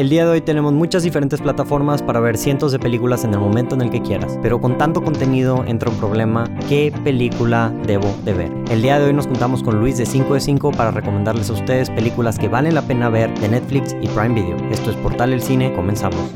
El 0.00 0.08
día 0.08 0.24
de 0.24 0.30
hoy 0.30 0.40
tenemos 0.40 0.72
muchas 0.72 1.02
diferentes 1.02 1.42
plataformas 1.42 2.00
para 2.00 2.20
ver 2.20 2.38
cientos 2.38 2.72
de 2.72 2.78
películas 2.78 3.22
en 3.24 3.34
el 3.34 3.38
momento 3.38 3.74
en 3.74 3.82
el 3.82 3.90
que 3.90 4.00
quieras, 4.00 4.38
pero 4.40 4.58
con 4.58 4.78
tanto 4.78 5.02
contenido 5.04 5.62
entra 5.66 5.90
un 5.90 5.96
problema, 5.98 6.44
¿qué 6.70 6.90
película 7.04 7.70
debo 7.86 8.08
de 8.24 8.32
ver? 8.32 8.50
El 8.70 8.80
día 8.80 8.98
de 8.98 9.04
hoy 9.04 9.12
nos 9.12 9.26
juntamos 9.26 9.62
con 9.62 9.78
Luis 9.78 9.98
de 9.98 10.06
5 10.06 10.32
de 10.32 10.40
5 10.40 10.70
para 10.70 10.90
recomendarles 10.90 11.50
a 11.50 11.52
ustedes 11.52 11.90
películas 11.90 12.38
que 12.38 12.48
valen 12.48 12.76
la 12.76 12.80
pena 12.80 13.10
ver 13.10 13.38
de 13.40 13.50
Netflix 13.50 13.94
y 14.00 14.08
Prime 14.08 14.40
Video. 14.40 14.56
Esto 14.70 14.88
es 14.88 14.96
Portal 14.96 15.34
El 15.34 15.42
Cine, 15.42 15.70
comenzamos. 15.74 16.30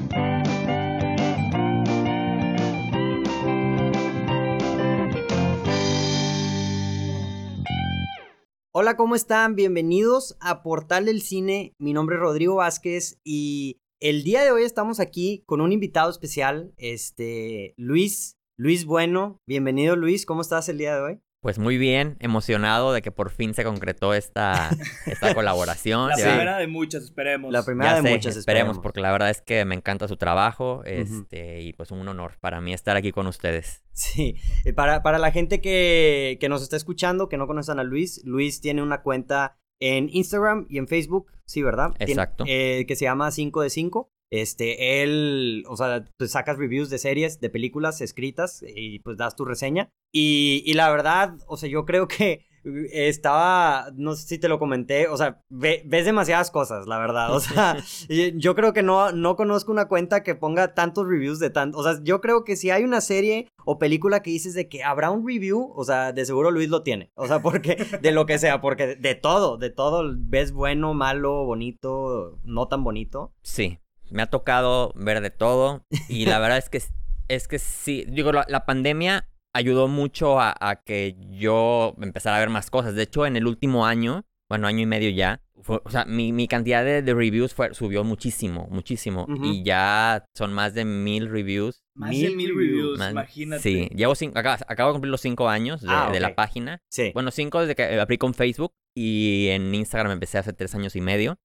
Hola, 8.84 8.98
¿cómo 8.98 9.14
están? 9.14 9.54
Bienvenidos 9.54 10.36
a 10.40 10.62
Portal 10.62 11.06
del 11.06 11.22
Cine. 11.22 11.72
Mi 11.78 11.94
nombre 11.94 12.16
es 12.16 12.20
Rodrigo 12.20 12.56
Vázquez 12.56 13.18
y 13.24 13.78
el 13.98 14.24
día 14.24 14.44
de 14.44 14.52
hoy 14.52 14.62
estamos 14.62 15.00
aquí 15.00 15.42
con 15.46 15.62
un 15.62 15.72
invitado 15.72 16.10
especial, 16.10 16.74
este 16.76 17.72
Luis, 17.78 18.36
Luis 18.58 18.84
Bueno. 18.84 19.38
Bienvenido 19.48 19.96
Luis, 19.96 20.26
¿cómo 20.26 20.42
estás 20.42 20.68
el 20.68 20.76
día 20.76 20.96
de 20.96 21.00
hoy? 21.00 21.20
Pues 21.44 21.58
muy 21.58 21.76
bien, 21.76 22.16
emocionado 22.20 22.94
de 22.94 23.02
que 23.02 23.10
por 23.10 23.28
fin 23.28 23.52
se 23.52 23.64
concretó 23.64 24.14
esta, 24.14 24.70
esta 25.06 25.34
colaboración. 25.34 26.08
La 26.08 26.14
primera 26.14 26.56
de 26.56 26.66
muchas, 26.66 27.04
esperemos. 27.04 27.52
La 27.52 27.62
primera 27.62 28.00
de 28.00 28.00
muchas, 28.00 28.34
esperemos. 28.38 28.78
porque 28.78 29.02
la 29.02 29.12
verdad 29.12 29.28
es 29.28 29.42
que 29.42 29.62
me 29.66 29.74
encanta 29.74 30.08
su 30.08 30.16
trabajo 30.16 30.82
este, 30.86 31.60
y 31.60 31.74
pues 31.74 31.90
un 31.90 32.08
honor 32.08 32.38
para 32.40 32.62
mí 32.62 32.72
estar 32.72 32.96
aquí 32.96 33.12
con 33.12 33.26
ustedes. 33.26 33.84
Sí, 33.92 34.36
eh, 34.64 34.72
para, 34.72 35.02
para 35.02 35.18
la 35.18 35.32
gente 35.32 35.60
que, 35.60 36.38
que 36.40 36.48
nos 36.48 36.62
está 36.62 36.76
escuchando, 36.76 37.28
que 37.28 37.36
no 37.36 37.46
conocen 37.46 37.78
a 37.78 37.84
Luis, 37.84 38.22
Luis 38.24 38.62
tiene 38.62 38.82
una 38.82 39.02
cuenta 39.02 39.58
en 39.80 40.08
Instagram 40.10 40.64
y 40.70 40.78
en 40.78 40.88
Facebook, 40.88 41.30
sí, 41.44 41.62
¿verdad? 41.62 41.94
Exacto. 41.98 42.44
eh, 42.48 42.86
que 42.88 42.96
se 42.96 43.04
llama 43.04 43.30
5 43.30 43.60
de 43.60 43.68
5. 43.68 44.13
Este, 44.34 45.04
él, 45.04 45.64
o 45.68 45.76
sea, 45.76 46.04
pues 46.18 46.32
sacas 46.32 46.58
reviews 46.58 46.90
de 46.90 46.98
series, 46.98 47.38
de 47.38 47.50
películas 47.50 48.00
escritas 48.00 48.64
y 48.66 48.98
pues 48.98 49.16
das 49.16 49.36
tu 49.36 49.44
reseña. 49.44 49.90
Y, 50.12 50.64
y 50.66 50.74
la 50.74 50.90
verdad, 50.90 51.36
o 51.46 51.56
sea, 51.56 51.68
yo 51.68 51.84
creo 51.84 52.08
que 52.08 52.44
estaba, 52.92 53.92
no 53.94 54.16
sé 54.16 54.26
si 54.26 54.38
te 54.38 54.48
lo 54.48 54.58
comenté, 54.58 55.06
o 55.06 55.16
sea, 55.16 55.40
ves 55.50 56.04
demasiadas 56.04 56.50
cosas, 56.50 56.88
la 56.88 56.98
verdad. 56.98 57.32
O 57.32 57.38
sea, 57.38 57.76
yo 58.34 58.56
creo 58.56 58.72
que 58.72 58.82
no, 58.82 59.12
no 59.12 59.36
conozco 59.36 59.70
una 59.70 59.86
cuenta 59.86 60.24
que 60.24 60.34
ponga 60.34 60.74
tantos 60.74 61.06
reviews 61.06 61.38
de 61.38 61.50
tanto. 61.50 61.78
O 61.78 61.84
sea, 61.84 62.02
yo 62.02 62.20
creo 62.20 62.42
que 62.42 62.56
si 62.56 62.70
hay 62.70 62.82
una 62.82 63.00
serie 63.00 63.46
o 63.64 63.78
película 63.78 64.20
que 64.20 64.30
dices 64.30 64.54
de 64.54 64.68
que 64.68 64.82
habrá 64.82 65.12
un 65.12 65.24
review, 65.24 65.72
o 65.76 65.84
sea, 65.84 66.12
de 66.12 66.24
seguro 66.24 66.50
Luis 66.50 66.70
lo 66.70 66.82
tiene. 66.82 67.12
O 67.14 67.28
sea, 67.28 67.40
porque 67.40 67.76
de 68.02 68.10
lo 68.10 68.26
que 68.26 68.40
sea, 68.40 68.60
porque 68.60 68.96
de 68.96 69.14
todo, 69.14 69.58
de 69.58 69.70
todo, 69.70 70.12
ves 70.16 70.50
bueno, 70.50 70.92
malo, 70.92 71.44
bonito, 71.44 72.40
no 72.42 72.66
tan 72.66 72.82
bonito. 72.82 73.32
Sí 73.42 73.78
me 74.10 74.22
ha 74.22 74.26
tocado 74.26 74.92
ver 74.96 75.20
de 75.20 75.30
todo 75.30 75.84
y 76.08 76.26
la 76.26 76.38
verdad 76.38 76.58
es 76.58 76.68
que, 76.68 76.82
es 77.28 77.48
que 77.48 77.58
sí, 77.58 78.04
digo, 78.08 78.32
la, 78.32 78.66
pandemia 78.66 79.28
ayudó 79.52 79.88
mucho 79.88 80.40
a, 80.40 80.82
que 80.84 81.16
yo 81.30 81.94
empezara 82.00 82.36
a 82.36 82.40
ver 82.40 82.50
más 82.50 82.70
cosas. 82.70 82.94
De 82.94 83.02
hecho, 83.02 83.26
en 83.26 83.36
el 83.36 83.46
último 83.46 83.86
año, 83.86 84.24
bueno, 84.48 84.66
año 84.66 84.80
y 84.80 84.86
medio 84.86 85.10
ya, 85.10 85.40
o 85.66 85.90
sea, 85.90 86.04
mi, 86.04 86.46
cantidad 86.48 86.84
de, 86.84 87.14
reviews 87.14 87.54
fue, 87.54 87.72
subió 87.74 88.04
muchísimo, 88.04 88.68
muchísimo. 88.70 89.26
Y 89.42 89.62
ya 89.62 90.24
son 90.36 90.52
más 90.52 90.74
de 90.74 90.84
mil 90.84 91.30
reviews. 91.30 91.82
Más 91.94 92.10
de 92.10 92.30
mil 92.30 92.54
reviews, 92.54 93.00
imagínate. 93.10 93.62
Sí, 93.62 93.88
llevo 93.94 94.14
cinco, 94.14 94.38
acabo, 94.38 94.90
de 94.90 94.92
cumplir 94.92 95.10
los 95.10 95.20
cinco 95.20 95.48
años 95.48 95.80
de, 95.80 95.88
ah, 95.90 96.12
la 96.20 96.34
página. 96.34 96.82
Sí. 96.90 97.12
Bueno, 97.14 97.30
cinco 97.30 97.60
desde 97.60 97.74
que 97.74 97.98
abrí 97.98 98.18
con 98.18 98.34
Facebook 98.34 98.72
y 98.94 99.48
en 99.48 99.74
Instagram 99.74 100.12
empecé 100.12 100.38
hace 100.38 100.52
tres 100.52 100.74
años 100.74 100.96
y 100.96 101.00
medio. 101.00 101.38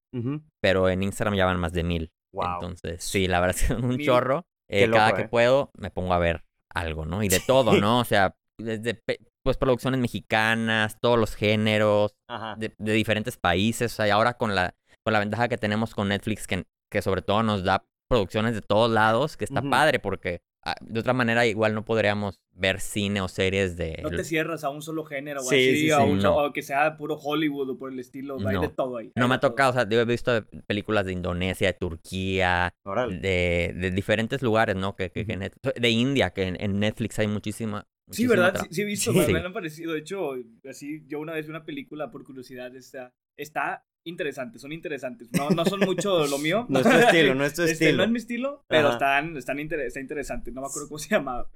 Pero 0.61 0.89
en 0.89 1.03
Instagram 1.03 1.35
ya 1.35 1.45
van 1.45 1.59
más 1.59 1.71
de 1.71 1.83
mil. 1.83 2.11
Entonces, 2.33 3.03
sí, 3.03 3.27
la 3.27 3.39
verdad 3.39 3.55
es 3.59 3.67
que 3.67 3.73
un 3.85 3.97
chorro. 3.99 4.45
Eh, 4.67 4.89
cada 4.89 5.13
que 5.13 5.23
¿eh? 5.23 5.27
puedo 5.27 5.72
me 5.77 5.89
pongo 5.89 6.13
a 6.13 6.19
ver 6.19 6.44
algo, 6.69 7.05
¿no? 7.05 7.23
Y 7.23 7.30
de 7.30 7.39
todo, 7.39 7.73
¿no? 7.73 7.99
O 8.02 8.05
sea, 8.05 8.36
desde 8.58 9.02
pues 9.44 9.58
producciones 9.58 9.99
mexicanas, 9.99 10.98
todos 10.99 11.17
los 11.17 11.36
géneros, 11.36 12.15
de, 12.58 12.73
diferentes 12.77 13.37
países. 13.37 13.93
O 13.93 13.95
sea, 13.95 14.08
y 14.08 14.11
ahora 14.11 14.36
con 14.36 14.54
la, 14.54 14.76
con 15.04 15.14
la 15.14 15.20
ventaja 15.20 15.48
que 15.48 15.58
tenemos 15.58 15.95
con 15.95 16.09
Netflix, 16.09 16.45
que, 16.45 16.65
que 16.92 17.02
sobre 17.02 17.21
todo 17.21 17.42
nos 17.42 17.64
da 17.64 17.86
producciones 18.08 18.54
de 18.54 18.61
todos 18.61 18.92
lados, 18.92 19.37
que 19.37 19.45
está 19.45 19.61
padre 19.61 19.99
porque 19.99 20.42
de 20.81 20.99
otra 20.99 21.13
manera 21.13 21.45
igual 21.45 21.73
no 21.73 21.85
podríamos 21.85 22.41
ver 22.53 22.80
cine 22.80 23.21
o 23.21 23.27
series 23.27 23.77
de... 23.77 23.99
No 24.03 24.09
te 24.09 24.23
cierras 24.23 24.63
a 24.63 24.69
un 24.69 24.81
solo 24.81 25.05
género 25.05 25.41
o 25.41 25.43
así, 25.47 25.89
o, 25.91 26.53
que 26.53 26.61
sea 26.61 26.97
puro 26.97 27.15
Hollywood 27.15 27.69
o 27.71 27.77
por 27.77 27.91
el 27.91 27.99
estilo, 27.99 28.37
hay 28.47 28.59
de 28.59 28.69
todo 28.69 28.97
ahí. 28.97 29.11
No 29.15 29.27
me 29.27 29.35
ha 29.35 29.39
tocado, 29.39 29.71
o 29.71 29.73
sea, 29.73 29.87
yo 29.87 29.99
he 29.99 30.05
visto 30.05 30.45
películas 30.67 31.05
de 31.05 31.13
Indonesia, 31.13 31.67
de 31.67 31.73
Turquía, 31.73 32.73
de, 33.09 33.73
de, 33.75 33.91
diferentes 33.91 34.41
lugares, 34.41 34.75
¿no? 34.75 34.95
Que, 34.95 35.11
que, 35.11 35.23
de 35.25 35.89
India, 35.89 36.31
que 36.31 36.43
en, 36.43 36.80
Netflix 36.80 37.19
hay 37.19 37.27
muchísima... 37.27 37.87
Sí, 38.11 38.25
¿verdad? 38.25 38.65
Sí, 38.71 38.81
he 38.81 38.86
visto, 38.86 39.13
me, 39.13 39.39
han 39.39 39.53
parecido. 39.53 39.93
De 39.93 39.99
hecho, 39.99 40.33
así, 40.67 41.03
yo 41.07 41.19
una 41.19 41.33
vez 41.33 41.45
vi 41.45 41.51
una 41.51 41.63
película 41.63 42.09
por 42.09 42.23
curiosidad, 42.23 42.75
está, 42.75 43.13
está 43.37 43.86
interesantes, 44.09 44.61
son 44.61 44.71
interesantes. 44.71 45.30
No, 45.31 45.49
no 45.52 45.65
son 45.65 45.80
mucho 45.81 46.27
lo 46.27 46.37
mío. 46.37 46.65
no 46.70 46.80
es 46.80 46.86
tu 46.86 46.92
estilo, 46.92 47.36
no 47.36 47.45
es 47.45 47.53
tu 47.53 47.61
este, 47.61 47.73
estilo. 47.73 47.97
No 47.97 48.03
es 48.03 48.09
mi 48.09 48.17
estilo, 48.17 48.64
pero 48.67 48.92
están, 48.92 49.37
están 49.37 49.59
está 49.59 49.99
interesante. 49.99 50.52
No 50.52 50.61
me 50.61 50.67
acuerdo 50.67 50.89
cómo 50.89 50.99
se 50.99 51.09
llamaba. 51.09 51.47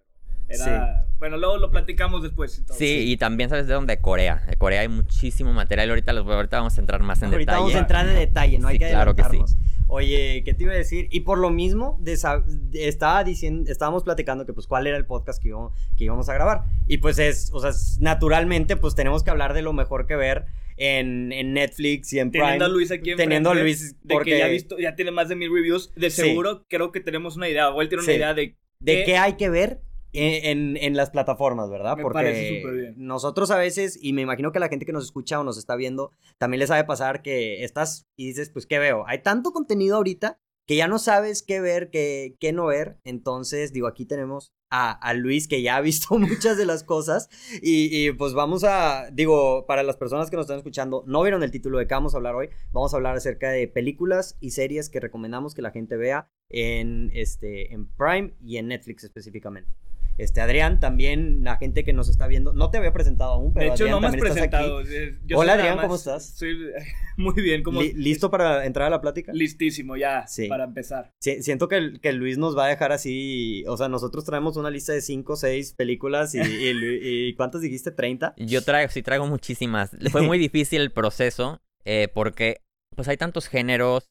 Era... 0.48 1.06
Bueno, 1.20 1.38
luego 1.38 1.58
lo 1.58 1.72
platicamos 1.72 2.22
después. 2.22 2.64
sí, 2.78 3.12
y 3.12 3.18
también 3.18 3.50
sabes 3.50 3.68
de 3.68 3.74
dónde, 3.74 4.00
Corea. 4.00 4.44
De 4.48 4.56
Corea 4.56 4.82
hay 4.82 4.90
muchísimo 4.90 5.54
material. 5.54 5.90
Ahorita, 5.90 6.12
ahorita 6.12 6.58
vamos 6.58 6.78
a 6.78 6.82
entrar 6.82 7.02
más 7.02 7.22
en 7.22 7.32
detalle. 7.32 7.36
Ahorita 7.36 7.54
vamos 7.54 7.76
a 7.76 7.80
entrar 7.80 8.08
en 8.08 8.16
detalle, 8.16 8.60
no 8.60 8.68
hay 8.68 8.80
que 8.80 8.90
claro 8.90 9.16
que 9.16 9.24
sí. 9.24 9.40
Oye, 9.88 10.42
¿qué 10.44 10.54
te 10.54 10.64
iba 10.64 10.74
a 10.74 10.76
decir? 10.76 11.08
Y 11.12 11.22
por 11.22 11.38
lo 11.38 11.50
mismo, 11.50 12.02
estaba 12.74 13.24
diciendo, 13.24 13.72
estábamos 13.72 14.04
platicando 14.04 14.46
que 14.46 14.54
pues 14.54 14.66
cuál 14.66 14.88
era 14.88 14.98
el 14.98 15.06
podcast 15.06 15.42
que 15.42 15.50
íbamos, 15.50 15.74
que 15.96 16.06
íbamos 16.06 16.30
a 16.30 16.34
grabar. 16.34 16.64
Y 16.88 16.98
pues 16.98 17.20
es, 17.20 17.52
o 17.54 17.60
sea, 17.60 17.72
naturalmente 18.00 18.76
pues 18.76 18.96
tenemos 18.96 19.24
que 19.24 19.30
hablar 19.30 19.54
de 19.54 19.62
lo 19.62 19.72
mejor 19.72 20.08
que 20.08 20.16
ver 20.16 20.46
en, 20.78 21.32
en 21.32 21.54
Netflix 21.54 22.14
y 22.14 22.20
en 22.20 22.32
Prime. 22.32 22.46
Teniendo 22.46 22.66
a 22.66 22.70
Luis 22.70 22.92
aquí 22.92 23.12
en 23.12 23.18
Teniendo 23.18 23.50
a 23.52 23.56
Luis 23.56 23.96
porque... 24.08 24.32
De 24.32 24.38
que 24.38 24.40
ya, 24.40 24.48
visto, 24.48 24.80
ya 24.80 24.96
tiene 24.96 25.12
más 25.12 25.30
de 25.30 25.36
mil 25.36 25.52
reviews. 25.54 25.92
De 25.96 26.10
seguro 26.10 26.66
creo 26.68 26.92
que 26.92 27.00
tenemos 27.00 27.36
una 27.36 27.50
idea, 27.50 27.70
o 27.70 27.82
él 27.82 27.90
tiene 27.90 28.04
una 28.04 28.14
idea 28.14 28.34
de... 28.34 28.58
De 28.80 29.04
qué 29.06 29.18
hay 29.18 29.34
que 29.34 29.50
ver 29.50 29.82
en, 30.14 30.78
en, 30.78 30.96
las 30.96 31.10
plataformas, 31.10 31.70
¿verdad? 31.70 31.98
Me 31.98 32.04
Porque 32.04 32.62
bien. 32.72 32.94
nosotros 32.98 33.50
a 33.52 33.58
veces, 33.58 33.98
y 34.02 34.14
me 34.14 34.22
imagino 34.22 34.52
que 34.52 34.60
la 34.60 34.70
gente 34.70 34.86
que 34.86 34.94
nos 34.94 35.06
escucha 35.06 35.40
o 35.40 35.44
nos 35.44 35.58
está 35.58 35.76
viendo, 35.76 36.12
también 36.38 36.60
les 36.60 36.70
sabe 36.70 36.84
pasar 36.84 37.22
que 37.22 37.64
estás 37.64 38.08
y 38.16 38.28
dices, 38.28 38.50
pues, 38.50 38.66
¿qué 38.66 38.80
veo? 38.80 39.06
Hay 39.08 39.24
tanto 39.24 39.52
contenido 39.52 39.98
ahorita 39.98 40.40
que 40.66 40.76
ya 40.76 40.88
no 40.88 41.00
sabes 41.00 41.44
qué 41.44 41.60
ver, 41.60 41.90
qué, 41.90 42.36
qué 42.40 42.54
no 42.54 42.68
ver. 42.68 43.00
Entonces, 43.04 43.74
digo, 43.74 43.88
aquí 43.88 44.06
tenemos 44.06 44.54
a, 44.76 45.14
Luis 45.14 45.48
que 45.48 45.62
ya 45.62 45.76
ha 45.76 45.82
visto 45.82 46.18
muchas 46.20 46.58
de 46.58 46.66
las 46.66 46.84
cosas. 46.84 47.30
Y, 47.62 48.08
y, 48.08 48.12
pues 48.12 48.34
vamos 48.34 48.64
a, 48.64 49.10
digo, 49.12 49.66
para 49.68 49.84
las 49.84 49.98
personas 49.98 50.30
que 50.30 50.36
nos 50.36 50.46
están 50.46 50.58
escuchando, 50.58 51.04
no 51.06 51.22
vieron 51.22 51.44
el 51.44 51.52
título 51.52 51.78
de 51.78 51.88
qué 51.88 51.94
vamos 51.94 52.14
a 52.14 52.18
hablar 52.18 52.36
hoy. 52.36 52.50
Vamos 52.72 52.94
a 52.94 52.98
hablar 52.98 53.16
acerca 53.16 53.52
de 53.52 53.68
películas 53.68 54.36
y 54.40 54.52
series 54.52 54.90
que 54.90 55.00
recomendamos 55.00 55.54
que 55.54 55.62
la 55.62 55.72
gente 55.72 55.96
vea 55.96 56.28
en, 56.50 57.12
este, 57.14 57.74
en 57.74 57.86
Prime 57.86 58.34
y 58.44 58.58
en 58.58 58.68
Netflix 58.68 59.04
específicamente. 59.04 59.70
Este, 60.18 60.42
Adrián, 60.42 60.80
también 60.80 61.44
la 61.44 61.58
gente 61.58 61.84
que 61.84 61.92
nos 61.92 62.08
está 62.08 62.28
viendo, 62.28 62.54
no 62.54 62.70
te 62.70 62.78
había 62.78 62.94
presentado 62.94 63.32
aún, 63.32 63.54
pero. 63.54 63.68
De 63.68 63.72
hecho, 63.74 63.88
no 63.88 64.00
me 64.00 64.08
has 64.08 64.16
presentado. 64.16 64.82
Hola, 65.36 65.54
Adrián, 65.54 65.80
¿cómo 65.80 65.96
estás? 65.96 66.40
muy 67.18 67.34
bien, 67.36 67.64
¿cómo 67.64 67.82
¿Listo 67.82 68.30
para 68.30 68.66
entrar 68.66 68.88
a 68.88 68.90
la 68.92 69.02
plática? 69.02 69.34
Listísimo, 69.34 69.98
ya, 69.98 70.26
para 70.50 70.66
empezar. 70.66 71.12
Sí, 71.20 71.42
siento 71.42 71.68
que, 71.68 72.00
que, 72.02 72.14
Luis 72.14 72.38
nos 72.38 72.58
va 72.58 72.66
a 72.66 72.70
dejar 72.70 72.92
así. 72.92 73.64
O 73.68 73.76
sea, 73.76 73.90
nosotros 73.90 74.24
traemos 74.24 74.56
una 74.56 74.70
lista 74.70 74.94
de 74.94 75.02
5 75.02 75.34
o 75.34 75.36
6 75.36 75.74
películas 75.74 76.36
y, 76.36 76.40
y, 76.42 77.34
¿Cuántas 77.36 77.62
dijiste? 77.62 77.96
¿30? 77.96 78.34
Yo 78.38 78.62
traigo, 78.62 78.92
sí, 78.92 79.02
traigo 79.02 79.26
muchísimas. 79.26 79.92
Fue 80.12 80.22
muy 80.22 80.38
difícil 80.44 80.82
el 80.82 80.92
proceso 80.92 81.62
eh, 81.86 82.08
porque, 82.14 82.62
pues, 82.96 83.08
hay 83.08 83.18
tantos 83.18 83.48
géneros 83.48 84.10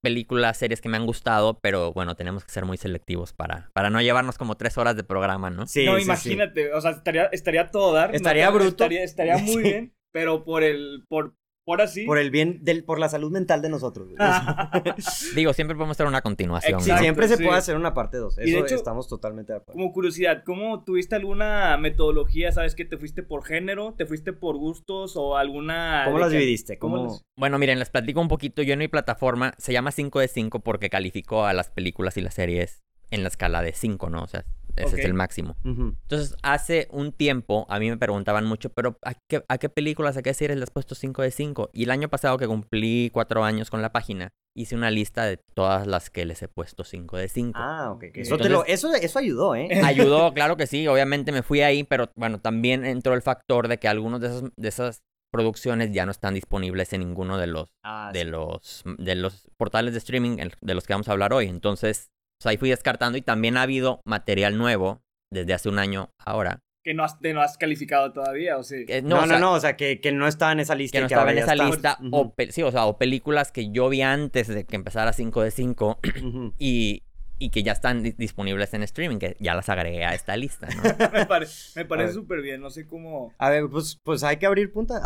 películas, 0.00 0.56
series 0.56 0.80
que 0.80 0.88
me 0.88 0.96
han 0.96 1.06
gustado, 1.06 1.58
pero 1.60 1.92
bueno, 1.92 2.14
tenemos 2.16 2.44
que 2.44 2.50
ser 2.50 2.64
muy 2.64 2.76
selectivos 2.76 3.32
para, 3.32 3.70
para 3.72 3.90
no 3.90 4.00
llevarnos 4.00 4.38
como 4.38 4.56
tres 4.56 4.78
horas 4.78 4.96
de 4.96 5.04
programa, 5.04 5.50
¿no? 5.50 5.66
Sí. 5.66 5.84
No, 5.84 5.98
imagínate, 5.98 6.72
o 6.72 6.80
sea, 6.80 6.92
estaría, 6.92 7.26
estaría 7.26 7.70
todo 7.70 7.92
dar. 7.92 8.14
Estaría 8.14 8.50
bruto. 8.50 8.84
Estaría, 8.84 9.04
estaría 9.04 9.38
muy 9.38 9.62
bien, 9.62 9.94
pero 10.12 10.44
por 10.44 10.62
el, 10.62 11.04
por, 11.08 11.34
Ahora 11.70 11.86
sí. 11.86 12.04
Por 12.04 12.18
el 12.18 12.30
bien, 12.30 12.58
del, 12.62 12.82
por 12.82 12.98
la 12.98 13.08
salud 13.08 13.30
mental 13.30 13.62
de 13.62 13.68
nosotros. 13.68 14.08
Digo, 15.36 15.52
siempre 15.52 15.76
podemos 15.76 15.96
hacer 15.96 16.06
una 16.06 16.20
continuación. 16.20 16.80
siempre 16.80 17.28
se 17.28 17.36
puede 17.36 17.56
hacer 17.56 17.76
una 17.76 17.94
parte 17.94 18.16
2. 18.16 18.38
Eso 18.38 18.56
de 18.56 18.62
hecho, 18.62 18.74
estamos 18.74 19.08
totalmente 19.08 19.52
de 19.52 19.58
acuerdo. 19.58 19.78
Como 19.78 19.92
curiosidad, 19.92 20.42
¿cómo 20.44 20.82
tuviste 20.82 21.14
alguna 21.14 21.76
metodología? 21.76 22.50
¿Sabes 22.50 22.74
que 22.74 22.84
te 22.84 22.98
fuiste 22.98 23.22
por 23.22 23.44
género? 23.44 23.94
¿Te 23.96 24.04
fuiste 24.04 24.32
por 24.32 24.56
gustos 24.56 25.16
o 25.16 25.36
alguna... 25.36 26.02
¿Cómo 26.06 26.18
las 26.18 26.32
dividiste? 26.32 26.78
¿Cómo... 26.78 27.20
Bueno, 27.36 27.58
miren, 27.58 27.78
les 27.78 27.90
platico 27.90 28.20
un 28.20 28.28
poquito. 28.28 28.62
Yo 28.62 28.72
en 28.72 28.80
mi 28.80 28.88
plataforma 28.88 29.54
se 29.58 29.72
llama 29.72 29.92
5 29.92 30.18
de 30.18 30.28
5 30.28 30.60
porque 30.60 30.90
calificó 30.90 31.44
a 31.44 31.52
las 31.52 31.70
películas 31.70 32.16
y 32.16 32.20
las 32.20 32.34
series 32.34 32.82
en 33.10 33.22
la 33.22 33.28
escala 33.28 33.62
de 33.62 33.72
5, 33.72 34.10
¿no? 34.10 34.22
O 34.22 34.26
sea, 34.26 34.44
ese 34.76 35.00
es 35.00 35.04
el 35.04 35.14
máximo. 35.14 35.56
Entonces, 35.64 36.36
hace 36.42 36.88
un 36.90 37.12
tiempo 37.12 37.66
a 37.68 37.78
mí 37.78 37.90
me 37.90 37.96
preguntaban 37.96 38.44
mucho, 38.46 38.70
pero 38.70 38.98
¿a 39.02 39.14
qué, 39.28 39.44
a 39.48 39.58
qué 39.58 39.68
películas, 39.68 40.16
a 40.16 40.22
qué 40.22 40.34
series 40.34 40.58
le 40.58 40.62
has 40.62 40.70
puesto 40.70 40.94
5 40.94 41.22
de 41.22 41.30
5? 41.30 41.70
Y 41.72 41.84
el 41.84 41.90
año 41.90 42.08
pasado 42.08 42.38
que 42.38 42.46
cumplí 42.46 43.10
4 43.12 43.44
años 43.44 43.70
con 43.70 43.82
la 43.82 43.92
página, 43.92 44.30
hice 44.56 44.74
una 44.74 44.90
lista 44.90 45.24
de 45.24 45.38
todas 45.54 45.86
las 45.86 46.10
que 46.10 46.24
les 46.24 46.42
he 46.42 46.48
puesto 46.48 46.84
5 46.84 47.16
de 47.16 47.28
5. 47.28 47.58
Ah, 47.60 47.92
ok. 47.92 48.04
Eso, 48.14 48.36
eso, 48.66 48.94
eso 48.94 49.18
ayudó, 49.18 49.54
¿eh? 49.54 49.68
Ayudó, 49.84 50.32
claro 50.32 50.56
que 50.56 50.66
sí. 50.66 50.86
Obviamente 50.88 51.32
me 51.32 51.42
fui 51.42 51.60
ahí, 51.62 51.84
pero 51.84 52.10
bueno, 52.16 52.40
también 52.40 52.84
entró 52.84 53.14
el 53.14 53.22
factor 53.22 53.68
de 53.68 53.78
que 53.78 53.88
algunos 53.88 54.20
de 54.20 54.28
esos, 54.28 54.50
de 54.56 54.68
esas 54.68 55.02
producciones 55.32 55.92
ya 55.92 56.04
no 56.06 56.10
están 56.10 56.34
disponibles 56.34 56.92
en 56.92 57.00
ninguno 57.00 57.38
de 57.38 57.46
los, 57.46 57.72
ah, 57.84 58.10
de 58.12 58.24
los, 58.24 58.82
de 58.98 59.14
los 59.14 59.48
portales 59.56 59.92
de 59.92 59.98
streaming 59.98 60.38
de 60.60 60.74
los 60.74 60.86
que 60.86 60.92
vamos 60.92 61.08
a 61.08 61.12
hablar 61.12 61.32
hoy. 61.32 61.46
Entonces, 61.46 62.10
pues, 62.40 62.50
ahí 62.50 62.56
fui 62.56 62.70
descartando 62.70 63.18
y 63.18 63.22
también 63.22 63.56
ha 63.56 63.62
habido 63.62 64.00
material 64.04 64.56
nuevo 64.56 65.02
desde 65.30 65.52
hace 65.52 65.68
un 65.68 65.78
año 65.78 66.10
ahora. 66.18 66.60
Que 66.82 66.94
no 66.94 67.04
has, 67.04 67.18
no 67.20 67.42
has 67.42 67.58
calificado 67.58 68.12
todavía, 68.12 68.56
¿o 68.56 68.62
sí? 68.62 68.86
no, 69.02 69.26
no, 69.26 69.38
no, 69.38 69.52
o 69.52 69.60
sea, 69.60 69.76
que, 69.76 70.00
que, 70.00 70.12
no 70.12 70.26
estaba 70.26 70.52
en 70.52 70.60
esa 70.60 70.74
lista. 70.74 70.96
Que 70.96 71.00
no 71.00 71.06
estaba 71.08 71.30
en 71.30 71.38
esa 71.38 71.54
lista, 71.54 71.98
o, 72.10 72.34
sí, 72.48 72.62
o 72.62 72.70
sea, 72.70 72.86
o 72.86 72.96
películas 72.96 73.52
que 73.52 73.70
yo 73.70 73.90
vi 73.90 74.00
antes 74.00 74.48
de 74.48 74.64
que 74.64 74.76
empezara 74.76 75.12
5 75.12 75.42
de 75.42 75.50
5 75.50 75.98
y, 76.58 77.02
y 77.38 77.50
que 77.50 77.62
ya 77.62 77.72
están 77.72 78.02
disponibles 78.02 78.72
en 78.72 78.82
streaming, 78.84 79.18
que 79.18 79.36
ya 79.40 79.54
las 79.54 79.68
agregué 79.68 80.06
a 80.06 80.14
esta 80.14 80.34
lista, 80.38 80.68
¿no? 80.74 80.82
me, 81.12 81.26
parece 81.84 82.14
súper 82.14 82.40
bien, 82.40 82.62
no 82.62 82.70
sé 82.70 82.86
cómo... 82.86 83.34
A 83.36 83.50
ver, 83.50 83.64
pues, 83.70 83.98
pues 84.02 84.24
hay 84.24 84.38
que 84.38 84.46
abrir 84.46 84.72
punta. 84.72 85.02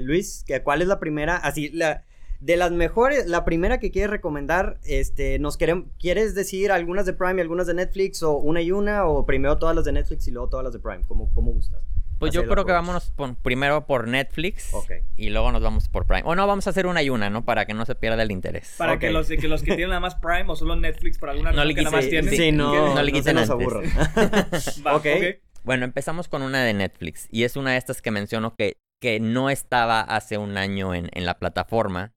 Luis, 0.00 0.46
¿cuál 0.64 0.80
es 0.80 0.88
la 0.88 0.98
primera? 0.98 1.36
Así, 1.36 1.68
la, 1.68 2.04
de 2.40 2.56
las 2.56 2.72
mejores, 2.72 3.26
la 3.26 3.44
primera 3.44 3.78
que 3.78 3.90
quieres 3.90 4.10
recomendar, 4.10 4.78
este, 4.84 5.38
nos 5.38 5.56
queremos, 5.56 5.86
¿quieres 5.98 6.34
decir 6.34 6.72
algunas 6.72 7.06
de 7.06 7.12
Prime 7.12 7.36
y 7.36 7.40
algunas 7.40 7.66
de 7.66 7.74
Netflix 7.74 8.22
o 8.22 8.36
una 8.36 8.62
y 8.62 8.72
una 8.72 9.06
o 9.06 9.26
primero 9.26 9.58
todas 9.58 9.76
las 9.76 9.84
de 9.84 9.92
Netflix 9.92 10.26
y 10.28 10.30
luego 10.30 10.48
todas 10.48 10.64
las 10.64 10.72
de 10.72 10.78
Prime? 10.78 11.02
¿Cómo, 11.06 11.32
cómo 11.34 11.52
gustas? 11.52 11.84
Pues 12.18 12.34
yo 12.34 12.46
creo 12.46 12.66
que 12.66 12.72
vámonos 12.72 13.14
primero 13.42 13.86
por 13.86 14.06
Netflix 14.06 14.70
y 15.16 15.30
luego 15.30 15.52
nos 15.52 15.62
vamos 15.62 15.88
por 15.88 16.06
Prime. 16.06 16.22
O 16.26 16.34
no, 16.34 16.46
vamos 16.46 16.66
a 16.66 16.70
hacer 16.70 16.86
una 16.86 17.02
y 17.02 17.08
una, 17.08 17.30
¿no? 17.30 17.46
Para 17.46 17.64
que 17.64 17.72
no 17.72 17.86
se 17.86 17.94
pierda 17.94 18.22
el 18.22 18.30
interés. 18.30 18.74
Para 18.76 18.98
que, 18.98 19.10
los, 19.10 19.28
que 19.28 19.48
los 19.48 19.62
que 19.62 19.74
tienen 19.74 19.88
nada 19.88 20.00
más 20.00 20.16
Prime 20.16 20.44
o 20.48 20.54
solo 20.54 20.76
Netflix 20.76 21.16
por 21.16 21.30
alguna 21.30 21.52
razón 21.52 21.74
que 21.74 21.82
nada 21.82 21.96
más 21.96 22.08
tienen. 22.10 22.34
Sí, 22.34 22.52
no, 22.52 22.94
no 22.94 23.02
le 23.02 23.10
quiten 23.10 23.36
no 23.36 23.40
aburran. 23.40 23.84
okay. 24.92 25.40
Bueno, 25.64 25.86
empezamos 25.86 26.28
con 26.28 26.42
una 26.42 26.62
de 26.62 26.74
Netflix 26.74 27.26
y 27.30 27.44
es 27.44 27.56
una 27.56 27.72
de 27.72 27.78
estas 27.78 28.02
que 28.02 28.10
menciono 28.10 28.54
que, 28.54 28.76
que 29.00 29.18
no 29.18 29.50
estaba 29.50 30.00
hace 30.00 30.38
un 30.38 30.56
año 30.56 30.94
en, 30.94 31.08
en 31.12 31.26
la 31.26 31.38
plataforma, 31.38 32.14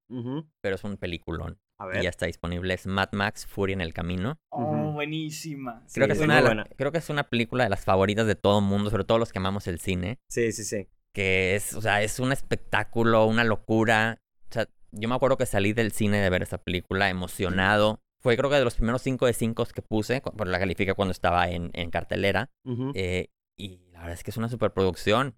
pero 0.61 0.75
es 0.75 0.83
un 0.83 0.97
peliculón. 0.97 1.59
Y 1.95 2.03
ya 2.03 2.09
está 2.09 2.25
disponible. 2.27 2.73
Es 2.73 2.85
Mad 2.85 3.09
Max 3.11 3.45
Fury 3.45 3.73
en 3.73 3.81
el 3.81 3.93
Camino. 3.93 4.37
Oh, 4.49 4.91
buenísima. 4.93 5.83
Creo, 5.93 6.07
que 6.07 6.13
es 6.13 6.19
una 6.21 6.65
creo 6.77 6.91
que 6.91 6.97
es 6.97 7.09
una 7.09 7.23
película 7.23 7.63
de 7.65 7.69
las 7.69 7.83
favoritas 7.83 8.25
de 8.25 8.35
todo 8.35 8.59
el 8.59 8.65
mundo, 8.65 8.89
sobre 8.89 9.03
todo 9.03 9.17
los 9.17 9.31
que 9.31 9.39
amamos 9.39 9.67
el 9.67 9.79
cine. 9.79 10.19
Sí, 10.29 10.51
sí, 10.51 10.63
sí. 10.63 10.87
Que 11.13 11.55
es, 11.55 11.73
o 11.73 11.81
sea, 11.81 12.01
es 12.01 12.19
un 12.19 12.31
espectáculo, 12.31 13.25
una 13.25 13.43
locura. 13.43 14.21
O 14.49 14.53
sea, 14.53 14.67
yo 14.91 15.09
me 15.09 15.15
acuerdo 15.15 15.37
que 15.37 15.45
salí 15.45 15.73
del 15.73 15.91
cine 15.91 16.21
de 16.21 16.29
ver 16.29 16.43
esa 16.43 16.57
película 16.57 17.09
emocionado. 17.09 18.01
Fue 18.21 18.37
creo 18.37 18.49
que 18.49 18.55
de 18.55 18.63
los 18.63 18.75
primeros 18.75 19.01
5 19.01 19.25
de 19.25 19.33
5 19.33 19.65
que 19.73 19.81
puse, 19.81 20.21
por 20.21 20.47
la 20.47 20.59
califica 20.59 20.93
cuando 20.93 21.11
estaba 21.11 21.49
en, 21.49 21.71
en 21.73 21.89
cartelera. 21.89 22.49
Eh, 22.93 23.27
y 23.57 23.81
la 23.91 23.99
verdad 23.99 24.13
es 24.13 24.23
que 24.23 24.31
es 24.31 24.37
una 24.37 24.47
superproducción. 24.49 25.35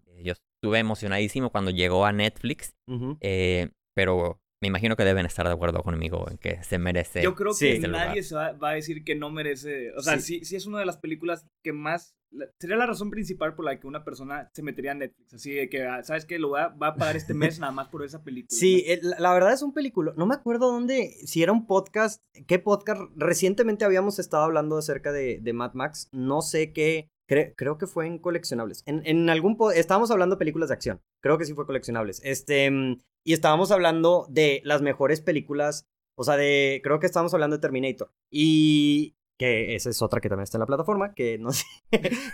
Estuve 0.66 0.80
emocionadísimo 0.80 1.52
cuando 1.52 1.70
llegó 1.70 2.06
a 2.06 2.12
Netflix. 2.12 2.76
eh, 3.22 3.70
pero 3.94 4.42
me 4.62 4.70
imagino 4.70 4.96
que 4.96 5.04
deben 5.04 5.28
estar 5.28 5.46
de 5.46 5.54
acuerdo 5.54 5.84
conmigo 5.84 6.26
en 6.28 6.40
que 6.40 6.64
se 6.64 6.80
merece. 6.80 7.22
Yo 7.22 7.36
creo 7.36 7.54
que 7.56 7.80
nadie 7.88 8.24
se 8.24 8.34
va, 8.34 8.58
a 8.60 8.72
decir 8.72 9.04
que 9.04 9.14
no 9.14 9.30
merece. 9.30 9.92
O 9.92 10.02
sea, 10.02 10.20
sí. 10.20 10.44
sí, 10.44 10.56
es 10.56 10.66
una 10.66 10.80
de 10.80 10.88
las 10.88 10.98
películas 10.98 11.46
que 11.64 11.72
más. 11.72 12.16
Sería 12.60 12.76
la 12.76 12.88
razón 12.88 13.12
principal 13.12 13.54
por 13.54 13.64
la 13.64 13.80
que 13.80 13.86
una 13.86 14.04
persona 14.04 14.50
se 14.54 14.64
metería 14.64 14.92
a 14.92 14.96
Netflix. 14.96 15.36
Así 15.36 15.54
de 15.54 15.70
que, 15.70 15.84
ah, 15.84 16.02
¿sabes 16.02 16.26
qué? 16.26 16.40
Lo 16.40 16.50
va, 16.50 16.70
va 16.70 16.88
a 16.88 16.96
pagar 16.96 17.16
este 17.16 17.36
mes 17.36 17.60
nada 17.60 17.72
más 17.72 17.90
por 17.90 18.04
esa 18.04 18.24
película. 18.24 18.58
Sí, 18.58 18.84
eh, 18.88 19.00
la, 19.04 19.34
verdad 19.34 19.54
es 19.54 19.62
un 19.62 19.72
película. 19.72 20.14
No 20.18 20.26
me 20.26 20.34
acuerdo 20.34 20.72
dónde. 20.72 21.14
Si 21.26 21.44
era 21.44 21.52
un 21.52 21.68
podcast. 21.68 22.24
¿Qué 22.48 22.58
podcast? 22.58 23.02
Recientemente 23.16 23.86
habíamos 23.86 24.18
estado 24.18 24.44
hablando 24.44 24.80
acerca 24.80 25.12
de, 25.12 25.40
de 25.42 25.54
Mad 25.54 25.74
Max. 25.74 26.10
No 26.12 26.42
sé 26.42 26.74
qué. 26.74 27.12
Creo 27.28 27.78
que 27.78 27.88
fue 27.88 28.08
en 28.08 28.20
coleccionables. 28.20 28.84
En, 28.86 29.02
en 29.06 29.30
algún. 29.30 29.58
Estábamos 29.74 30.12
hablando 30.12 30.36
de 30.36 30.40
películas 30.40 30.70
de 30.70 30.76
acción. 30.76 31.02
Creo 31.22 31.38
que 31.38 31.46
sí 31.46 31.54
fue 31.54 31.66
coleccionables. 31.66 32.22
Este. 32.24 32.70
Mm, 32.70 32.98
y 33.24 33.34
estábamos 33.34 33.72
hablando 33.72 34.28
de 34.30 34.62
las 34.64 34.84
mejores 34.84 35.20
películas, 35.20 35.88
o 36.16 36.24
sea, 36.24 36.38
de, 36.38 36.80
creo 36.84 37.00
que 37.00 37.08
estábamos 37.08 37.34
hablando 37.34 37.58
de 37.58 37.62
Terminator. 37.62 38.14
Y 38.30 39.16
que 39.38 39.76
esa 39.76 39.90
es 39.90 40.02
otra 40.02 40.22
que 40.22 40.30
también 40.30 40.44
está 40.44 40.58
en 40.58 40.62
la 40.62 40.68
plataforma, 40.68 41.14
que 41.14 41.38
no 41.38 41.52
sé, 41.52 41.66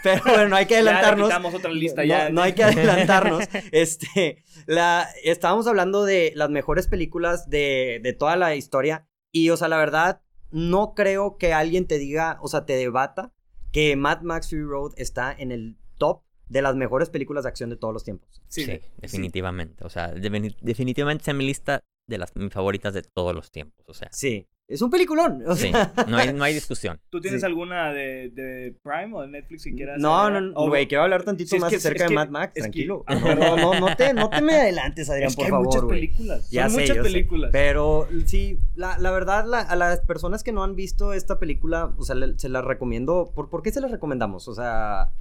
pero 0.03 0.21
bueno, 0.23 0.49
no 0.49 0.55
hay 0.55 0.65
que 0.65 0.75
adelantarnos. 0.75 1.29
ya 1.29 1.39
otra 1.39 1.71
lista, 1.71 2.03
ya. 2.03 2.29
No, 2.29 2.41
hay 2.41 2.53
que 2.53 2.63
adelantarnos. 2.63 3.45
este, 3.71 4.43
la, 4.67 5.07
estábamos 5.23 5.65
hablando 5.67 6.03
de 6.03 6.33
las 6.35 6.49
mejores 6.49 6.87
películas 6.87 7.49
de, 7.49 8.01
de 8.03 8.13
toda 8.13 8.35
la 8.35 8.55
historia 8.55 9.07
y, 9.31 9.49
o 9.49 9.57
sea, 9.57 9.69
la 9.69 9.77
verdad, 9.77 10.21
no 10.51 10.93
creo 10.93 11.37
que 11.37 11.53
alguien 11.53 11.87
te 11.87 11.97
diga, 11.97 12.37
o 12.41 12.49
sea, 12.49 12.65
te 12.65 12.73
debata 12.73 13.31
que 13.71 13.95
Mad 13.95 14.21
Max 14.21 14.49
Fury 14.49 14.63
Road 14.63 14.93
está 14.97 15.33
en 15.37 15.51
el 15.51 15.77
top 15.97 16.23
de 16.49 16.61
las 16.61 16.75
mejores 16.75 17.09
películas 17.09 17.43
de 17.45 17.49
acción 17.49 17.69
de 17.69 17.77
todos 17.77 17.93
los 17.93 18.03
tiempos. 18.03 18.41
Sí, 18.47 18.67
definitivamente. 18.97 19.83
O 19.85 19.89
sea, 19.89 20.09
definitivamente 20.09 21.21
es 21.21 21.27
en 21.29 21.37
mi 21.37 21.45
lista 21.45 21.79
de 22.07 22.17
las 22.17 22.35
mis 22.35 22.51
favoritas 22.51 22.93
de 22.93 23.03
todos 23.03 23.33
los 23.33 23.51
tiempos. 23.51 23.85
O 23.87 23.93
sea. 23.93 24.09
Sí. 24.11 24.47
Es 24.67 24.81
un 24.81 24.89
peliculón. 24.89 25.43
sí, 25.57 25.71
no 26.07 26.17
hay, 26.17 26.33
no 26.33 26.43
hay 26.43 26.53
discusión. 26.61 26.99
¿Tú 27.09 27.19
tienes 27.19 27.43
alguna 27.43 27.91
de, 27.91 28.29
de, 28.29 28.73
Prime 28.81 29.13
o 29.13 29.21
de 29.21 29.27
Netflix 29.27 29.65
que 29.65 29.73
quieras? 29.75 29.99
No, 29.99 30.29
no, 30.29 30.67
güey, 30.67 30.87
quiero 30.87 31.03
hablar 31.03 31.23
tantito 31.23 31.57
más 31.57 31.73
acerca 31.73 32.07
de 32.07 32.15
Mad 32.15 32.29
Max, 32.29 32.53
tranquilo. 32.53 33.03
no, 33.09 33.35
no, 33.35 33.79
no, 33.79 33.95
te, 33.95 34.13
no 34.13 34.29
te 34.29 34.41
me 34.41 34.53
adelantes, 34.61 35.09
Adrián, 35.09 35.27
es 35.29 35.35
que 35.35 35.39
por 35.39 35.45
hay 35.45 35.51
favor. 35.51 35.65
Muchas 35.65 35.83
películas. 35.83 36.49
Ya 36.51 36.69
Son 36.69 36.79
muchas 36.79 36.97
películas. 36.99 37.49
Pero 37.51 38.07
sí, 38.25 38.59
la, 38.75 38.97
la 38.97 39.11
verdad, 39.11 39.45
la, 39.45 39.59
a 39.59 39.75
las 39.75 39.99
personas 40.01 40.43
que 40.43 40.53
no 40.53 40.63
han 40.63 40.75
visto 40.75 41.11
esta 41.13 41.37
película, 41.37 41.93
o 41.97 42.03
sea, 42.03 42.15
se 42.37 42.49
las 42.49 42.63
recomiendo. 42.63 43.31
¿Por, 43.35 43.49
¿Por 43.49 43.63
qué 43.63 43.71
se 43.71 43.81
las 43.81 43.91
recomendamos? 43.91 44.47
O 44.47 44.55
sea, 44.55 45.11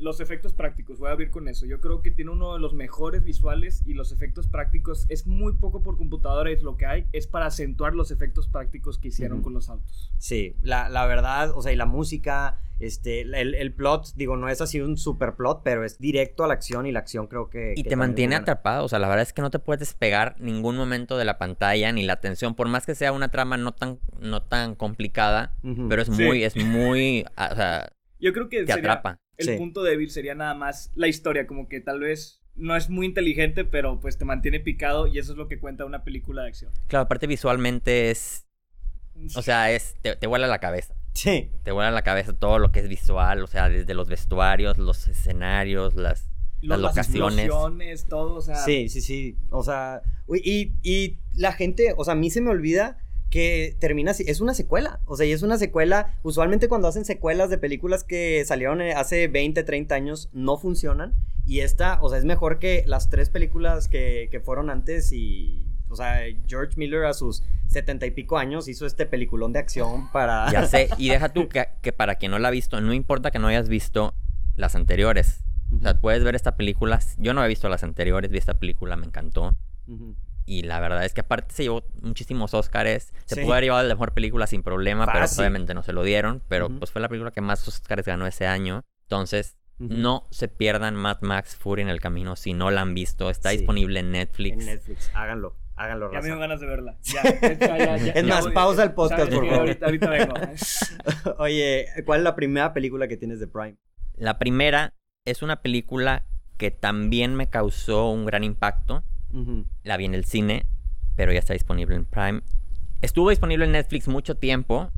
los 0.00 0.20
efectos 0.20 0.54
prácticos, 0.54 0.98
voy 0.98 1.08
a 1.08 1.12
abrir 1.12 1.30
con 1.30 1.48
eso. 1.48 1.66
Yo 1.66 1.80
creo 1.80 2.02
que 2.02 2.10
tiene 2.10 2.30
uno 2.30 2.54
de 2.54 2.60
los 2.60 2.74
mejores 2.74 3.24
visuales 3.24 3.82
y 3.84 3.94
los 3.94 4.12
efectos 4.12 4.46
prácticos 4.46 5.06
es 5.08 5.26
muy 5.26 5.54
poco 5.54 5.82
por 5.82 5.96
computadora, 5.96 6.50
es 6.50 6.62
lo 6.62 6.76
que 6.76 6.86
hay, 6.86 7.06
es 7.12 7.26
para 7.26 7.46
acentuar 7.46 7.94
los 7.94 8.10
efectos 8.10 8.48
prácticos 8.48 8.98
que 8.98 9.08
hicieron 9.08 9.42
con 9.42 9.52
los 9.52 9.68
autos. 9.68 10.12
Sí, 10.18 10.56
la, 10.62 10.88
la, 10.88 11.06
verdad, 11.06 11.50
o 11.54 11.62
sea, 11.62 11.72
y 11.72 11.76
la 11.76 11.86
música, 11.86 12.60
este, 12.80 13.22
el, 13.22 13.54
el, 13.54 13.74
plot, 13.74 14.14
digo, 14.14 14.36
no 14.36 14.48
es 14.48 14.60
así 14.60 14.80
un 14.80 14.96
super 14.96 15.34
plot, 15.34 15.62
pero 15.62 15.84
es 15.84 15.98
directo 15.98 16.44
a 16.44 16.48
la 16.48 16.54
acción 16.54 16.86
y 16.86 16.92
la 16.92 17.00
acción 17.00 17.26
creo 17.26 17.50
que... 17.50 17.74
Y 17.76 17.82
te 17.82 17.96
mantiene 17.96 18.36
atrapado, 18.36 18.84
o 18.84 18.88
sea, 18.88 18.98
la 18.98 19.08
verdad 19.08 19.22
es 19.22 19.32
que 19.32 19.42
no 19.42 19.50
te 19.50 19.58
puedes 19.58 19.80
despegar 19.80 20.36
ningún 20.38 20.76
momento 20.76 21.18
de 21.18 21.24
la 21.24 21.38
pantalla 21.38 21.92
ni 21.92 22.04
la 22.04 22.14
atención, 22.14 22.54
por 22.54 22.68
más 22.68 22.86
que 22.86 22.94
sea 22.94 23.12
una 23.12 23.30
trama 23.30 23.56
no 23.56 23.72
tan, 23.72 23.98
no 24.20 24.42
tan 24.42 24.74
complicada, 24.74 25.54
pero 25.88 26.02
es 26.02 26.08
muy, 26.08 26.44
es 26.44 26.56
muy, 26.56 27.24
o 27.36 27.54
sea 27.54 27.92
yo 28.20 28.32
creo 28.32 28.48
que 28.48 28.64
el 29.38 29.56
punto 29.56 29.82
débil 29.82 30.10
sería 30.10 30.34
nada 30.34 30.54
más 30.54 30.90
la 30.94 31.08
historia, 31.08 31.46
como 31.46 31.68
que 31.68 31.80
tal 31.80 32.00
vez 32.00 32.42
no 32.54 32.76
es 32.76 32.90
muy 32.90 33.06
inteligente, 33.06 33.64
pero 33.64 34.00
pues 34.00 34.18
te 34.18 34.24
mantiene 34.24 34.60
picado 34.60 35.06
y 35.06 35.18
eso 35.18 35.32
es 35.32 35.38
lo 35.38 35.48
que 35.48 35.58
cuenta 35.60 35.84
una 35.84 36.04
película 36.04 36.42
de 36.42 36.48
acción. 36.48 36.72
Claro, 36.88 37.04
aparte 37.04 37.26
visualmente 37.26 38.10
es... 38.10 38.46
O 39.34 39.42
sea, 39.42 39.72
es 39.72 39.96
te, 40.02 40.16
te 40.16 40.26
vuela 40.26 40.46
la 40.46 40.58
cabeza. 40.58 40.94
Sí. 41.12 41.50
Te 41.64 41.72
vuela 41.72 41.90
la 41.90 42.02
cabeza 42.02 42.32
todo 42.32 42.58
lo 42.58 42.70
que 42.70 42.80
es 42.80 42.88
visual, 42.88 43.42
o 43.42 43.46
sea, 43.46 43.68
desde 43.68 43.94
los 43.94 44.08
vestuarios, 44.08 44.78
los 44.78 45.08
escenarios, 45.08 45.94
las, 45.94 46.28
las 46.60 46.78
locaciones. 46.78 47.48
todo, 48.08 48.34
o 48.34 48.40
sea... 48.40 48.56
Sí, 48.56 48.88
sí, 48.88 49.00
sí. 49.00 49.36
O 49.50 49.62
sea, 49.62 50.02
y, 50.32 50.72
y 50.82 51.18
la 51.34 51.52
gente, 51.52 51.94
o 51.96 52.04
sea, 52.04 52.12
a 52.12 52.16
mí 52.16 52.30
se 52.30 52.40
me 52.40 52.50
olvida 52.50 52.98
que 53.30 53.76
termina 53.78 54.12
así, 54.12 54.24
es 54.26 54.40
una 54.40 54.54
secuela, 54.54 55.00
o 55.04 55.16
sea, 55.16 55.26
y 55.26 55.32
es 55.32 55.42
una 55.42 55.58
secuela, 55.58 56.14
usualmente 56.22 56.68
cuando 56.68 56.88
hacen 56.88 57.04
secuelas 57.04 57.50
de 57.50 57.58
películas 57.58 58.04
que 58.04 58.44
salieron 58.44 58.80
eh, 58.80 58.94
hace 58.94 59.28
20, 59.28 59.62
30 59.62 59.94
años, 59.94 60.30
no 60.32 60.56
funcionan, 60.56 61.14
y 61.44 61.60
esta, 61.60 61.98
o 62.02 62.08
sea, 62.08 62.18
es 62.18 62.24
mejor 62.24 62.58
que 62.58 62.84
las 62.86 63.10
tres 63.10 63.30
películas 63.30 63.88
que, 63.88 64.28
que 64.30 64.40
fueron 64.40 64.70
antes 64.70 65.12
y, 65.12 65.66
o 65.88 65.96
sea, 65.96 66.20
George 66.46 66.74
Miller 66.76 67.04
a 67.04 67.14
sus 67.14 67.42
setenta 67.66 68.06
y 68.06 68.10
pico 68.10 68.38
años 68.38 68.68
hizo 68.68 68.86
este 68.86 69.06
peliculón 69.06 69.52
de 69.52 69.58
acción 69.58 70.10
para... 70.12 70.50
Ya 70.52 70.66
sé, 70.66 70.88
y 70.96 71.08
deja 71.08 71.30
tú 71.30 71.48
que, 71.50 71.68
que, 71.82 71.92
para 71.92 72.16
quien 72.16 72.32
no 72.32 72.38
la 72.38 72.48
ha 72.48 72.50
visto, 72.50 72.80
no 72.80 72.92
importa 72.92 73.30
que 73.30 73.38
no 73.38 73.48
hayas 73.48 73.68
visto 73.68 74.14
las 74.56 74.74
anteriores, 74.74 75.44
o 75.76 75.80
sea, 75.80 76.00
puedes 76.00 76.24
ver 76.24 76.34
esta 76.34 76.56
película, 76.56 76.98
yo 77.18 77.34
no 77.34 77.44
he 77.44 77.48
visto 77.48 77.68
las 77.68 77.82
anteriores, 77.84 78.30
vi 78.30 78.38
esta 78.38 78.58
película, 78.58 78.96
me 78.96 79.06
encantó. 79.06 79.54
Y 80.48 80.62
la 80.62 80.80
verdad 80.80 81.04
es 81.04 81.12
que 81.12 81.20
aparte 81.20 81.54
se 81.54 81.64
llevó 81.64 81.84
muchísimos 82.00 82.54
Oscars. 82.54 83.12
Se 83.26 83.42
pudo 83.42 83.52
haber 83.52 83.64
llevado 83.64 83.86
la 83.86 83.94
mejor 83.94 84.14
película 84.14 84.46
sin 84.46 84.62
problema, 84.62 85.06
pero 85.06 85.26
obviamente 85.26 85.74
no 85.74 85.82
se 85.82 85.92
lo 85.92 86.02
dieron. 86.02 86.42
Pero 86.48 86.70
pues 86.70 86.90
fue 86.90 87.02
la 87.02 87.08
película 87.10 87.32
que 87.32 87.42
más 87.42 87.68
Oscars 87.68 88.06
ganó 88.06 88.26
ese 88.26 88.46
año. 88.46 88.82
Entonces, 89.02 89.58
no 89.78 90.26
se 90.30 90.48
pierdan 90.48 90.96
Mad 90.96 91.18
Max 91.20 91.54
Fury 91.54 91.82
en 91.82 91.90
el 91.90 92.00
camino 92.00 92.34
si 92.34 92.54
no 92.54 92.70
la 92.70 92.80
han 92.80 92.94
visto. 92.94 93.28
Está 93.28 93.50
disponible 93.50 94.00
en 94.00 94.12
Netflix. 94.12 94.58
En 94.58 94.66
Netflix, 94.66 95.10
háganlo. 95.12 95.54
Háganlo, 95.76 96.10
Ya 96.12 96.20
me 96.20 96.26
dio 96.28 96.38
ganas 96.38 96.60
de 96.60 96.66
verla. 96.66 96.96
Ya, 97.02 97.22
ya, 97.22 97.58
ya, 97.58 97.96
ya, 97.98 98.12
Es 98.12 98.26
ya 98.26 98.34
más, 98.34 98.44
voy. 98.44 98.52
pausa 98.54 98.82
el 98.84 98.94
podcast, 98.94 99.20
¿Sabes 99.20 99.34
por 99.34 99.44
favor. 99.44 99.60
Ahorita, 99.60 99.84
ahorita 99.86 100.10
vengo. 100.10 100.34
Oye, 101.38 101.86
¿cuál 102.06 102.20
es 102.20 102.24
la 102.24 102.34
primera 102.34 102.72
película 102.72 103.06
que 103.06 103.18
tienes 103.18 103.38
de 103.38 103.48
Prime? 103.48 103.76
La 104.16 104.38
primera 104.38 104.94
es 105.26 105.42
una 105.42 105.60
película 105.60 106.24
que 106.56 106.70
también 106.70 107.34
me 107.36 107.48
causó 107.48 108.10
un 108.10 108.24
gran 108.24 108.44
impacto. 108.44 109.04
La 109.84 109.96
vi 109.96 110.04
en 110.06 110.14
el 110.14 110.24
cine, 110.24 110.66
pero 111.16 111.32
ya 111.32 111.38
está 111.38 111.52
disponible 111.52 111.94
en 111.96 112.04
Prime. 112.04 112.40
Estuvo 113.00 113.30
disponible 113.30 113.64
en 113.64 113.72
Netflix 113.72 114.08
mucho 114.08 114.36
tiempo. 114.36 114.90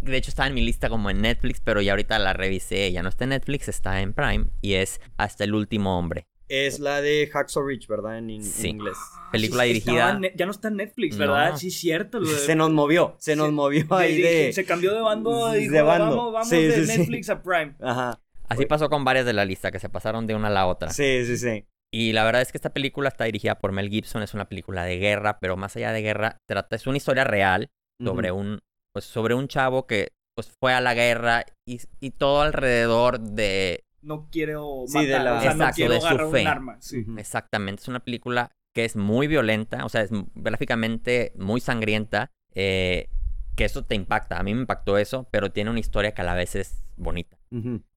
De 0.00 0.16
hecho, 0.16 0.30
estaba 0.30 0.48
en 0.48 0.54
mi 0.54 0.62
lista 0.62 0.88
como 0.88 1.10
en 1.10 1.20
Netflix, 1.20 1.60
pero 1.60 1.82
ya 1.82 1.92
ahorita 1.92 2.18
la 2.18 2.32
revisé. 2.32 2.90
Ya 2.92 3.02
no 3.02 3.08
está 3.10 3.24
en 3.24 3.30
Netflix, 3.30 3.68
está 3.68 4.00
en 4.00 4.12
Prime. 4.14 4.46
Y 4.62 4.74
es 4.74 5.00
Hasta 5.18 5.44
el 5.44 5.54
último 5.54 5.98
hombre. 5.98 6.26
Es 6.48 6.78
la 6.78 7.00
de 7.02 7.28
Hacksaw 7.32 7.64
Ridge, 7.66 7.88
¿verdad? 7.88 8.18
En, 8.18 8.30
in- 8.30 8.40
en 8.40 8.46
Sí. 8.46 8.68
inglés. 8.68 8.96
Película 9.32 9.64
Sí, 9.64 9.68
dirigida- 9.72 10.20
ya 10.36 10.46
no 10.46 10.52
está 10.52 10.68
en 10.68 10.76
Netflix, 10.76 11.18
¿verdad? 11.18 11.50
No. 11.50 11.56
Sí, 11.58 11.72
cierto. 11.72 12.20
lo 12.20 12.30
de- 12.30 12.36
Se 12.38 12.54
nos 12.54 12.70
movió, 12.70 13.16
se 13.18 13.34
nos 13.34 13.50
movió 13.52 13.84
de- 13.84 13.94
ahí 13.96 14.22
de... 14.22 14.52
Se 14.52 14.64
cambió 14.64 14.94
de 14.94 15.00
bando. 15.00 15.50
de 15.50 15.58
Dijo, 15.58 15.84
bando. 15.84 16.06
Vamos, 16.16 16.32
vamos 16.32 16.48
Sí, 16.48 16.56
de. 16.62 16.86
Netflix 16.86 17.28
a 17.30 17.42
Prime. 17.42 17.74
Ajá. 17.82 18.20
Así 18.48 18.64
pasó 18.64 18.88
con 18.88 19.04
varias 19.04 19.26
de 19.26 19.32
la 19.32 19.44
lista, 19.44 19.72
que 19.72 19.80
se 19.80 19.88
pasaron 19.88 20.28
de 20.28 20.36
una 20.36 20.46
a 20.46 20.50
la 20.52 20.66
otra. 20.68 20.90
Sí, 20.90 21.26
sí, 21.26 21.36
sí. 21.36 21.64
Y 21.92 22.12
la 22.12 22.24
verdad 22.24 22.42
es 22.42 22.52
que 22.52 22.58
esta 22.58 22.70
película 22.72 23.08
está 23.08 23.24
dirigida 23.24 23.58
por 23.58 23.72
Mel 23.72 23.88
Gibson, 23.90 24.22
es 24.22 24.34
una 24.34 24.48
película 24.48 24.84
de 24.84 24.98
guerra, 24.98 25.38
pero 25.40 25.56
más 25.56 25.76
allá 25.76 25.92
de 25.92 26.02
guerra, 26.02 26.36
trata, 26.48 26.76
es 26.76 26.86
una 26.86 26.96
historia 26.96 27.24
real 27.24 27.68
sobre 28.02 28.32
un, 28.32 28.60
pues 28.92 29.04
sobre 29.04 29.34
un 29.34 29.48
chavo 29.48 29.86
que 29.86 30.08
pues 30.34 30.52
fue 30.60 30.74
a 30.74 30.80
la 30.82 30.92
guerra 30.94 31.44
y, 31.66 31.80
y 32.00 32.10
todo 32.10 32.42
alrededor 32.42 33.20
de 33.20 33.80
No 34.02 34.28
quiero 34.30 34.84
Sí, 34.86 34.92
matar. 34.94 35.06
de 35.06 35.24
la- 35.24 35.34
o 35.34 35.40
sea, 35.40 35.50
no 35.50 35.56
Exacto, 35.56 35.76
quiero 35.76 35.94
de 35.94 36.00
su 36.00 36.06
agarrar 36.06 36.26
fe. 36.26 36.40
un 36.42 36.46
arma. 36.48 36.76
Sí. 36.80 37.04
Exactamente, 37.16 37.82
es 37.82 37.88
una 37.88 38.00
película 38.00 38.50
que 38.74 38.84
es 38.84 38.96
muy 38.96 39.26
violenta, 39.26 39.84
o 39.86 39.88
sea, 39.88 40.02
es 40.02 40.10
gráficamente 40.34 41.32
muy 41.36 41.60
sangrienta, 41.60 42.30
eh, 42.54 43.08
que 43.56 43.64
eso 43.64 43.84
te 43.84 43.94
impacta, 43.94 44.38
a 44.38 44.42
mí 44.42 44.52
me 44.54 44.60
impactó 44.60 44.98
eso, 44.98 45.26
pero 45.30 45.50
tiene 45.50 45.70
una 45.70 45.80
historia 45.80 46.12
que 46.12 46.20
a 46.20 46.24
la 46.26 46.34
vez 46.34 46.54
es 46.56 46.84
bonita. 46.96 47.38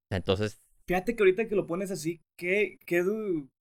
Entonces, 0.09 0.61
Fíjate 0.87 1.15
que 1.15 1.21
ahorita 1.21 1.47
que 1.47 1.55
lo 1.55 1.67
pones 1.67 1.91
así, 1.91 2.21
qué, 2.37 2.77
qué, 2.85 3.03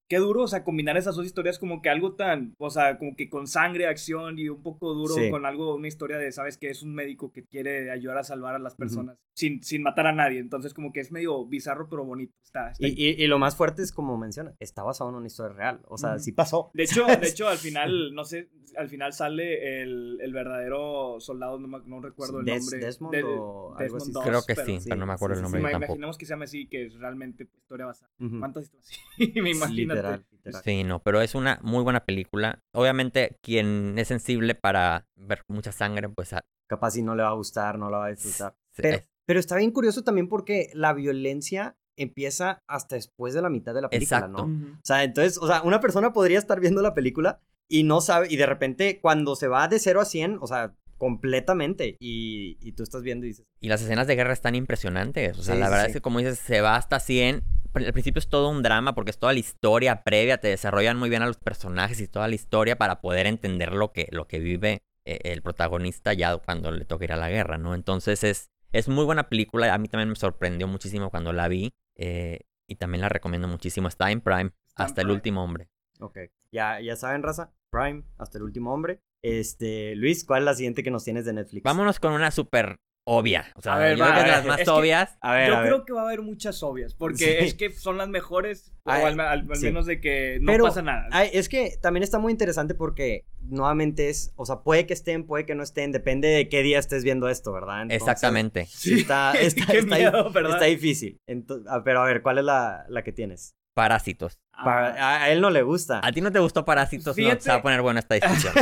qué 0.08 0.16
duro, 0.18 0.42
o 0.42 0.48
sea, 0.48 0.64
combinar 0.64 0.96
esas 0.96 1.16
dos 1.16 1.26
historias 1.26 1.58
como 1.58 1.82
que 1.82 1.90
algo 1.90 2.14
tan, 2.14 2.54
o 2.58 2.70
sea, 2.70 2.98
como 2.98 3.14
que 3.14 3.28
con 3.28 3.46
sangre, 3.46 3.86
acción 3.86 4.38
y 4.38 4.48
un 4.48 4.62
poco 4.62 4.94
duro 4.94 5.14
Sí. 5.14 5.30
con 5.30 5.44
algo, 5.46 5.74
una 5.74 5.88
historia 5.88 6.16
de, 6.18 6.32
sabes, 6.32 6.56
que 6.56 6.70
es 6.70 6.82
un 6.82 6.94
médico 6.94 7.30
que 7.32 7.44
quiere 7.44 7.90
ayudar 7.90 8.18
a 8.18 8.24
salvar 8.24 8.54
a 8.54 8.58
las 8.58 8.74
personas 8.74 9.18
sin, 9.34 9.62
sin 9.62 9.82
matar 9.82 10.06
a 10.06 10.12
nadie. 10.12 10.38
Entonces, 10.40 10.72
como 10.74 10.92
que 10.92 11.00
es 11.00 11.12
medio 11.12 11.46
bizarro, 11.46 11.88
pero 11.88 12.04
bonito. 12.04 12.32
Está, 12.42 12.70
está 12.70 12.86
Y, 12.86 12.94
y- 12.96 13.22
y 13.22 13.26
lo 13.26 13.38
más 13.38 13.54
fuerte 13.56 13.82
es 13.82 13.92
como 13.92 14.16
menciona, 14.16 14.54
está 14.58 14.82
basado 14.82 15.10
en 15.10 15.16
una 15.16 15.26
historia 15.26 15.54
real. 15.54 15.80
O 15.86 15.98
sea, 15.98 16.18
sí 16.18 16.32
pasó. 16.32 16.70
De 16.74 16.84
hecho, 16.84 17.04
de 17.06 17.28
hecho, 17.28 17.46
al 17.48 17.58
final, 17.58 18.14
no 18.14 18.24
sé, 18.24 18.48
al 18.76 18.88
final 18.88 19.12
sale 19.12 19.82
el, 19.82 20.18
el 20.20 20.32
verdadero 20.32 21.16
soldado, 21.20 21.58
no, 21.58 21.68
me- 21.68 21.86
no 21.86 22.00
recuerdo 22.00 22.40
el 22.40 22.46
Des- 22.46 22.62
nombre. 22.62 22.78
Desmond 22.86 23.14
de- 23.14 23.24
o 23.24 23.74
algo 23.76 23.96
así. 23.98 24.12
Creo 24.12 24.42
que 24.46 24.54
pero- 24.54 24.66
sí, 24.66 24.80
sí, 24.80 24.88
pero 24.88 25.00
no 25.00 25.06
me 25.06 25.12
acuerdo 25.12 25.34
sí, 25.36 25.40
el 25.40 25.46
sí, 25.46 25.52
nombre 25.52 25.72
tampoco. 25.72 25.92
Imaginemos 25.92 26.18
que 26.18 26.26
se 26.26 26.30
llama 26.30 26.44
así, 26.44 26.66
que 26.66 26.86
es 26.86 26.94
realmente 26.94 27.44
historia 27.58 27.86
basada. 27.86 28.10
¿Cuántas 28.38 28.64
historias? 28.64 28.88
me 29.42 29.50
imagínate. 29.50 29.97
Literal, 30.02 30.26
literal. 30.30 30.62
Sí, 30.64 30.84
no, 30.84 31.02
pero 31.02 31.20
es 31.20 31.34
una 31.34 31.58
muy 31.62 31.82
buena 31.82 32.04
película. 32.04 32.62
Obviamente, 32.72 33.38
quien 33.42 33.98
es 33.98 34.08
sensible 34.08 34.54
para 34.54 35.06
ver 35.16 35.42
mucha 35.48 35.72
sangre, 35.72 36.08
pues 36.08 36.32
a- 36.32 36.42
Capaz 36.68 36.90
si 36.92 37.02
no 37.02 37.14
le 37.14 37.22
va 37.22 37.30
a 37.30 37.34
gustar, 37.34 37.78
no 37.78 37.90
la 37.90 37.98
va 37.98 38.06
a 38.06 38.10
disfrutar. 38.10 38.54
se- 38.72 38.82
Pero, 38.82 38.96
es- 38.98 39.08
pero 39.26 39.40
está 39.40 39.56
bien 39.56 39.70
curioso 39.70 40.02
también 40.04 40.28
porque 40.28 40.70
la 40.74 40.92
violencia 40.92 41.76
empieza 41.96 42.62
hasta 42.68 42.94
después 42.94 43.34
de 43.34 43.42
la 43.42 43.48
mitad 43.50 43.74
de 43.74 43.82
la 43.82 43.88
película, 43.90 44.18
Exacto. 44.18 44.46
¿no? 44.46 44.52
Ujú. 44.54 44.72
O 44.74 44.80
sea, 44.84 45.02
entonces, 45.02 45.36
o 45.38 45.46
sea, 45.48 45.62
una 45.62 45.80
persona 45.80 46.12
podría 46.12 46.38
estar 46.38 46.60
viendo 46.60 46.80
la 46.82 46.94
película 46.94 47.40
y 47.68 47.82
no 47.82 48.00
sabe, 48.00 48.28
y 48.30 48.36
de 48.36 48.46
repente 48.46 49.00
cuando 49.00 49.34
se 49.34 49.48
va 49.48 49.66
de 49.68 49.78
0 49.80 50.00
a 50.00 50.04
100, 50.04 50.38
o 50.40 50.46
sea, 50.46 50.74
completamente, 50.98 51.96
y, 52.00 52.58
y 52.60 52.72
tú 52.72 52.82
estás 52.82 53.02
viendo 53.02 53.24
y 53.26 53.30
dices, 53.30 53.46
Y 53.60 53.68
las 53.68 53.80
escenas 53.82 54.06
de 54.06 54.16
guerra 54.16 54.32
están 54.32 54.54
impresionantes. 54.54 55.38
O 55.38 55.42
sea, 55.42 55.54
Sí, 55.54 55.60
la 55.60 55.68
verdad 55.70 55.84
sí. 55.84 55.90
es 55.90 55.96
que, 55.96 56.00
como 56.00 56.18
dices, 56.18 56.38
se 56.38 56.60
va 56.60 56.76
hasta 56.76 57.00
100. 57.00 57.42
Pero 57.72 57.86
Al 57.86 57.92
principio 57.92 58.18
es 58.18 58.28
todo 58.28 58.48
un 58.50 58.62
drama 58.62 58.94
porque 58.94 59.10
es 59.10 59.18
toda 59.18 59.32
la 59.32 59.38
historia 59.38 60.02
previa. 60.02 60.38
Te 60.38 60.48
desarrollan 60.48 60.96
muy 60.98 61.08
bien 61.10 61.22
a 61.22 61.26
los 61.26 61.36
personajes 61.38 62.00
y 62.00 62.08
toda 62.08 62.26
la 62.28 62.34
historia 62.34 62.76
para 62.78 63.00
poder 63.00 63.26
entender 63.26 63.72
lo 63.72 63.92
que, 63.92 64.08
lo 64.10 64.26
que 64.26 64.38
vive 64.38 64.82
eh, 65.04 65.18
el 65.24 65.42
protagonista 65.42 66.12
ya 66.14 66.36
cuando 66.38 66.70
le 66.72 66.84
toca 66.84 67.04
ir 67.04 67.12
a 67.12 67.16
la 67.16 67.28
guerra, 67.30 67.58
¿no? 67.58 67.74
Entonces 67.74 68.24
es, 68.24 68.48
es 68.72 68.88
muy 68.88 69.04
buena 69.04 69.28
película. 69.28 69.72
A 69.72 69.78
mí 69.78 69.88
también 69.88 70.08
me 70.08 70.16
sorprendió 70.16 70.66
muchísimo 70.66 71.10
cuando 71.10 71.32
la 71.32 71.48
vi. 71.48 71.72
eh, 71.96 72.40
y 72.70 72.74
también 72.76 73.00
la 73.00 73.08
recomiendo 73.08 73.48
muchísimo. 73.48 73.88
Está 73.88 74.10
en 74.10 74.20
Prime. 74.20 74.50
Está 74.68 74.82
en 74.82 74.86
hasta 74.86 75.00
el 75.02 75.10
último 75.10 75.42
hombre. 75.42 75.68
ok, 76.00 76.18
ya, 76.52 76.80
ya 76.82 76.96
saben, 76.96 77.22
raza, 77.22 77.50
Prime, 77.70 78.02
hasta 78.18 78.36
el 78.38 78.44
último 78.44 78.72
hombre. 78.74 79.00
Este, 79.22 79.94
Luis, 79.96 80.24
¿cuál 80.24 80.42
es 80.42 80.44
la 80.46 80.54
siguiente 80.54 80.82
que 80.82 80.90
nos 80.90 81.04
tienes 81.04 81.24
de 81.24 81.32
Netflix? 81.32 81.62
Vámonos 81.64 81.98
con 82.00 82.12
una 82.12 82.30
súper 82.30 82.76
obvia. 83.10 83.46
O 83.56 83.62
sea, 83.62 83.74
A 83.74 83.78
ver, 83.78 83.96
yo 83.96 84.04
va, 84.04 84.12
creo 84.12 84.24
que 84.24 84.30
a 84.30 84.36
las 84.36 84.46
más 84.46 84.58
es 84.60 84.64
que- 84.66 84.70
obvias. 84.70 85.16
A 85.22 85.32
ver, 85.32 85.48
Yo 85.48 85.56
a 85.56 85.60
ver. 85.62 85.68
creo 85.72 85.84
que 85.86 85.92
va 85.94 86.02
a 86.02 86.04
haber 86.04 86.20
muchas 86.20 86.62
obvias, 86.62 86.94
porque 86.94 87.16
Sí. 87.16 87.24
es 87.46 87.54
que 87.54 87.70
son 87.72 87.96
las 87.96 88.08
mejores, 88.10 88.70
o 88.84 88.90
Ay, 88.90 89.02
al, 89.04 89.18
al- 89.20 89.46
al 89.50 89.56
sí. 89.56 89.64
menos 89.64 89.86
de 89.86 89.98
que 90.00 90.38
no 90.42 90.52
Pero, 90.52 90.64
pasa 90.64 90.82
nada. 90.82 91.08
Es 91.24 91.48
que 91.48 91.78
también 91.80 92.02
está 92.02 92.18
muy 92.18 92.32
interesante 92.32 92.74
porque 92.74 93.24
nuevamente 93.40 94.10
es, 94.10 94.32
o 94.36 94.44
sea, 94.44 94.56
puede 94.60 94.86
que 94.86 94.92
estén, 94.92 95.24
puede 95.26 95.46
que 95.46 95.54
no 95.54 95.62
estén, 95.62 95.90
depende 95.90 96.28
de 96.28 96.50
qué 96.50 96.62
día 96.62 96.78
estés 96.78 97.02
viendo 97.02 97.30
esto, 97.30 97.50
¿verdad? 97.50 97.80
Entonces, 97.82 98.02
Exactamente. 98.02 98.66
Sí, 98.66 99.00
está, 99.00 99.32
está, 99.40 99.66
Qué 99.72 99.78
está, 99.78 99.96
miedo, 99.96 100.30
¿verdad? 100.30 100.52
está 100.54 100.66
difícil. 100.66 101.18
Ah, 101.66 101.80
pero 101.82 102.02
a 102.02 102.04
ver, 102.06 102.20
¿cuál 102.20 102.38
es 102.38 102.44
la, 102.44 102.84
la 102.90 103.02
que 103.02 103.12
tienes? 103.12 103.54
Parásitos. 103.78 104.38
Ah, 104.52 104.64
Para- 104.64 105.22
a, 105.22 105.30
él 105.30 105.40
no 105.40 105.50
le 105.50 105.62
gusta. 105.62 106.00
¿A 106.02 106.10
ti 106.10 106.20
no 106.20 106.32
te 106.32 106.40
gustó 106.40 106.64
Parásitos? 106.64 107.06
No, 107.16 107.22
Fíjate- 107.22 107.42
se 107.42 107.50
va 107.50 107.56
a 107.58 107.62
poner 107.62 107.80
buena 107.80 108.00
esta 108.00 108.14
discusión. 108.16 108.52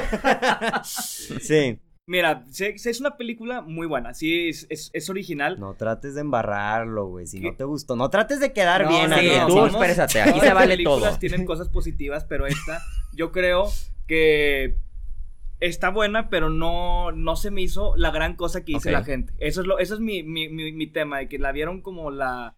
Sí. 1.40 1.78
Mira, 2.08 2.44
es 2.56 3.00
una 3.00 3.16
película 3.16 3.62
muy 3.62 3.86
buena, 3.88 4.14
sí, 4.14 4.48
es, 4.48 4.66
es, 4.70 4.90
es 4.92 5.10
original. 5.10 5.58
No 5.58 5.74
trates 5.74 6.14
de 6.14 6.20
embarrarlo, 6.20 7.06
güey. 7.06 7.26
Si 7.26 7.40
¿Qué? 7.40 7.48
no 7.50 7.56
te 7.56 7.64
gustó, 7.64 7.96
no 7.96 8.10
trates 8.10 8.38
de 8.38 8.52
quedar 8.52 8.84
No, 8.84 8.90
bien 8.90 9.10
no, 9.10 9.16
ahí. 9.16 9.28
sí, 9.28 9.36
no, 9.36 9.46
tú 9.48 9.56
vamos- 9.56 9.74
espérate, 9.74 10.20
aquí 10.22 10.38
se 10.38 10.46
las 10.46 10.54
vale 10.54 10.74
películas 10.74 11.00
todo. 11.10 11.18
tienen 11.18 11.44
cosas 11.44 11.68
positivas, 11.68 12.24
pero 12.24 12.46
esta, 12.46 12.80
yo 13.12 13.32
creo 13.32 13.66
que 14.06 14.76
está 15.58 15.88
buena, 15.88 16.28
pero 16.30 16.48
no, 16.48 17.10
no 17.10 17.34
se 17.34 17.50
me 17.50 17.62
hizo 17.62 17.96
la 17.96 18.12
gran 18.12 18.36
cosa 18.36 18.64
que 18.64 18.74
dice 18.74 18.90
Ok. 18.90 18.92
la 18.92 19.02
gente. 19.04 19.32
Eso 19.38 19.62
es, 19.62 19.66
lo, 19.66 19.80
eso 19.80 19.94
es 19.94 20.00
mi, 20.00 20.22
mi, 20.22 20.48
mi, 20.48 20.70
mi 20.70 20.86
tema, 20.86 21.18
de 21.18 21.28
que 21.28 21.40
la 21.40 21.50
vieron 21.50 21.80
como 21.80 22.12
la 22.12 22.54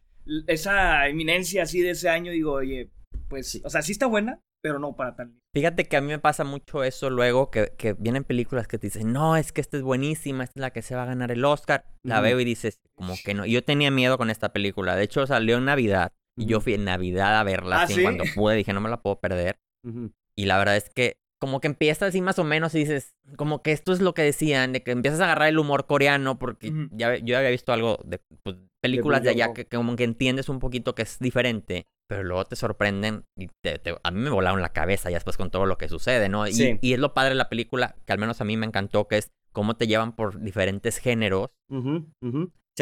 esa 0.47 1.07
eminencia 1.09 1.63
así 1.63 1.81
de 1.81 1.91
ese 1.91 2.09
año. 2.09 2.33
Digo, 2.33 2.53
oye, 2.53 2.91
pues, 3.29 3.51
Sí. 3.51 3.63
o 3.65 3.71
sea, 3.71 3.83
sí 3.83 3.93
está 3.93 4.07
buena, 4.07 4.41
pero 4.63 4.79
no 4.79 4.95
para 4.97 5.15
tal. 5.17 5.33
Fíjate 5.55 5.85
que 5.87 5.97
a 5.97 6.01
mí 6.01 6.09
me 6.09 6.19
pasa 6.19 6.45
mucho 6.45 6.85
eso 6.85 7.11
luego, 7.11 7.51
que, 7.51 7.73
que 7.77 7.95
vienen 7.95 8.25
películas 8.25 8.69
que 8.69 8.79
te 8.79 8.89
dicen, 8.89 9.13
no, 9.13 9.37
es 9.37 9.53
que 9.53 9.61
esta 9.61 9.77
es 9.77 9.83
buenísima, 9.83 10.45
esta 10.45 10.59
es 10.59 10.61
la 10.61 10.71
que 10.71 10.83
se 10.83 10.95
va 10.95 11.03
a 11.05 11.07
ganar 11.07 11.31
el 11.33 11.45
Oscar. 11.45 11.85
La 12.03 12.21
veo 12.21 12.39
y 12.41 12.45
dices, 12.45 12.81
como 12.95 13.15
que 13.25 13.35
no. 13.35 13.47
Yo 13.47 13.63
tenía 13.65 13.91
miedo 13.91 14.19
con 14.19 14.31
esta 14.31 14.53
película. 14.53 14.95
De 14.97 15.05
hecho, 15.05 15.27
salió 15.27 15.57
en 15.59 15.65
Navidad. 15.65 16.13
Y 16.37 16.47
yo 16.47 16.61
fui 16.61 16.75
en 16.75 16.85
Navidad 16.85 17.37
a 17.41 17.43
verla, 17.43 17.81
¿Ah, 17.81 17.83
así 17.83 17.95
sí? 17.95 18.03
cuando 18.03 18.23
pude, 18.35 18.55
dije, 18.55 18.73
no 18.73 18.81
me 18.81 18.89
la 18.89 19.01
puedo 19.03 19.19
perder. 19.19 19.59
Y 20.37 20.45
la 20.45 20.57
verdad 20.59 20.77
es 20.77 20.89
que 20.89 21.17
como 21.39 21.61
que 21.61 21.69
empieza 21.69 22.07
así 22.07 22.21
más 22.21 22.39
o 22.39 22.45
menos 22.45 22.75
y 22.75 22.79
dices, 22.81 23.15
como 23.37 23.63
que 23.63 23.73
esto 23.73 23.93
es 23.93 24.01
lo 24.01 24.13
que 24.15 24.23
decían, 24.23 24.73
de 24.73 24.83
que 24.83 24.91
empiezas 24.91 25.21
a 25.21 25.25
agarrar 25.25 25.49
el 25.49 25.59
humor 25.59 25.87
coreano, 25.87 26.39
porque 26.39 26.73
ya, 26.93 27.17
yo 27.17 27.37
había 27.39 27.51
visto 27.51 27.73
algo 27.73 27.99
de 28.05 28.21
pues, 28.43 28.57
películas 28.81 29.23
de, 29.23 29.31
allá 29.31 29.53
que, 29.55 29.65
que 29.67 29.77
como 29.77 29.95
que 29.97 30.05
entiendes 30.05 30.49
un 30.49 30.59
poquito 30.59 30.95
que 30.95 31.03
es 31.03 31.19
diferente, 31.19 31.87
pero 32.09 32.25
luego 32.25 32.45
te 32.45 32.57
sorprenden 32.57 33.25
y 33.37 33.49
te- 33.63 33.79
te- 33.79 33.97
a 34.03 34.11
mí 34.11 34.21
me 34.21 34.31
volaron 34.31 34.63
la 34.63 34.73
cabeza 34.73 35.11
ya 35.11 35.17
después 35.17 35.37
con 35.37 35.51
todo 35.51 35.67
lo 35.67 35.79
que 35.79 35.89
sucede, 35.89 36.29
¿no? 36.29 36.47
Y, 36.47 36.53
Sí. 36.55 36.79
y 36.83 36.93
es 36.95 36.99
lo 36.99 37.15
padre 37.15 37.31
de 37.31 37.35
la 37.37 37.49
película, 37.49 37.97
que 38.07 38.13
al 38.13 38.19
menos 38.19 38.41
a 38.41 38.45
mí 38.45 38.57
me 38.57 38.67
encantó, 38.67 39.07
que 39.09 39.19
es 39.19 39.31
cómo 39.53 39.77
te 39.77 39.87
llevan 39.87 40.15
por 40.17 40.41
diferentes 40.41 40.99
géneros. 40.99 41.51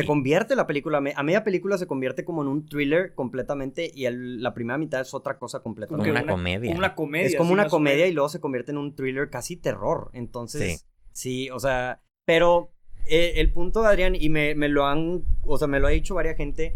Se 0.02 0.06
convierte 0.06 0.56
la 0.56 0.66
película, 0.66 0.98
a 0.98 1.22
media 1.22 1.44
película 1.44 1.78
se 1.78 1.86
convierte 1.86 2.24
como 2.24 2.42
en 2.42 2.48
un 2.48 2.66
thriller 2.66 3.14
completamente 3.14 3.90
y 3.94 4.04
el- 4.06 4.42
la 4.42 4.54
primera 4.54 4.78
mitad 4.78 5.00
es 5.00 5.12
otra 5.14 5.38
cosa 5.38 5.60
completamente. 5.60 6.10
una, 6.10 6.26
comedia. 6.26 6.68
Como 6.70 6.78
una 6.78 6.94
comedia. 6.94 7.26
es 7.26 7.36
como 7.36 7.48
sí, 7.48 7.54
una 7.54 7.68
comedia 7.68 7.96
menos. 7.98 8.10
y 8.10 8.14
luego 8.14 8.28
se 8.28 8.40
convierte 8.40 8.72
en 8.72 8.78
un 8.78 8.94
thriller 8.94 9.30
casi 9.30 9.56
terror. 9.56 10.10
Entonces, 10.12 10.86
sí, 11.12 11.50
o 11.50 11.58
sea, 11.60 12.00
pero 12.24 12.72
eh, 13.06 13.34
el 13.36 13.52
punto 13.52 13.82
de 13.82 13.88
Adrián, 13.88 14.14
y 14.14 14.28
me, 14.28 14.54
me 14.54 14.68
lo 14.68 14.86
han, 14.86 15.22
o 15.44 15.58
sea, 15.58 15.68
me 15.68 15.78
lo 15.80 15.86
ha 15.86 15.90
dicho 15.90 16.14
varias 16.14 16.36
gente, 16.36 16.74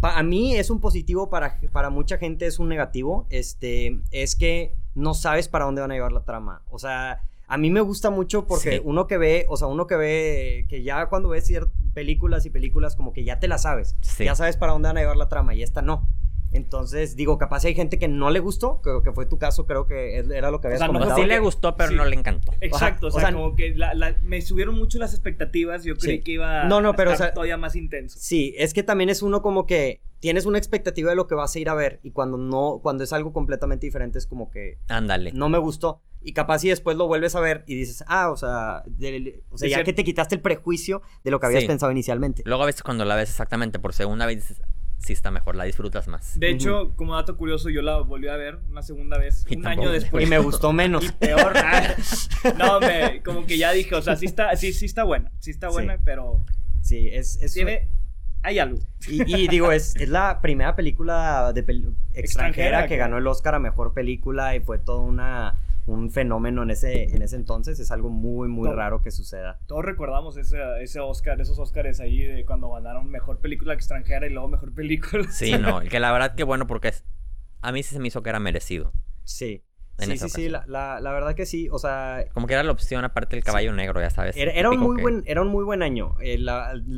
pa- 0.00 0.18
a 0.18 0.22
mí 0.22 0.56
es 0.56 0.68
un 0.70 0.80
positivo, 0.80 1.30
para, 1.30 1.60
para 1.72 1.90
mucha 1.90 2.18
gente 2.18 2.46
es 2.46 2.58
un 2.58 2.68
negativo, 2.68 3.26
este, 3.30 4.00
es 4.10 4.34
que 4.36 4.74
no 4.94 5.14
sabes 5.14 5.48
para 5.48 5.64
dónde 5.64 5.80
van 5.80 5.92
a 5.92 5.94
llevar 5.94 6.12
la 6.12 6.24
trama. 6.24 6.62
O 6.70 6.78
sea, 6.78 7.20
a 7.46 7.58
mí 7.58 7.70
me 7.70 7.80
gusta 7.80 8.10
mucho 8.10 8.46
porque 8.46 8.72
Sí. 8.76 8.80
uno 8.84 9.06
que 9.06 9.18
ve, 9.18 9.46
o 9.48 9.56
sea, 9.56 9.68
uno 9.68 9.86
que 9.86 9.96
ve, 9.96 10.66
que 10.68 10.82
ya 10.82 11.06
cuando 11.06 11.28
ves 11.30 11.52
películas 11.92 12.46
y 12.46 12.50
películas 12.50 12.96
como 12.96 13.12
que 13.12 13.24
ya 13.24 13.38
te 13.38 13.48
la 13.48 13.58
sabes, 13.58 13.96
Sí. 14.00 14.24
ya 14.24 14.34
sabes 14.34 14.56
para 14.56 14.72
dónde 14.72 14.88
van 14.88 14.96
a 14.96 15.00
llevar 15.00 15.16
la 15.16 15.28
trama 15.28 15.54
y 15.54 15.62
esta 15.62 15.82
no. 15.82 16.08
Entonces, 16.52 17.16
digo, 17.16 17.36
capaz 17.36 17.64
hay 17.64 17.74
gente 17.74 17.98
que 17.98 18.06
no 18.06 18.30
le 18.30 18.38
gustó, 18.38 18.80
creo 18.80 19.02
que 19.02 19.10
fue 19.12 19.26
tu 19.26 19.38
caso, 19.38 19.66
creo 19.66 19.88
que 19.88 20.18
era 20.18 20.52
lo 20.52 20.60
que 20.60 20.68
habías 20.68 20.78
sea, 20.78 20.86
no 20.86 20.92
comentado. 20.94 21.20
sí 21.20 21.26
le 21.26 21.38
gustó, 21.40 21.76
pero 21.76 21.90
Sí. 21.90 21.96
no 21.96 22.04
le 22.04 22.14
encantó. 22.14 22.52
Exacto, 22.60 23.06
o 23.06 23.08
o 23.08 23.12
sea, 23.12 23.22
sea, 23.22 23.32
como 23.32 23.56
que 23.56 23.74
la- 23.74 23.92
la- 23.94 24.16
me 24.22 24.40
subieron 24.40 24.76
mucho 24.78 24.98
las 25.00 25.12
expectativas. 25.14 25.82
Yo 25.82 25.96
creí 25.96 26.18
Sí. 26.18 26.22
que 26.22 26.32
iba 26.32 26.64
No, 26.64 26.80
no, 26.80 26.90
a 26.90 26.94
pero, 26.96 27.10
estar 27.10 27.24
o 27.24 27.28
sea, 27.30 27.34
todavía 27.34 27.56
más 27.56 27.74
intenso. 27.74 28.18
Sí, 28.20 28.54
es 28.56 28.72
que 28.72 28.84
también 28.84 29.10
es 29.10 29.20
uno 29.22 29.42
como 29.42 29.66
que 29.66 30.00
tienes 30.20 30.46
una 30.46 30.58
expectativa 30.58 31.10
de 31.10 31.16
lo 31.16 31.26
que 31.26 31.34
vas 31.34 31.54
a 31.56 31.58
ir 31.58 31.68
a 31.68 31.74
ver 31.74 31.98
y 32.04 32.12
cuando 32.12 32.38
no, 32.38 32.78
cuando 32.82 33.02
es 33.02 33.12
algo 33.12 33.32
completamente 33.32 33.84
diferente 33.86 34.18
es 34.18 34.26
como 34.28 34.48
que 34.50 34.78
Ándale. 34.88 35.32
no 35.32 35.48
me 35.48 35.58
gustó. 35.58 36.02
Y 36.24 36.32
capaz 36.32 36.64
y 36.64 36.70
después 36.70 36.96
lo 36.96 37.06
vuelves 37.06 37.34
a 37.36 37.40
ver 37.40 37.64
y 37.66 37.74
dices, 37.74 38.02
ah, 38.08 38.30
o 38.30 38.36
sea, 38.36 38.82
o 39.50 39.58
sea 39.58 39.68
ya 39.68 39.84
que 39.84 39.92
te 39.92 40.04
quitaste 40.04 40.34
el 40.34 40.40
prejuicio 40.40 41.02
de 41.22 41.30
lo 41.30 41.38
que 41.38 41.46
habías 41.46 41.64
pensado 41.64 41.92
inicialmente. 41.92 42.42
Luego 42.46 42.62
a 42.62 42.66
veces 42.66 42.82
cuando 42.82 43.04
la 43.04 43.14
ves 43.14 43.28
exactamente 43.28 43.78
por 43.78 43.92
segunda 43.92 44.24
vez 44.26 44.36
dices, 44.36 44.62
sí 44.98 45.12
está 45.12 45.30
mejor, 45.30 45.54
la 45.54 45.64
disfrutas 45.64 46.08
más. 46.08 46.38
De 46.38 46.50
hecho, 46.50 46.94
como 46.96 47.14
dato 47.14 47.36
curioso, 47.36 47.68
yo 47.68 47.82
la 47.82 47.98
volví 47.98 48.28
a 48.28 48.36
ver 48.36 48.58
una 48.70 48.82
segunda 48.82 49.18
vez, 49.18 49.44
un 49.54 49.66
año 49.66 49.90
después. 49.90 50.24
Y 50.24 50.26
me 50.26 50.38
gustó 50.38 50.72
menos. 50.72 51.04
Y 51.04 51.12
peor. 51.12 51.52
no, 52.58 52.80
me, 52.80 53.22
como 53.22 53.46
que 53.46 53.58
ya 53.58 53.72
dije, 53.72 53.94
o 53.94 54.02
sea, 54.02 54.16
sí 54.16 54.26
está, 54.26 54.56
sí, 54.56 54.72
sí 54.72 54.86
está 54.86 55.04
buena, 55.04 55.30
sí 55.38 55.50
está 55.50 55.68
buena, 55.68 55.98
pero... 56.04 56.42
Sí, 56.80 57.08
es... 57.12 57.40
es 57.42 57.52
tiene, 57.52 57.88
hay 58.42 58.58
algo. 58.58 58.78
Y, 59.08 59.48
digo, 59.48 59.72
es, 59.72 59.96
es, 59.96 60.08
la 60.08 60.40
primera 60.42 60.76
película 60.76 61.52
de 61.54 61.64
extranjera, 62.12 62.86
que 62.86 62.96
ganó 62.96 63.18
el 63.18 63.26
Oscar 63.26 63.54
a 63.54 63.58
Mejor 63.58 63.94
Película 63.94 64.54
y 64.54 64.60
fue 64.60 64.78
toda 64.78 65.00
una 65.00 65.54
un 65.86 66.10
fenómeno 66.10 66.62
en 66.62 66.70
ese, 66.70 67.14
en 67.14 67.22
ese 67.22 67.36
entonces. 67.36 67.78
Es 67.78 67.90
algo 67.90 68.10
muy, 68.10 68.48
muy 68.48 68.68
raro 68.70 69.02
que 69.02 69.10
suceda. 69.10 69.60
Todos 69.66 69.84
recordamos 69.84 70.36
ese, 70.36 70.58
ese 70.80 71.00
Oscar, 71.00 71.40
esos 71.40 71.58
Oscars 71.58 72.00
ahí 72.00 72.22
de 72.22 72.44
cuando 72.44 72.70
ganaron 72.70 73.10
mejor 73.10 73.40
película 73.40 73.74
extranjera 73.74 74.26
y 74.26 74.30
luego 74.30 74.48
mejor 74.48 74.72
película. 74.72 75.24
Sí, 75.30 75.52
no, 75.58 75.80
que 75.80 76.00
la 76.00 76.12
verdad 76.12 76.34
que 76.34 76.44
bueno, 76.44 76.66
porque 76.66 76.88
es, 76.88 77.04
a 77.60 77.72
mí 77.72 77.82
sí 77.82 77.94
se 77.94 78.00
me 78.00 78.08
hizo 78.08 78.22
que 78.22 78.30
era 78.30 78.40
merecido. 78.40 78.92
Sí. 79.24 79.62
Sí, 79.96 80.18
sí, 80.18 80.28
sí, 80.28 80.48
la, 80.48 80.64
la, 80.66 81.12
verdad 81.12 81.36
que 81.36 81.46
sí, 81.46 81.68
o 81.70 81.78
sea... 81.78 82.24
Como 82.32 82.48
que 82.48 82.54
era 82.54 82.64
la 82.64 82.72
opción 82.72 83.04
aparte 83.04 83.36
del 83.36 83.44
caballo 83.44 83.72
negro, 83.72 84.00
ya 84.00 84.10
sabes. 84.10 84.36
Era, 84.36 84.68
un 84.68 84.80
muy 84.80 85.00
buen, 85.00 85.22
era 85.24 85.40
un 85.40 85.46
muy 85.46 85.62
buen 85.62 85.84
año, 85.84 86.16
eh, 86.20 86.36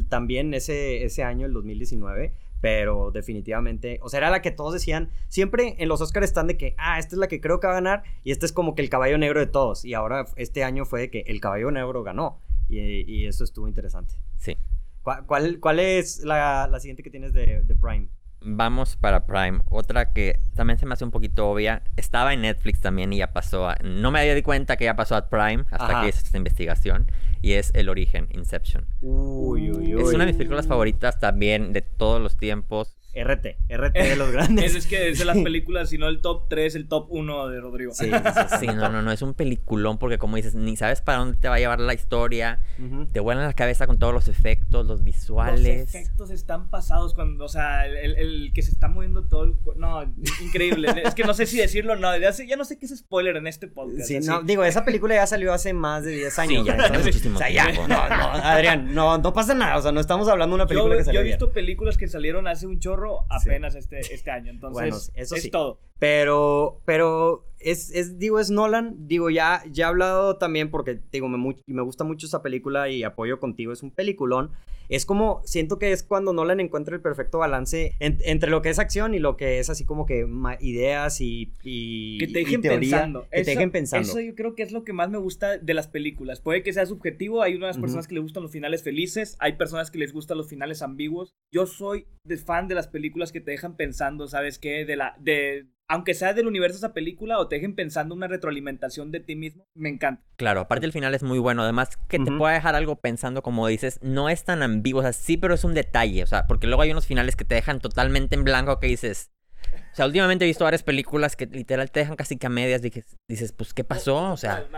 también 0.08 0.54
ese, 0.54 1.04
ese 1.04 1.22
año, 1.22 1.44
el 1.44 1.52
2019 1.52 2.32
pero 2.66 3.12
definitivamente, 3.12 4.00
o 4.02 4.08
sea, 4.08 4.18
era 4.18 4.28
la 4.28 4.42
que 4.42 4.50
todos 4.50 4.72
decían, 4.72 5.12
siempre 5.28 5.76
en 5.78 5.88
los 5.88 6.00
Oscars 6.00 6.26
están 6.26 6.48
de 6.48 6.56
que, 6.56 6.74
ah, 6.78 6.98
esta 6.98 7.14
es 7.14 7.20
la 7.20 7.28
que 7.28 7.40
creo 7.40 7.60
que 7.60 7.68
va 7.68 7.74
a 7.74 7.76
ganar 7.76 8.02
y 8.24 8.32
este 8.32 8.44
es 8.44 8.52
como 8.52 8.74
que 8.74 8.82
el 8.82 8.90
caballo 8.90 9.18
negro 9.18 9.38
de 9.38 9.46
todos. 9.46 9.84
Y 9.84 9.94
ahora 9.94 10.26
este 10.34 10.64
año 10.64 10.84
fue 10.84 11.02
de 11.02 11.10
que 11.12 11.20
el 11.28 11.40
caballo 11.40 11.70
negro 11.70 12.02
ganó 12.02 12.40
y, 12.68 13.24
eso 13.24 13.44
estuvo 13.44 13.68
interesante. 13.68 14.14
Sí. 14.38 14.58
¿Cuál, 15.04 15.60
cuál, 15.60 15.78
es 15.78 16.24
la, 16.24 16.66
la, 16.68 16.80
siguiente 16.80 17.04
que 17.04 17.10
tienes 17.10 17.32
de, 17.32 17.62
de 17.62 17.74
Prime? 17.76 18.08
Vamos 18.40 18.96
para 18.96 19.26
Prime. 19.26 19.60
Otra 19.70 20.12
que 20.12 20.40
también 20.56 20.80
se 20.80 20.86
me 20.86 20.94
hace 20.94 21.04
un 21.04 21.12
poquito 21.12 21.48
obvia. 21.48 21.84
Estaba 21.96 22.34
en 22.34 22.42
Netflix 22.42 22.80
también 22.80 23.12
y 23.12 23.18
ya 23.18 23.32
pasó 23.32 23.68
a... 23.68 23.76
No 23.84 24.10
me 24.10 24.34
di 24.34 24.42
cuenta 24.42 24.76
que 24.76 24.86
ya 24.86 24.96
pasó 24.96 25.14
a 25.14 25.28
Prime 25.28 25.64
hasta 25.70 26.00
que 26.00 26.08
hice 26.08 26.18
esta 26.18 26.36
investigación. 26.36 27.06
Y 27.46 27.52
es 27.52 27.70
El 27.74 27.88
Origen, 27.88 28.26
Inception. 28.32 28.88
Uy, 29.00 29.70
uy, 29.70 29.94
uy. 29.94 30.02
Es 30.02 30.08
una 30.08 30.24
de 30.24 30.32
mis 30.32 30.36
películas 30.36 30.66
favoritas 30.66 31.20
también 31.20 31.72
de 31.72 31.80
todos 31.80 32.20
los 32.20 32.36
tiempos. 32.36 32.95
RT, 33.22 33.56
RT 33.68 33.94
de 33.94 34.16
los 34.16 34.30
grandes. 34.32 34.74
es 34.74 34.86
que 34.86 35.10
es 35.10 35.18
de 35.18 35.24
las 35.24 35.38
películas, 35.38 35.90
si 35.90 35.98
no 35.98 36.08
el 36.08 36.20
top 36.20 36.48
3, 36.48 36.74
el 36.76 36.88
top 36.88 37.06
1 37.10 37.48
de 37.48 37.60
Rodrigo. 37.60 37.92
Sí, 37.96 38.10
sí, 38.60 38.66
no, 38.66 38.88
no, 38.90 39.00
no, 39.00 39.10
es 39.10 39.22
un 39.22 39.34
peliculón 39.34 39.98
porque 39.98 40.18
como 40.18 40.36
dices, 40.36 40.54
ni 40.54 40.76
sabes 40.76 41.00
para 41.00 41.18
dónde 41.18 41.38
te 41.38 41.48
va 41.48 41.54
a 41.54 41.58
llevar 41.58 41.80
la 41.80 41.94
historia, 41.94 42.60
te 43.12 43.20
vuelan 43.20 43.44
la 43.44 43.52
cabeza 43.54 43.86
con 43.86 43.98
todos 43.98 44.12
los 44.12 44.28
efectos, 44.28 44.86
los 44.86 45.02
visuales. 45.02 45.86
Los 45.86 45.94
efectos 45.94 46.30
están 46.30 46.68
pasados 46.68 47.14
cuando, 47.14 47.44
o 47.44 47.48
sea, 47.48 47.86
el, 47.86 48.16
el, 48.16 48.52
que 48.52 48.62
se 48.62 48.70
está 48.70 48.88
moviendo 48.88 49.24
todo 49.24 49.44
el... 49.44 49.54
No, 49.76 50.02
increíble. 50.42 50.88
es 51.04 51.14
que 51.14 51.24
no 51.24 51.34
sé 51.34 51.46
si 51.46 51.56
decirlo 51.58 51.94
o 51.94 51.96
no, 51.96 52.16
ya, 52.18 52.30
ya, 52.30 52.56
no 52.56 52.64
sé 52.64 52.78
qué 52.78 52.86
es 52.86 52.96
spoiler 52.96 53.36
en 53.36 53.46
este 53.46 53.66
podcast. 53.66 54.06
Sí, 54.06 54.18
no, 54.20 54.42
digo, 54.42 54.64
esa 54.64 54.84
película 54.84 55.14
ya 55.14 55.26
salió 55.26 55.52
hace 55.52 55.72
más 55.72 56.04
de 56.04 56.12
10 56.12 56.38
años. 56.38 56.66
Sí, 56.66 56.68
ya, 56.68 56.74
hace 56.74 56.98
muchísimo 56.98 57.36
o 57.36 57.38
sea, 57.38 57.50
ya, 57.50 57.72
no, 57.72 57.88
no, 57.88 57.96
Adrián, 57.96 58.94
no, 58.94 59.18
no 59.18 59.32
pasa 59.32 59.54
nada, 59.54 59.76
o 59.76 59.82
sea, 59.82 59.92
no 59.92 60.00
estamos 60.00 60.28
hablando 60.28 60.56
de 60.56 60.62
una 60.62 60.68
película 60.68 60.94
yo, 60.94 60.98
que 60.98 61.04
salió 61.04 61.20
Yo 61.20 61.24
he 61.24 61.28
visto 61.28 61.52
películas 61.52 61.96
que 61.96 62.08
salieron 62.08 62.46
hace 62.48 62.66
un 62.66 62.78
chorro 62.78 63.05
apenas 63.28 63.74
este, 63.74 64.00
este 64.00 64.30
año. 64.30 64.50
Entonces, 64.50 64.74
bueno, 64.74 64.96
eso 65.14 65.36
es 65.36 65.50
todo. 65.50 65.78
Pero, 65.98 66.80
pero 66.84 67.44
es, 67.58 67.90
es, 67.90 68.18
digo, 68.18 68.38
es 68.38 68.50
Nolan. 68.50 69.08
Digo, 69.08 69.30
ya, 69.30 69.62
ya 69.70 69.86
he 69.86 69.88
hablado 69.88 70.36
también 70.36 70.70
porque, 70.70 71.00
digo, 71.10 71.28
me, 71.28 71.56
me 71.66 71.82
gusta 71.82 72.04
mucho 72.04 72.26
esa 72.26 72.42
película 72.42 72.88
y 72.88 73.02
apoyo 73.02 73.40
contigo. 73.40 73.72
Es 73.72 73.82
un 73.82 73.90
peliculón. 73.90 74.52
Es 74.88 75.04
como, 75.04 75.42
siento 75.44 75.78
que 75.78 75.92
es 75.92 76.02
cuando 76.02 76.32
Nolan 76.32 76.60
encuentra 76.60 76.94
el 76.94 77.02
perfecto 77.02 77.38
balance 77.38 77.96
entre 77.98 78.50
lo 78.50 78.62
que 78.62 78.70
es 78.70 78.78
acción 78.78 79.14
y 79.14 79.18
lo 79.18 79.36
que 79.36 79.58
es 79.58 79.68
así 79.68 79.84
como 79.84 80.06
que 80.06 80.26
ideas 80.60 81.20
y, 81.20 81.52
y 81.62 82.18
que 82.18 82.28
te 82.28 82.38
dejen 82.40 82.62
pensando. 82.62 83.26
Que 83.30 83.42
te 83.42 83.50
dejen 83.50 83.72
pensando. 83.72 84.08
Eso 84.08 84.20
yo 84.20 84.34
creo 84.34 84.54
que 84.54 84.62
es 84.62 84.72
lo 84.72 84.84
que 84.84 84.92
más 84.92 85.10
me 85.10 85.18
gusta 85.18 85.58
de 85.58 85.74
las 85.74 85.88
películas. 85.88 86.40
Puede 86.40 86.62
que 86.62 86.72
sea 86.72 86.86
subjetivo. 86.86 87.42
Hay 87.42 87.56
unas 87.56 87.78
personas 87.78 88.06
que 88.06 88.14
les 88.14 88.22
gustan 88.22 88.44
los 88.44 88.52
finales 88.52 88.82
felices. 88.82 89.36
Hay 89.40 89.54
personas 89.54 89.90
que 89.90 89.98
les 89.98 90.12
gustan 90.12 90.38
los 90.38 90.48
finales 90.48 90.82
ambiguos. 90.82 91.34
Yo 91.52 91.66
soy 91.66 92.06
de 92.24 92.36
fan 92.36 92.68
de 92.68 92.74
las 92.74 92.88
películas 92.88 93.32
que 93.32 93.40
te 93.40 93.50
dejan 93.50 93.76
pensando, 93.76 94.28
¿sabes 94.28 94.58
qué? 94.58 94.84
De 94.84 94.96
la, 94.96 95.16
de, 95.18 95.66
aunque 95.88 96.14
sea 96.14 96.34
del 96.34 96.46
universo 96.46 96.78
esa 96.78 96.92
película 96.92 97.38
o 97.38 97.48
te 97.48 97.56
dejen 97.56 97.74
pensando 97.74 98.14
una 98.14 98.26
retroalimentación 98.26 99.12
de 99.12 99.20
ti 99.20 99.36
mismo, 99.36 99.68
me 99.74 99.88
encanta. 99.88 100.22
Claro, 100.36 100.60
aparte 100.60 100.86
el 100.86 100.92
final 100.92 101.14
es 101.14 101.22
muy 101.22 101.38
bueno. 101.38 101.62
Además, 101.62 101.96
que 102.08 102.18
te 102.18 102.32
pueda 102.32 102.54
dejar 102.54 102.74
algo 102.74 102.96
pensando, 102.96 103.42
como 103.42 103.66
dices, 103.68 104.00
no 104.02 104.28
es 104.28 104.44
tan 104.44 104.62
ambiguo. 104.62 105.00
O 105.00 105.02
sea, 105.02 105.12
sí, 105.12 105.36
pero 105.36 105.54
es 105.54 105.64
un 105.64 105.74
detalle. 105.74 106.22
O 106.22 106.26
sea, 106.26 106.46
porque 106.46 106.66
luego 106.66 106.82
hay 106.82 106.90
unos 106.90 107.06
finales 107.06 107.36
que 107.36 107.44
te 107.44 107.54
dejan 107.54 107.80
totalmente 107.80 108.34
en 108.34 108.44
blanco 108.44 108.80
que 108.80 108.88
dices. 108.88 109.30
O 109.92 109.96
sea, 109.96 110.06
últimamente 110.06 110.44
he 110.44 110.48
visto 110.48 110.64
varias 110.64 110.82
películas 110.82 111.36
que 111.36 111.46
literal 111.46 111.90
te 111.90 112.00
dejan 112.00 112.16
casi 112.16 112.36
que 112.36 112.46
a 112.46 112.50
medias. 112.50 112.82
Dices, 112.82 113.16
dices 113.28 113.52
pues, 113.52 113.72
¿qué 113.72 113.84
pasó? 113.84 114.32
O 114.32 114.36
sea. 114.36 114.68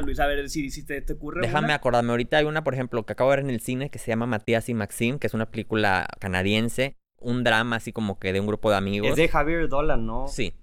Luis, 0.00 0.20
a 0.20 0.26
ver 0.26 0.48
si, 0.48 0.86
te, 0.86 1.04
ocurre. 1.12 1.42
Déjame 1.42 1.74
acordarme. 1.74 2.12
Ahorita 2.12 2.38
hay 2.38 2.44
una, 2.44 2.64
por 2.64 2.72
ejemplo, 2.72 3.04
que 3.04 3.12
acabo 3.12 3.30
de 3.30 3.36
ver 3.36 3.44
en 3.44 3.50
el 3.50 3.60
cine 3.60 3.90
que 3.90 3.98
se 3.98 4.10
llama 4.10 4.26
Matías 4.26 4.68
y 4.68 4.74
Maxim, 4.74 5.18
que 5.18 5.26
es 5.26 5.34
una 5.34 5.50
película 5.50 6.08
canadiense. 6.18 6.96
Un 7.22 7.44
drama 7.44 7.76
así 7.76 7.92
como 7.92 8.18
que 8.18 8.32
de 8.32 8.40
un 8.40 8.46
grupo 8.46 8.70
de 8.70 8.76
amigos. 8.76 9.10
Es 9.10 9.16
de 9.16 9.28
Javier 9.28 9.68
Dolan, 9.68 10.06
¿no? 10.06 10.28
Sí. 10.28 10.54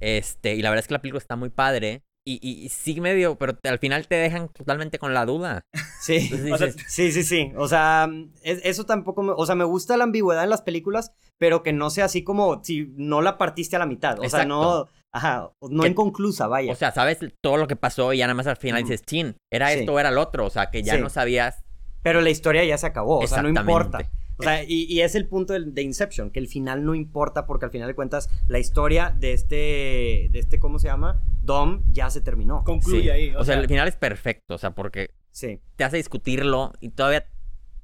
Este, 0.00 0.54
y 0.54 0.62
la 0.62 0.70
verdad 0.70 0.82
es 0.82 0.88
que 0.88 0.94
la 0.94 1.02
película 1.02 1.18
está 1.18 1.36
muy 1.36 1.50
padre. 1.50 2.02
Y, 2.26 2.38
y, 2.42 2.70
sí 2.70 3.02
medio, 3.02 3.36
pero 3.36 3.58
al 3.64 3.78
final 3.78 4.08
te 4.08 4.14
dejan 4.14 4.48
totalmente 4.48 4.98
con 4.98 5.12
la 5.12 5.26
duda. 5.26 5.60
Sí, 6.00 6.20
sí, 6.88 7.12
sí, 7.12 7.22
sí. 7.22 7.52
O 7.54 7.68
sea, 7.68 8.08
eso 8.42 8.86
tampoco 8.86 9.22
me, 9.22 9.32
o 9.36 9.44
sea, 9.44 9.54
me 9.54 9.64
gusta 9.64 9.98
la 9.98 10.04
ambigüedad 10.04 10.42
en 10.42 10.48
las 10.48 10.62
películas, 10.62 11.12
pero 11.38 11.62
que 11.62 11.74
no 11.74 11.90
sea 11.90 12.06
así 12.06 12.24
como 12.24 12.64
si 12.64 12.94
no 12.96 13.20
la 13.20 13.36
partiste 13.36 13.76
a 13.76 13.78
la 13.78 13.84
mitad. 13.84 14.18
O 14.20 14.28
sea, 14.30 14.46
no, 14.46 14.88
ajá, 15.12 15.50
no 15.60 15.86
inconclusa, 15.86 16.46
vaya. 16.46 16.72
O 16.72 16.76
sea, 16.76 16.92
sabes 16.92 17.18
todo 17.42 17.58
lo 17.58 17.66
que 17.66 17.76
pasó 17.76 18.14
y 18.14 18.18
ya 18.18 18.26
nada 18.26 18.34
más 18.34 18.46
al 18.46 18.56
final 18.56 18.82
dices, 18.82 19.02
chin, 19.02 19.36
era 19.52 19.74
esto 19.74 19.92
o 19.92 19.98
era 19.98 20.08
el 20.08 20.16
otro. 20.16 20.46
O 20.46 20.50
sea, 20.50 20.70
que 20.70 20.82
ya 20.82 20.96
no 20.96 21.10
sabías. 21.10 21.62
Pero 22.02 22.22
la 22.22 22.30
historia 22.30 22.64
ya 22.64 22.78
se 22.78 22.86
acabó, 22.86 23.18
o 23.18 23.26
sea, 23.26 23.42
no 23.42 23.50
importa. 23.50 23.98
O 24.36 24.42
sea, 24.42 24.64
y, 24.66 25.00
es 25.00 25.14
el 25.14 25.26
punto 25.26 25.52
de, 25.52 25.82
Inception, 25.82 26.30
que 26.30 26.40
el 26.40 26.48
final 26.48 26.84
no 26.84 26.94
importa 26.94 27.46
porque 27.46 27.66
al 27.66 27.70
final 27.70 27.88
de 27.88 27.94
cuentas 27.94 28.28
la 28.48 28.58
historia 28.58 29.14
de 29.16 29.32
este, 29.32 30.28
de 30.30 30.38
este 30.38 30.58
¿cómo 30.58 30.78
se 30.78 30.88
llama? 30.88 31.20
Dom 31.42 31.82
ya 31.92 32.10
se 32.10 32.20
terminó. 32.20 32.64
Concluye 32.64 33.12
ahí. 33.12 33.34
O, 33.36 33.44
sea, 33.44 33.54
el 33.58 33.68
final 33.68 33.86
es 33.86 33.96
perfecto, 33.96 34.54
o 34.54 34.58
sea, 34.58 34.74
porque 34.74 35.10
sí. 35.30 35.60
te 35.76 35.84
hace 35.84 35.98
discutirlo 35.98 36.72
y 36.80 36.88
todavía 36.90 37.26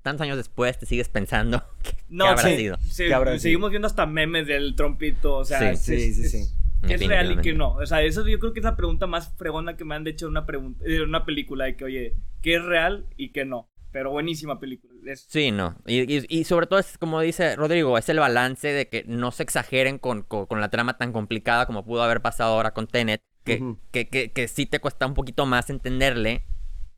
tantos 0.02 0.24
años 0.24 0.36
después 0.36 0.78
te 0.78 0.86
sigues 0.86 1.08
pensando 1.08 1.62
que, 1.82 1.92
no, 2.08 2.26
habrá 2.26 2.42
sido. 2.42 2.76
Sí, 2.78 3.04
seguimos 3.38 3.70
viendo 3.70 3.86
hasta 3.86 4.06
memes 4.06 4.46
del 4.46 4.74
trompito, 4.74 5.36
o 5.36 5.44
sea, 5.44 5.76
sí, 5.76 6.12
sí, 6.12 6.28
sí. 6.28 6.46
Es, 6.88 7.06
real 7.06 7.32
y 7.32 7.36
que 7.42 7.52
no. 7.52 7.74
O 7.74 7.86
sea, 7.86 8.02
eso 8.02 8.26
yo 8.26 8.38
creo 8.38 8.52
que 8.52 8.60
es 8.60 8.64
la 8.64 8.76
pregunta 8.76 9.06
más 9.06 9.34
fregona 9.36 9.76
que 9.76 9.84
me 9.84 9.94
han 9.94 10.06
hecho 10.06 10.26
en 10.26 10.30
una, 10.30 10.46
pregunta, 10.46 10.82
en 10.86 11.02
una 11.02 11.24
película, 11.26 11.66
de 11.66 11.76
que, 11.76 11.84
oye, 11.84 12.14
¿qué 12.40 12.56
es 12.56 12.64
real 12.64 13.06
y 13.16 13.32
qué 13.32 13.44
no? 13.44 13.68
Pero 13.92 14.10
buenísima 14.10 14.60
película. 14.60 14.92
Sí, 15.16 15.50
no. 15.50 15.76
Y, 15.86 16.44
sobre 16.44 16.66
todo 16.66 16.78
es 16.78 16.96
como 16.98 17.20
dice 17.20 17.56
Rodrigo, 17.56 17.98
es 17.98 18.08
el 18.08 18.20
balance 18.20 18.68
de 18.68 18.88
que 18.88 19.04
no 19.06 19.32
se 19.32 19.42
exageren 19.42 19.98
con, 19.98 20.22
con, 20.22 20.60
la 20.60 20.70
trama 20.70 20.96
tan 20.96 21.12
complicada 21.12 21.66
como 21.66 21.84
pudo 21.84 22.02
haber 22.02 22.20
pasado 22.20 22.54
ahora 22.54 22.72
con 22.72 22.86
Tenet. 22.86 23.22
Que, 23.44 23.74
que, 23.90 24.08
que, 24.08 24.30
que, 24.30 24.48
sí 24.48 24.66
te 24.66 24.80
cuesta 24.80 25.06
un 25.06 25.14
poquito 25.14 25.44
más 25.46 25.70
entenderle. 25.70 26.44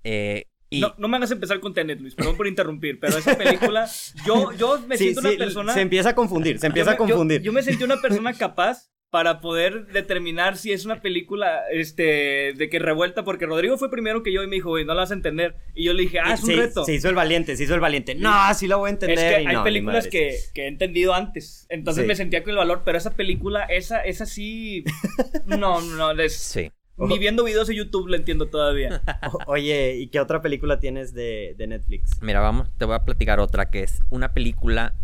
Eh, 0.04 0.48
y... 0.68 0.80
No, 0.80 0.94
no 0.98 1.08
me 1.08 1.16
hagas 1.16 1.30
empezar 1.30 1.60
con 1.60 1.72
Tenet, 1.72 2.00
Luis, 2.00 2.14
perdón 2.14 2.36
por 2.36 2.46
interrumpir, 2.46 2.98
pero 2.98 3.16
esa 3.16 3.36
película, 3.38 3.88
yo, 4.26 4.52
yo 4.52 4.80
me 4.86 4.98
siento 4.98 5.20
una 5.20 5.30
persona... 5.30 5.72
Se 5.72 5.80
empieza 5.80 6.10
a 6.10 6.14
confundir, 6.14 6.58
se 6.58 6.66
empieza 6.66 6.92
a 6.92 6.96
confundir. 6.96 7.40
yo, 7.40 7.52
me 7.52 7.62
sentí 7.62 7.84
una 7.84 8.00
persona 8.00 8.32
capaz 8.34 8.90
para 9.12 9.42
poder 9.42 9.88
determinar 9.88 10.56
si 10.56 10.72
es 10.72 10.86
una 10.86 11.02
película 11.02 11.64
este 11.70 12.54
de 12.56 12.70
que 12.70 12.78
revuelta 12.78 13.24
porque 13.24 13.44
Rodrigo 13.44 13.76
fue 13.76 13.90
primero 13.90 14.22
que 14.22 14.32
yo 14.32 14.42
y 14.42 14.46
me 14.46 14.56
dijo, 14.56 14.70
güey, 14.70 14.86
no 14.86 14.94
la 14.94 15.02
vas 15.02 15.10
a 15.10 15.14
entender." 15.14 15.54
Y 15.74 15.84
yo 15.84 15.92
le 15.92 16.04
dije, 16.04 16.18
"Ah, 16.18 16.32
es 16.32 16.42
un 16.42 16.56
reto." 16.56 16.82
Se 16.86 16.94
hizo 16.94 17.10
el 17.10 17.14
valiente, 17.14 17.54
se 17.54 17.64
hizo 17.64 17.74
el 17.74 17.80
valiente. 17.80 18.14
No, 18.14 18.32
sí 18.54 18.66
lo 18.66 18.78
voy 18.78 18.88
a 18.88 18.92
entender. 18.92 19.18
Es 19.18 19.24
que 19.24 19.48
hay 19.48 19.62
películas 19.62 20.08
que, 20.08 20.38
que, 20.54 20.62
he 20.62 20.66
entendido 20.66 21.12
antes. 21.12 21.66
Entonces 21.68 22.06
me 22.06 22.16
sentía 22.16 22.42
con 22.42 22.52
el 22.52 22.56
valor, 22.56 22.84
pero 22.86 22.96
esa 22.96 23.14
película 23.14 23.64
esa 23.64 24.00
esa 24.00 24.24
sí 24.24 24.82
no, 25.46 25.82
no 25.82 26.12
es 26.12 26.32
Sí. 26.32 26.72
Ni 26.96 27.18
viendo 27.18 27.44
videos 27.44 27.68
de 27.68 27.74
YouTube 27.74 28.08
lo 28.08 28.16
entiendo 28.16 28.46
todavía. 28.46 29.02
Oye, 29.46 29.96
¿y 29.96 30.08
qué 30.08 30.20
otra 30.20 30.40
película 30.40 30.80
tienes 30.80 31.12
de, 31.12 31.54
de 31.58 31.66
Netflix? 31.66 32.22
Mira, 32.22 32.40
vamos, 32.40 32.70
te 32.78 32.86
voy 32.86 32.94
a 32.94 33.04
platicar 33.04 33.40
otra 33.40 33.68
que 33.68 33.82
es 33.82 34.00
una 34.08 34.32
película 34.32 34.94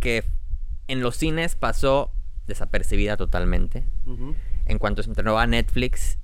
que 0.00 0.24
en 0.88 1.00
los 1.00 1.14
cines 1.16 1.54
pasó 1.54 2.12
desapercibida 2.50 3.16
totalmente. 3.16 3.86
En 4.66 4.78
cuanto 4.78 5.02
se 5.02 5.08
entrenó 5.08 5.38
a 5.38 5.46
Netflix, 5.46 6.18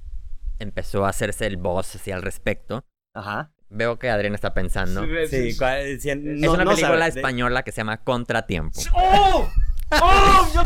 empezó 0.59 1.07
a 1.07 1.09
hacerse 1.09 1.47
el 1.47 1.57
boss 1.57 1.97
hacia 1.97 2.15
al 2.15 2.23
respecto. 2.23 2.85
Ajá. 3.15 3.53
Veo 3.69 3.99
que 3.99 4.11
Adrián 4.11 4.35
está 4.35 4.53
pensando. 4.53 5.05
Sí, 5.29 5.57
es 5.57 6.49
una 6.49 6.65
película 6.65 7.07
española 7.07 7.63
que 7.63 7.73
se 7.73 7.79
llama 7.79 7.97
Contratiempo. 7.99 8.81
¡Oh! 8.95 9.51
¡Oh! 9.91 10.65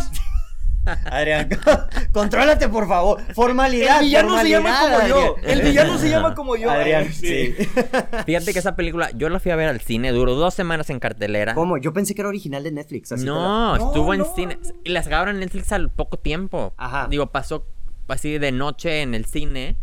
Adrián, 1.05 1.49
contrólate, 2.13 2.69
por 2.69 2.89
favor. 2.89 3.21
Formalidad. 3.35 3.99
El 3.99 4.07
villano 4.07 4.41
se 4.41 4.49
llama 4.51 4.81
como 4.81 5.09
yo. 5.09 5.37
El 5.43 5.63
villano 5.63 5.99
se 5.99 6.11
llama 6.11 6.35
como 6.35 6.57
yo. 6.57 6.71
Adrián, 6.71 7.13
sí. 7.13 7.55
Fíjate 8.27 8.53
que 8.53 8.59
esa 8.59 8.77
película, 8.77 9.11
yo 9.15 9.29
la 9.29 9.41
fui 9.41 9.51
a 9.51 9.57
ver 9.57 9.69
al 9.69 9.81
cine, 9.81 10.13
duró 10.13 10.35
dos 10.35 10.55
semanas 10.55 10.91
en 10.91 10.99
cartelera. 10.99 11.55
¿Cómo? 11.55 11.79
Yo 11.79 11.93
pensé 11.93 12.15
que 12.15 12.23
era 12.23 12.29
original 12.29 12.63
de 12.63 12.73
Netflix. 12.73 13.13
no, 13.23 13.77
estuvo 13.77 14.15
en 14.15 14.25
cine. 14.35 14.59
Y 14.85 14.91
la 14.91 15.03
sacaron 15.03 15.35
en 15.35 15.41
Netflix 15.41 15.73
al 15.73 15.91
poco 15.91 16.19
tiempo. 16.19 16.75
Ajá. 16.77 17.07
Digo, 17.09 17.27
pasó 17.27 17.67
así 18.09 18.39
de 18.39 18.53
noche 18.53 19.03
en 19.03 19.15
el 19.15 19.25
cine. 19.25 19.77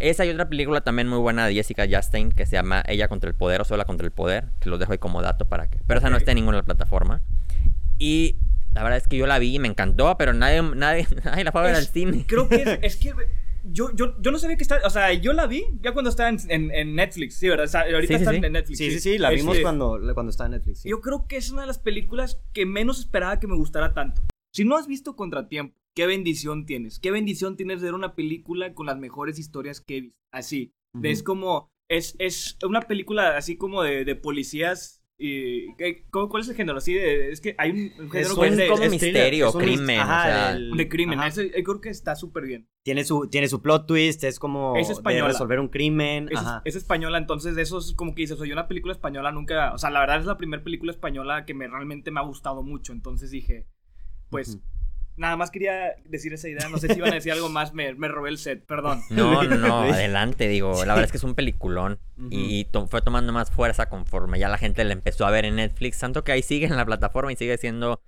Esa 0.00 0.24
y 0.24 0.30
otra 0.30 0.48
película 0.48 0.80
también 0.80 1.08
muy 1.08 1.18
buena 1.18 1.46
de 1.46 1.52
Jessica 1.52 1.86
Chastain 1.86 2.32
que 2.32 2.46
se 2.46 2.56
llama 2.56 2.82
Ella 2.86 3.06
contra 3.06 3.28
el 3.28 3.36
poder 3.36 3.60
o 3.60 3.64
Sola 3.64 3.84
contra 3.84 4.06
el 4.06 4.12
poder, 4.12 4.48
que 4.58 4.70
los 4.70 4.78
dejo 4.78 4.92
ahí 4.92 4.98
como 4.98 5.20
dato 5.20 5.44
para 5.46 5.68
que. 5.68 5.78
Pero 5.86 6.00
esa 6.00 6.08
no 6.08 6.16
está 6.16 6.30
en 6.30 6.36
ninguna 6.36 6.62
plataforma. 6.62 7.20
Y 7.98 8.36
la 8.72 8.82
verdad 8.82 8.98
es 8.98 9.08
que 9.08 9.16
yo 9.16 9.26
la 9.26 9.38
vi 9.38 9.56
y 9.56 9.58
me 9.58 9.68
encantó, 9.68 10.16
pero 10.16 10.32
nadie, 10.32 10.62
nadie, 10.62 11.06
nadie 11.24 11.44
la 11.44 11.52
fue 11.52 11.60
a 11.60 11.64
ver 11.64 11.74
al 11.74 11.86
cine. 11.86 12.24
Creo 12.26 12.48
que 12.48 12.78
es, 12.82 12.96
que 12.96 13.12
yo, 13.64 13.94
yo, 13.94 14.20
yo 14.20 14.30
no 14.30 14.38
sabía 14.38 14.56
que 14.56 14.62
está. 14.62 14.80
O 14.84 14.90
sea, 14.90 15.12
yo 15.12 15.32
la 15.32 15.46
vi 15.46 15.64
ya 15.80 15.92
cuando 15.92 16.10
estaba 16.10 16.28
en, 16.28 16.38
en, 16.48 16.94
Netflix. 16.94 17.36
Sí, 17.36 17.48
¿verdad? 17.48 17.68
ahorita 17.92 18.16
está 18.16 18.34
en 18.34 18.52
Netflix. 18.52 18.78
Sí, 18.78 18.90
sí, 18.92 19.00
sí, 19.00 19.18
la 19.18 19.30
vimos 19.30 19.54
este, 19.54 19.62
cuando, 19.62 19.98
cuando 20.14 20.30
estaba 20.30 20.46
en 20.46 20.52
Netflix. 20.52 20.84
Yo 20.84 21.00
creo 21.00 21.26
que 21.26 21.36
es 21.36 21.50
una 21.50 21.62
de 21.62 21.66
las 21.66 21.78
películas 21.78 22.40
que 22.52 22.66
menos 22.66 23.00
esperaba 23.00 23.40
que 23.40 23.46
me 23.46 23.56
gustara 23.56 23.92
tanto. 23.92 24.22
Si 24.52 24.64
no 24.64 24.76
has 24.76 24.86
visto 24.86 25.14
Contratiempo, 25.14 25.76
qué 25.94 26.06
bendición 26.06 26.66
tienes. 26.66 26.98
Qué 26.98 27.10
bendición 27.10 27.56
tienes 27.56 27.80
de 27.80 27.86
ver 27.86 27.94
una 27.94 28.14
película 28.14 28.74
con 28.74 28.86
las 28.86 28.98
mejores 28.98 29.38
historias 29.38 29.80
que 29.80 29.96
he 29.96 30.00
visto. 30.02 30.18
Así. 30.32 30.72
Es 31.02 31.22
como. 31.22 31.70
Es, 31.88 32.14
es 32.20 32.56
una 32.64 32.82
película 32.82 33.36
así 33.36 33.56
como 33.56 33.82
de, 33.82 34.04
de 34.04 34.14
policías 34.14 34.99
y, 35.22 35.74
¿Cuál 36.10 36.40
es 36.40 36.48
el 36.48 36.54
género? 36.54 36.78
Así 36.78 36.96
es 36.96 37.42
que 37.42 37.54
hay 37.58 37.70
un, 37.70 38.10
género 38.10 38.36
que 38.36 38.48
es 38.48 38.56
de 38.56 38.68
como 38.68 38.88
misterio, 38.88 39.52
crimen. 39.52 40.00
Ajá, 40.00 40.54
de 40.54 40.88
crimen. 40.88 41.20
Ese, 41.20 41.52
yo 41.54 41.62
creo 41.62 41.80
que 41.82 41.90
está 41.90 42.16
súper 42.16 42.46
bien. 42.46 42.68
Tiene 42.82 43.04
su, 43.04 43.28
tiene 43.28 43.46
su 43.46 43.60
plot 43.60 43.86
twist, 43.86 44.24
es 44.24 44.38
como 44.38 44.76
es 44.76 44.88
de 44.88 45.22
resolver 45.22 45.60
un 45.60 45.68
crimen. 45.68 46.30
Es, 46.30 46.40
es, 46.64 46.76
española, 46.76 47.18
entonces 47.18 47.56
eso 47.58 47.78
es 47.78 47.92
como 47.92 48.14
que 48.14 48.22
dices, 48.22 48.38
soy 48.38 48.50
una 48.50 48.66
película 48.66 48.94
española 48.94 49.30
nunca. 49.30 49.74
O 49.74 49.78
sea, 49.78 49.90
la 49.90 50.00
verdad 50.00 50.20
es 50.20 50.24
la 50.24 50.38
primera 50.38 50.64
película 50.64 50.90
española 50.90 51.44
que 51.44 51.52
me 51.52 51.68
realmente 51.68 52.10
me 52.10 52.20
ha 52.20 52.24
gustado 52.24 52.62
mucho. 52.62 52.94
Entonces 52.94 53.30
dije, 53.30 53.66
pues. 54.30 54.58
Nada 55.20 55.36
más 55.36 55.50
quería 55.50 55.96
decir 56.06 56.32
esa 56.32 56.48
idea. 56.48 56.66
No 56.70 56.78
sé 56.78 56.88
si 56.88 56.96
iban 56.96 57.10
a 57.10 57.16
decir 57.16 57.30
algo 57.30 57.50
más. 57.50 57.74
Me, 57.74 57.92
me 57.92 58.08
robé 58.08 58.30
el 58.30 58.38
set, 58.38 58.64
perdón. 58.64 59.02
No, 59.10 59.44
no, 59.44 59.56
no. 59.56 59.80
adelante, 59.92 60.48
digo. 60.48 60.72
La 60.86 60.94
verdad 60.94 61.04
es 61.04 61.10
que 61.10 61.18
es 61.18 61.24
un 61.24 61.34
peliculón. 61.34 61.98
Y 62.30 62.66
fue 62.88 63.02
tomando 63.02 63.30
más 63.30 63.50
fuerza 63.50 63.90
conforme 63.90 64.38
ya 64.38 64.48
la 64.48 64.56
gente 64.56 64.82
le 64.82 64.94
empezó 64.94 65.26
a 65.26 65.30
ver 65.30 65.44
en 65.44 65.56
Netflix. 65.56 65.98
Tanto 65.98 66.24
que 66.24 66.32
ahí 66.32 66.40
sigue 66.40 66.64
en 66.64 66.74
la 66.74 66.86
plataforma 66.86 67.30
y 67.30 67.36
sigue 67.36 67.58
siendo. 67.58 68.00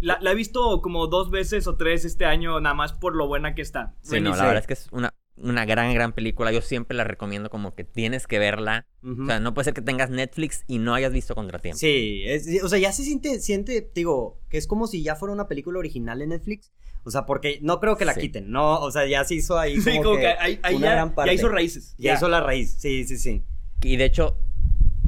La, 0.00 0.18
la 0.20 0.32
he 0.32 0.34
visto 0.34 0.82
como 0.82 1.06
dos 1.06 1.30
veces 1.30 1.66
o 1.66 1.76
tres 1.76 2.04
este 2.04 2.26
año, 2.26 2.60
nada 2.60 2.74
más 2.74 2.92
por 2.92 3.16
lo 3.16 3.26
buena 3.26 3.54
que 3.54 3.62
está. 3.62 3.94
Sí, 4.02 4.20
no, 4.20 4.36
la 4.36 4.44
verdad 4.44 4.58
es 4.58 4.66
que 4.66 4.74
es 4.74 4.88
una 4.92 5.14
una 5.36 5.64
gran, 5.64 5.92
gran 5.94 6.12
película. 6.12 6.52
Yo 6.52 6.62
siempre 6.62 6.96
la 6.96 7.04
recomiendo 7.04 7.50
como 7.50 7.74
que 7.74 7.84
tienes 7.84 8.26
que 8.26 8.38
verla. 8.38 8.86
O 9.02 9.26
sea, 9.26 9.40
no 9.40 9.52
puede 9.52 9.64
ser 9.64 9.74
que 9.74 9.82
tengas 9.82 10.10
Netflix 10.10 10.64
y 10.66 10.78
no 10.78 10.94
hayas 10.94 11.12
visto 11.12 11.34
Contratiempo. 11.34 11.78
Sí, 11.78 12.24
o 12.62 12.68
sea, 12.68 12.78
ya 12.78 12.92
se 12.92 13.04
siente, 13.04 13.40
siente, 13.40 13.90
digo, 13.94 14.40
que 14.48 14.56
es 14.56 14.66
como 14.66 14.86
si 14.86 15.02
ya 15.02 15.16
fuera 15.16 15.34
una 15.34 15.48
película 15.48 15.78
original 15.78 16.22
en 16.22 16.30
Netflix. 16.30 16.72
O 17.04 17.10
sea, 17.10 17.26
porque 17.26 17.58
no 17.60 17.80
creo 17.80 17.96
que 17.96 18.06
la 18.06 18.14
quiten, 18.14 18.50
¿no? 18.50 18.80
O 18.80 18.90
sea, 18.90 19.06
ya 19.06 19.24
se 19.24 19.34
hizo 19.34 19.58
ahí 19.58 19.74
como, 19.74 19.84
sí, 19.90 20.00
como 20.02 20.16
que, 20.16 20.26
ahí, 20.26 20.58
ya, 20.80 21.12
ya, 21.26 21.32
hizo 21.32 21.48
raíces. 21.48 21.94
Ya, 21.98 22.14
hizo 22.14 22.28
la 22.28 22.40
raíz, 22.40 22.76
sí, 22.78 23.04
sí, 23.04 23.18
sí. 23.18 23.42
Y 23.82 23.96
de 23.96 24.06
hecho, 24.06 24.38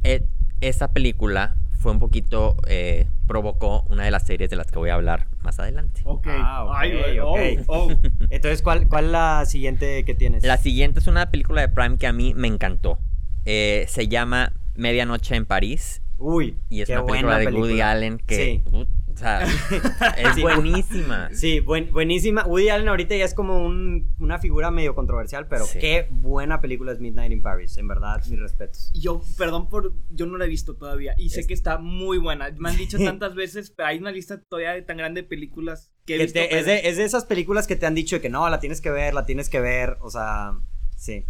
e, 0.05 0.27
esa 0.61 0.93
película 0.93 1.57
fue 1.79 1.93
un 1.93 1.99
poquito, 1.99 2.57
eh, 2.69 3.07
provocó 3.27 3.85
una 3.89 4.05
de 4.05 4.11
las 4.11 4.27
series 4.27 4.51
de 4.51 4.57
las 4.57 4.71
que 4.71 4.79
voy 4.79 4.91
a 4.91 4.95
hablar 4.95 5.27
más 5.43 5.59
adelante. 5.59 6.01
Ok. 6.05 6.27
Ah, 6.31 6.67
Ay, 6.75 7.19
oh, 7.19 7.37
oh. 7.67 7.89
Entonces, 8.31 8.63
¿cuál, 8.63 8.89
¿cuál 8.89 9.07
es 9.07 9.11
la 9.11 9.45
siguiente 9.47 10.05
que 10.05 10.15
tienes? 10.15 10.45
La 10.45 10.57
siguiente 10.57 11.01
es 11.01 11.07
una 11.07 11.31
película 11.31 11.61
de 11.61 11.69
Prime 11.69 11.99
que 11.99 12.07
a 12.07 12.13
mí 12.13 12.35
me 12.35 12.49
encantó. 12.49 12.99
Eh, 13.45 13.85
se 13.89 14.09
llama 14.09 14.53
Medianoche 14.75 15.37
en 15.37 15.47
París. 15.47 16.03
Uy, 16.19 16.59
y 16.71 16.81
es 16.81 16.89
una 16.89 17.05
película 17.05 17.39
de 17.39 17.49
Woody 17.49 17.81
Allen 17.81 18.19
que 18.19 18.37
sí. 18.37 18.87
O 19.17 19.19
sea, 19.19 19.41
es 20.19 20.43
buenísima. 20.43 21.31
Sí, 21.33 21.61
buenísima. 21.61 22.45
Woody 22.45 22.69
Allen 22.69 22.89
ahorita 22.89 23.17
ya 23.17 23.25
es 23.25 23.33
como 23.33 23.65
un, 23.65 24.13
una 24.21 24.39
figura 24.39 24.71
medio 24.71 24.95
controversial, 24.95 25.49
pero 25.49 25.65
qué 25.81 26.07
buena 26.11 26.61
película 26.61 26.93
es 26.93 27.01
Midnight 27.01 27.33
in 27.33 27.41
Paris. 27.41 27.79
En 27.79 27.89
verdad, 27.89 28.23
mis 28.29 28.39
respetos. 28.39 28.93
Yo, 28.93 29.23
perdón 29.39 29.71
por. 29.71 29.95
Yo 30.11 30.27
no 30.27 30.37
la 30.37 30.45
he 30.45 30.49
visto 30.49 30.77
todavía 30.77 31.15
y 31.17 31.31
sé 31.31 31.47
que 31.47 31.55
está 31.55 31.79
muy 31.79 32.19
buena. 32.19 32.51
Me 32.59 32.69
han 32.69 32.77
dicho 32.77 32.99
tantas 33.03 33.35
veces, 33.35 33.71
pero 33.71 33.89
hay 33.89 33.99
una 33.99 34.13
lista 34.13 34.39
todavía 34.51 34.73
de 34.73 34.83
tan 34.83 34.99
grande 34.99 35.23
de 35.23 35.29
películas 35.29 35.91
que 36.05 36.17
he 36.17 36.19
visto. 36.19 36.39
es, 36.39 36.67
de, 36.67 36.87
es 36.87 36.99
de 36.99 37.05
esas 37.05 37.25
películas 37.25 37.67
que 37.67 37.77
te 37.77 37.87
han 37.87 37.95
dicho 37.95 38.21
que 38.21 38.29
no, 38.29 38.47
la 38.51 38.61
tienes 38.61 38.83
que 38.83 38.91
ver, 38.91 39.15
la 39.15 39.25
tienes 39.25 39.49
que 39.49 39.61
ver. 39.61 39.97
O 40.03 40.11
sea, 40.11 40.53
sí. 40.95 41.25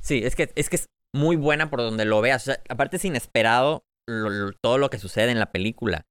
Sí, 0.00 0.20
es 0.22 0.36
que 0.36 0.52
es, 0.54 0.68
que 0.68 0.76
es 0.76 0.86
muy 1.14 1.36
buena 1.36 1.70
por 1.70 1.80
donde 1.80 2.04
lo 2.04 2.20
veas. 2.20 2.42
O 2.42 2.52
sea, 2.52 2.62
aparte 2.68 2.98
es 2.98 3.04
inesperado 3.06 3.86
todo 4.60 4.76
lo 4.76 4.90
que 4.90 4.98
sucede 4.98 5.30
en 5.30 5.38
la 5.38 5.52
película 5.52 6.04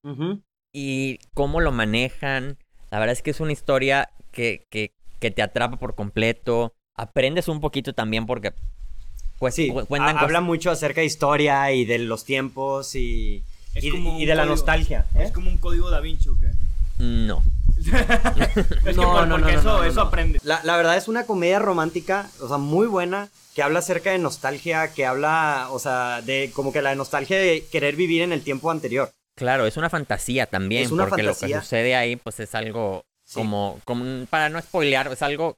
y 0.74 1.20
cómo 1.34 1.62
lo 1.62 1.72
manejan. 1.72 2.58
La 2.90 3.00
verdad 3.00 3.14
es 3.14 3.22
que 3.22 3.32
es 3.32 3.40
una 3.40 3.52
historia 3.52 4.10
que, 4.32 4.68
que, 4.70 4.94
que 5.20 5.32
te 5.32 5.42
atrapa 5.42 5.78
por 5.78 5.96
completo. 5.96 6.74
Aprendes 6.96 7.48
un 7.48 7.62
poquito 7.62 7.94
también 7.94 8.26
porque 8.26 8.54
pues 9.42 9.56
sí, 9.56 9.74
cuentan 9.88 10.20
habla 10.20 10.40
mucho 10.40 10.70
acerca 10.70 11.02
de 11.02 11.08
historia 11.08 11.72
y 11.72 11.84
de 11.84 11.98
los 11.98 12.26
tiempos 12.26 12.94
y, 12.94 13.44
y, 13.74 14.26
de 14.26 14.36
la 14.36 14.46
nostalgia. 14.46 15.08
¿Es 15.16 15.30
¿eh? 15.30 15.34
como 15.34 15.50
un 15.50 15.58
código 15.58 15.90
da 15.90 16.00
Vinci 16.00 16.30
o 16.30 16.38
qué? 16.38 16.52
No. 17.00 17.44
no, 18.96 19.26
no, 19.26 19.40
no, 19.40 19.50
eso, 19.50 19.84
eso 19.84 20.02
aprende. 20.02 20.40
La, 20.44 20.62
la, 20.64 20.78
verdad 20.78 20.96
es 20.96 21.08
una 21.08 21.26
comedia 21.26 21.58
romántica, 21.58 22.30
o 22.40 22.48
sea, 22.48 22.58
muy 22.58 22.86
buena, 22.86 23.30
que 23.56 23.64
habla 23.64 23.80
acerca 23.80 24.12
de 24.12 24.20
nostalgia, 24.20 24.94
que 24.94 25.08
habla, 25.08 25.70
o 25.72 25.80
sea, 25.80 26.22
de 26.22 26.52
como 26.54 26.72
que 26.72 26.84
la 26.84 26.94
nostalgia 26.94 27.40
de 27.40 27.66
querer 27.72 27.96
vivir 27.96 28.22
en 28.22 28.34
el 28.34 28.44
tiempo 28.44 28.70
anterior. 28.70 29.12
Claro, 29.36 29.66
es 29.66 29.78
una 29.78 29.90
fantasía 29.90 30.46
también, 30.46 30.90
porque 30.90 31.24
lo 31.24 31.36
que 31.36 31.54
sucede 31.54 31.96
ahí 31.96 32.16
pues 32.16 32.40
es 32.40 32.54
algo 32.56 33.06
como, 33.34 33.80
como, 33.86 34.26
para 34.28 34.50
no 34.50 34.62
spoilear, 34.62 35.12
es 35.12 35.22
algo 35.22 35.58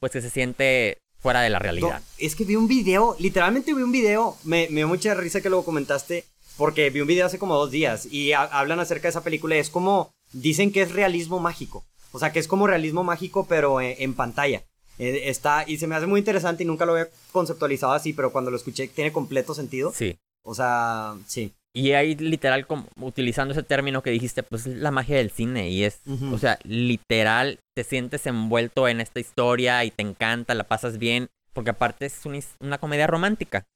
pues 0.00 0.12
que 0.12 0.20
se 0.20 0.30
siente 0.30 0.98
fuera 1.20 1.40
de 1.40 1.50
la 1.50 1.60
realidad. 1.60 2.02
es 2.18 2.34
que 2.34 2.44
vi 2.44 2.56
un 2.56 2.66
video, 2.66 3.16
literalmente 3.18 3.72
vi 3.74 3.82
un 3.82 3.92
video, 3.92 4.36
me, 4.42 4.66
me 4.70 4.76
dio 4.76 4.88
mucha 4.88 5.14
risa 5.14 5.40
que 5.40 5.48
lo 5.48 5.64
comentaste, 5.64 6.24
porque 6.56 6.90
vi 6.90 7.00
un 7.00 7.06
video 7.06 7.26
hace 7.26 7.38
como 7.38 7.54
dos 7.54 7.70
días 7.70 8.06
y 8.06 8.32
hablan 8.32 8.80
acerca 8.80 9.04
de 9.04 9.10
esa 9.10 9.22
película 9.22 9.56
y 9.56 9.60
es 9.60 9.70
como, 9.70 10.12
dicen 10.32 10.72
que 10.72 10.82
es 10.82 10.92
realismo 10.92 11.38
mágico, 11.38 11.84
o 12.10 12.18
sea 12.18 12.32
que 12.32 12.40
es 12.40 12.48
como 12.48 12.66
realismo 12.66 13.04
mágico 13.04 13.46
pero 13.48 13.80
en, 13.80 14.14
pantalla. 14.14 14.64
Eh, 14.98 15.30
está, 15.30 15.64
y 15.66 15.78
se 15.78 15.86
me 15.86 15.94
hace 15.94 16.06
muy 16.06 16.18
interesante 16.20 16.64
y 16.64 16.66
nunca 16.66 16.84
lo 16.84 16.92
había 16.92 17.08
conceptualizado 17.32 17.92
así, 17.92 18.12
pero 18.12 18.30
cuando 18.30 18.50
lo 18.50 18.56
escuché 18.56 18.88
tiene 18.88 19.12
completo 19.12 19.54
sentido. 19.54 19.92
Sí. 19.96 20.18
O 20.42 20.54
sea, 20.54 21.14
sí. 21.26 21.52
Y 21.74 21.92
ahí 21.92 22.14
literal, 22.16 22.66
como, 22.66 22.86
utilizando 23.00 23.52
ese 23.52 23.62
término 23.62 24.02
que 24.02 24.10
dijiste, 24.10 24.42
pues 24.42 24.66
la 24.66 24.90
magia 24.90 25.16
del 25.16 25.30
cine. 25.30 25.70
Y 25.70 25.84
es, 25.84 26.00
o 26.32 26.38
sea, 26.38 26.58
literal, 26.64 27.60
te 27.74 27.84
sientes 27.84 28.26
envuelto 28.26 28.88
en 28.88 29.00
esta 29.00 29.20
historia 29.20 29.84
y 29.84 29.90
te 29.90 30.02
encanta, 30.02 30.54
la 30.54 30.64
pasas 30.64 30.98
bien. 30.98 31.28
Porque 31.54 31.70
aparte 31.70 32.06
es 32.06 32.20
una, 32.60 32.78
comedia 32.78 33.06
romántica, 33.06 33.66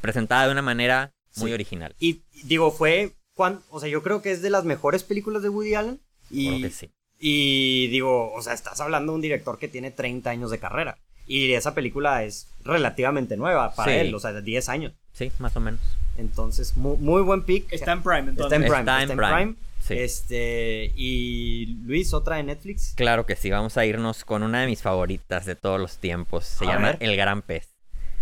presentada 0.00 0.46
de 0.46 0.52
una 0.52 0.62
manera 0.62 1.12
muy 1.36 1.52
original. 1.52 1.94
Y 2.00 2.22
digo, 2.44 2.70
fue, 2.72 3.12
o 3.36 3.80
sea, 3.80 3.88
yo 3.88 4.02
creo 4.02 4.22
que 4.22 4.32
es 4.32 4.42
de 4.42 4.50
las 4.50 4.64
mejores 4.64 5.04
películas 5.04 5.42
de 5.42 5.48
Woody 5.48 5.74
Allen. 5.74 6.00
Y, 6.30 6.48
creo 6.48 6.60
que 6.62 6.70
sí. 6.70 6.90
Y 7.20 7.88
digo, 7.88 8.32
o 8.32 8.42
sea, 8.42 8.54
estás 8.54 8.80
hablando 8.80 9.12
de 9.12 9.16
un 9.16 9.22
director 9.22 9.58
que 9.58 9.68
tiene 9.68 9.90
30 9.90 10.30
años 10.30 10.50
de 10.50 10.58
carrera. 10.58 10.98
Y 11.26 11.52
esa 11.52 11.74
película 11.74 12.24
es 12.24 12.48
relativamente 12.64 13.36
nueva 13.36 13.74
para 13.74 13.94
él, 13.94 14.12
o 14.14 14.18
sea, 14.18 14.32
de 14.32 14.42
10 14.42 14.68
años. 14.68 14.94
Sí, 15.12 15.32
más 15.38 15.56
o 15.56 15.60
menos. 15.60 15.80
Entonces, 16.16 16.76
muy, 16.76 17.22
buen 17.22 17.42
pick. 17.42 17.72
Está 17.72 17.92
en 17.92 18.02
Prime, 18.02 18.30
entonces. 18.30 18.44
Está 18.44 18.56
en 18.56 18.62
Prime. 18.62 18.78
Está 18.78 19.02
en 19.02 19.16
Prime. 19.16 19.54
Este, 19.88 20.92
y 20.94 21.78
Luis, 21.84 22.14
otra 22.14 22.36
de 22.36 22.44
Netflix. 22.44 22.92
Claro 22.94 23.26
que 23.26 23.34
sí, 23.34 23.50
vamos 23.50 23.76
a 23.76 23.84
irnos 23.84 24.24
con 24.24 24.42
una 24.42 24.60
de 24.60 24.66
mis 24.66 24.82
favoritas 24.82 25.46
de 25.46 25.56
todos 25.56 25.80
los 25.80 25.98
tiempos. 25.98 26.44
Se 26.44 26.66
llama 26.66 26.96
El 27.00 27.16
Gran 27.16 27.42
Pez. 27.42 27.68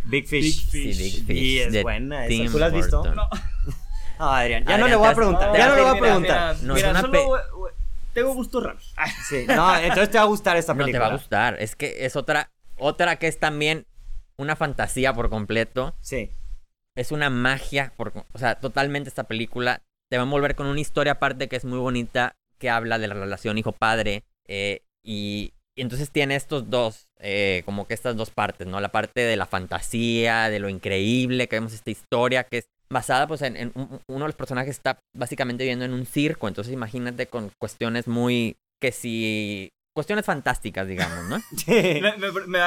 Big 0.04 0.26
Fish. 0.26 0.70
Big 0.70 0.94
Fish. 0.94 0.96
Sí, 0.96 1.02
Big 1.02 1.26
Fish. 1.26 1.36
Y 1.36 1.58
es 1.58 1.82
buena 1.82 2.26
esa. 2.26 2.52
¿Tú 2.52 2.58
la 2.58 2.66
has 2.66 2.72
visto? 2.72 3.04
No. 4.18 4.30
Adrián, 4.30 4.64
ya 4.66 4.78
no 4.78 4.88
le 4.88 4.96
voy 4.96 5.06
a 5.06 5.14
preguntar. 5.14 5.56
ya 5.56 5.68
no 5.68 5.76
le 5.76 5.82
voy 5.82 5.96
a 5.96 6.00
preguntar. 6.00 6.56
no, 6.62 6.74
mira, 6.74 7.00
solo 7.00 7.38
tengo 8.12 8.34
gustos 8.34 8.64
raros. 8.64 8.92
Sí, 9.28 9.44
no, 9.46 9.76
entonces 9.76 10.10
te 10.10 10.18
va 10.18 10.24
a 10.24 10.26
gustar 10.26 10.56
esta 10.56 10.74
película. 10.74 10.98
No 10.98 11.04
te 11.04 11.08
va 11.10 11.14
a 11.14 11.16
gustar, 11.16 11.56
es 11.60 11.76
que 11.76 12.04
es 12.04 12.16
otra 12.16 12.50
otra 12.78 13.14
que 13.16 13.28
es 13.28 13.38
también 13.38 13.86
una 14.36 14.56
fantasía 14.56 15.12
por 15.12 15.30
completo. 15.30 15.94
Sí 16.00 16.32
es 16.98 17.12
una 17.12 17.30
magia, 17.30 17.92
por, 17.96 18.12
o 18.32 18.38
sea, 18.38 18.56
totalmente 18.56 19.08
esta 19.08 19.24
película 19.24 19.82
te 20.10 20.16
va 20.16 20.24
a 20.24 20.26
envolver 20.26 20.56
con 20.56 20.66
una 20.66 20.80
historia 20.80 21.12
aparte 21.12 21.48
que 21.48 21.56
es 21.56 21.64
muy 21.64 21.78
bonita, 21.78 22.34
que 22.58 22.70
habla 22.70 22.98
de 22.98 23.06
la 23.06 23.14
relación 23.14 23.56
hijo-padre, 23.56 24.24
eh, 24.46 24.82
y, 25.04 25.52
entonces 25.76 26.10
tiene 26.10 26.34
estos 26.34 26.70
dos, 26.70 27.06
eh, 27.20 27.62
como 27.64 27.86
que 27.86 27.94
estas 27.94 28.16
dos 28.16 28.30
partes, 28.30 28.66
¿no? 28.66 28.80
La 28.80 28.88
parte 28.88 29.20
de 29.20 29.36
la 29.36 29.46
fantasía, 29.46 30.50
de 30.50 30.58
lo 30.58 30.68
increíble 30.68 31.46
que 31.46 31.54
vemos 31.54 31.72
esta 31.72 31.92
historia, 31.92 32.42
que 32.42 32.58
es 32.58 32.68
basada 32.90 33.28
pues 33.28 33.42
en, 33.42 33.70
uno 33.74 34.00
de 34.08 34.28
los 34.28 34.34
personajes 34.34 34.70
está 34.70 34.98
básicamente 35.14 35.62
viviendo 35.62 35.84
en 35.84 35.92
un 35.92 36.04
circo, 36.04 36.48
entonces 36.48 36.72
imagínate 36.72 37.28
con 37.28 37.52
cuestiones 37.60 38.08
muy 38.08 38.56
que 38.80 38.90
si 38.90 39.70
cuestiones 39.94 40.24
fantásticas, 40.24 40.88
digamos, 40.88 41.28
¿no? 41.28 41.38
me, 41.68 42.00
da, 42.00 42.16
me, 42.46 42.58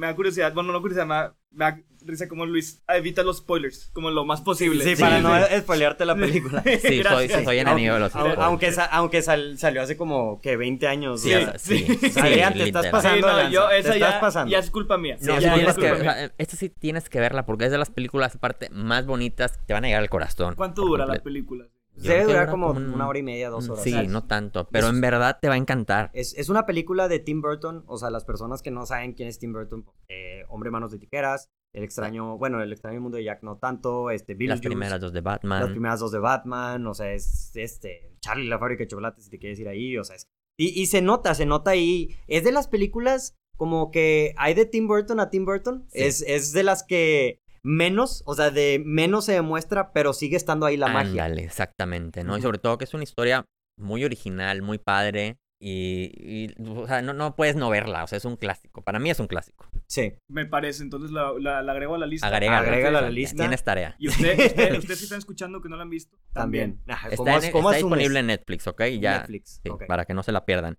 da, 0.00 0.14
curiosidad, 0.14 0.52
bueno, 0.54 0.72
no 0.72 0.80
curiosidad, 0.80 1.06
me 1.06 1.14
da, 1.50 1.80
risa 2.04 2.28
como 2.28 2.46
Luis 2.46 2.82
evita 2.88 3.22
los 3.22 3.38
spoilers, 3.38 3.90
como 3.92 4.10
lo 4.10 4.24
más 4.24 4.40
posible. 4.40 4.84
Sí, 4.84 5.00
para 5.00 5.20
no 5.20 5.32
spoilearte 5.60 6.04
la 6.04 6.16
película. 6.16 6.62
Sí, 6.82 7.02
soy, 7.02 7.28
soy, 7.28 7.58
enemigo 7.58 7.94
de 7.94 8.00
los 8.00 8.12
spoilers. 8.12 8.38
Aunque, 8.38 8.74
aunque 8.90 9.22
salió 9.22 9.82
hace 9.82 9.96
como 9.96 10.40
que 10.40 10.56
20 10.56 10.86
años. 10.88 11.20
Sí, 11.20 11.32
sí. 11.56 11.84
te 11.84 12.62
estás 12.64 12.86
pasando. 12.86 13.26
no, 13.26 13.50
yo, 13.50 13.70
esa 13.70 13.96
ya, 13.96 14.20
pasando. 14.20 14.50
ya 14.50 14.58
es 14.58 14.70
culpa 14.70 14.98
mía. 14.98 15.16
No, 15.20 15.38
ya, 15.38 15.54
tienes 15.54 15.76
que, 15.76 16.32
esta 16.38 16.56
sí 16.56 16.68
tienes 16.70 17.08
que 17.08 17.20
verla 17.20 17.46
porque 17.46 17.66
es 17.66 17.70
de 17.70 17.78
las 17.78 17.90
películas, 17.90 18.34
aparte, 18.34 18.68
más 18.70 19.06
bonitas 19.06 19.58
que 19.58 19.64
te 19.66 19.72
van 19.74 19.84
a 19.84 19.88
llegar 19.88 20.02
al 20.02 20.10
corazón. 20.10 20.54
¿Cuánto 20.54 20.82
dura 20.82 21.06
la 21.06 21.22
película? 21.22 21.66
Debe 21.94 22.24
durar 22.24 22.50
como 22.50 22.70
una 22.70 23.06
hora 23.06 23.18
y 23.18 23.22
media, 23.22 23.50
dos 23.50 23.68
horas. 23.68 23.84
Sí, 23.84 24.06
no 24.08 24.24
tanto, 24.24 24.66
pero 24.68 24.88
en 24.88 25.00
verdad 25.00 25.38
te 25.40 25.48
va 25.48 25.54
a 25.54 25.58
encantar. 25.58 26.10
Es, 26.14 26.34
es, 26.36 26.48
una 26.48 26.66
película 26.66 27.08
de 27.08 27.18
Tim 27.18 27.42
Burton, 27.42 27.84
o 27.86 27.98
sea, 27.98 28.10
las 28.10 28.24
personas 28.24 28.62
que 28.62 28.70
no 28.70 28.86
saben 28.86 29.12
quién 29.12 29.28
es 29.28 29.38
Tim 29.38 29.52
Burton, 29.52 29.84
eh, 30.08 30.44
Hombre 30.48 30.70
Manos 30.70 30.90
de 30.90 30.98
Tijeras, 30.98 31.50
El 31.72 31.84
extraño, 31.84 32.38
bueno, 32.38 32.62
El 32.62 32.72
extraño 32.72 33.00
mundo 33.00 33.18
de 33.18 33.24
Jack 33.24 33.42
no 33.42 33.58
tanto, 33.58 34.10
este, 34.10 34.34
Las 34.38 34.60
primeras 34.60 35.00
dos 35.00 35.12
de 35.12 35.20
Batman. 35.20 35.60
Las 35.60 35.70
primeras 35.70 36.00
dos 36.00 36.12
de 36.12 36.18
Batman, 36.18 36.86
o 36.86 36.94
sea, 36.94 37.12
es 37.12 37.52
este, 37.54 38.16
Charlie 38.20 38.48
la 38.48 38.58
fábrica 38.58 38.84
de 38.84 38.88
chocolates, 38.88 39.24
si 39.24 39.30
te 39.30 39.38
quieres 39.38 39.58
ir 39.60 39.68
ahí, 39.68 39.96
o 39.98 40.04
sea, 40.04 40.16
es, 40.16 40.28
y, 40.58 40.80
y 40.80 40.86
se 40.86 41.02
nota, 41.02 41.34
se 41.34 41.46
nota 41.46 41.72
ahí, 41.72 42.16
es 42.26 42.44
de 42.44 42.52
las 42.52 42.68
películas 42.68 43.36
como 43.56 43.90
que 43.90 44.34
hay 44.38 44.54
de 44.54 44.66
Tim 44.66 44.88
Burton 44.88 45.20
a 45.20 45.30
Tim 45.30 45.44
Burton, 45.44 45.86
es, 45.92 46.22
es 46.22 46.52
de 46.52 46.64
las 46.64 46.82
que 46.82 47.41
menos, 47.62 48.22
o 48.26 48.34
sea, 48.34 48.50
de 48.50 48.82
menos 48.84 49.26
se 49.26 49.32
demuestra, 49.32 49.92
pero 49.92 50.12
sigue 50.12 50.36
estando 50.36 50.66
ahí 50.66 50.76
la 50.76 50.88
magia. 50.88 51.26
exactamente, 51.28 52.24
¿no? 52.24 52.36
Y 52.36 52.42
sobre 52.42 52.58
todo 52.58 52.78
que 52.78 52.84
es 52.84 52.94
una 52.94 53.04
historia 53.04 53.44
muy 53.78 54.04
original, 54.04 54.62
muy 54.62 54.78
padre. 54.78 55.38
Y, 55.64 56.50
o 56.60 56.88
sea, 56.88 57.02
no, 57.02 57.12
no 57.12 57.36
puedes 57.36 57.54
no 57.54 57.70
verla, 57.70 58.02
o 58.02 58.06
sea, 58.08 58.18
es 58.18 58.24
un 58.24 58.34
clásico. 58.36 58.82
Para 58.82 58.98
mí 58.98 59.10
es 59.10 59.20
un 59.20 59.28
clásico. 59.28 59.70
Sí. 59.86 60.14
Me 60.28 60.44
parece, 60.44 60.82
entonces 60.82 61.12
la, 61.12 61.32
la, 61.38 61.58
agrego 61.70 61.94
a 61.94 61.98
la 61.98 62.06
lista. 62.06 62.26
Agrega, 62.26 62.58
a 62.58 62.90
la 62.90 63.10
lista. 63.10 63.44
Tienes 63.44 63.62
tarea. 63.62 63.94
¿Y 64.00 64.08
usted, 64.08 64.36
usted, 64.44 64.74
usted 64.78 64.94
sí 64.96 65.04
está 65.04 65.16
escuchando 65.16 65.62
que 65.62 65.68
no 65.68 65.76
la 65.76 65.82
han 65.82 65.90
visto? 65.90 66.18
También. 66.32 66.82
está, 67.08 67.38
disponible 67.38 68.18
en 68.18 68.26
Netflix, 68.26 68.66
¿ok? 68.66 68.82
Ya, 69.00 69.18
Netflix, 69.18 69.60
sí, 69.62 69.70
para 69.86 70.04
que 70.04 70.14
no 70.14 70.24
se 70.24 70.32
la 70.32 70.44
pierdan. 70.44 70.78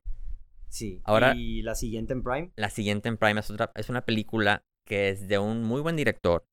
Sí. 0.67 0.99
Ahora, 1.05 1.33
¿Y 1.33 1.61
la 1.61 1.75
siguiente 1.75 2.11
en 2.11 2.21
Prime? 2.21 2.51
La 2.57 2.69
siguiente 2.69 3.07
en 3.07 3.15
Prime 3.15 3.39
es, 3.39 3.49
otra, 3.51 3.71
es 3.75 3.87
una 3.87 4.01
película 4.01 4.65
que 4.85 5.07
es 5.07 5.29
de 5.29 5.37
un 5.37 5.63
muy 5.63 5.79
buen 5.79 5.95
director 5.95 6.43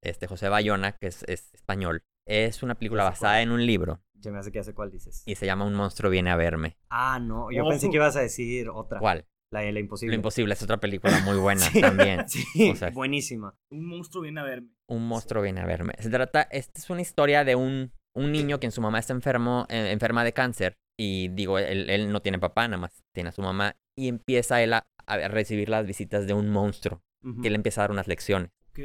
este 0.00 0.26
José 0.26 0.48
Bayona, 0.48 0.92
que 0.92 1.06
es, 1.08 1.22
español. 1.24 2.04
Es 2.26 2.62
una 2.62 2.74
película 2.74 3.04
basada 3.04 3.42
en 3.42 3.50
un 3.50 3.66
libro. 3.66 4.02
Ya 4.14 4.30
me 4.30 4.38
hace 4.38 4.52
que 4.52 4.60
hace 4.60 4.74
cuál 4.74 4.90
dices. 4.90 5.24
Y 5.26 5.34
se 5.34 5.46
llama 5.46 5.64
Un 5.64 5.74
monstruo 5.74 6.10
viene 6.10 6.30
a 6.30 6.36
verme. 6.36 6.76
Ah, 6.90 7.18
no. 7.20 7.50
Yo 7.50 7.66
pensé 7.68 7.90
que 7.90 7.96
ibas 7.96 8.16
a 8.16 8.20
decir 8.20 8.68
otra. 8.68 9.00
¿Cuál? 9.00 9.26
La 9.50 9.60
de 9.60 9.72
La 9.72 9.80
Imposible. 9.80 10.12
La 10.12 10.16
Imposible 10.16 10.54
es 10.54 10.62
otra 10.62 10.78
película 10.78 11.20
muy 11.20 11.36
buena 11.38 11.66
también. 11.80 12.24
Sí, 12.28 12.72
buenísima. 12.92 13.56
Un 13.70 13.86
monstruo 13.86 14.22
viene 14.22 14.40
a 14.40 14.44
verme. 14.44 14.70
Un 14.88 15.06
monstruo 15.06 15.42
viene 15.42 15.60
a 15.60 15.66
verme. 15.66 15.94
Se 15.98 16.08
trata, 16.08 16.42
esta 16.42 16.80
es 16.80 16.88
una 16.88 17.02
historia 17.02 17.44
de 17.44 17.54
un, 17.56 17.92
un 18.14 18.32
niño 18.32 18.60
que 18.60 18.66
en 18.66 18.72
su 18.72 18.80
mamá 18.80 18.98
está 18.98 19.12
enfermo, 19.12 19.66
eh, 19.68 19.90
enferma 19.90 20.24
de 20.24 20.32
cáncer. 20.32 20.78
Y 20.96 21.28
digo, 21.28 21.58
él, 21.58 21.90
él, 21.90 22.12
no 22.12 22.20
tiene 22.22 22.38
papá, 22.38 22.68
nada 22.68 22.80
más 22.80 23.02
tiene 23.12 23.30
a 23.30 23.32
su 23.32 23.42
mamá. 23.42 23.76
Y 23.96 24.08
empieza 24.08 24.62
él 24.62 24.72
a, 24.72 24.86
recibir 25.28 25.68
las 25.68 25.86
visitas 25.86 26.26
de 26.26 26.32
un 26.32 26.48
monstruo. 26.48 27.02
Que 27.40 27.50
le 27.50 27.56
empieza 27.56 27.80
a 27.80 27.84
dar 27.84 27.92
unas 27.92 28.08
lecciones. 28.08 28.50
Ok. 28.72 28.78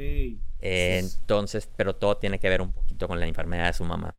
entonces, 0.60 1.68
pero 1.76 1.96
todo 1.96 2.18
tiene 2.18 2.38
que 2.38 2.48
ver 2.48 2.60
un 2.60 2.72
poquito 2.72 3.08
con 3.08 3.18
la 3.18 3.26
enfermedad 3.26 3.66
de 3.66 3.72
su 3.72 3.84
mamá. 3.84 4.14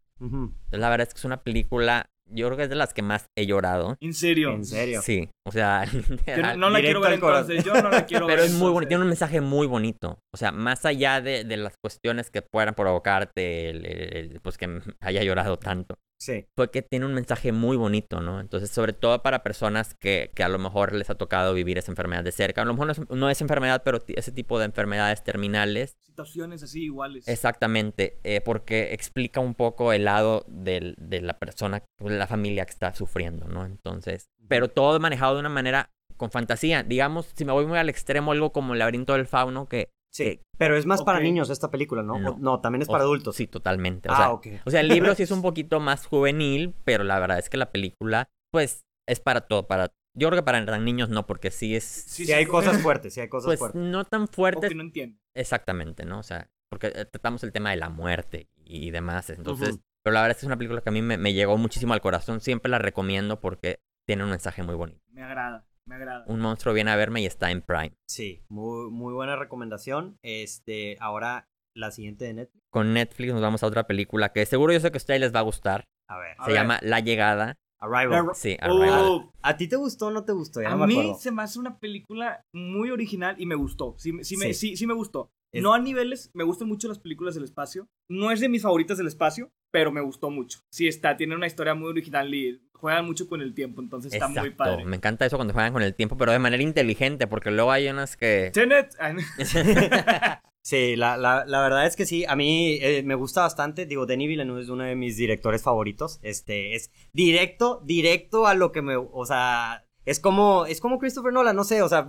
la 0.72 0.90
verdad 0.90 1.08
es 1.08 1.14
que 1.14 1.20
es 1.20 1.26
una 1.26 1.44
película, 1.44 2.10
yo 2.26 2.48
creo 2.48 2.58
que 2.58 2.64
es 2.64 2.70
de 2.70 2.76
las 2.76 2.94
que 2.94 3.04
más 3.04 3.26
he 3.38 3.46
llorado. 3.46 3.96
¿En 4.02 4.14
serio? 4.14 4.52
¿En 4.52 4.66
serio? 4.66 5.02
Sí, 5.04 5.30
o 5.46 5.52
sea... 5.52 5.86
no, 6.58 6.70
la 6.70 6.80
quiero 6.82 7.02
ver 7.02 7.14
entonces, 7.14 7.64
yo 7.64 7.80
no 7.80 7.90
la 7.90 8.06
quiero 8.06 8.26
Pero 8.28 8.42
es 8.42 8.54
muy 8.54 8.72
bonito, 8.72 8.88
tiene 8.88 9.04
un 9.04 9.10
mensaje 9.10 9.42
muy 9.42 9.68
bonito. 9.68 10.20
O 10.34 10.38
sea, 10.38 10.52
más 10.52 10.86
allá 10.86 11.22
de, 11.22 11.44
de 11.44 11.58
las 11.58 11.76
cuestiones 11.78 12.32
que 12.32 12.42
puedan 12.42 12.74
provocarte, 12.74 14.40
pues 14.42 14.58
que 14.58 14.82
haya 15.02 15.24
llorado 15.24 15.58
tanto. 15.58 15.96
Sí. 16.20 16.46
Fue 16.56 16.70
que 16.70 16.82
tiene 16.82 17.06
un 17.06 17.14
mensaje 17.14 17.54
muy 17.54 17.78
bonito, 17.78 18.20
¿no? 18.20 18.42
Entonces, 18.42 18.70
sobre 18.70 18.92
todo 18.92 19.22
para 19.24 19.42
personas 19.42 19.96
que, 19.96 20.32
que 20.36 20.44
a 20.44 20.50
lo 20.50 20.60
mejor 20.60 20.94
les 20.94 21.10
ha 21.10 21.16
tocado 21.16 21.54
vivir 21.54 21.78
esa 21.78 21.92
enfermedad 21.92 22.26
de 22.26 22.34
cerca. 22.34 22.62
A 22.62 22.66
lo 22.66 22.74
mejor 22.74 23.10
no 23.10 23.30
es, 23.30 23.42
enfermedad, 23.42 23.84
pero 23.86 24.00
ese 24.08 24.32
tipo 24.34 24.60
de 24.60 24.66
enfermedades 24.66 25.24
terminales. 25.24 25.96
Situaciones 26.02 26.62
así 26.62 26.84
iguales. 26.84 27.26
Exactamente, 27.28 28.20
eh, 28.24 28.42
porque 28.42 28.94
explica 28.94 29.40
un 29.40 29.56
poco 29.56 29.94
el 29.94 30.04
lado 30.06 30.46
de 30.48 30.96
la 31.22 31.40
persona, 31.40 31.84
de 32.00 32.18
la 32.18 32.28
familia 32.28 32.66
que 32.66 32.72
está 32.72 32.94
sufriendo, 32.94 33.48
¿no? 33.48 33.66
Entonces, 33.66 34.30
pero 34.50 34.68
todo 34.68 35.00
manejado 35.00 35.36
de 35.36 35.40
una 35.40 35.50
manera 35.50 35.90
con 36.18 36.32
fantasía. 36.32 36.84
Digamos, 36.84 37.32
si 37.34 37.46
me 37.46 37.54
voy 37.54 37.66
muy 37.66 37.78
al 37.78 37.88
extremo, 37.88 38.34
algo 38.34 38.52
como 38.52 38.74
el 38.74 38.80
laberinto 38.80 39.14
del 39.14 39.26
fauno, 39.26 39.68
que 39.68 39.90
Sí, 40.12 40.42
pero 40.58 40.76
es 40.76 40.86
más 40.86 41.04
para 41.04 41.20
niños 41.20 41.50
esta 41.50 41.70
película, 41.70 42.02
¿no? 42.04 42.38
No, 42.38 42.60
también 42.62 42.82
es 42.82 42.88
para 42.88 43.04
adultos. 43.04 43.36
Sí, 43.36 43.48
totalmente. 43.48 44.10
O 44.10 44.12
ah, 44.12 44.18
sea, 44.18 44.32
ok. 44.32 44.48
O 44.66 44.72
sea, 44.72 44.82
el 44.82 44.88
libro 44.88 45.14
sí 45.16 45.24
es 45.24 45.32
un 45.32 45.42
poquito 45.44 45.80
más 45.80 46.06
juvenil, 46.06 46.74
pero 46.84 47.04
la 47.04 47.20
verdad 47.20 47.40
es 47.40 47.50
que 47.50 47.58
la 47.58 47.72
película, 47.72 48.30
pues, 48.52 48.86
es 49.08 49.20
para 49.20 49.42
todo, 49.42 49.68
para... 49.68 49.94
Yo 50.18 50.28
creo 50.30 50.42
que 50.42 50.46
para 50.46 50.80
niños 50.80 51.10
no, 51.10 51.28
porque 51.28 51.52
sí 51.52 51.76
es... 51.76 51.84
Sí, 51.84 52.32
hay 52.34 52.46
cosas 52.46 52.82
fuertes, 52.82 53.14
sí 53.14 53.22
hay 53.22 53.30
cosas 53.30 53.46
pues, 53.46 53.60
fuertes. 53.60 53.82
no 53.82 54.04
tan 54.06 54.28
fuertes. 54.28 54.70
que 54.70 54.76
no 54.76 54.82
entiendo. 54.82 55.20
Exactamente, 55.36 56.04
¿no? 56.06 56.20
O 56.20 56.24
sea, 56.24 56.50
porque 56.70 56.88
eh, 56.88 57.06
tratamos 57.06 57.44
el 57.44 57.52
tema 57.52 57.70
de 57.70 57.78
la 57.78 57.90
muerte 57.90 58.50
y 58.66 58.92
demás, 58.92 59.30
entonces... 59.30 59.80
Pero 60.02 60.14
la 60.14 60.22
verdad 60.22 60.32
es 60.32 60.38
que 60.38 60.46
es 60.46 60.48
una 60.48 60.58
película 60.58 60.82
que 60.82 60.90
a 60.90 60.94
mí 60.94 61.02
me, 61.02 61.18
me 61.18 61.34
llegó 61.34 61.58
muchísimo 61.58 61.94
al 61.94 62.00
corazón, 62.00 62.40
siempre 62.40 62.72
la 62.72 62.80
recomiendo 62.80 63.42
porque 63.42 63.82
tiene 64.08 64.24
un 64.24 64.30
mensaje 64.30 64.64
muy 64.64 64.76
bonito. 64.76 65.02
Me 65.12 65.22
agrada. 65.22 65.69
Me 65.90 65.96
agrada. 65.96 66.24
Un 66.28 66.40
monstruo 66.40 66.74
viene 66.76 66.92
a 66.92 66.96
verme 66.96 67.22
y 67.22 67.26
está 67.26 67.50
en 67.50 67.62
Prime. 67.62 67.94
Sí, 68.08 68.44
muy, 68.48 68.92
muy 68.92 69.12
buena 69.12 69.36
recomendación. 69.36 70.18
Este, 70.24 70.98
ahora 71.00 71.50
la 71.76 71.90
siguiente 71.90 72.26
de 72.26 72.34
Netflix. 72.36 72.64
Con 72.72 72.94
Netflix 72.94 73.34
nos 73.34 73.42
vamos 73.42 73.64
a 73.64 73.68
otra 73.68 73.88
película 73.88 74.32
que 74.32 74.46
seguro 74.46 74.72
yo 74.72 74.80
sé 74.80 74.92
que 74.92 74.98
a 74.98 75.00
ustedes 75.00 75.20
les 75.20 75.34
va 75.34 75.40
a 75.40 75.44
gustar. 75.44 75.86
A 76.08 76.20
ver. 76.20 76.38
Se 76.46 76.54
llama 76.54 76.80
La 76.84 77.00
Llegada. 77.00 77.58
Arrival. 77.80 78.30
Sí, 78.36 78.56
Arrival. 78.60 79.02
Oh. 79.04 79.32
¿A 79.42 79.58
ti 79.58 79.68
te 79.68 79.78
gustó 79.78 80.08
o 80.08 80.12
no 80.12 80.26
te 80.26 80.34
gustó? 80.34 80.60
a 80.68 80.86
mí 80.86 81.14
se 81.18 81.32
me 81.32 81.42
hace 81.42 81.58
una 81.58 81.80
película 81.80 82.44
muy 82.54 82.92
original 82.92 83.36
y 83.40 83.48
me 83.48 83.56
gustó. 83.56 83.96
Sí, 83.98 84.12
sí, 84.22 84.38
Me, 84.38 84.54
sí. 84.54 84.78
sí 84.78 84.86
me 84.86 84.94
gustó. 84.94 85.32
No 85.54 85.74
a 85.74 85.80
niveles, 85.80 86.30
me 86.36 86.44
gustan 86.44 86.68
mucho 86.68 86.88
las 86.88 87.00
películas 87.00 87.34
del 87.34 87.46
espacio. 87.46 87.88
No 88.08 88.32
es 88.32 88.40
de 88.40 88.50
mis 88.50 88.62
favoritas 88.62 89.00
del 89.00 89.08
espacio, 89.08 89.50
pero 89.72 89.92
me 89.92 90.02
gustó 90.02 90.30
mucho. 90.30 90.60
Sí 90.72 90.88
está, 90.88 91.18
tiene 91.18 91.36
una 91.36 91.48
historia 91.48 91.74
muy 91.74 91.90
original 91.90 92.32
y 92.34 92.62
juegan 92.80 93.06
mucho 93.06 93.28
con 93.28 93.42
el 93.42 93.54
tiempo, 93.54 93.82
entonces 93.82 94.14
está 94.14 94.28
muy 94.28 94.52
padre. 94.52 94.86
Me 94.86 94.96
encanta 94.96 95.26
eso 95.26 95.38
cuando 95.38 95.54
juegan 95.54 95.74
con 95.74 95.82
el 95.82 95.94
tiempo, 95.96 96.18
pero 96.18 96.32
de 96.32 96.40
manera 96.40 96.64
inteligente, 96.64 97.28
porque 97.28 97.52
luego 97.52 97.72
hay 97.72 97.88
unas 97.90 98.16
que... 98.16 98.52
Tenet. 98.54 98.96
sí, 100.62 100.96
la, 100.96 101.18
la, 101.18 101.46
la, 101.46 101.62
verdad 101.62 101.86
es 101.86 101.96
que 101.96 102.06
sí, 102.06 102.26
a 102.26 102.36
mí 102.36 102.80
eh, 102.82 103.04
me 103.04 103.16
gusta 103.16 103.42
bastante. 103.42 103.86
Digo, 103.86 104.06
Denis 104.06 104.30
Villeneuve 104.30 104.62
es 104.62 104.70
uno 104.70 104.84
de 104.84 104.96
mis 104.96 105.18
directores 105.18 105.62
favoritos. 105.62 106.20
Este, 106.22 106.76
es 106.76 106.92
directo, 107.12 107.82
directo 107.86 108.48
a 108.48 108.54
lo 108.54 108.72
que 108.72 108.82
me... 108.82 108.96
O 108.96 109.26
sea, 109.26 109.86
es 110.06 110.20
como, 110.20 110.66
es 110.66 110.80
como 110.80 111.00
Christopher 111.00 111.34
Nolan, 111.34 111.56
no 111.56 111.64
sé, 111.64 111.82
o 111.82 111.90
sea, 111.90 112.08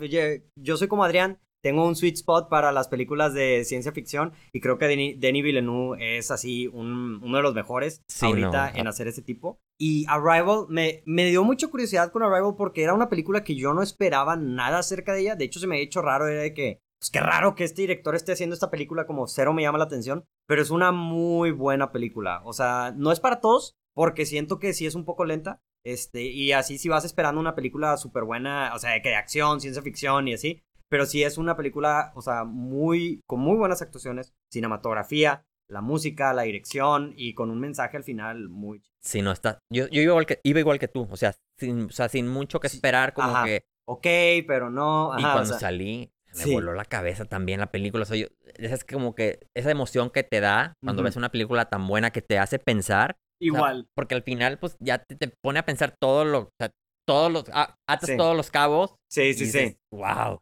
yo 0.57 0.77
soy 0.77 0.89
como 0.89 1.05
Adrián, 1.05 1.39
tengo 1.63 1.87
un 1.87 1.97
sweet 1.97 2.17
spot 2.17 2.49
para 2.49 2.73
las 2.73 2.89
películas 2.89 3.35
de 3.35 3.65
ciencia 3.65 3.93
ficción 3.93 4.33
y 4.53 4.61
creo 4.61 4.79
que 4.79 4.87
Denis, 4.87 5.45
Villeneuve 5.45 6.19
es 6.19 6.31
así 6.31 6.67
un, 6.69 7.21
uno 7.23 7.37
de 7.37 7.43
los 7.43 7.55
mejores 7.55 8.03
ahorita 8.21 8.71
en 8.75 8.87
hacer 8.87 9.09
ese 9.09 9.23
tipo. 9.23 9.61
Y 9.79 10.05
Arrival, 10.09 10.67
me, 10.69 11.03
me 11.07 11.27
dio 11.27 11.43
mucha 11.45 11.69
curiosidad 11.69 12.13
con 12.13 12.23
Arrival 12.23 12.55
porque 12.57 12.83
era 12.83 12.95
una 12.95 13.09
película 13.09 13.45
que 13.45 13.55
yo 13.55 13.73
no 13.73 13.83
esperaba 13.83 14.37
nada 14.37 14.79
acerca 14.79 15.13
de 15.13 15.21
ella. 15.21 15.37
De 15.37 15.45
hecho, 15.45 15.61
se 15.61 15.67
me 15.67 15.77
ha 15.77 15.81
hecho 15.81 16.03
raro, 16.03 16.29
era 16.29 16.43
de 16.43 16.55
que, 16.55 16.81
pues 17.01 17.11
qué 17.11 17.21
raro 17.21 17.55
que 17.55 17.65
este 17.65 17.83
director 17.83 18.15
esté 18.15 18.33
haciendo 18.33 18.55
esta 18.55 18.71
película 18.71 19.07
como 19.07 19.27
cero 19.27 19.55
me 19.55 19.63
llama 19.63 19.79
la 19.79 19.85
atención, 19.85 20.25
pero 20.47 20.61
es 20.61 20.71
una 20.71 20.93
muy 20.93 21.51
buena 21.51 21.93
película. 21.93 22.43
O 22.45 22.53
sea, 22.53 22.93
no 22.97 23.11
es 23.11 23.21
para 23.21 23.41
todos 23.41 23.77
porque 23.95 24.27
siento 24.27 24.59
que 24.59 24.75
sí 24.75 24.87
es 24.87 24.95
un 24.95 25.05
poco 25.05 25.25
lenta. 25.25 25.63
Este, 25.83 26.25
y 26.25 26.53
así 26.53 26.77
si 26.77 26.91
vas 26.91 27.07
esperando 27.07 27.41
una 27.41 27.55
película 27.55 27.97
súper 27.97 28.25
buena, 28.25 28.73
o 28.75 28.79
sea, 28.79 29.01
que 29.01 29.09
de 29.09 29.17
acción, 29.17 29.63
ciencia 29.63 29.83
ficción 29.83 30.29
y 30.29 30.35
así, 30.35 30.63
pero 30.91 31.07
sí 31.07 31.23
es 31.23 31.39
una 31.39 31.57
película, 31.57 32.13
o 32.15 32.23
sea, 32.23 32.45
muy, 32.45 33.21
con 33.27 33.41
muy 33.41 33.57
buenas 33.57 33.81
actuaciones, 33.83 34.33
cinematografía, 34.53 35.45
la 35.69 35.81
música, 35.81 36.33
la 36.35 36.43
dirección 36.43 37.15
y 37.17 37.35
con 37.35 37.51
un 37.51 37.61
mensaje 37.61 37.97
al 37.97 38.05
final 38.05 38.49
muy... 38.49 38.83
Sí, 39.03 39.23
no 39.23 39.31
está. 39.31 39.61
Yo, 39.73 39.87
yo 39.89 40.03
iba, 40.03 40.11
igual 40.11 40.27
que, 40.27 40.41
iba 40.43 40.61
igual 40.61 40.79
que 40.79 40.89
tú, 40.89 41.07
o 41.11 41.17
sea, 41.17 41.35
sin, 41.59 41.85
o 41.85 41.91
sea, 41.91 42.09
sin 42.09 42.29
mucho 42.29 42.61
que 42.61 42.67
esperar, 42.67 43.15
como 43.15 43.45
que... 43.45 43.63
Ok, 43.89 44.07
pero 44.47 44.69
no... 44.69 45.13
y 45.17 45.23
cuando 45.23 45.59
salí, 45.59 46.11
me 46.37 46.53
voló 46.53 46.75
la 46.75 46.85
cabeza 46.85 47.25
también 47.25 47.61
la 47.61 47.71
película. 47.71 48.03
O 48.03 48.07
sea, 48.07 48.17
yo, 48.17 48.27
es 48.57 48.85
como 48.85 49.15
que 49.15 49.47
esa 49.57 49.71
emoción 49.71 50.11
que 50.11 50.23
te 50.23 50.41
da 50.41 50.75
cuando 50.83 51.03
ves 51.03 51.17
una 51.17 51.31
película 51.31 51.69
tan 51.69 51.87
buena 51.87 52.11
que 52.11 52.23
te 52.23 52.39
hace 52.39 52.59
pensar. 52.59 53.17
Igual. 53.43 53.89
porque 53.97 54.15
al 54.15 54.23
final, 54.23 54.59
pues 54.59 54.77
ya 54.81 54.99
te, 54.99 55.33
pone 55.43 55.59
a 55.59 55.65
pensar 55.65 55.95
todo 55.99 56.25
lo. 56.25 56.39
O 56.41 56.51
sea, 56.61 56.71
todos 57.09 57.33
los. 57.33 57.45
Ah, 57.53 57.75
atas 57.89 58.17
todos 58.17 58.37
los 58.37 58.51
cabos. 58.51 58.97
Sí, 59.11 59.33
sí, 59.35 59.47
sí. 59.47 59.77
Wow. 59.93 60.41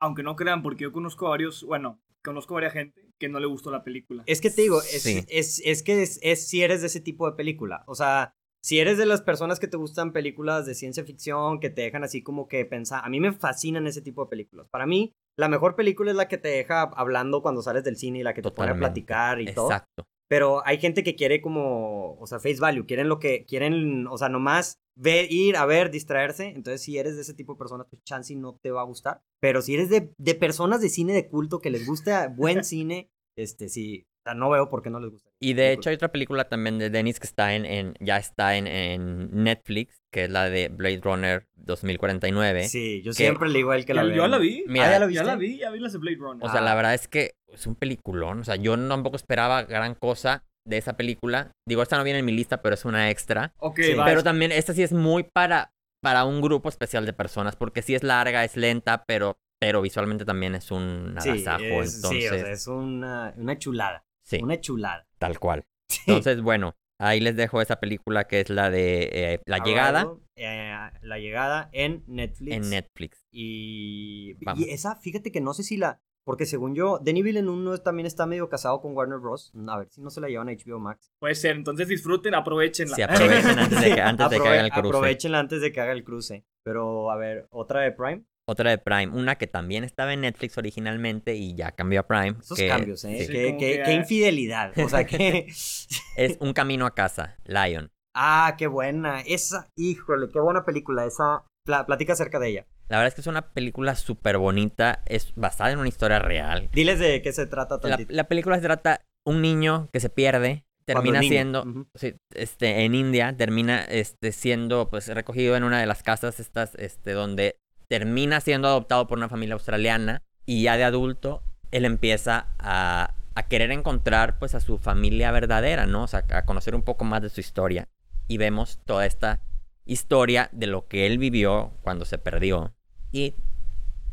Aunque 0.00 0.22
no 0.22 0.36
crean, 0.36 0.62
porque 0.62 0.84
yo 0.84 0.92
conozco 0.92 1.26
a 1.26 1.30
varios, 1.30 1.62
bueno, 1.64 2.00
conozco 2.22 2.54
a 2.54 2.56
varias 2.56 2.72
gente 2.72 3.10
que 3.18 3.28
no 3.28 3.38
le 3.38 3.46
gustó 3.46 3.70
la 3.70 3.84
película. 3.84 4.22
Es 4.26 4.40
que 4.40 4.50
te 4.50 4.62
digo, 4.62 4.80
es, 4.80 5.06
es, 5.06 5.62
es, 5.64 5.82
que 5.82 6.02
es, 6.02 6.48
si 6.48 6.62
eres 6.62 6.80
de 6.80 6.86
ese 6.86 7.00
tipo 7.00 7.30
de 7.30 7.36
película. 7.36 7.84
O 7.86 7.94
sea, 7.94 8.34
si 8.62 8.78
eres 8.78 8.98
de 8.98 9.06
las 9.06 9.22
personas 9.22 9.60
que 9.60 9.68
te 9.68 9.76
gustan 9.76 10.12
películas 10.12 10.66
de 10.66 10.74
ciencia 10.74 11.04
ficción, 11.04 11.60
que 11.60 11.70
te 11.70 11.82
dejan 11.82 12.04
así 12.04 12.22
como 12.22 12.48
que 12.48 12.64
pensar, 12.64 13.04
a 13.04 13.08
mí 13.08 13.20
me 13.20 13.32
fascinan 13.32 13.86
ese 13.86 14.02
tipo 14.02 14.24
de 14.24 14.30
películas. 14.30 14.68
Para 14.70 14.86
mí, 14.86 15.14
la 15.36 15.48
mejor 15.48 15.76
película 15.76 16.10
es 16.10 16.16
la 16.16 16.28
que 16.28 16.38
te 16.38 16.48
deja 16.48 16.82
hablando 16.82 17.42
cuando 17.42 17.62
sales 17.62 17.84
del 17.84 17.96
cine 17.96 18.20
y 18.20 18.22
la 18.22 18.34
que 18.34 18.42
te 18.42 18.50
pone 18.50 18.70
a 18.70 18.76
platicar 18.76 19.40
y 19.40 19.52
todo. 19.52 19.70
Exacto. 19.70 20.06
Pero 20.30 20.64
hay 20.64 20.78
gente 20.78 21.02
que 21.02 21.16
quiere 21.16 21.40
como, 21.40 22.14
o 22.20 22.24
sea, 22.28 22.38
face 22.38 22.60
value, 22.60 22.86
quieren 22.86 23.08
lo 23.08 23.18
que, 23.18 23.44
quieren, 23.46 24.06
o 24.06 24.16
sea, 24.16 24.28
nomás 24.28 24.78
ver, 24.94 25.26
ir 25.28 25.56
a 25.56 25.66
ver, 25.66 25.90
distraerse. 25.90 26.50
Entonces, 26.50 26.82
si 26.82 26.98
eres 26.98 27.16
de 27.16 27.22
ese 27.22 27.34
tipo 27.34 27.54
de 27.54 27.58
personas, 27.58 27.88
pues 27.90 28.04
chance 28.04 28.32
no 28.36 28.56
te 28.62 28.70
va 28.70 28.82
a 28.82 28.84
gustar. 28.84 29.22
Pero 29.40 29.60
si 29.60 29.74
eres 29.74 29.90
de, 29.90 30.12
de 30.16 30.34
personas 30.36 30.80
de 30.80 30.88
cine 30.88 31.14
de 31.14 31.26
culto 31.26 31.58
que 31.58 31.70
les 31.70 31.84
gusta 31.84 32.28
buen 32.28 32.62
cine, 32.64 33.10
este, 33.36 33.68
sí, 33.68 34.06
o 34.20 34.22
sea, 34.22 34.34
no 34.34 34.50
veo 34.50 34.68
por 34.68 34.82
qué 34.82 34.90
no 34.90 35.00
les 35.00 35.10
gusta. 35.10 35.30
Y 35.40 35.54
de 35.54 35.72
hecho 35.72 35.88
hay 35.88 35.96
otra 35.96 36.12
película 36.12 36.48
también 36.48 36.78
de 36.78 36.90
Dennis 36.90 37.18
que 37.18 37.26
está 37.26 37.56
en, 37.56 37.64
en 37.64 37.94
ya 37.98 38.18
está 38.18 38.56
en, 38.56 38.68
en, 38.68 39.30
Netflix, 39.32 39.99
que 40.10 40.24
es 40.24 40.30
la 40.30 40.50
de 40.50 40.68
Blade 40.68 41.00
Runner 41.02 41.46
2049. 41.54 42.68
Sí, 42.68 43.02
yo 43.02 43.12
siempre 43.12 43.48
le 43.48 43.58
digo 43.58 43.70
a 43.70 43.76
él 43.76 43.84
que 43.84 43.94
la 43.94 44.02
vea. 44.02 44.16
Yo 44.16 44.28
la 44.28 44.38
vi. 44.38 44.64
Mira, 44.66 44.88
ah, 44.88 44.92
¿ya, 44.92 44.98
la 44.98 45.10
ya 45.10 45.22
la 45.22 45.36
vi, 45.36 45.58
ya 45.58 45.70
vi 45.70 45.78
las 45.78 45.92
de 45.92 45.98
Blade 45.98 46.16
Runner. 46.16 46.44
O 46.46 46.50
sea, 46.50 46.60
la 46.60 46.74
verdad 46.74 46.94
es 46.94 47.08
que 47.08 47.34
es 47.48 47.66
un 47.66 47.74
peliculón. 47.74 48.40
O 48.40 48.44
sea, 48.44 48.56
yo 48.56 48.76
tampoco 48.88 49.16
esperaba 49.16 49.62
gran 49.62 49.94
cosa 49.94 50.44
de 50.66 50.78
esa 50.78 50.96
película. 50.96 51.52
Digo, 51.66 51.82
esta 51.82 51.96
no 51.96 52.04
viene 52.04 52.18
en 52.18 52.24
mi 52.24 52.32
lista, 52.32 52.62
pero 52.62 52.74
es 52.74 52.84
una 52.84 53.10
extra. 53.10 53.52
Ok, 53.58 53.80
Pero 54.04 54.22
también 54.22 54.52
esta 54.52 54.74
sí 54.74 54.82
es 54.82 54.92
muy 54.92 55.22
para, 55.22 55.72
para 56.02 56.24
un 56.24 56.40
grupo 56.40 56.68
especial 56.68 57.06
de 57.06 57.12
personas, 57.12 57.56
porque 57.56 57.82
sí 57.82 57.94
es 57.94 58.02
larga, 58.02 58.44
es 58.44 58.56
lenta, 58.56 59.04
pero, 59.06 59.38
pero 59.60 59.80
visualmente 59.80 60.24
también 60.24 60.54
es 60.54 60.70
un 60.70 61.16
agasajo. 61.18 61.62
entonces... 61.64 62.08
Sí, 62.08 62.26
o 62.26 62.30
sea, 62.30 62.50
es 62.50 62.66
una, 62.66 63.34
una 63.36 63.58
chulada. 63.58 64.04
Sí. 64.22 64.40
Una 64.42 64.60
chulada. 64.60 65.06
Tal 65.18 65.38
cual. 65.38 65.64
Entonces, 66.06 66.40
bueno, 66.40 66.76
ahí 67.00 67.20
les 67.20 67.36
dejo 67.36 67.60
esa 67.60 67.80
película 67.80 68.24
que 68.24 68.40
es 68.40 68.50
la 68.50 68.70
de 68.70 69.10
eh, 69.12 69.40
La 69.46 69.58
Llegada. 69.58 70.12
Eh, 70.36 70.72
la 71.02 71.18
Llegada 71.18 71.68
en 71.72 72.04
Netflix. 72.06 72.56
En 72.56 72.70
Netflix. 72.70 73.26
Y, 73.30 74.36
y 74.56 74.70
esa, 74.70 74.96
fíjate 74.96 75.32
que 75.32 75.40
no 75.40 75.54
sé 75.54 75.62
si 75.62 75.76
la... 75.76 76.00
Porque 76.22 76.44
según 76.44 76.74
yo, 76.74 76.98
Denis 76.98 77.24
Villeneuve 77.24 77.78
también 77.78 78.06
está 78.06 78.26
medio 78.26 78.48
casado 78.48 78.80
con 78.82 78.94
Warner 78.94 79.18
Bros. 79.18 79.52
A 79.68 79.78
ver 79.78 79.88
si 79.90 80.02
no 80.02 80.10
se 80.10 80.20
la 80.20 80.28
llevan 80.28 80.50
a 80.50 80.52
HBO 80.52 80.78
Max. 80.78 81.10
Puede 81.18 81.34
ser, 81.34 81.56
entonces 81.56 81.88
disfruten, 81.88 82.34
aprovechenla. 82.34 82.94
Sí, 82.94 83.02
aprovechen 83.02 83.58
antes 83.58 83.80
de 83.80 83.94
que, 83.94 84.00
antes 84.00 84.30
de 84.30 84.38
que 84.38 84.48
haga 84.48 84.60
el 84.60 84.70
cruce. 84.70 84.88
Aprovechenla 84.88 85.38
antes 85.38 85.60
de 85.62 85.72
que 85.72 85.80
haga 85.80 85.92
el 85.92 86.04
cruce. 86.04 86.44
Pero, 86.62 87.10
a 87.10 87.16
ver, 87.16 87.48
¿otra 87.50 87.80
de 87.80 87.92
Prime? 87.92 88.22
Otra 88.50 88.70
de 88.70 88.78
Prime, 88.78 89.12
una 89.12 89.36
que 89.36 89.46
también 89.46 89.84
estaba 89.84 90.12
en 90.12 90.22
Netflix 90.22 90.58
originalmente 90.58 91.36
y 91.36 91.54
ya 91.54 91.70
cambió 91.70 92.00
a 92.00 92.02
Prime. 92.08 92.34
Esos 92.40 92.58
cambios, 92.58 93.04
¿eh? 93.04 93.56
qué, 93.56 93.92
infidelidad. 93.92 94.76
O 94.76 94.88
sea, 94.88 95.06
que... 95.06 95.46
es 96.16 96.36
Un 96.40 96.52
Camino 96.52 96.84
a 96.84 96.92
Casa, 96.92 97.36
Lion. 97.44 97.92
Ah, 98.12 98.56
qué 98.58 98.66
buena. 98.66 99.20
Esa, 99.20 99.68
híjole, 99.76 100.26
qué 100.32 100.40
buena 100.40 100.64
película. 100.64 101.06
Esa, 101.06 101.44
platica 101.64 102.14
acerca 102.14 102.40
de 102.40 102.48
ella. 102.48 102.66
La 102.88 102.96
verdad 102.96 103.06
es 103.06 103.14
que 103.14 103.20
es 103.20 103.28
una 103.28 103.52
película 103.52 103.94
súper 103.94 104.36
bonita. 104.38 105.00
Es 105.06 105.32
basada 105.36 105.70
en 105.70 105.78
una 105.78 105.88
historia 105.88 106.18
real. 106.18 106.70
Diles 106.72 106.98
de 106.98 107.22
qué 107.22 107.32
se 107.32 107.46
trata 107.46 107.78
tantito. 107.78 108.12
La, 108.12 108.24
película 108.24 108.56
se 108.56 108.62
trata 108.62 109.02
un 109.24 109.42
niño 109.42 109.88
que 109.92 110.00
se 110.00 110.10
pierde. 110.10 110.64
Termina 110.86 111.20
siendo, 111.20 111.86
este, 112.34 112.84
en 112.84 112.96
India, 112.96 113.36
termina 113.36 113.84
este, 113.84 114.32
siendo 114.32 114.90
pues 114.90 115.06
recogido 115.06 115.54
en 115.54 115.62
una 115.62 115.78
de 115.78 115.86
las 115.86 116.02
casas 116.02 116.40
estas, 116.40 116.74
este, 116.74 117.12
donde 117.12 117.60
termina 117.90 118.40
siendo 118.40 118.68
adoptado 118.68 119.08
por 119.08 119.18
una 119.18 119.28
familia 119.28 119.54
australiana 119.54 120.22
y 120.46 120.62
ya 120.62 120.76
de 120.76 120.84
adulto 120.84 121.42
él 121.72 121.84
empieza 121.84 122.46
a, 122.60 123.14
querer 123.48 123.72
encontrar 123.72 124.38
pues 124.38 124.54
a 124.54 124.60
su 124.60 124.78
familia 124.78 125.32
verdadera, 125.32 125.86
¿no? 125.86 126.04
O 126.04 126.06
sea, 126.06 126.24
a 126.30 126.44
conocer 126.44 126.74
un 126.74 126.82
poco 126.82 127.04
más 127.04 127.22
de 127.22 127.30
su 127.30 127.40
historia. 127.40 127.88
Y 128.28 128.36
vemos 128.36 128.78
toda 128.84 129.06
esta 129.06 129.40
historia 129.86 130.50
de 130.52 130.66
lo 130.66 130.86
que 130.86 131.06
él 131.06 131.16
vivió 131.16 131.72
cuando 131.80 132.04
se 132.04 132.18
perdió 132.18 132.74
y 133.12 133.34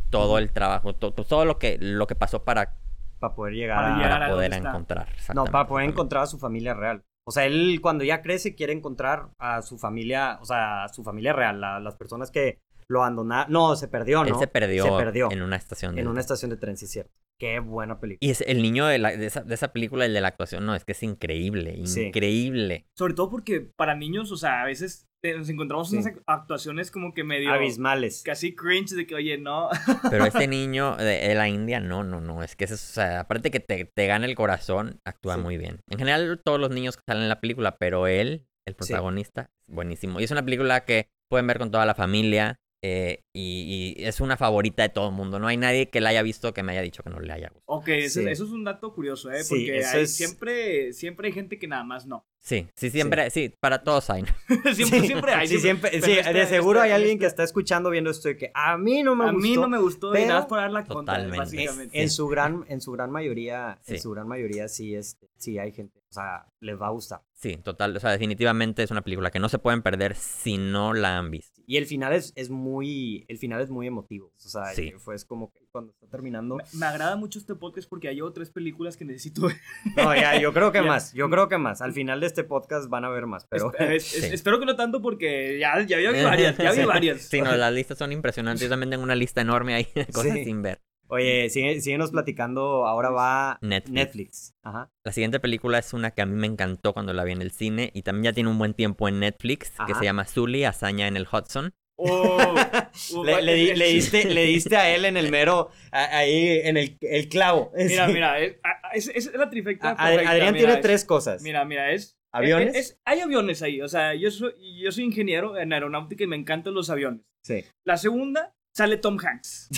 todo 0.10 0.38
el 0.38 0.52
trabajo, 0.54 0.96
todo, 0.96 1.46
lo 1.46 1.60
que, 1.60 1.78
lo 1.80 2.08
que 2.08 2.16
pasó 2.16 2.46
para, 2.46 2.78
para 3.20 3.36
poder 3.36 3.54
llegar 3.54 4.00
para, 4.00 4.30
poder 4.30 4.54
encontrar. 4.54 5.08
No, 5.36 5.44
para 5.44 5.68
poder 5.68 5.90
encontrar 5.90 6.24
a 6.24 6.28
su 6.28 6.40
familia 6.40 6.74
real. 6.74 7.04
O 7.26 7.32
sea, 7.32 7.46
él 7.46 7.80
cuando 7.82 8.06
ya 8.06 8.22
crece 8.22 8.56
quiere 8.56 8.72
encontrar 8.72 9.30
a 9.38 9.62
su 9.62 9.78
familia, 9.78 10.40
o 10.42 10.46
sea, 10.46 10.86
a 10.86 10.88
su 10.88 11.04
familia 11.04 11.34
real, 11.34 11.62
a 11.64 11.80
las 11.82 11.96
personas 11.96 12.32
que 12.32 12.62
lo 12.90 13.02
abandonaron. 13.02 13.52
No, 13.52 13.76
se 13.76 13.88
perdió, 13.88 14.24
¿no? 14.24 14.30
Él 14.30 14.36
se 14.40 14.48
perdió, 14.48 14.84
se 14.86 14.92
perdió 14.92 15.32
en 15.32 15.42
una 15.42 15.56
estación 15.56 15.96
de 15.96 16.02
En 16.02 16.08
una 16.08 16.22
estación 16.22 16.52
de 16.52 16.58
tren, 16.58 16.78
sí, 16.78 16.88
cierto. 16.88 17.14
Qué 17.40 17.60
buena 17.60 18.00
película. 18.00 18.28
Y 18.28 18.32
es 18.32 18.42
el 18.42 18.62
niño 18.62 18.88
de, 18.88 18.98
la, 18.98 19.16
de, 19.16 19.26
esa, 19.26 19.42
de, 19.44 19.54
esa, 19.54 19.72
película, 19.72 20.06
el 20.06 20.14
de 20.14 20.22
la 20.22 20.30
actuación, 20.30 20.66
no, 20.66 20.74
es 20.74 20.86
que 20.86 20.94
es 20.94 21.04
increíble, 21.04 21.76
increíble. 21.78 22.88
Sobre 22.98 23.14
todo 23.14 23.30
porque 23.30 23.62
para 23.62 23.96
niños, 23.96 24.32
o 24.32 24.38
sea, 24.38 24.62
a 24.62 24.66
veces 24.66 25.08
nos 25.24 25.50
encontramos 25.50 25.92
unas 25.92 26.12
actuaciones 26.26 26.92
como 26.92 27.14
que 27.14 27.24
medio... 27.24 27.52
Abismales. 27.52 28.24
Casi 28.24 28.56
cringe 28.56 28.92
de 28.92 29.06
que, 29.06 29.16
oye, 29.16 29.38
no. 29.38 29.70
Pero 30.10 30.26
este 30.26 30.48
niño 30.48 30.96
de, 30.96 31.34
la 31.36 31.50
India, 31.50 31.80
no, 31.80 32.04
no, 32.04 32.22
no, 32.22 32.44
es 32.44 32.56
que 32.56 32.66
es, 32.66 32.72
o 32.72 32.78
sea, 32.78 33.22
aparte 33.22 33.52
que 33.52 33.60
te, 33.60 33.86
te 33.86 34.08
gana 34.08 34.26
el 34.26 34.36
corazón, 34.36 35.00
actúa 35.06 35.38
muy 35.38 35.58
bien. 35.58 35.82
En 35.90 36.00
general, 36.00 36.42
todos 36.44 36.60
los 36.60 36.72
niños 36.72 36.98
que 36.98 37.04
salen 37.06 37.24
en 37.24 37.30
la 37.30 37.42
película, 37.42 37.78
pero 37.78 38.08
él, 38.08 38.48
el 38.66 38.76
protagonista, 38.76 39.52
buenísimo. 39.68 40.20
Y 40.20 40.24
es 40.24 40.32
una 40.32 40.46
película 40.46 40.86
que 40.86 41.10
pueden 41.30 41.48
ver 41.48 41.60
con 41.60 41.72
toda 41.72 41.86
la 41.86 41.96
familia. 41.96 42.60
Eh, 42.90 43.24
y, 43.34 43.96
es 43.98 44.22
una 44.22 44.38
favorita 44.38 44.84
de 44.84 44.90
todo 44.90 45.10
el 45.10 45.16
mundo. 45.16 45.40
No 45.40 45.48
hay 45.48 45.58
nadie 45.58 45.90
que 45.90 46.00
la 46.00 46.10
haya 46.10 46.22
visto 46.22 46.54
que 46.54 46.64
me 46.64 46.72
haya 46.72 46.82
dicho 46.82 47.04
que 47.04 47.10
no 47.10 47.20
le 47.20 47.34
haya 47.34 47.50
gustado. 47.54 47.80
Ok, 47.80 47.90
eso, 47.90 48.22
es 48.22 48.40
un 48.40 48.64
dato 48.64 48.94
curioso, 48.94 49.32
¿eh? 49.32 49.42
Porque 49.48 50.08
siempre, 50.08 50.94
siempre 50.94 51.28
hay 51.28 51.34
gente 51.34 51.60
que 51.60 51.68
nada 51.68 51.84
más 51.84 52.06
no. 52.06 52.26
Sí, 52.40 52.66
sí, 52.76 52.90
siempre, 52.90 53.30
sí, 53.30 53.54
para 53.60 53.84
todos 53.84 54.10
hay. 54.10 54.24
siempre, 54.74 55.02
siempre 55.02 55.34
hay. 55.34 55.48
Sí, 55.50 55.60
siempre, 55.60 56.02
sí, 56.02 56.16
de 56.16 56.46
seguro 56.46 56.80
hay 56.80 56.92
alguien 56.92 57.20
que 57.20 57.26
está 57.26 57.44
escuchando 57.44 57.90
viendo 57.90 58.10
esto 58.10 58.30
y 58.30 58.38
que 58.38 58.52
a 58.54 58.78
mí 58.78 59.04
no 59.04 59.16
me 59.16 59.26
gustó. 59.26 59.38
A 59.38 59.42
mí 59.42 59.56
no 59.56 59.68
me 59.68 59.80
gustó 59.80 60.18
y 60.18 60.22
nada 60.22 60.40
más 60.40 60.46
por 60.46 60.60
dar 60.60 60.72
la 60.72 60.86
contra, 60.86 61.28
básicamente. 61.28 62.02
En, 62.02 62.10
su 62.10 62.28
gran, 62.28 62.64
en 62.70 62.80
su 62.80 62.94
gran 62.94 63.12
mayoría, 63.12 63.80
en 63.86 64.00
su 64.00 64.12
gran 64.12 64.30
mayoría 64.30 64.70
sí, 64.70 64.96
este, 64.96 65.30
sí 65.36 65.60
hay 65.60 65.74
gente, 65.74 66.00
o 66.10 66.14
sea, 66.14 66.48
les 66.62 66.80
va 66.80 66.88
a 66.88 66.92
gustar. 66.92 67.27
Sí, 67.38 67.56
total, 67.58 67.96
o 67.96 68.00
sea, 68.00 68.10
definitivamente 68.10 68.82
es 68.82 68.90
una 68.90 69.04
película 69.04 69.30
que 69.30 69.38
no 69.38 69.48
se 69.48 69.60
pueden 69.60 69.84
perder 69.84 70.16
si 70.16 70.58
no 70.58 70.96
la 70.96 71.20
han 71.20 71.30
visto. 71.30 71.62
Y 71.68 71.78
el 71.78 71.86
final 71.86 72.14
es, 72.14 72.34
es 72.36 72.50
muy, 72.50 73.26
el 73.28 73.38
final 73.38 73.62
es 73.62 73.70
muy 73.70 73.86
emotivo, 73.86 74.34
o 74.36 74.50
sea, 74.50 74.64
fue 74.98 75.14
es 75.14 75.24
como 75.24 75.52
que 75.52 75.60
cuando 75.72 75.92
está 75.92 76.08
terminando. 76.08 76.58
Me, 76.74 76.86
agrada 76.88 77.16
mucho 77.16 77.38
este 77.38 77.54
podcast 77.54 77.88
porque 77.88 78.08
hay 78.08 78.22
otras 78.22 78.50
películas 78.50 78.98
que 78.98 79.06
necesito 79.06 79.44
ver. 79.44 79.58
No, 79.96 80.16
ya, 80.16 80.42
yo 80.42 80.52
creo 80.52 80.72
que 80.72 80.82
más, 80.82 81.14
yo 81.14 81.30
creo 81.30 81.48
que 81.48 81.60
más. 81.60 81.84
Al 81.84 81.94
final 81.94 82.22
de 82.22 82.26
este 82.26 82.44
podcast 82.44 82.90
van 82.90 83.06
a 83.06 83.10
ver 83.10 83.28
más, 83.28 83.46
pero... 83.46 83.72
espero 83.80 84.60
que 84.60 84.66
no 84.66 84.76
tanto 84.76 85.00
porque 85.00 85.60
ya, 85.60 85.80
ya 85.86 85.98
vi 85.98 86.24
varias, 86.24 86.58
ya 86.58 86.72
vi 86.72 86.86
varias. 86.86 87.22
Sí, 87.22 87.40
no, 87.40 87.56
las 87.56 87.72
listas 87.72 88.00
son 88.00 88.12
impresionantes. 88.12 88.64
Yo 88.64 88.70
también 88.70 88.90
tengo 88.90 89.04
una 89.04 89.16
lista 89.16 89.42
enorme 89.42 89.76
ahí 89.76 89.88
de 89.94 90.08
cosas 90.08 90.34
sin 90.44 90.64
ver. 90.64 90.82
Oye, 91.10 91.50
síguenos 91.50 92.12
platicando. 92.12 92.86
Ahora 92.86 93.10
va 93.10 93.60
Netflix. 93.62 94.54
Ajá. 94.62 94.92
La 95.04 95.12
siguiente 95.12 95.40
película 95.40 95.80
es 95.80 95.94
una 95.94 96.12
que 96.12 96.22
a 96.22 96.26
mí 96.26 96.36
me 96.36 96.48
encantó 96.48 96.94
cuando 96.94 97.14
la 97.14 97.24
vi 97.24 97.32
en 97.32 97.42
el 97.42 97.52
cine 97.52 97.92
y 97.94 98.02
también 98.02 98.26
ya 98.26 98.34
tiene 98.34 98.50
un 98.50 98.58
buen 98.58 98.74
tiempo 98.74 99.08
en 99.08 99.20
Netflix, 99.20 99.72
que 99.86 99.96
se 99.96 100.04
llama 100.04 100.26
Zully, 100.26 100.66
Hazaña 100.66 101.08
en 101.08 101.18
el 101.18 101.28
Hudson. 101.32 101.74
Oh, 102.00 102.54
le, 103.26 103.54
diste, 103.74 104.26
le 104.26 104.44
diste 104.44 104.78
a 104.78 104.94
él 104.94 105.06
en 105.06 105.18
el 105.18 105.32
mero, 105.32 105.72
ahí 105.92 106.60
en 106.64 106.78
el, 106.78 106.98
el 107.02 107.28
clavo. 107.28 107.72
Mira, 107.76 108.08
mira, 108.08 108.40
es, 108.40 109.08
es, 109.08 109.34
la 109.34 109.50
trifecta. 109.50 109.96
Adrián 109.98 110.54
tiene 110.54 110.78
tres 110.78 111.06
cosas. 111.06 111.42
Mira, 111.42 111.66
mira, 111.66 111.92
es. 111.92 112.16
¿Aviones? 112.32 113.00
hay 113.06 113.22
aviones 113.22 113.64
ahí, 113.64 113.82
o 113.82 113.88
sea, 113.88 114.14
yo 114.14 114.30
soy, 114.30 114.54
yo 114.80 114.92
soy 114.92 115.06
ingeniero 115.06 115.58
en 115.58 115.74
aeronáutica 115.74 116.24
y 116.24 116.28
me 116.28 116.36
encantan 116.36 116.74
los 116.74 116.90
aviones. 116.90 117.22
Sí. 117.42 117.64
La 117.84 117.98
segunda 117.98 118.54
sale 118.78 118.98
Tom 118.98 119.18
Hanks. 119.20 119.70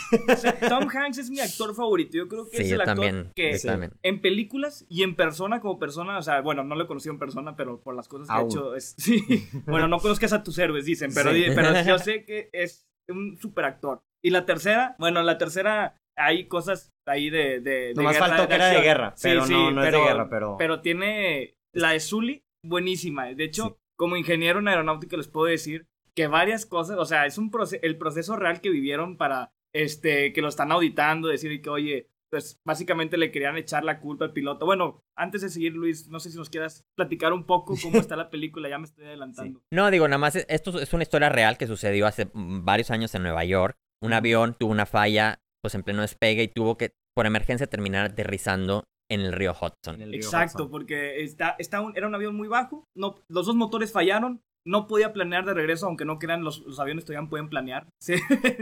Tom 0.67 0.89
Hanks 0.89 1.19
es 1.19 1.29
mi 1.29 1.39
actor 1.39 1.73
favorito. 1.73 2.17
Yo 2.17 2.27
creo 2.27 2.49
que 2.49 2.61
es 2.61 2.71
el 2.71 2.81
actor 2.81 3.31
que 3.33 3.57
en 4.03 4.21
películas 4.21 4.85
y 4.89 5.03
en 5.03 5.15
persona 5.15 5.61
como 5.61 5.79
persona, 5.79 6.17
o 6.17 6.21
sea, 6.21 6.41
bueno, 6.41 6.65
no 6.65 6.75
lo 6.75 6.83
he 6.83 6.87
conocido 6.87 7.13
en 7.13 7.19
persona, 7.19 7.55
pero 7.55 7.79
por 7.81 7.95
las 7.95 8.09
cosas 8.09 8.27
que 8.27 8.33
ha 8.33 8.41
hecho, 8.41 8.75
es, 8.75 8.95
sí. 8.97 9.47
bueno, 9.65 9.87
no 9.87 9.99
conozcas 9.99 10.33
a 10.33 10.43
tus 10.43 10.57
héroes, 10.59 10.83
dicen, 10.83 11.11
pero, 11.13 11.31
pero 11.31 11.81
yo 11.83 11.97
sé 11.99 12.25
que 12.25 12.49
es 12.51 12.83
un 13.07 13.37
super 13.37 13.63
actor. 13.65 14.01
Y 14.21 14.31
la 14.31 14.45
tercera, 14.45 14.97
bueno, 14.99 15.23
la 15.23 15.37
tercera 15.37 15.95
hay 16.17 16.49
cosas 16.49 16.89
ahí 17.07 17.29
de, 17.29 17.61
de, 17.61 17.93
de 17.93 18.03
más 18.03 18.17
faltó 18.17 18.49
que 18.49 18.55
era 18.55 18.67
de 18.67 18.81
guerra, 18.81 19.15
pero 19.21 19.47
no, 19.47 19.71
no 19.71 19.85
es 19.85 19.93
de 19.93 20.01
guerra, 20.01 20.29
pero... 20.29 20.57
Pero 20.57 20.81
tiene 20.81 21.55
la 21.73 21.91
de 21.91 22.01
Zully, 22.01 22.43
buenísima. 22.65 23.33
De 23.33 23.45
hecho, 23.45 23.77
como 23.97 24.17
ingeniero 24.17 24.59
en 24.59 24.67
aeronáutica 24.67 25.15
les 25.15 25.29
puedo 25.29 25.45
decir 25.45 25.87
que 26.19 26.27
varias 26.27 26.65
cosas, 26.65 26.97
o 26.97 27.05
sea, 27.05 27.25
es 27.25 27.37
un 27.37 27.49
el 27.81 27.97
proceso 27.97 28.35
real 28.35 28.59
que 28.59 28.69
vivieron 28.69 29.15
para, 29.15 29.53
este, 29.73 30.33
que 30.33 30.41
lo 30.41 30.49
están 30.49 30.69
auditando, 30.73 31.29
decir 31.29 31.61
que, 31.61 31.69
oye, 31.69 32.09
pues 32.29 32.59
básicamente 32.67 33.17
le 33.17 33.31
querían 33.31 33.55
echar 33.55 33.85
la 33.85 34.01
culpa 34.01 34.25
al 34.25 34.33
piloto. 34.33 34.65
Bueno, 34.65 34.99
antes 35.17 35.43
de 35.43 35.49
seguir, 35.49 35.71
Luis, 35.75 36.09
no 36.09 36.19
sé 36.19 36.29
si 36.29 36.37
nos 36.37 36.49
quieras 36.49 36.83
platicar 36.97 37.31
un 37.31 37.45
poco 37.45 37.73
cómo 37.81 37.99
está 37.99 38.17
la 38.17 38.29
película, 38.29 38.67
ya 38.67 38.79
me 38.79 38.83
estoy 38.83 39.05
adelantando. 39.05 39.61
No, 39.71 39.89
digo, 39.91 40.09
nada 40.09 40.17
más, 40.17 40.35
esto 40.35 40.77
es 40.81 40.91
una 40.91 41.03
historia 41.03 41.29
real 41.29 41.57
que 41.57 41.67
sucedió 41.67 42.05
hace 42.05 42.29
varios 42.33 42.91
años 42.91 43.15
en 43.15 43.23
Nueva 43.23 43.45
York. 43.45 43.77
Un 44.03 44.11
avión 44.11 44.57
tuvo 44.59 44.71
una 44.71 44.85
falla, 44.85 45.39
pues 45.63 45.73
en 45.75 45.83
pleno 45.83 46.01
despegue 46.01 46.43
y 46.43 46.47
tuvo 46.49 46.77
que, 46.77 46.91
por 47.15 47.27
emergencia, 47.27 47.67
terminar 47.67 48.07
aterrizando 48.07 48.83
en 49.09 49.21
el 49.21 49.31
río 49.31 49.53
Hudson. 49.53 50.01
Exacto, 50.13 50.69
porque 50.69 51.23
está, 51.23 51.55
está 51.59 51.79
un, 51.79 51.95
era 51.95 52.07
un 52.07 52.15
avión 52.15 52.35
muy 52.35 52.49
bajo, 52.49 52.83
no, 52.93 53.15
los 53.29 53.45
dos 53.45 53.55
motores 53.55 53.93
fallaron, 53.93 54.41
no 54.65 54.87
podía 54.87 55.13
planear 55.13 55.45
de 55.45 55.53
regreso, 55.53 55.87
aunque 55.87 56.05
no 56.05 56.19
quieran, 56.19 56.43
los, 56.43 56.59
los 56.59 56.79
aviones 56.79 57.05
todavía 57.05 57.29
pueden 57.29 57.49
planear. 57.49 57.87
Sí, 57.99 58.15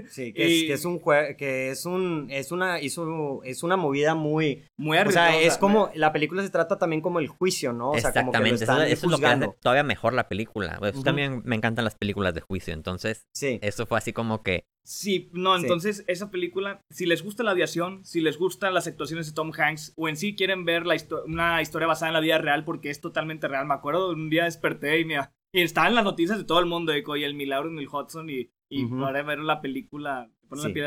sí 0.09 0.33
que, 0.33 0.73
es, 0.73 0.85
un 0.85 0.99
que 1.37 1.69
es 1.69 1.85
un 1.85 2.27
es 2.29 2.51
una 2.51 2.81
hizo, 2.81 3.41
es 3.43 3.63
una 3.63 3.77
movida 3.77 4.15
muy 4.15 4.65
muy 4.77 4.97
O 4.97 5.11
sea, 5.11 5.39
es 5.39 5.57
como 5.57 5.89
la 5.95 6.11
película 6.11 6.43
se 6.43 6.49
trata 6.49 6.77
también 6.77 7.01
como 7.01 7.19
el 7.19 7.27
juicio, 7.27 7.71
¿no? 7.71 7.91
O 7.91 7.99
sea, 7.99 8.09
Exactamente, 8.09 8.65
como 8.65 8.79
que 8.79 8.91
eso, 8.91 9.05
es 9.05 9.11
lo 9.11 9.17
que 9.17 9.25
hace 9.25 9.49
todavía 9.61 9.83
mejor 9.83 10.13
la 10.13 10.27
película. 10.27 10.77
Pues, 10.79 11.01
También 11.03 11.41
me 11.45 11.55
encantan 11.55 11.85
las 11.85 11.95
películas 11.95 12.33
de 12.33 12.41
juicio, 12.41 12.73
entonces 12.73 13.27
sí. 13.33 13.59
eso 13.61 13.85
fue 13.85 13.97
así 13.97 14.11
como 14.11 14.43
que 14.43 14.65
Sí, 14.87 15.29
no, 15.33 15.57
entonces 15.57 16.05
esa 16.07 16.31
película, 16.31 16.79
si 16.89 17.05
les 17.05 17.21
gusta 17.21 17.43
la 17.43 17.51
aviación, 17.51 18.05
si 18.05 18.21
les 18.21 18.37
gustan 18.37 18.73
las 18.73 18.87
actuaciones 18.87 19.27
de 19.27 19.33
Tom 19.33 19.51
Hanks, 19.51 19.93
o 19.97 20.07
en 20.07 20.15
sí 20.15 20.33
quieren 20.33 20.63
ver 20.63 20.85
la 20.85 20.95
una 21.25 21.61
historia 21.61 21.89
basada 21.89 22.07
en 22.07 22.13
la 22.13 22.21
vida 22.21 22.37
real, 22.37 22.63
porque 22.63 22.89
es 22.89 23.01
totalmente 23.01 23.49
real. 23.49 23.67
Me 23.67 23.73
acuerdo, 23.73 24.11
un 24.11 24.29
día 24.29 24.45
desperté 24.45 25.01
y 25.01 25.03
mira, 25.03 25.33
y 25.51 25.61
estaban 25.61 25.95
las 25.95 26.03
noticias 26.03 26.37
de 26.37 26.43
todo 26.43 26.59
el 26.59 26.65
mundo, 26.65 26.91
de 26.91 27.03
y 27.07 27.23
el 27.23 27.35
milagro 27.35 27.69
en 27.69 27.79
el 27.79 27.87
Hudson, 27.87 28.29
y, 28.29 28.51
y 28.69 28.85
para 28.85 29.23
ver 29.23 29.39
la 29.39 29.61
película. 29.61 30.29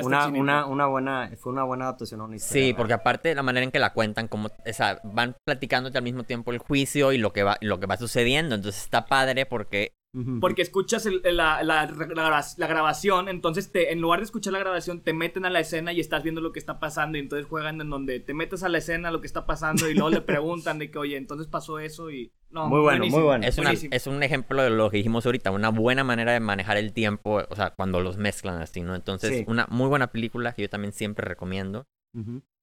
una, 0.02 0.28
una, 0.28 0.66
una, 0.66 0.86
buena, 0.86 1.30
fue 1.38 1.52
una 1.52 1.64
buena 1.64 1.84
adaptación 1.84 2.38
Sí, 2.38 2.74
porque 2.76 2.94
aparte 2.94 3.34
la 3.34 3.42
manera 3.42 3.64
en 3.64 3.72
que 3.72 3.78
la 3.78 3.92
cuentan, 3.92 4.28
como, 4.28 4.48
o 4.48 4.72
sea, 4.72 5.00
van 5.04 5.36
platicándote 5.44 5.98
al 5.98 6.04
mismo 6.04 6.24
tiempo 6.24 6.52
el 6.52 6.58
juicio 6.58 7.12
y 7.12 7.18
lo 7.18 7.32
que 7.32 7.42
va, 7.42 7.56
lo 7.60 7.80
que 7.80 7.86
va 7.86 7.96
sucediendo. 7.96 8.54
Entonces 8.54 8.84
está 8.84 9.06
padre 9.06 9.46
porque 9.46 9.94
porque 10.40 10.62
escuchas 10.62 11.06
la, 11.06 11.62
la, 11.62 11.86
la, 11.86 12.66
grabación, 12.66 13.28
entonces 13.28 13.70
te, 13.70 13.92
en 13.92 14.00
lugar 14.00 14.18
de 14.18 14.24
escuchar 14.24 14.52
la 14.52 14.58
grabación, 14.58 15.02
te 15.02 15.12
meten 15.12 15.44
a 15.44 15.50
la 15.50 15.60
escena 15.60 15.92
y 15.92 16.00
estás 16.00 16.24
viendo 16.24 16.40
lo 16.40 16.50
que 16.50 16.58
está 16.58 16.80
pasando. 16.80 17.16
Y 17.16 17.20
entonces 17.20 17.46
juegan 17.46 17.80
en 17.80 17.90
donde 17.90 18.18
te 18.18 18.34
metes 18.34 18.64
a 18.64 18.68
la 18.68 18.78
escena, 18.78 19.12
lo 19.12 19.20
que 19.20 19.28
está 19.28 19.46
pasando, 19.46 19.88
y 19.88 19.94
luego 19.94 20.10
le 20.10 20.20
preguntan 20.20 20.80
de 20.80 20.90
que, 20.90 20.98
oye, 20.98 21.16
entonces 21.16 21.46
pasó 21.46 21.78
eso 21.78 22.10
y. 22.10 22.32
No, 22.50 22.68
muy 22.68 22.80
bueno, 22.80 23.06
muy 23.06 23.22
bueno. 23.22 23.46
Es, 23.46 23.58
es, 23.90 24.06
un 24.06 24.22
ejemplo 24.22 24.62
de 24.62 24.70
lo 24.70 24.90
que 24.90 24.96
dijimos 24.96 25.24
ahorita, 25.24 25.50
una 25.50 25.68
buena 25.68 26.02
manera 26.02 26.32
de 26.32 26.40
manejar 26.40 26.76
el 26.76 26.92
tiempo, 26.92 27.42
o 27.48 27.56
sea, 27.56 27.70
cuando 27.70 28.00
los 28.00 28.16
mezclan 28.16 28.60
así, 28.60 28.82
¿no? 28.82 28.94
Entonces, 28.94 29.44
una 29.46 29.66
muy 29.70 29.88
buena 29.88 30.08
película 30.08 30.52
que 30.52 30.62
yo 30.62 30.68
también 30.68 30.92
siempre 30.92 31.26
recomiendo. 31.26 31.86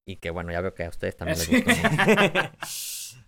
Y 0.05 0.17
que 0.17 0.29
bueno, 0.29 0.53
ya 0.53 0.61
veo 0.61 0.73
que 0.73 0.85
a 0.85 0.89
ustedes 0.89 1.17
también 1.17 1.37
les 1.37 1.49
gusta. 1.49 2.53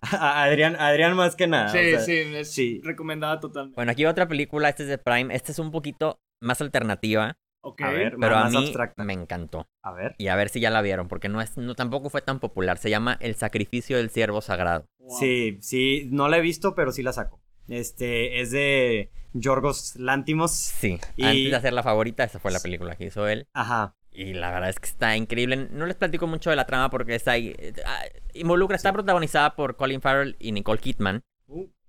Adrián, 0.00 0.76
Adrián 0.76 1.14
más 1.14 1.36
que 1.36 1.46
nada. 1.46 1.68
Sí, 1.68 1.78
sí, 2.04 2.16
es 2.34 2.50
sí. 2.50 2.80
recomendada 2.82 3.38
totalmente. 3.38 3.76
Bueno, 3.76 3.92
aquí 3.92 4.06
otra 4.06 4.26
película, 4.26 4.70
esta 4.70 4.84
es 4.84 4.88
de 4.88 4.96
Prime. 4.96 5.34
Esta 5.34 5.52
es 5.52 5.58
un 5.58 5.70
poquito 5.70 6.20
más 6.40 6.62
alternativa. 6.62 7.36
Ok. 7.62 7.82
A 7.82 7.90
ver, 7.90 8.16
pero 8.18 8.36
a 8.36 8.48
mí 8.48 8.72
me 8.96 9.12
encantó. 9.12 9.68
A 9.82 9.92
ver. 9.92 10.14
Y 10.18 10.28
a 10.28 10.36
ver 10.36 10.48
si 10.48 10.60
ya 10.60 10.70
la 10.70 10.82
vieron, 10.82 11.08
porque 11.08 11.28
no 11.28 11.40
es, 11.40 11.56
no, 11.56 11.74
tampoco 11.74 12.10
fue 12.10 12.22
tan 12.22 12.40
popular. 12.40 12.78
Se 12.78 12.90
llama 12.90 13.16
El 13.20 13.34
sacrificio 13.34 13.96
del 13.96 14.10
siervo 14.10 14.40
sagrado. 14.40 14.86
Sí, 15.18 15.58
sí, 15.60 16.08
no 16.10 16.28
la 16.28 16.38
he 16.38 16.40
visto, 16.40 16.74
pero 16.74 16.92
sí 16.92 17.02
la 17.02 17.12
saco. 17.12 17.40
Este, 17.68 18.40
es 18.40 18.50
de 18.50 19.10
Yorgos 19.32 19.96
Lántimos. 19.96 20.52
Sí, 20.52 20.98
antes 21.22 21.50
de 21.50 21.56
hacer 21.56 21.72
la 21.72 21.82
favorita, 21.82 22.24
esa 22.24 22.38
fue 22.38 22.50
la 22.50 22.60
película 22.60 22.96
que 22.96 23.06
hizo 23.06 23.28
él. 23.28 23.46
Ajá. 23.52 23.94
Y 24.12 24.34
la 24.34 24.50
verdad 24.50 24.70
es 24.70 24.80
que 24.80 24.88
está 24.88 25.16
increíble. 25.16 25.68
No 25.70 25.86
les 25.86 25.96
platico 25.96 26.26
mucho 26.26 26.50
de 26.50 26.56
la 26.56 26.66
trama 26.66 26.90
porque 26.90 27.14
está 27.14 27.32
ahí. 27.32 27.54
Eh, 27.58 27.72
ah, 27.86 28.02
involucra, 28.34 28.76
está 28.76 28.92
protagonizada 28.92 29.54
por 29.54 29.76
Colin 29.76 30.00
Farrell 30.00 30.36
y 30.40 30.52
Nicole 30.52 30.80
Kidman. 30.80 31.22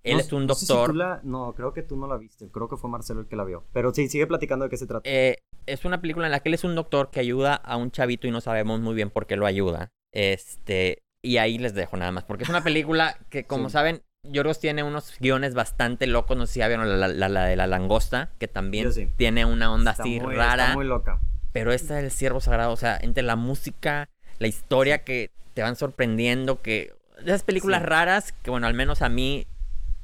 Él 0.04 0.20
es 0.20 0.34
un 0.34 0.48
doctor. 0.48 1.24
No, 1.24 1.54
creo 1.56 1.74
que 1.74 1.84
tú 1.84 1.96
no 1.96 2.08
la 2.08 2.18
viste. 2.18 2.50
Creo 2.50 2.68
que 2.68 2.78
fue 2.78 2.90
Marcelo 2.90 3.22
el 3.22 3.28
que 3.28 3.36
la 3.36 3.44
vio. 3.44 3.66
Pero 3.72 3.94
sí, 3.94 4.08
sigue 4.10 4.28
platicando 4.28 4.66
de 4.66 4.70
qué 4.70 4.78
se 4.78 4.88
trata. 4.88 5.08
Eh, 5.10 5.38
es 5.66 5.86
una 5.86 6.02
película 6.02 6.26
en 6.26 6.32
la 6.32 6.40
que 6.40 6.50
él 6.50 6.56
es 6.56 6.64
un 6.64 6.76
doctor 6.76 7.12
que 7.12 7.20
ayuda 7.20 7.56
a 7.56 7.78
un 7.78 7.92
chavito 7.92 8.28
y 8.28 8.32
no 8.32 8.42
sabemos 8.42 8.80
muy 8.80 8.96
bien 8.96 9.10
por 9.10 9.28
qué 9.28 9.36
lo 9.36 9.46
ayuda. 9.46 9.92
Este. 10.12 11.04
Y 11.24 11.38
ahí 11.38 11.60
les 11.60 11.76
dejo 11.76 11.98
nada 11.98 12.12
más. 12.12 12.24
Porque 12.24 12.44
es 12.44 12.50
una 12.50 12.64
película 12.64 13.18
que, 13.30 13.46
como 13.46 13.70
saben, 13.70 14.02
Yorgos 14.24 14.60
tiene 14.60 14.82
unos 14.82 15.14
guiones 15.20 15.54
bastante 15.54 16.08
locos. 16.08 16.36
No 16.36 16.48
sé 16.48 16.54
si 16.54 16.60
ya 16.60 16.68
vieron 16.68 17.00
la, 17.00 17.08
de 17.46 17.56
la 17.56 17.68
langosta, 17.68 18.32
que 18.40 18.48
también 18.48 18.90
tiene 19.18 19.46
una 19.46 19.72
onda 19.72 19.92
así 19.92 20.20
rara. 20.20 20.64
Está 20.64 20.76
muy 20.76 20.86
loca. 20.86 21.22
Pero 21.52 21.74
esta 21.74 21.96
del 21.96 22.12
Siervo 22.12 22.40
Sagrado, 22.40 22.72
o 22.72 22.78
sea, 22.78 22.98
entre 23.00 23.24
la 23.24 23.36
música, 23.36 24.10
la 24.40 24.48
historia 24.48 25.04
que 25.04 25.32
te 25.54 25.62
van 25.62 25.76
sorprendiendo, 25.76 26.62
que 26.62 26.94
esas 27.24 27.44
películas 27.44 27.84
raras 27.84 28.32
que, 28.32 28.50
bueno, 28.50 28.68
al 28.68 28.74
menos 28.74 29.02
a 29.02 29.10
mí 29.10 29.46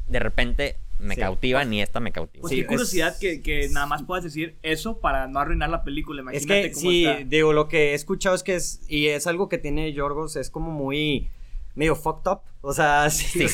de 0.08 0.20
repente 0.20 0.78
me 1.00 1.16
cautivan 1.16 1.72
y 1.74 1.82
esta 1.82 2.00
me 2.00 2.12
cautiva. 2.12 2.42
Pues 2.42 2.54
qué 2.54 2.66
curiosidad 2.66 3.18
que, 3.20 3.70
nada 3.72 3.86
más 3.86 4.04
puedas 4.04 4.24
decir 4.24 4.58
eso 4.64 5.00
para 5.00 5.28
no 5.28 5.40
arruinar 5.40 5.70
la 5.70 5.84
película. 5.84 6.22
Imagínate 6.22 6.68
es 6.68 6.76
que 6.76 6.82
sí, 6.82 7.08
digo, 7.26 7.54
lo 7.54 7.68
que 7.68 7.92
he 7.92 7.94
escuchado 7.94 8.36
es 8.36 8.44
que 8.44 8.56
es, 8.56 8.82
y 8.88 9.08
es 9.08 9.28
algo 9.28 9.50
que 9.50 9.58
tiene 9.58 9.94
Yorgos, 9.94 10.36
es 10.36 10.50
como 10.50 10.72
muy 10.72 11.30
medio 11.78 11.96
fucked 11.96 12.30
up. 12.30 12.42
O 12.62 12.74
sea, 12.74 13.10
sí. 13.12 13.46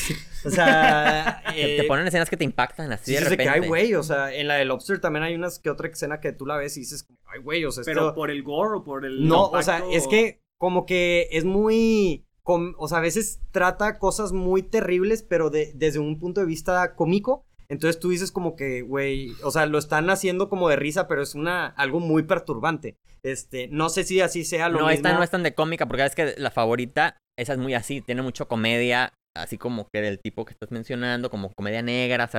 O 0.45 0.49
sea. 0.49 1.43
te 1.53 1.81
eh, 1.81 1.83
ponen 1.83 2.07
escenas 2.07 2.29
que 2.29 2.37
te 2.37 2.45
impactan 2.45 2.91
así 2.91 3.13
de 3.13 3.19
repente. 3.19 3.43
que, 3.43 3.49
ay, 3.49 3.67
güey. 3.67 3.93
O 3.93 4.03
sea, 4.03 4.33
en 4.33 4.47
la 4.47 4.55
de 4.55 4.65
Lobster 4.65 4.99
también 4.99 5.23
hay 5.23 5.35
unas 5.35 5.59
que 5.59 5.69
otra 5.69 5.87
escena 5.87 6.19
que 6.19 6.31
tú 6.31 6.45
la 6.45 6.57
ves 6.57 6.75
y 6.77 6.81
dices, 6.81 7.07
ay, 7.25 7.41
güey. 7.41 7.65
O 7.65 7.71
sea, 7.71 7.83
Pero 7.85 8.15
por 8.15 8.31
el 8.31 8.41
gore 8.41 8.77
o 8.77 8.83
por 8.83 9.05
el. 9.05 9.27
No, 9.27 9.49
o 9.49 9.61
sea, 9.61 9.83
es 9.91 10.07
que 10.07 10.41
como 10.57 10.85
que 10.85 11.27
es 11.31 11.43
muy. 11.43 12.25
O 12.45 12.87
sea, 12.87 12.97
a 12.97 13.01
veces 13.01 13.39
trata 13.51 13.99
cosas 13.99 14.31
muy 14.31 14.63
terribles, 14.63 15.23
pero 15.23 15.49
de, 15.49 15.71
desde 15.75 15.99
un 15.99 16.19
punto 16.19 16.41
de 16.41 16.47
vista 16.47 16.95
cómico. 16.95 17.45
Entonces 17.69 17.99
tú 17.99 18.09
dices 18.09 18.31
como 18.31 18.55
que, 18.55 18.81
güey, 18.81 19.31
o 19.43 19.49
sea, 19.49 19.65
lo 19.65 19.77
están 19.77 20.09
haciendo 20.09 20.49
como 20.49 20.69
de 20.69 20.75
risa, 20.75 21.07
pero 21.07 21.21
es 21.21 21.33
una 21.33 21.67
algo 21.67 21.99
muy 21.99 22.23
perturbante. 22.23 22.97
Este, 23.23 23.67
no 23.69 23.89
sé 23.89 24.03
si 24.03 24.19
así 24.19 24.43
sea 24.43 24.67
lo 24.67 24.79
no, 24.79 24.87
mismo. 24.87 25.01
No, 25.01 25.09
esta 25.09 25.13
no 25.13 25.23
es 25.23 25.29
tan 25.29 25.43
de 25.43 25.55
cómica, 25.55 25.87
porque 25.87 26.05
es 26.05 26.15
que 26.15 26.35
la 26.37 26.51
favorita 26.51 27.17
esa 27.37 27.53
es 27.53 27.59
muy 27.59 27.73
así, 27.73 28.01
tiene 28.01 28.21
mucho 28.21 28.47
comedia, 28.47 29.13
así 29.35 29.57
como 29.57 29.87
que 29.91 30.01
del 30.01 30.19
tipo 30.19 30.45
que 30.45 30.53
estás 30.53 30.71
mencionando, 30.71 31.29
como 31.29 31.51
comedia 31.53 31.81
negra, 31.81 32.29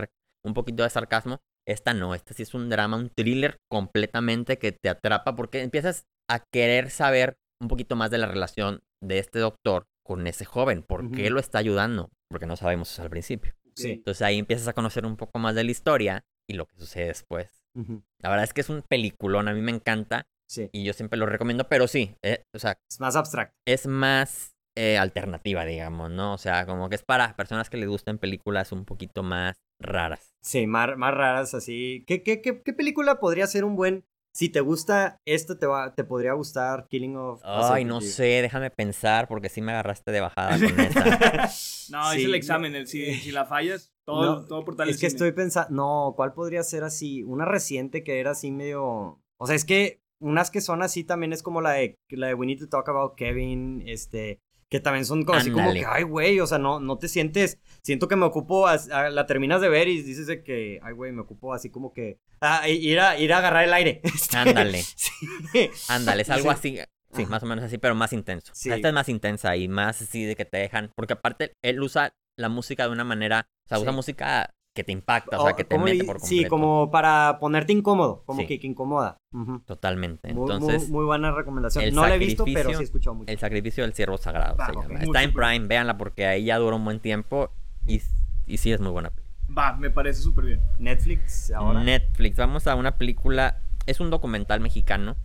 un 0.45 0.55
poquito 0.55 0.83
de 0.83 0.91
sarcasmo. 0.91 1.41
Esta 1.67 1.95
no, 1.95 2.15
esta 2.15 2.35
sí 2.35 2.43
es 2.43 2.53
un 2.53 2.69
drama, 2.69 2.99
un 2.99 3.09
thriller 3.09 3.57
completamente 3.71 4.59
que 4.59 4.73
te 4.73 4.91
atrapa 4.91 5.35
porque 5.35 5.63
empiezas 5.63 6.05
a 6.31 6.41
querer 6.53 6.91
saber 6.91 7.37
un 7.61 7.69
poquito 7.69 7.97
más 7.97 8.11
de 8.11 8.19
la 8.19 8.27
relación 8.27 8.81
de 9.03 9.19
este 9.19 9.39
doctor 9.39 9.87
con 10.05 10.27
ese 10.29 10.45
joven. 10.45 10.83
¿Por 10.83 11.11
qué 11.11 11.31
lo 11.31 11.41
está 11.41 11.59
ayudando? 11.59 12.11
Porque 12.29 12.47
no 12.47 12.57
sabemos 12.57 12.93
eso 12.93 13.03
al 13.03 13.11
principio. 13.11 13.55
Sí. 13.75 13.91
Entonces 13.91 14.23
ahí 14.23 14.39
empiezas 14.39 14.69
a 14.69 14.73
conocer 14.73 15.05
un 15.05 15.17
poco 15.17 15.41
más 15.41 15.57
de 15.57 15.65
la 15.65 15.71
historia 15.73 16.25
y 16.47 16.55
lo 16.55 16.67
que 16.67 16.77
sucede 16.77 17.07
después. 17.07 17.65
La 18.21 18.31
verdad 18.31 18.45
es 18.45 18.53
que 18.53 18.61
es 18.61 18.69
un 18.69 18.83
peliculón, 18.83 19.49
a 19.49 19.53
mí 19.53 19.61
me 19.61 19.73
encanta. 19.73 20.29
Sí. 20.47 20.69
Y 20.73 20.85
yo 20.85 20.93
siempre 20.93 21.19
lo 21.19 21.27
recomiendo, 21.27 21.69
pero 21.69 21.89
sí, 21.89 22.15
eh, 22.23 22.45
o 22.55 22.59
sea... 22.59 22.79
Es 22.89 23.01
más 23.01 23.17
abstracto. 23.17 23.57
Es 23.65 23.87
más 23.87 24.55
eh, 24.77 24.99
alternativa, 24.99 25.65
digamos, 25.65 26.11
¿no? 26.11 26.35
O 26.35 26.39
sea, 26.39 26.67
como 26.67 26.89
que 26.89 26.97
es 26.97 27.03
para 27.03 27.35
personas 27.35 27.71
que 27.71 27.77
les 27.77 27.89
gusten 27.89 28.19
películas 28.19 28.73
un 28.73 28.85
poquito 28.85 29.23
más 29.23 29.57
raras. 29.81 30.35
Sí, 30.43 30.67
más, 30.67 30.97
más 30.97 31.15
raras, 31.15 31.55
así. 31.55 32.05
¿Qué, 32.07 32.23
qué, 32.23 32.43
qué, 32.43 32.73
película 32.73 33.19
podría 33.19 33.47
ser 33.47 33.65
un 33.65 33.77
buen... 33.77 34.05
Si 34.35 34.49
te 34.49 34.61
gusta 34.61 35.21
esto, 35.25 35.59
te, 35.59 35.67
va, 35.67 35.95
te 35.95 36.03
podría 36.03 36.33
gustar 36.33 36.89
Killing 36.89 37.17
of... 37.17 37.41
Ay, 37.45 37.85
no 37.85 38.01
sé, 38.01 38.43
déjame 38.43 38.69
pensar, 38.69 39.29
porque 39.29 39.49
sí 39.49 39.63
me 39.63 39.71
agarraste 39.71 40.11
de 40.11 40.21
bajada 40.21 40.59
con 40.59 40.81
esta. 40.81 41.51
no, 41.91 42.13
es 42.13 42.25
el 42.25 42.35
examen, 42.35 42.85
si, 42.89 43.15
si 43.15 43.31
la 43.31 43.45
fallas, 43.45 43.95
todo, 44.05 44.45
todo 44.47 44.65
por 44.65 44.75
tal 44.75 44.89
Es 44.89 44.99
que 44.99 45.07
estoy 45.07 45.31
pensando, 45.31 45.71
no, 45.71 46.15
¿cuál 46.17 46.33
podría 46.33 46.65
ser 46.65 46.83
así? 46.83 47.23
Una 47.23 47.45
reciente 47.45 48.03
que 48.03 48.19
era 48.19 48.33
así 48.33 48.51
medio... 48.51 49.23
O 49.37 49.47
sea, 49.47 49.55
es 49.55 49.65
que 49.65 50.03
unas 50.19 50.51
que 50.51 50.61
son 50.61 50.83
así 50.83 51.05
también 51.05 51.33
es 51.33 51.45
como 51.45 51.61
la 51.61 51.71
de, 51.71 51.95
la 52.09 52.27
de 52.27 52.35
We 52.35 52.47
Need 52.47 52.59
to 52.59 52.69
Talk 52.69 52.89
About 52.89 53.15
Kevin, 53.15 53.85
este... 53.87 54.41
Que 54.69 54.81
también 54.81 55.05
son 55.05 55.25
como 55.25 55.39
así 55.39 55.51
como 55.51 55.73
que, 55.73 55.85
ay, 55.87 56.03
güey, 56.03 56.41
o 56.41 56.47
sea, 56.47 56.59
no, 56.59 56.81
no 56.81 56.99
te 56.99 57.09
sientes, 57.09 57.59
siento 57.83 58.09
que 58.09 58.17
me 58.17 58.25
ocupo, 58.25 58.67
la 58.89 59.27
terminas 59.27 59.61
de 59.61 59.69
ver 59.69 59.89
y 59.89 60.03
dices 60.03 60.27
de 60.27 60.43
que, 60.43 60.81
ay, 60.83 60.95
güey, 60.95 61.13
me 61.13 61.23
ocupo 61.23 61.53
así 61.55 61.71
como 61.71 61.93
que, 61.93 62.19
ir, 62.69 63.01
a, 63.01 63.19
ir 63.19 63.33
a 63.33 63.39
agarrar 63.39 63.65
el 63.65 63.73
aire. 63.73 64.01
Ándale. 64.35 64.83
Ándale, 65.89 66.23
es 66.23 66.31
algo 66.31 66.51
así, 66.51 66.79
sí, 67.13 67.27
más 67.27 67.43
o 67.43 67.47
menos 67.47 67.65
así, 67.65 67.79
pero 67.79 67.95
más 67.95 68.13
intenso. 68.13 68.53
Esta 68.53 68.89
es 68.89 68.95
más 68.95 69.09
intensa 69.09 69.57
y 69.57 69.69
más 69.69 70.03
así 70.03 70.25
de 70.25 70.35
que 70.35 70.45
te 70.45 70.59
dejan, 70.59 70.91
porque 70.97 71.13
aparte 71.13 71.53
él 71.63 71.81
usa 71.83 72.15
la 72.37 72.49
música 72.49 72.85
de 72.85 72.93
una 72.93 73.05
manera, 73.05 73.49
o 73.67 73.69
sea, 73.69 73.79
usa 73.79 73.93
música 73.93 74.55
que 74.75 74.83
te 74.83 74.93
impacta, 74.93 75.39
o 75.39 75.45
sea, 75.45 75.55
que 75.55 75.65
te 75.65 75.79
mete 75.79 76.05
por 76.05 76.19
completo. 76.19 76.27
Sí, 76.27 76.49
como 76.49 76.91
para 76.91 77.39
ponerte 77.41 77.73
incómodo, 77.73 78.25
como 78.27 78.45
que, 78.45 78.59
que, 78.59 78.67
incomoda. 78.67 79.19
Totalmente. 79.67 80.31
Entonces, 80.31 80.91
muy, 80.91 81.05
buena 81.05 81.31
recomendación. 81.31 81.95
No 81.95 82.07
la 82.07 82.17
he 82.17 82.19
visto, 82.19 82.45
pero 82.45 82.71
sí 82.71 82.81
he 82.81 82.83
escuchado 82.83 83.15
mucho. 83.15 83.31
El 83.31 83.39
sacrificio 83.39 83.85
del 83.85 83.95
ciervo 83.95 84.19
sagrado 84.19 84.57
se 84.67 84.73
llama. 84.73 85.01
Está 85.01 85.23
en 85.23 85.33
Prime, 85.33 85.67
véanla 85.67 85.97
porque 85.97 86.27
ahí 86.27 86.47
ya 86.47 86.59
dura 86.59 86.75
un 86.77 86.85
buen 86.85 86.99
tiempo 86.99 87.51
y, 87.87 88.03
y 88.47 88.57
sí 88.57 88.73
es 88.73 88.81
muy 88.81 88.91
buena 88.91 89.13
Va, 89.57 89.77
me 89.77 89.91
parece 89.91 90.23
súper 90.23 90.47
bien. 90.47 90.61
Netflix 90.79 91.53
ahora. 91.53 91.83
Netflix, 91.85 92.37
vamos 92.37 92.67
a 92.67 92.75
una 92.75 92.97
película, 92.97 93.61
es 93.87 94.01
un 94.01 94.11
documental 94.11 94.61
mexicano 94.61 95.17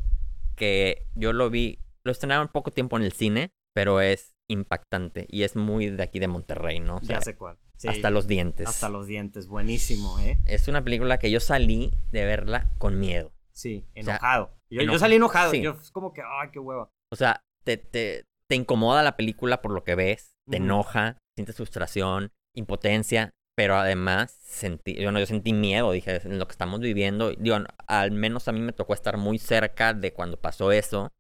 que 0.55 1.07
yo 1.15 1.33
lo 1.33 1.49
vi, 1.49 1.79
lo 2.03 2.11
estrenaron 2.11 2.49
poco 2.49 2.69
tiempo 2.69 2.97
en 2.97 3.03
el 3.03 3.13
cine, 3.13 3.51
pero 3.73 4.01
es 4.01 4.35
impactante 4.47 5.25
y 5.29 5.43
es 5.43 5.55
muy 5.55 5.89
de 5.89 6.03
aquí 6.03 6.19
de 6.19 6.27
Monterrey, 6.27 6.79
¿no? 6.79 6.99
ya 7.01 7.21
sé 7.21 7.35
cuál 7.35 7.57
hasta 7.87 8.09
los 8.09 8.27
dientes. 8.27 8.67
Hasta 8.67 8.89
los 8.89 9.07
dientes, 9.07 9.47
buenísimo, 9.47 10.19
¿eh? 10.19 10.39
Es 10.45 10.67
una 10.67 10.83
película 10.83 11.17
que 11.17 11.31
yo 11.31 11.39
salí 11.39 11.93
de 12.11 12.25
verla 12.25 12.69
con 12.77 12.99
miedo. 12.99 13.31
Sí, 13.51 13.85
enojado. 13.93 14.51
yo, 14.69 14.99
salí 14.99 15.15
enojado, 15.15 15.53
yo 15.53 15.71
es 15.71 15.91
como 15.91 16.13
que, 16.13 16.21
ay, 16.21 16.49
qué 16.51 16.59
hueva. 16.59 16.89
O 17.11 17.15
sea, 17.15 17.43
te, 17.63 17.77
te, 17.77 18.25
te 18.47 18.55
incomoda 18.55 19.03
la 19.03 19.17
película 19.17 19.61
por 19.61 19.71
lo 19.71 19.83
que 19.83 19.95
ves, 19.95 20.35
te 20.49 20.57
enoja, 20.57 21.17
sientes 21.35 21.55
frustración, 21.55 22.31
impotencia, 22.55 23.31
pero 23.55 23.75
además 23.75 24.37
sentí, 24.41 24.95
yo, 24.95 25.11
no, 25.11 25.19
yo 25.19 25.25
sentí 25.25 25.51
miedo, 25.51 25.91
dije, 25.91 26.21
en 26.23 26.39
lo 26.39 26.47
que 26.47 26.53
estamos 26.53 26.79
viviendo, 26.79 27.31
digo, 27.31 27.57
al 27.87 28.11
menos 28.11 28.47
a 28.47 28.53
mí 28.53 28.61
me 28.61 28.71
tocó 28.71 28.93
estar 28.93 29.17
muy 29.17 29.37
cerca 29.37 29.93
de 29.93 30.13
cuando 30.13 30.39
pasó 30.39 30.71
eso, 30.71 31.11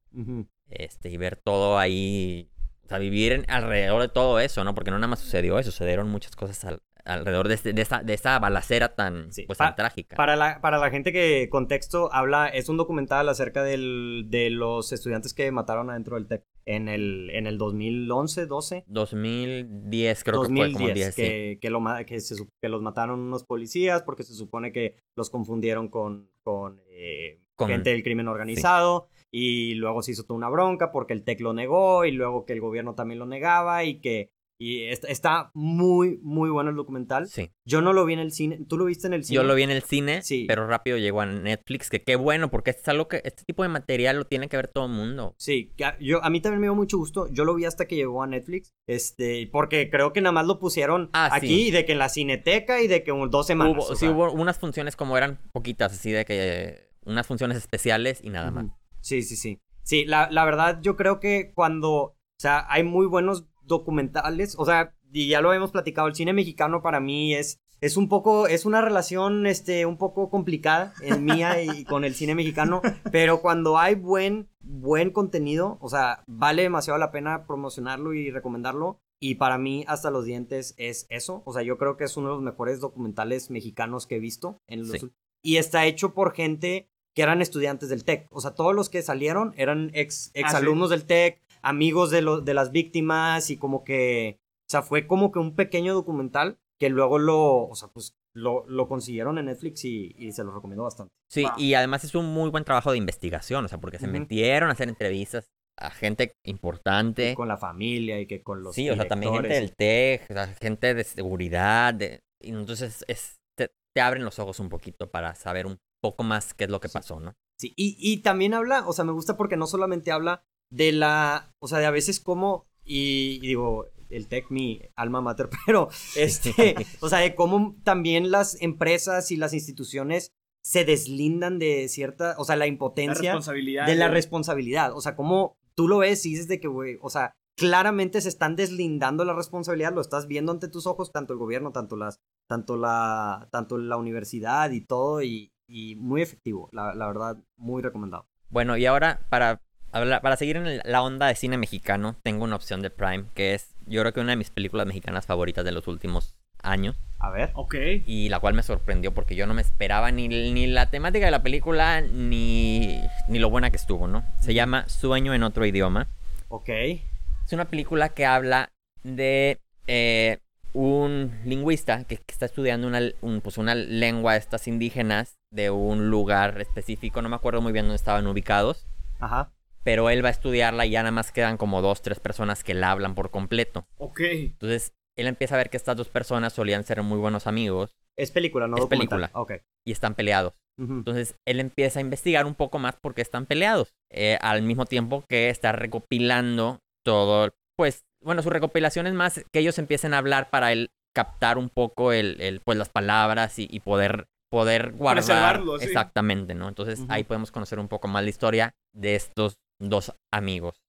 este, 0.69 1.09
y 1.09 1.17
ver 1.17 1.35
todo 1.35 1.77
ahí, 1.77 2.49
o 2.89 2.91
sea, 2.91 2.97
vivir 2.97 3.45
alrededor 3.49 4.01
de 4.01 4.07
todo 4.07 4.39
eso, 4.39 4.63
¿no? 4.63 4.73
Porque 4.73 4.89
no 4.89 4.97
nada 4.97 5.09
más 5.09 5.19
sucedió 5.19 5.59
eso, 5.59 5.69
sucedieron 5.69 6.09
muchas 6.09 6.35
cosas 6.35 6.65
al, 6.65 6.81
alrededor 7.05 7.47
de, 7.47 7.53
este, 7.53 7.71
de, 7.71 7.83
esa, 7.83 8.01
de 8.01 8.15
esa 8.15 8.39
balacera 8.39 8.95
tan, 8.95 9.29
pues, 9.45 9.59
tan 9.59 9.75
trágica. 9.75 10.15
Para 10.15 10.35
la, 10.35 10.59
para 10.59 10.79
la 10.79 10.89
gente 10.89 11.13
que, 11.13 11.49
contexto, 11.51 12.11
habla, 12.11 12.47
es 12.47 12.67
un 12.67 12.77
documental 12.77 13.29
acerca 13.29 13.61
del, 13.61 14.25
de 14.29 14.49
los 14.49 14.91
estudiantes 14.91 15.35
que 15.35 15.51
mataron 15.51 15.91
adentro 15.91 16.15
del 16.15 16.25
TEC 16.25 16.43
en 16.65 16.89
el, 16.89 17.29
en 17.29 17.45
el 17.45 17.59
2011, 17.59 18.47
12. 18.47 18.85
2010, 18.87 20.23
creo 20.23 20.41
que 20.41 20.47
fue 20.47 20.73
como 20.73 20.87
10, 20.87 21.15
que, 21.15 21.59
que, 21.61 21.69
lo, 21.69 21.83
que, 22.07 22.19
se, 22.19 22.35
que, 22.59 22.69
los 22.69 22.81
mataron 22.81 23.19
unos 23.19 23.43
policías 23.43 24.01
porque 24.01 24.23
se 24.23 24.33
supone 24.33 24.71
que 24.71 24.95
los 25.15 25.29
confundieron 25.29 25.89
con, 25.89 26.31
con, 26.41 26.81
eh, 26.89 27.39
gente 27.67 27.91
del 27.91 28.03
crimen 28.03 28.27
organizado. 28.27 29.07
Y 29.31 29.75
luego 29.75 30.01
se 30.01 30.11
hizo 30.11 30.23
toda 30.23 30.37
una 30.37 30.49
bronca 30.49 30.91
porque 30.91 31.13
el 31.13 31.23
TEC 31.23 31.41
lo 31.41 31.53
negó 31.53 32.03
y 32.05 32.11
luego 32.11 32.45
que 32.45 32.53
el 32.53 32.61
gobierno 32.61 32.95
también 32.95 33.19
lo 33.19 33.27
negaba 33.27 33.83
y 33.83 33.99
que 33.99 34.31
y 34.61 34.83
está, 34.83 35.51
muy, 35.53 36.19
muy 36.21 36.49
bueno 36.49 36.69
el 36.69 36.75
documental. 36.75 37.29
Sí. 37.29 37.49
Yo 37.63 37.81
no 37.81 37.93
lo 37.93 38.03
vi 38.03 38.15
en 38.15 38.19
el 38.19 38.33
cine. 38.33 38.59
¿Tú 38.67 38.77
lo 38.77 38.83
viste 38.83 39.07
en 39.07 39.13
el 39.13 39.23
cine? 39.23 39.35
Yo 39.35 39.43
lo 39.43 39.55
vi 39.55 39.63
en 39.63 39.71
el 39.71 39.83
cine, 39.83 40.21
sí. 40.21 40.43
pero 40.49 40.67
rápido 40.67 40.97
llegó 40.97 41.21
a 41.21 41.25
Netflix. 41.25 41.89
Que 41.89 42.03
qué 42.03 42.17
bueno, 42.17 42.51
porque 42.51 42.71
es 42.71 42.87
algo 42.89 43.07
que 43.07 43.21
este 43.23 43.45
tipo 43.45 43.63
de 43.63 43.69
material 43.69 44.17
lo 44.17 44.25
tiene 44.25 44.49
que 44.49 44.57
ver 44.57 44.67
todo 44.67 44.87
el 44.87 44.91
mundo. 44.91 45.33
Sí, 45.37 45.71
yo, 46.01 46.21
a 46.21 46.29
mí 46.29 46.41
también 46.41 46.59
me 46.59 46.67
dio 46.67 46.75
mucho 46.75 46.97
gusto. 46.97 47.29
Yo 47.31 47.45
lo 47.45 47.55
vi 47.55 47.63
hasta 47.63 47.87
que 47.87 47.95
llegó 47.95 48.21
a 48.21 48.27
Netflix. 48.27 48.73
Este, 48.85 49.47
porque 49.49 49.89
creo 49.89 50.11
que 50.11 50.19
nada 50.19 50.33
más 50.33 50.45
lo 50.45 50.59
pusieron 50.59 51.09
ah, 51.13 51.29
aquí, 51.31 51.69
y 51.69 51.71
de 51.71 51.85
que 51.85 51.93
en 51.93 51.99
la 51.99 52.09
cineteca 52.09 52.81
y 52.81 52.87
de 52.87 53.05
que 53.05 53.13
dos 53.29 53.47
semanas. 53.47 53.75
Hubo, 53.77 53.95
sí, 53.95 54.09
hubo 54.09 54.29
unas 54.33 54.59
funciones 54.59 54.97
como 54.97 55.17
eran 55.17 55.39
poquitas, 55.53 55.93
así 55.93 56.11
de 56.11 56.25
que 56.25 56.88
unas 57.09 57.27
funciones 57.27 57.57
especiales 57.57 58.21
y 58.23 58.29
nada 58.29 58.51
más. 58.51 58.67
Sí, 59.01 59.21
sí, 59.23 59.35
sí. 59.35 59.61
Sí, 59.83 60.05
la, 60.05 60.29
la 60.31 60.45
verdad, 60.45 60.79
yo 60.81 60.95
creo 60.95 61.19
que 61.19 61.51
cuando. 61.53 61.91
O 61.91 62.41
sea, 62.41 62.65
hay 62.69 62.83
muy 62.83 63.05
buenos 63.05 63.47
documentales, 63.63 64.55
o 64.57 64.65
sea, 64.65 64.93
y 65.11 65.27
ya 65.27 65.41
lo 65.41 65.53
hemos 65.53 65.71
platicado, 65.71 66.07
el 66.07 66.15
cine 66.15 66.33
mexicano 66.33 66.81
para 66.81 66.99
mí 66.99 67.33
es, 67.33 67.59
es 67.81 67.97
un 67.97 68.09
poco, 68.09 68.47
es 68.47 68.65
una 68.65 68.81
relación, 68.81 69.47
este, 69.47 69.85
un 69.85 69.97
poco 69.97 70.29
complicada 70.29 70.93
en 71.01 71.25
mía 71.25 71.61
y 71.63 71.85
con 71.85 72.03
el 72.03 72.15
cine 72.15 72.35
mexicano, 72.35 72.81
pero 73.11 73.41
cuando 73.41 73.77
hay 73.77 73.95
buen, 73.95 74.49
buen 74.59 75.11
contenido, 75.11 75.77
o 75.81 75.89
sea, 75.89 76.23
vale 76.27 76.63
demasiado 76.63 76.99
la 76.99 77.11
pena 77.11 77.45
promocionarlo 77.45 78.13
y 78.13 78.31
recomendarlo. 78.31 79.01
Y 79.21 79.35
para 79.35 79.57
mí, 79.57 79.83
hasta 79.89 80.11
los 80.11 80.23
dientes 80.23 80.75
es 80.77 81.05
eso. 81.09 81.43
O 81.45 81.51
sea, 81.51 81.61
yo 81.61 81.77
creo 81.77 81.97
que 81.97 82.05
es 82.05 82.15
uno 82.15 82.29
de 82.29 82.35
los 82.35 82.43
mejores 82.43 82.79
documentales 82.79 83.49
mexicanos 83.49 84.07
que 84.07 84.15
he 84.15 84.19
visto. 84.19 84.61
En 84.65 84.87
los... 84.87 85.07
Y 85.41 85.57
está 85.57 85.85
hecho 85.85 86.13
por 86.13 86.33
gente 86.33 86.89
que 87.19 87.23
eran 87.23 87.41
estudiantes 87.41 87.89
del 87.89 88.05
TEC. 88.05 88.27
O 88.31 88.39
sea, 88.39 88.51
todos 88.51 88.73
los 88.73 88.87
que 88.87 89.01
salieron 89.01 89.53
eran 89.57 89.91
ex, 89.93 90.31
ex 90.35 90.53
ah, 90.53 90.59
alumnos 90.59 90.89
del 90.89 91.03
TEC 91.03 91.41
amigos 91.61 92.11
de, 92.11 92.21
de 92.45 92.53
las 92.53 92.71
víctimas 92.71 93.49
y 93.49 93.57
como 93.57 93.83
que, 93.83 94.39
o 94.39 94.69
sea, 94.69 94.83
fue 94.83 95.05
como 95.05 95.29
que 95.29 95.39
un 95.39 95.53
pequeño 95.53 95.93
documental 95.93 96.59
que 96.79 96.87
luego 96.87 97.19
lo, 97.19 97.67
o 97.67 97.75
sea, 97.75 97.89
pues 97.89 98.15
lo, 98.33 98.65
lo 98.69 98.87
consiguieron 98.87 99.37
en 99.37 99.47
Netflix 99.47 99.83
y, 99.83 100.31
se 100.31 100.45
lo 100.45 100.53
recomiendo 100.53 100.85
bastante. 100.85 101.11
Sí, 101.29 101.45
y 101.57 101.73
además 101.73 102.05
es 102.05 102.15
un 102.15 102.27
muy 102.27 102.49
buen 102.51 102.63
trabajo 102.63 102.93
de 102.93 102.97
investigación, 102.97 103.65
o 103.65 103.67
sea, 103.67 103.81
porque 103.81 103.99
se 103.99 104.07
metieron 104.07 104.69
a 104.69 104.71
hacer 104.71 104.87
entrevistas 104.87 105.49
a 105.77 105.91
gente 105.91 106.31
importante. 106.45 107.35
con 107.35 107.49
la 107.49 107.57
familia 107.57 108.17
y 108.17 108.27
que 108.27 108.41
con 108.41 108.63
los. 108.63 108.75
Sí, 108.75 108.89
o 108.89 108.95
sea, 108.95 109.09
también 109.09 109.33
gente 109.33 109.49
del 109.49 109.75
TEC, 109.75 110.21
o 110.29 110.33
sea, 110.35 110.47
gente 110.47 110.93
de 110.93 111.03
seguridad. 111.03 111.93
De, 111.93 112.21
y 112.41 112.51
entonces 112.51 113.03
es, 113.09 113.39
te, 113.57 113.69
abren 113.99 114.23
los 114.23 114.39
ojos 114.39 114.61
un 114.61 114.69
poquito 114.69 115.09
para 115.11 115.35
saber 115.35 115.65
un 115.65 115.79
poco 116.01 116.23
más 116.23 116.53
qué 116.53 116.65
es 116.65 116.69
lo 116.69 116.79
que 116.79 116.89
pasó, 116.89 117.19
¿no? 117.19 117.35
Sí, 117.57 117.73
y, 117.75 117.95
y 117.99 118.17
también 118.21 118.53
habla, 118.53 118.87
o 118.87 118.93
sea, 118.93 119.05
me 119.05 119.11
gusta 119.11 119.35
porque 119.35 119.57
no 119.57 119.67
solamente 119.67 120.11
habla 120.11 120.43
de 120.69 120.91
la, 120.91 121.53
o 121.59 121.67
sea, 121.67 121.79
de 121.79 121.85
a 121.85 121.91
veces 121.91 122.19
como, 122.19 122.67
y, 122.83 123.39
digo, 123.39 123.87
el 124.09 124.27
tech, 124.27 124.49
mi 124.49 124.81
alma 124.95 125.21
mater, 125.21 125.49
pero 125.65 125.89
este, 126.15 126.75
o 127.01 127.09
sea, 127.09 127.19
de 127.19 127.35
cómo 127.35 127.75
también 127.83 128.31
las 128.31 128.61
empresas 128.61 129.31
y 129.31 129.37
las 129.37 129.53
instituciones 129.53 130.33
se 130.61 130.85
deslindan 130.85 131.57
de 131.57 131.87
cierta, 131.89 132.35
o 132.37 132.43
sea, 132.43 132.55
la 132.55 132.67
impotencia 132.67 133.39
de 133.85 133.95
la 133.95 134.07
responsabilidad, 134.07 134.93
o 134.93 135.01
sea, 135.01 135.15
como 135.15 135.57
tú 135.75 135.87
lo 135.87 135.99
ves 135.99 136.25
y 136.25 136.31
dices 136.31 136.47
de 136.47 136.59
que, 136.59 136.67
güey, 136.67 136.97
o 137.01 137.09
sea, 137.09 137.33
claramente 137.55 138.21
se 138.21 138.29
están 138.29 138.55
deslindando 138.55 139.25
la 139.25 139.33
responsabilidad, 139.33 139.93
lo 139.93 140.01
estás 140.01 140.27
viendo 140.27 140.51
ante 140.51 140.67
tus 140.67 140.85
ojos, 140.85 141.11
tanto 141.11 141.33
el 141.33 141.39
gobierno, 141.39 141.71
tanto 141.71 141.95
las, 141.95 142.19
tanto 142.47 142.77
la, 142.77 143.47
tanto 143.51 143.77
la 143.77 143.97
universidad 143.97 144.71
y 144.71 144.81
todo, 144.81 145.21
y, 145.23 145.51
y 145.69 145.95
muy 145.95 146.21
efectivo, 146.21 146.69
la, 146.71 146.93
la 146.93 147.07
verdad, 147.07 147.37
muy 147.55 147.81
recomendado. 147.81 148.27
Bueno, 148.49 148.75
y 148.77 148.85
ahora 148.85 149.21
para 149.29 149.61
para 149.91 150.37
seguir 150.37 150.57
en 150.57 150.81
la 150.83 151.01
onda 151.01 151.27
de 151.27 151.35
cine 151.35 151.57
mexicano, 151.57 152.15
tengo 152.23 152.43
una 152.43 152.55
opción 152.55 152.81
de 152.81 152.89
Prime 152.89 153.25
que 153.33 153.55
es, 153.55 153.75
yo 153.87 154.01
creo 154.01 154.13
que 154.13 154.19
una 154.19 154.31
de 154.31 154.35
mis 154.35 154.51
películas 154.51 154.85
mexicanas 154.85 155.25
favoritas 155.25 155.65
de 155.65 155.71
los 155.71 155.87
últimos 155.87 156.35
años. 156.61 156.95
A 157.17 157.31
ver. 157.31 157.51
Ok. 157.55 157.75
Y 158.05 158.29
la 158.29 158.39
cual 158.39 158.53
me 158.53 158.63
sorprendió 158.63 159.13
porque 159.13 159.35
yo 159.35 159.47
no 159.47 159.53
me 159.53 159.61
esperaba 159.61 160.11
ni, 160.11 160.27
ni 160.27 160.67
la 160.67 160.89
temática 160.89 161.25
de 161.25 161.31
la 161.31 161.43
película 161.43 162.01
ni, 162.01 163.01
ni 163.27 163.39
lo 163.39 163.49
buena 163.49 163.71
que 163.71 163.77
estuvo, 163.77 164.07
¿no? 164.07 164.23
Se 164.39 164.53
llama 164.53 164.87
Sueño 164.87 165.33
en 165.33 165.43
otro 165.43 165.65
idioma. 165.65 166.07
Ok. 166.49 166.69
Es 166.69 167.53
una 167.53 167.65
película 167.65 168.09
que 168.09 168.25
habla 168.25 168.71
de 169.03 169.59
eh, 169.87 170.37
un 170.73 171.39
lingüista 171.45 172.03
que, 172.03 172.21
está 172.27 172.45
estudiando 172.45 172.87
una, 172.87 173.01
pues 173.41 173.57
una 173.57 173.73
lengua 173.73 174.33
de 174.33 174.39
estas 174.39 174.67
indígenas 174.67 175.38
de 175.51 175.69
un 175.69 176.09
lugar 176.09 176.59
específico, 176.61 177.21
no 177.21 177.29
me 177.29 177.35
acuerdo 177.35 177.61
muy 177.61 177.71
bien 177.71 177.85
dónde 177.85 177.95
estaban 177.95 178.27
ubicados. 178.27 178.87
Ajá 179.19 179.51
pero 179.83 180.09
él 180.09 180.23
va 180.23 180.29
a 180.29 180.31
estudiarla 180.31 180.85
y 180.85 180.91
ya 180.91 181.01
nada 181.01 181.11
más 181.11 181.31
quedan 181.31 181.57
como 181.57 181.81
dos, 181.81 182.01
tres 182.01 182.19
personas 182.19 182.63
que 182.63 182.73
la 182.73 182.91
hablan 182.91 183.15
por 183.15 183.31
completo. 183.31 183.87
Ok. 183.97 184.19
Entonces, 184.21 184.93
él 185.17 185.27
empieza 185.27 185.55
a 185.55 185.57
ver 185.57 185.69
que 185.69 185.77
estas 185.77 185.97
dos 185.97 186.09
personas 186.09 186.53
solían 186.53 186.83
ser 186.83 187.01
muy 187.01 187.17
buenos 187.17 187.47
amigos. 187.47 187.97
Es 188.15 188.31
película, 188.31 188.67
no 188.67 188.77
es 188.77 188.85
película. 188.85 189.31
Ok. 189.33 189.53
Y 189.85 189.91
están 189.91 190.15
peleados. 190.15 190.53
Entonces, 190.77 191.35
él 191.45 191.59
empieza 191.59 191.99
a 191.99 192.01
investigar 192.01 192.45
un 192.45 192.55
poco 192.55 192.79
más 192.79 192.95
por 192.95 193.13
qué 193.13 193.21
están 193.21 193.45
peleados. 193.45 193.95
Eh, 194.09 194.37
al 194.41 194.61
mismo 194.61 194.85
tiempo 194.85 195.25
que 195.27 195.49
está 195.49 195.73
recopilando 195.73 196.79
todo, 197.03 197.49
pues, 197.75 198.05
bueno, 198.23 198.41
su 198.41 198.49
recopilación 198.49 199.05
es 199.05 199.13
más 199.13 199.43
que 199.51 199.59
ellos 199.59 199.77
empiecen 199.77 200.13
a 200.13 200.19
hablar 200.19 200.49
para 200.49 200.71
él 200.71 200.91
captar 201.13 201.57
un 201.57 201.69
poco 201.69 202.13
el, 202.13 202.39
el 202.39 202.61
pues, 202.61 202.77
las 202.77 202.87
palabras 202.87 203.55
y, 203.57 203.79
poder 203.81 204.27
poder 204.49 204.93
guardar 204.93 205.61
exactamente, 205.81 206.55
¿no? 206.55 206.67
Entonces 206.67 207.03
ahí 207.07 207.23
podemos 207.23 207.51
conocer 207.51 207.79
un 207.79 207.87
poco 207.87 208.07
más 208.07 208.23
la 208.23 208.29
historia 208.29 208.75
de 208.93 209.15
estos 209.15 209.57
dos 209.79 210.13
amigos. 210.31 210.81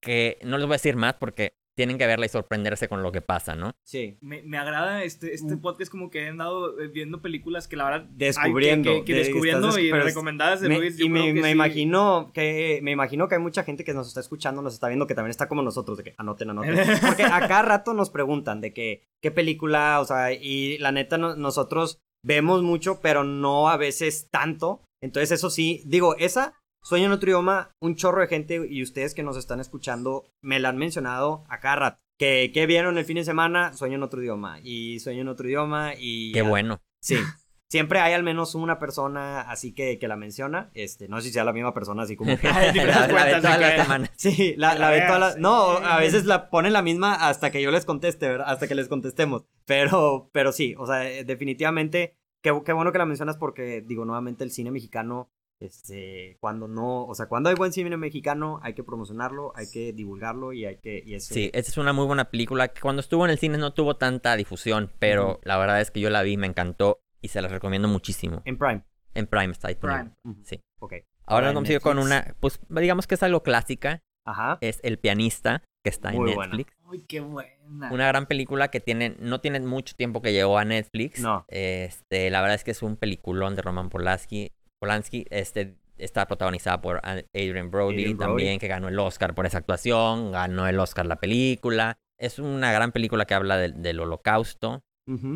Que 0.00 0.38
no 0.44 0.56
les 0.56 0.66
voy 0.66 0.74
a 0.74 0.76
decir 0.76 0.94
más 0.94 1.14
porque 1.14 1.54
tienen 1.78 1.96
que 1.96 2.08
verla 2.08 2.26
y 2.26 2.28
sorprenderse 2.28 2.88
con 2.88 3.04
lo 3.04 3.12
que 3.12 3.20
pasa, 3.20 3.54
¿no? 3.54 3.70
Sí. 3.84 4.18
Me, 4.20 4.42
me 4.42 4.58
agrada 4.58 5.04
este, 5.04 5.32
este 5.32 5.54
mm. 5.54 5.60
podcast 5.60 5.92
como 5.92 6.10
que 6.10 6.24
he 6.24 6.28
andado 6.28 6.80
eh, 6.80 6.88
viendo 6.88 7.22
películas 7.22 7.68
que 7.68 7.76
la 7.76 7.84
verdad... 7.84 8.08
Descubriendo. 8.10 9.04
que, 9.04 9.14
descubriendo 9.14 9.78
y 9.78 9.92
recomendadas 9.92 10.60
de 10.60 10.70
Luis. 10.70 10.98
Y 10.98 11.08
me, 11.08 11.32
me 11.32 11.52
imagino 11.52 12.32
que 12.34 12.80
me 12.82 12.90
imagino 12.90 13.28
que 13.28 13.36
hay 13.36 13.40
mucha 13.40 13.62
gente 13.62 13.84
que 13.84 13.94
nos 13.94 14.08
está 14.08 14.18
escuchando, 14.18 14.60
nos 14.60 14.74
está 14.74 14.88
viendo, 14.88 15.06
que 15.06 15.14
también 15.14 15.30
está 15.30 15.46
como 15.46 15.62
nosotros, 15.62 15.98
de 15.98 16.02
que 16.02 16.14
anoten, 16.18 16.50
anoten. 16.50 16.74
Porque 17.06 17.22
a 17.22 17.46
cada 17.46 17.62
rato 17.62 17.94
nos 17.94 18.10
preguntan 18.10 18.60
de 18.60 18.72
que, 18.72 19.04
qué 19.22 19.30
película, 19.30 20.00
o 20.00 20.04
sea, 20.04 20.32
y 20.32 20.78
la 20.78 20.90
neta 20.90 21.16
nosotros 21.16 22.00
vemos 22.24 22.62
mucho, 22.62 23.00
pero 23.00 23.24
no 23.24 23.68
a 23.68 23.76
veces 23.76 24.28
tanto. 24.30 24.82
Entonces 25.02 25.32
eso 25.32 25.50
sí, 25.50 25.82
digo, 25.86 26.16
esa 26.16 26.54
Sueño 26.82 27.06
en 27.06 27.12
otro 27.12 27.28
idioma, 27.28 27.70
un 27.80 27.96
chorro 27.96 28.20
de 28.20 28.28
gente 28.28 28.66
y 28.68 28.82
ustedes 28.82 29.14
que 29.14 29.22
nos 29.22 29.36
están 29.36 29.60
escuchando 29.60 30.24
me 30.42 30.60
la 30.60 30.70
han 30.70 30.78
mencionado 30.78 31.44
a 31.48 31.60
cada 31.60 31.76
rato. 31.76 32.02
Que, 32.18 32.50
que 32.52 32.66
vieron 32.66 32.98
el 32.98 33.04
fin 33.04 33.16
de 33.16 33.24
semana, 33.24 33.74
sueño 33.74 33.96
en 33.96 34.02
otro 34.02 34.22
idioma. 34.22 34.58
Y 34.62 34.98
sueño 35.00 35.22
en 35.22 35.28
otro 35.28 35.46
idioma 35.48 35.92
y... 35.98 36.32
Qué 36.32 36.42
bueno. 36.42 36.80
Sí. 37.02 37.16
Siempre 37.68 38.00
hay 38.00 38.14
al 38.14 38.22
menos 38.22 38.54
una 38.54 38.78
persona 38.78 39.42
así 39.42 39.74
que, 39.74 39.98
que 39.98 40.08
la 40.08 40.16
menciona. 40.16 40.70
Este, 40.74 41.06
no 41.06 41.18
sé 41.18 41.28
si 41.28 41.32
sea 41.34 41.44
la 41.44 41.52
misma 41.52 41.74
persona, 41.74 42.02
así 42.02 42.16
como 42.16 42.36
que. 42.40 42.48
la, 42.48 44.10
Sí, 44.16 44.54
la, 44.56 44.74
la 44.74 44.90
ve 44.90 45.02
todas 45.02 45.20
las. 45.20 45.36
No, 45.38 45.72
a 45.72 45.98
veces 45.98 46.24
la 46.24 46.50
ponen 46.50 46.72
la 46.72 46.82
misma 46.82 47.14
hasta 47.28 47.50
que 47.50 47.60
yo 47.60 47.70
les 47.70 47.84
conteste, 47.84 48.28
¿verdad? 48.28 48.46
Hasta 48.48 48.68
que 48.68 48.74
les 48.74 48.88
contestemos. 48.88 49.44
Pero, 49.66 50.30
pero 50.32 50.52
sí, 50.52 50.74
o 50.78 50.86
sea, 50.86 51.00
definitivamente, 51.24 52.16
qué, 52.40 52.58
qué 52.64 52.72
bueno 52.72 52.90
que 52.90 52.98
la 52.98 53.06
mencionas 53.06 53.36
porque, 53.36 53.82
digo, 53.86 54.04
nuevamente 54.04 54.44
el 54.44 54.50
cine 54.50 54.70
mexicano 54.70 55.30
este, 55.60 56.36
cuando 56.40 56.68
no, 56.68 57.04
o 57.04 57.14
sea, 57.14 57.26
cuando 57.26 57.48
hay 57.48 57.56
buen 57.56 57.72
cine 57.72 57.96
mexicano, 57.96 58.60
hay 58.62 58.74
que 58.74 58.84
promocionarlo, 58.84 59.52
hay 59.56 59.66
que 59.70 59.92
divulgarlo 59.92 60.52
y 60.52 60.64
hay 60.64 60.78
que... 60.78 61.02
Y 61.04 61.18
Sí, 61.18 61.50
esta 61.52 61.70
es 61.70 61.78
una 61.78 61.92
muy 61.92 62.06
buena 62.06 62.30
película 62.30 62.68
que 62.68 62.80
cuando 62.80 63.00
estuvo 63.00 63.24
en 63.24 63.32
el 63.32 63.38
cine 63.38 63.58
no 63.58 63.72
tuvo 63.72 63.96
tanta 63.96 64.36
difusión, 64.36 64.92
pero 64.98 65.40
la 65.42 65.58
verdad 65.58 65.80
es 65.80 65.90
que 65.90 66.00
yo 66.00 66.10
la 66.10 66.22
vi, 66.22 66.36
me 66.36 66.46
encantó 66.46 67.00
y 67.20 67.28
se 67.28 67.42
la 67.42 67.48
recomiendo 67.48 67.88
muchísimo. 67.88 68.42
En 68.44 68.58
Prime. 68.58 68.82
En 69.14 69.26
Prime 69.26 69.52
está 69.52 69.68
disponible. 69.68 70.12
Sí. 70.44 70.60
Ok. 70.78 70.94
Ahora 71.26 71.52
nos 71.52 71.62
vamos 71.62 71.82
con 71.82 71.98
una, 71.98 72.34
pues 72.40 72.60
digamos 72.68 73.06
que 73.06 73.14
es 73.14 73.22
algo 73.22 73.42
clásica. 73.42 74.02
Ajá. 74.24 74.58
Es 74.60 74.80
El 74.82 74.98
pianista, 74.98 75.62
que 75.82 75.90
está 75.90 76.12
en 76.12 76.24
Netflix. 76.24 76.72
Ay, 76.90 77.04
qué 77.08 77.20
buena. 77.20 77.90
Una 77.90 78.06
gran 78.08 78.26
película 78.26 78.68
que 78.68 78.80
tiene, 78.80 79.16
no 79.18 79.40
tiene 79.40 79.60
mucho 79.60 79.94
tiempo 79.94 80.20
que 80.20 80.32
llegó 80.32 80.58
a 80.58 80.64
Netflix. 80.64 81.20
No. 81.20 81.44
Este, 81.48 82.30
la 82.30 82.40
verdad 82.40 82.54
es 82.56 82.64
que 82.64 82.72
es 82.72 82.82
un 82.82 82.96
peliculón 82.96 83.56
de 83.56 83.62
Roman 83.62 83.88
Polanski. 83.88 84.52
Polanski, 84.80 85.26
este, 85.30 85.76
está 85.96 86.26
protagonizada 86.26 86.80
por 86.80 87.00
Adrian 87.02 87.70
Brody, 87.70 88.14
también, 88.14 88.58
que 88.58 88.68
ganó 88.68 88.88
el 88.88 88.98
Oscar 88.98 89.34
por 89.34 89.46
esa 89.46 89.58
actuación, 89.58 90.32
ganó 90.32 90.66
el 90.66 90.78
Oscar 90.78 91.06
la 91.06 91.16
película. 91.16 91.98
Es 92.18 92.38
una 92.38 92.72
gran 92.72 92.92
película 92.92 93.24
que 93.26 93.34
habla 93.34 93.56
del 93.56 94.00
holocausto. 94.00 94.82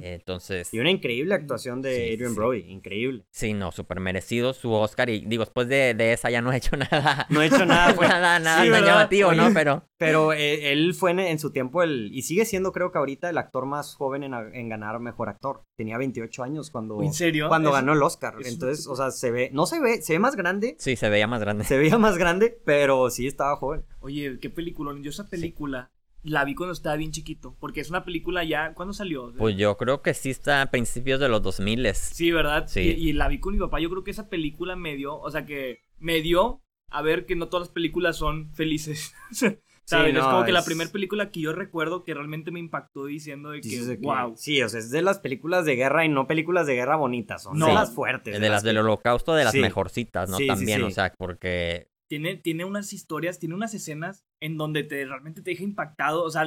Entonces. 0.02 0.72
Y 0.72 0.78
una 0.78 0.90
increíble 0.90 1.34
actuación 1.34 1.82
de 1.82 2.12
Adrian 2.12 2.34
Brody, 2.34 2.60
increíble. 2.68 3.24
Sí, 3.30 3.54
no, 3.54 3.72
súper 3.72 4.00
merecido 4.00 4.52
su 4.52 4.72
Oscar. 4.72 5.10
Y 5.10 5.24
digo, 5.26 5.44
después 5.44 5.68
de, 5.68 5.94
esa 6.12 6.30
ya 6.30 6.40
no 6.42 6.52
he 6.52 6.56
hecho 6.56 6.76
nada. 6.90 7.26
No 7.30 7.42
he 7.42 7.46
hecho 7.46 7.64
nada, 7.64 7.94
fue 7.94 8.08
nada, 8.08 8.38
nada, 8.38 8.64
llamativo, 8.64 9.32
¿no? 9.32 9.52
Pero. 9.54 9.84
Pero 9.96 10.32
eh, 10.32 10.72
él 10.72 10.94
fue 10.94 11.12
en, 11.12 11.38
su 11.38 11.52
tiempo 11.52 11.82
el. 11.82 12.10
Y 12.12 12.22
sigue 12.22 12.44
siendo, 12.44 12.72
creo 12.72 12.90
que 12.90 12.98
ahorita, 12.98 13.30
el 13.30 13.38
actor 13.38 13.66
más 13.66 13.94
joven 13.94 14.24
en, 14.24 14.68
ganar 14.68 14.98
mejor 15.00 15.28
actor. 15.28 15.62
Tenía 15.76 15.96
28 15.98 16.42
años 16.42 16.70
cuando. 16.70 17.02
¿En 17.02 17.12
serio? 17.12 17.48
Cuando 17.48 17.72
ganó 17.72 17.92
el 17.92 18.02
Oscar. 18.02 18.34
Entonces, 18.44 18.86
o 18.86 18.96
sea, 18.96 19.10
se 19.10 19.30
ve. 19.30 19.50
No 19.52 19.66
se 19.66 19.80
ve, 19.80 20.02
se 20.02 20.14
ve 20.14 20.18
más 20.18 20.36
grande. 20.36 20.76
Sí, 20.78 20.96
se 20.96 21.08
veía 21.08 21.26
más 21.26 21.40
grande. 21.40 21.64
Se 21.64 21.78
veía 21.78 21.98
más 21.98 22.18
grande, 22.18 22.58
pero 22.64 23.10
sí 23.10 23.26
estaba 23.26 23.56
joven. 23.56 23.84
Oye, 24.00 24.38
qué 24.40 24.50
película. 24.50 24.92
Yo 25.00 25.10
esa 25.10 25.28
película 25.28 25.90
la 26.22 26.44
vi 26.44 26.54
cuando 26.54 26.72
estaba 26.72 26.96
bien 26.96 27.10
chiquito, 27.10 27.56
porque 27.58 27.80
es 27.80 27.90
una 27.90 28.04
película 28.04 28.44
ya, 28.44 28.74
¿cuándo 28.74 28.94
salió? 28.94 29.32
Pues 29.36 29.56
yo 29.56 29.76
creo 29.76 30.02
que 30.02 30.14
sí 30.14 30.30
está 30.30 30.62
a 30.62 30.70
principios 30.70 31.18
de 31.20 31.28
los 31.28 31.42
2000. 31.42 31.94
Sí, 31.94 32.30
¿verdad? 32.30 32.66
Sí. 32.68 32.80
Y, 32.80 33.12
la 33.12 33.28
vi 33.28 33.40
con 33.40 33.54
mi 33.54 33.60
papá, 33.60 33.80
yo 33.80 33.90
creo 33.90 34.04
que 34.04 34.12
esa 34.12 34.28
película 34.28 34.76
me 34.76 34.96
dio, 34.96 35.18
o 35.18 35.30
sea 35.30 35.44
que 35.46 35.80
me 35.98 36.20
dio 36.20 36.62
a 36.90 37.02
ver 37.02 37.26
que 37.26 37.36
no 37.36 37.48
todas 37.48 37.68
las 37.68 37.74
películas 37.74 38.16
son 38.16 38.52
felices. 38.54 39.14
¿Sabes? 39.84 40.14
es 40.14 40.22
como 40.22 40.44
que 40.44 40.52
la 40.52 40.64
primera 40.64 40.90
película 40.90 41.32
que 41.32 41.40
yo 41.40 41.52
recuerdo 41.52 42.04
que 42.04 42.14
realmente 42.14 42.52
me 42.52 42.60
impactó 42.60 43.06
diciendo 43.06 43.50
de 43.50 43.60
que, 43.60 43.98
wow. 44.00 44.34
Sí, 44.36 44.62
o 44.62 44.68
sea, 44.68 44.78
es 44.78 44.90
de 44.90 45.02
las 45.02 45.18
películas 45.18 45.64
de 45.64 45.74
guerra 45.74 46.04
y 46.04 46.08
no 46.08 46.28
películas 46.28 46.68
de 46.68 46.76
guerra 46.76 46.94
bonitas, 46.94 47.42
son 47.42 47.58
de 47.58 47.66
las 47.66 47.92
fuertes. 47.92 48.40
De, 48.40 48.48
las, 48.48 48.62
del 48.62 48.78
holocausto, 48.78 49.34
de 49.34 49.42
las 49.42 49.54
mejorcitas, 49.56 50.30
¿no? 50.30 50.38
También, 50.46 50.84
o 50.84 50.90
sea, 50.92 51.12
porque 51.18 51.88
tiene, 52.08 52.36
tiene 52.36 52.64
unas 52.64 52.92
historias, 52.92 53.40
tiene 53.40 53.56
unas 53.56 53.74
escenas 53.74 54.24
en 54.42 54.56
donde 54.58 54.82
te 54.82 55.04
realmente 55.04 55.40
te 55.40 55.52
deja 55.52 55.62
impactado, 55.62 56.24
o 56.24 56.30
sea, 56.30 56.44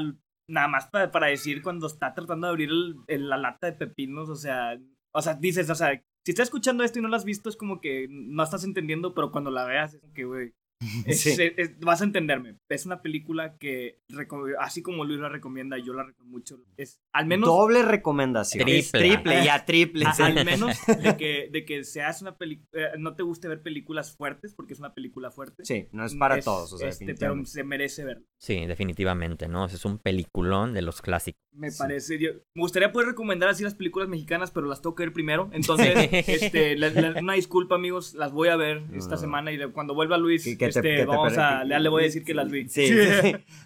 nada 0.47 0.67
más 0.67 0.87
para, 0.87 1.11
para 1.11 1.27
decir 1.27 1.63
cuando 1.63 1.87
está 1.87 2.13
tratando 2.13 2.45
de 2.45 2.51
abrir 2.51 2.69
la 3.07 3.37
lata 3.37 3.67
de 3.67 3.73
pepinos, 3.73 4.29
o 4.29 4.35
sea, 4.35 4.77
o 5.13 5.21
sea, 5.21 5.35
dices, 5.35 5.69
o 5.69 5.75
sea, 5.75 6.03
si 6.25 6.31
estás 6.31 6.47
escuchando 6.47 6.83
esto 6.83 6.99
y 6.99 7.01
no 7.01 7.07
lo 7.07 7.15
has 7.15 7.23
visto 7.23 7.49
es 7.49 7.55
como 7.55 7.79
que 7.79 8.07
no 8.09 8.43
estás 8.43 8.65
entendiendo, 8.65 9.15
pero 9.15 9.31
cuando 9.31 9.49
la 9.49 9.65
veas 9.65 9.93
es 9.93 10.01
como 10.01 10.13
que, 10.13 10.25
güey, 10.25 10.53
vas 11.81 12.01
a 12.01 12.03
entenderme. 12.03 12.57
Es 12.69 12.85
una 12.85 13.01
película 13.01 13.57
que, 13.57 14.01
así 14.59 14.81
como 14.81 15.05
Luis 15.05 15.19
la 15.19 15.29
recomienda, 15.29 15.77
yo 15.77 15.93
la 15.93 16.03
recomiendo 16.03 16.37
mucho. 16.37 16.59
Es 16.77 17.01
al 17.13 17.25
menos. 17.25 17.47
Doble 17.47 17.83
recomendación. 17.83 18.65
Triple. 18.65 18.99
triple, 18.99 19.45
ya 19.45 19.65
triple. 19.65 20.05
al 20.05 20.45
menos 20.45 20.77
de 21.03 21.17
que, 21.17 21.49
de 21.51 21.65
que 21.65 21.83
seas 21.83 22.21
una 22.21 22.37
película. 22.37 22.67
Eh, 22.73 22.97
no 22.97 23.15
te 23.15 23.23
guste 23.23 23.47
ver 23.47 23.61
películas 23.61 24.15
fuertes, 24.15 24.53
porque 24.53 24.73
es 24.73 24.79
una 24.79 24.93
película 24.93 25.31
fuerte. 25.31 25.63
Sí, 25.65 25.87
no 25.91 26.05
es 26.05 26.15
para 26.15 26.39
todos. 26.41 26.73
O 26.73 26.77
sea, 26.77 26.89
este, 26.89 27.15
pero 27.15 27.43
se 27.45 27.63
merece 27.63 28.03
verlo. 28.03 28.25
Sí, 28.37 28.65
definitivamente, 28.65 29.47
¿no? 29.47 29.65
Es 29.65 29.85
un 29.85 29.99
peliculón 29.99 30.73
de 30.73 30.81
los 30.81 31.01
clásicos. 31.01 31.41
Me 31.53 31.71
parece. 31.71 32.19
me 32.53 32.61
gustaría 32.61 32.91
poder 32.91 33.09
recomendar 33.09 33.49
así 33.49 33.63
las 33.63 33.75
películas 33.75 34.09
mexicanas, 34.09 34.51
pero 34.51 34.67
las 34.67 34.81
tengo 34.81 34.95
que 34.95 35.03
ver 35.03 35.13
primero. 35.13 35.49
Entonces, 35.53 36.09
este, 36.27 36.75
una 37.19 37.33
disculpa, 37.33 37.75
amigos. 37.75 38.13
Las 38.13 38.31
voy 38.31 38.49
a 38.49 38.55
ver 38.55 38.83
esta 38.93 39.17
semana 39.17 39.51
y 39.51 39.71
cuando 39.71 39.93
vuelva 39.93 40.17
Luis 40.17 40.45
este, 40.67 41.05
vamos 41.05 41.37
a, 41.37 41.63
le 41.63 41.89
voy 41.89 42.03
a 42.03 42.05
decir 42.05 42.23
que 42.23 42.33
las 42.33 42.49
vi. 42.49 42.67
Sí, 42.69 42.89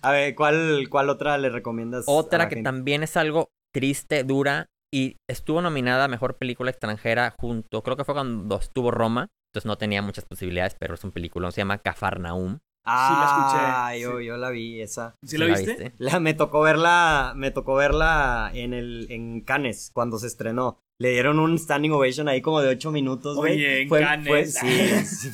A 0.01 0.11
ver, 0.11 0.35
¿cuál, 0.35 0.87
¿cuál 0.89 1.09
otra 1.09 1.37
le 1.37 1.49
recomiendas? 1.49 2.05
Otra 2.07 2.49
que 2.49 2.61
también 2.61 3.03
es 3.03 3.17
algo 3.17 3.49
triste, 3.73 4.23
dura, 4.23 4.67
y 4.91 5.17
estuvo 5.29 5.61
nominada 5.61 6.05
a 6.05 6.07
Mejor 6.07 6.37
Película 6.37 6.71
Extranjera 6.71 7.35
junto, 7.37 7.83
creo 7.83 7.95
que 7.95 8.03
fue 8.03 8.15
cuando 8.15 8.57
estuvo 8.57 8.91
Roma, 8.91 9.27
entonces 9.49 9.67
no 9.67 9.77
tenía 9.77 10.01
muchas 10.01 10.25
posibilidades, 10.25 10.75
pero 10.79 10.95
es 10.95 11.03
un 11.03 11.11
película, 11.11 11.51
se 11.51 11.61
llama 11.61 11.77
Cafarnaum. 11.77 12.59
Ah, 12.85 13.07
sí 13.07 13.13
la 13.19 13.93
escuché. 13.93 14.01
Yo, 14.01 14.21
yo 14.21 14.37
la 14.37 14.49
vi 14.49 14.81
esa. 14.81 15.15
¿Sí, 15.23 15.37
la 15.37 15.45
viste? 15.45 15.93
La, 15.97 16.19
me 16.19 16.33
tocó 16.33 16.61
verla, 16.61 17.33
me 17.35 17.51
tocó 17.51 17.75
verla 17.75 18.49
en 18.53 18.73
el 18.73 19.07
en 19.11 19.41
Cannes 19.41 19.91
cuando 19.93 20.17
se 20.17 20.27
estrenó. 20.27 20.79
Le 21.01 21.11
dieron 21.11 21.39
un 21.39 21.57
standing 21.57 21.91
ovation 21.91 22.27
ahí 22.27 22.41
como 22.41 22.59
de 22.59 22.67
ocho 22.67 22.91
minutos, 22.91 23.37
güey. 23.37 23.53
Oye, 23.53 23.81
en 23.83 23.87
fue, 24.25 24.45
sí, 24.45 24.67
sí, 25.05 25.29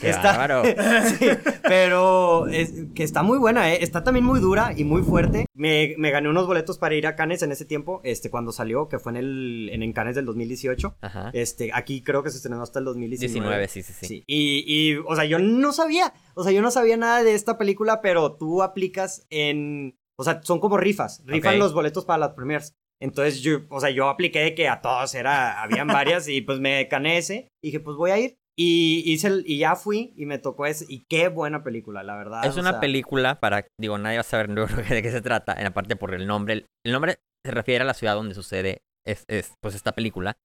está, 0.00 0.64
sí, 1.04 1.26
pero 1.62 2.46
es, 2.46 2.72
que 2.94 3.04
está 3.04 3.22
muy 3.22 3.36
buena, 3.36 3.70
¿eh? 3.74 3.80
Está 3.82 4.02
también 4.02 4.24
muy 4.24 4.40
dura 4.40 4.72
y 4.74 4.84
muy 4.84 5.02
fuerte. 5.02 5.44
Me, 5.52 5.94
me, 5.98 6.10
gané 6.10 6.30
unos 6.30 6.46
boletos 6.46 6.78
para 6.78 6.94
ir 6.94 7.06
a 7.06 7.14
Cannes 7.14 7.42
en 7.42 7.52
ese 7.52 7.66
tiempo, 7.66 8.00
este, 8.04 8.30
cuando 8.30 8.52
salió, 8.52 8.88
que 8.88 8.98
fue 8.98 9.12
en 9.12 9.16
el 9.18 9.68
en, 9.70 9.82
en 9.82 9.92
Cannes 9.92 10.14
del 10.14 10.24
2018. 10.24 10.96
Ajá. 11.02 11.30
Este, 11.34 11.70
aquí 11.74 12.02
creo 12.02 12.22
que 12.22 12.30
se 12.30 12.38
estrenó 12.38 12.62
hasta 12.62 12.78
el 12.78 12.86
2019. 12.86 13.38
19, 13.38 13.68
sí, 13.68 13.82
sí, 13.82 13.92
sí. 14.00 14.24
Y, 14.26 14.64
y, 14.66 14.96
o 14.96 15.14
sea, 15.14 15.26
yo 15.26 15.40
no 15.40 15.74
sabía, 15.74 16.14
o 16.34 16.42
sea, 16.42 16.52
yo 16.52 16.62
no 16.62 16.70
sabía 16.70 16.96
nada 16.96 17.22
de 17.22 17.34
esta 17.34 17.58
película, 17.58 18.00
pero 18.00 18.32
tú 18.32 18.62
aplicas 18.62 19.26
en... 19.28 19.98
O 20.16 20.24
sea, 20.24 20.40
son 20.42 20.58
como 20.58 20.78
rifas. 20.78 21.22
Rifan 21.26 21.58
los 21.58 21.74
boletos 21.74 22.06
para 22.06 22.18
las 22.18 22.30
premiers. 22.30 22.74
Entonces 23.02 23.42
yo, 23.42 23.62
o 23.68 23.80
sea, 23.80 23.90
yo 23.90 24.08
apliqué 24.08 24.38
de 24.38 24.54
que 24.54 24.68
a 24.68 24.80
todos 24.80 25.12
era, 25.16 25.60
habían 25.60 25.88
varias 25.88 26.28
y 26.28 26.40
pues 26.40 26.60
me 26.60 26.86
cané 26.86 27.18
ese. 27.18 27.48
Y 27.60 27.68
dije, 27.68 27.80
pues 27.80 27.96
voy 27.96 28.12
a 28.12 28.18
ir. 28.18 28.36
Y, 28.56 29.02
hice 29.06 29.42
y 29.44 29.58
ya 29.58 29.74
fui 29.74 30.12
y 30.16 30.24
me 30.24 30.38
tocó 30.38 30.66
ese. 30.66 30.86
Y 30.88 31.04
qué 31.08 31.26
buena 31.26 31.64
película, 31.64 32.04
la 32.04 32.16
verdad. 32.16 32.44
Es 32.44 32.56
una 32.56 32.78
película 32.78 33.40
para, 33.40 33.66
digo, 33.76 33.98
nadie 33.98 34.18
va 34.18 34.20
a 34.20 34.24
saber 34.24 34.50
de 34.88 35.02
qué 35.02 35.10
se 35.10 35.20
trata, 35.20 35.54
en 35.60 35.72
parte 35.72 35.96
por 35.96 36.14
el 36.14 36.28
nombre. 36.28 36.64
El, 36.84 36.92
nombre 36.92 37.16
se 37.44 37.50
refiere 37.50 37.82
a 37.82 37.86
la 37.86 37.94
ciudad 37.94 38.14
donde 38.14 38.36
sucede 38.36 38.82
es, 39.04 39.24
es 39.26 39.52
pues 39.60 39.74
esta 39.74 39.92
película. 39.92 40.36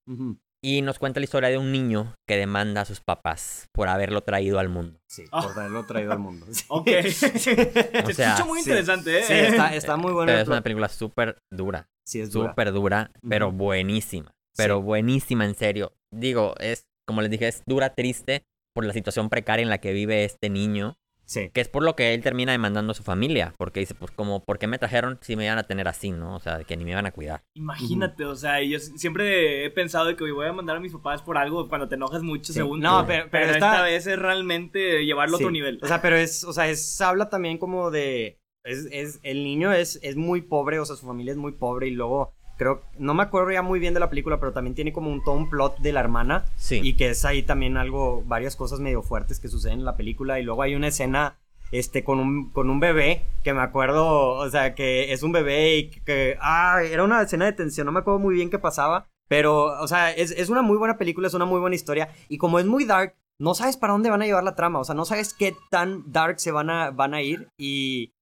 Y 0.63 0.81
nos 0.81 0.97
cuenta 0.97 1.19
la 1.19 1.25
historia 1.25 1.49
de 1.49 1.57
un 1.57 1.71
niño 1.71 2.15
que 2.27 2.35
demanda 2.35 2.81
a 2.81 2.85
sus 2.85 2.99
papás 2.99 3.67
por 3.71 3.89
haberlo 3.89 4.21
traído 4.21 4.57
al 4.59 4.69
mundo. 4.69 4.99
Sí, 5.07 5.23
por 5.29 5.39
ah. 5.39 5.53
haberlo 5.55 5.85
traído 5.85 6.11
al 6.13 6.19
mundo. 6.19 6.45
Ok. 6.69 6.87
o 8.05 8.13
sea, 8.13 8.43
muy 8.47 8.59
interesante, 8.59 9.19
¿eh? 9.19 9.23
Sí, 9.23 9.33
está, 9.33 9.75
está 9.75 9.97
muy 9.97 10.11
bueno. 10.11 10.31
es 10.31 10.47
una 10.47 10.61
película 10.61 10.89
súper 10.89 11.37
dura. 11.51 11.89
Sí, 12.05 12.21
es 12.21 12.31
dura. 12.31 12.49
Súper 12.49 12.71
dura, 12.71 13.11
pero 13.27 13.51
buenísima. 13.51 14.31
Pero 14.55 14.81
buenísima, 14.81 15.45
en 15.45 15.55
serio. 15.55 15.93
Digo, 16.11 16.55
es, 16.59 16.87
como 17.07 17.21
les 17.21 17.29
dije, 17.29 17.47
es 17.47 17.61
dura, 17.67 17.93
triste 17.93 18.43
por 18.73 18.85
la 18.85 18.93
situación 18.93 19.29
precaria 19.29 19.63
en 19.63 19.69
la 19.69 19.77
que 19.77 19.93
vive 19.93 20.23
este 20.23 20.49
niño. 20.49 20.97
Sí. 21.28 21.51
Que 21.53 21.61
es 21.61 21.67
por 21.67 21.84
lo 21.84 21.95
que 21.95 22.13
él 22.13 22.23
termina 22.23 22.53
demandando 22.53 22.91
a 22.91 22.95
su 22.95 23.03
familia. 23.03 23.53
Porque 23.57 23.82
dice, 23.82 23.93
pues, 23.93 24.11
como, 24.11 24.43
¿por 24.43 24.57
qué 24.57 24.65
me 24.65 24.80
trajeron 24.80 25.19
si 25.21 25.36
me 25.36 25.45
iban 25.45 25.57
a 25.57 25.63
tener 25.63 25.88
así, 25.88 26.11
no? 26.11 26.36
O 26.36 26.39
sea, 26.39 26.63
que 26.63 26.78
ni 26.78 26.86
me 26.86 26.91
iban 26.91 27.05
a 27.05 27.11
cuidar. 27.11 27.43
Imagínate, 27.53 28.25
o 28.25 28.36
sea, 28.36 28.61
yo 28.63 28.80
siempre 28.80 29.65
he 29.65 29.69
pensado 29.69 30.05
de 30.05 30.15
que 30.15 30.32
voy 30.32 30.47
a 30.47 30.53
mandar 30.53 30.78
a 30.78 30.80
mis 30.80 30.93
papás 30.93 31.21
por 31.21 31.38
algo 31.38 31.67
cuando 31.67 31.88
te 31.89 31.95
enojas 31.95 32.23
mucho, 32.23 32.53
según. 32.53 32.80
No, 32.80 33.05
pero, 33.05 33.28
pero, 33.30 33.51
esta... 33.51 33.84
vez 33.84 34.07
es 34.07 34.17
realmente 34.17 35.05
llevarlo 35.05 35.36
a 35.36 35.38
otro 35.38 35.51
nivel. 35.51 35.80
O 35.82 35.88
sea, 35.88 36.01
pero 36.01 36.15
es, 36.15 36.43
o 36.45 36.53
sea, 36.53 36.69
es, 36.69 36.99
habla 37.01 37.30
también 37.30 37.57
como 37.57 37.91
de. 37.91 38.39
Es, 38.63 38.88
es, 38.91 39.19
el 39.23 39.43
niño 39.43 39.71
es, 39.71 39.99
es 40.01 40.15
muy 40.15 40.41
pobre, 40.41 40.80
o 40.80 40.86
sea, 40.86 40.95
su 40.95 41.05
familia 41.05 41.32
es 41.32 41.38
muy 41.38 41.53
pobre 41.53 41.88
y 41.88 41.91
luego 41.91 42.36
creo, 42.57 42.81
no 42.97 43.13
me 43.13 43.23
acuerdo 43.23 43.51
ya 43.51 43.61
muy 43.61 43.79
bien 43.79 43.93
de 43.93 43.99
la 43.99 44.09
película, 44.09 44.39
pero 44.39 44.51
también 44.51 44.75
tiene 44.75 44.91
como 44.91 45.11
un 45.11 45.23
todo 45.23 45.35
un 45.35 45.49
plot 45.49 45.79
de 45.79 45.93
la 45.93 46.01
hermana. 46.01 46.45
Sí. 46.57 46.81
Y 46.83 46.95
que 46.95 47.09
es 47.09 47.23
ahí 47.23 47.43
también 47.43 47.77
algo, 47.77 48.23
varias 48.25 48.55
cosas 48.55 48.79
medio 48.79 49.01
fuertes 49.01 49.39
que 49.39 49.47
suceden 49.47 49.79
en 49.79 49.85
la 49.85 49.95
película. 49.95 50.39
Y 50.39 50.43
luego 50.43 50.61
hay 50.63 50.75
una 50.75 50.87
escena, 50.87 51.37
este, 51.71 52.03
con 52.03 52.19
un, 52.19 52.51
con 52.51 52.69
un 52.69 52.79
bebé, 52.79 53.23
que 53.43 53.53
me 53.53 53.61
acuerdo, 53.61 54.31
o 54.31 54.49
sea, 54.49 54.75
que 54.75 55.13
es 55.13 55.23
un 55.23 55.31
bebé 55.31 55.77
y 55.77 55.89
que, 55.89 56.37
ah, 56.41 56.81
era 56.83 57.03
una 57.03 57.21
escena 57.21 57.45
de 57.45 57.53
tensión, 57.53 57.85
no 57.85 57.91
me 57.91 57.99
acuerdo 57.99 58.19
muy 58.19 58.35
bien 58.35 58.49
qué 58.49 58.59
pasaba. 58.59 59.07
Pero, 59.29 59.81
o 59.81 59.87
sea, 59.87 60.11
es, 60.11 60.31
es 60.31 60.49
una 60.49 60.61
muy 60.61 60.77
buena 60.77 60.97
película, 60.97 61.27
es 61.27 61.33
una 61.33 61.45
muy 61.45 61.59
buena 61.59 61.75
historia. 61.75 62.09
Y 62.29 62.37
como 62.37 62.59
es 62.59 62.65
muy 62.65 62.85
dark, 62.85 63.15
no 63.39 63.53
sabes 63.53 63.77
para 63.77 63.93
dónde 63.93 64.09
van 64.09 64.21
a 64.21 64.25
llevar 64.25 64.43
la 64.43 64.55
trama. 64.55 64.79
O 64.79 64.83
sea, 64.83 64.95
no 64.95 65.05
sabes 65.05 65.33
qué 65.33 65.55
tan 65.69 66.11
dark 66.11 66.39
se 66.39 66.51
van 66.51 66.69
a, 66.69 66.91
van 66.91 67.13
a 67.13 67.21
ir. 67.21 67.49
Y, 67.57 68.13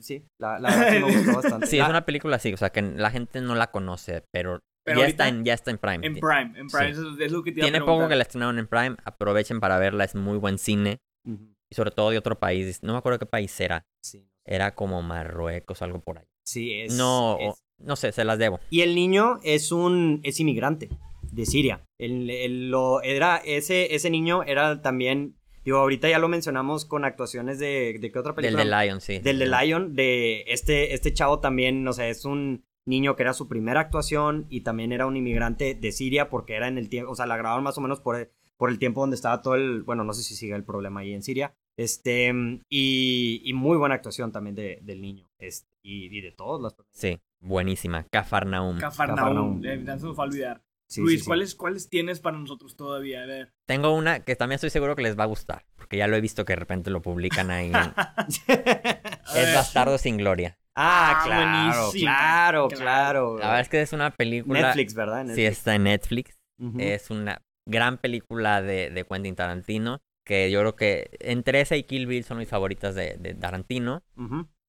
sí, 0.00 0.24
la, 0.38 0.58
la 0.58 0.68
verdad 0.76 0.92
sí 0.92 0.98
me 0.98 1.16
gustó 1.16 1.36
bastante. 1.36 1.66
Sí, 1.66 1.78
es 1.78 1.88
una 1.88 2.04
película 2.04 2.36
así, 2.36 2.52
o 2.52 2.56
sea, 2.56 2.70
que 2.70 2.82
la 2.82 3.10
gente 3.10 3.40
no 3.40 3.54
la 3.54 3.70
conoce, 3.70 4.24
pero, 4.30 4.60
ya, 4.86 5.06
está 5.06 5.28
en, 5.28 5.44
ya 5.44 5.54
está 5.54 5.70
en 5.70 5.78
Prime. 5.78 6.06
En 6.06 6.14
Prime, 6.14 6.58
en 6.58 6.68
Prime, 6.68 6.90
es 7.24 7.32
lo 7.32 7.42
que 7.42 7.52
te 7.52 7.60
Tiene 7.60 7.80
poco 7.80 8.08
que 8.08 8.16
la 8.16 8.22
estrenaron 8.22 8.58
en 8.58 8.66
Prime, 8.66 8.96
aprovechen 9.04 9.60
para 9.60 9.78
verla, 9.78 10.04
es 10.04 10.14
muy 10.14 10.38
buen 10.38 10.58
cine. 10.58 10.98
Y 11.24 11.76
sobre 11.76 11.92
todo 11.92 12.10
de 12.10 12.18
otro 12.18 12.38
país, 12.38 12.82
no 12.82 12.92
me 12.92 12.98
acuerdo 12.98 13.20
qué 13.20 13.26
país 13.26 13.58
era. 13.60 13.86
Sí. 14.02 14.26
Era 14.44 14.74
como 14.74 15.02
Marruecos, 15.02 15.82
algo 15.82 16.00
por 16.00 16.18
ahí. 16.18 16.26
Sí, 16.44 16.80
es... 16.80 16.94
No, 16.94 17.38
no 17.78 17.96
sé, 17.96 18.10
se 18.10 18.24
las 18.24 18.38
debo. 18.38 18.58
Y 18.70 18.80
el 18.80 18.96
niño 18.96 19.38
es 19.44 19.70
un, 19.70 20.20
es 20.24 20.40
inmigrante 20.40 20.88
de 21.22 21.46
Siria. 21.46 21.84
El, 21.98 22.70
lo, 22.70 23.02
era, 23.02 23.36
ese, 23.36 23.94
ese 23.94 24.10
niño 24.10 24.42
era 24.42 24.82
también 24.82 25.36
Digo, 25.64 25.78
ahorita 25.78 26.08
ya 26.08 26.18
lo 26.18 26.28
mencionamos 26.28 26.84
con 26.84 27.04
actuaciones 27.04 27.58
de, 27.58 27.98
¿de 28.00 28.12
qué 28.12 28.18
otra 28.18 28.34
película? 28.34 28.62
Del 28.62 28.70
de 28.70 28.86
Lion, 28.86 29.00
sí. 29.00 29.18
Del 29.18 29.38
de 29.38 29.46
Lion, 29.46 29.94
de 29.94 30.44
este, 30.46 30.94
este 30.94 31.12
chavo 31.12 31.40
también, 31.40 31.86
o 31.86 31.92
sea, 31.92 32.08
es 32.08 32.24
un 32.24 32.64
niño 32.86 33.14
que 33.14 33.22
era 33.22 33.34
su 33.34 33.46
primera 33.48 33.80
actuación 33.80 34.46
y 34.48 34.62
también 34.62 34.92
era 34.92 35.06
un 35.06 35.16
inmigrante 35.16 35.74
de 35.74 35.92
Siria 35.92 36.30
porque 36.30 36.54
era 36.54 36.68
en 36.68 36.78
el 36.78 36.88
tiempo, 36.88 37.12
o 37.12 37.14
sea, 37.14 37.26
la 37.26 37.36
grabaron 37.36 37.64
más 37.64 37.76
o 37.76 37.80
menos 37.80 38.00
por, 38.00 38.30
por 38.56 38.70
el 38.70 38.78
tiempo 38.78 39.00
donde 39.00 39.16
estaba 39.16 39.42
todo 39.42 39.54
el, 39.54 39.82
bueno, 39.82 40.04
no 40.04 40.12
sé 40.12 40.22
si 40.22 40.34
sigue 40.34 40.54
el 40.54 40.64
problema 40.64 41.00
ahí 41.00 41.12
en 41.12 41.22
Siria, 41.22 41.54
Este, 41.76 42.32
y, 42.68 43.42
y 43.44 43.52
muy 43.52 43.76
buena 43.76 43.94
actuación 43.94 44.32
también 44.32 44.56
de, 44.56 44.80
del 44.82 45.00
niño. 45.00 45.30
Este, 45.38 45.68
y, 45.82 46.20
de 46.20 46.32
todos 46.32 46.60
los 46.60 46.76
Sí, 46.90 47.20
buenísima. 47.40 48.04
Cafarnaum. 48.04 48.78
Cafarnaum. 48.78 49.64
Eh, 49.64 49.76
no 49.78 49.98
se 49.98 50.06
me 50.06 50.14
fue 50.14 50.24
a 50.24 50.28
olvidar. 50.28 50.62
Luis, 50.96 51.24
¿cuáles, 51.24 51.54
¿cuáles 51.54 51.88
tienes 51.88 52.20
para 52.20 52.38
nosotros 52.38 52.76
todavía? 52.76 53.22
A 53.22 53.26
ver. 53.26 53.52
Tengo 53.66 53.94
una 53.94 54.20
que 54.20 54.36
también 54.36 54.56
estoy 54.56 54.70
seguro 54.70 54.96
que 54.96 55.02
les 55.02 55.18
va 55.18 55.24
a 55.24 55.26
gustar, 55.26 55.64
porque 55.76 55.96
ya 55.96 56.06
lo 56.06 56.16
he 56.16 56.20
visto 56.20 56.44
que 56.44 56.52
de 56.52 56.58
repente 56.58 56.90
lo 56.90 57.02
publican 57.02 57.50
ahí. 57.50 57.70
es 59.36 59.54
Bastardo 59.54 59.98
sin 59.98 60.16
Gloria. 60.16 60.58
Ah, 60.74 61.20
ah 61.20 61.24
claro, 61.24 61.90
claro, 61.92 62.68
claro, 62.68 63.38
La 63.38 63.46
verdad 63.46 63.60
es 63.60 63.68
que 63.68 63.82
es 63.82 63.92
una 63.92 64.10
película... 64.10 64.60
Netflix, 64.62 64.94
¿verdad? 64.94 65.26
Sí, 65.34 65.44
está 65.44 65.74
en 65.74 65.84
Netflix. 65.84 66.38
Es 66.78 67.10
una 67.10 67.42
gran 67.66 67.96
película 67.96 68.60
de, 68.60 68.90
de 68.90 69.04
Quentin 69.04 69.34
Tarantino, 69.34 70.02
que 70.26 70.50
yo 70.50 70.60
creo 70.60 70.76
que 70.76 71.10
entre 71.20 71.60
esa 71.60 71.76
y 71.76 71.84
Kill 71.84 72.06
Bill 72.06 72.24
son 72.24 72.38
mis 72.38 72.48
favoritas 72.48 72.94
de, 72.94 73.16
de 73.18 73.34
Tarantino. 73.34 74.02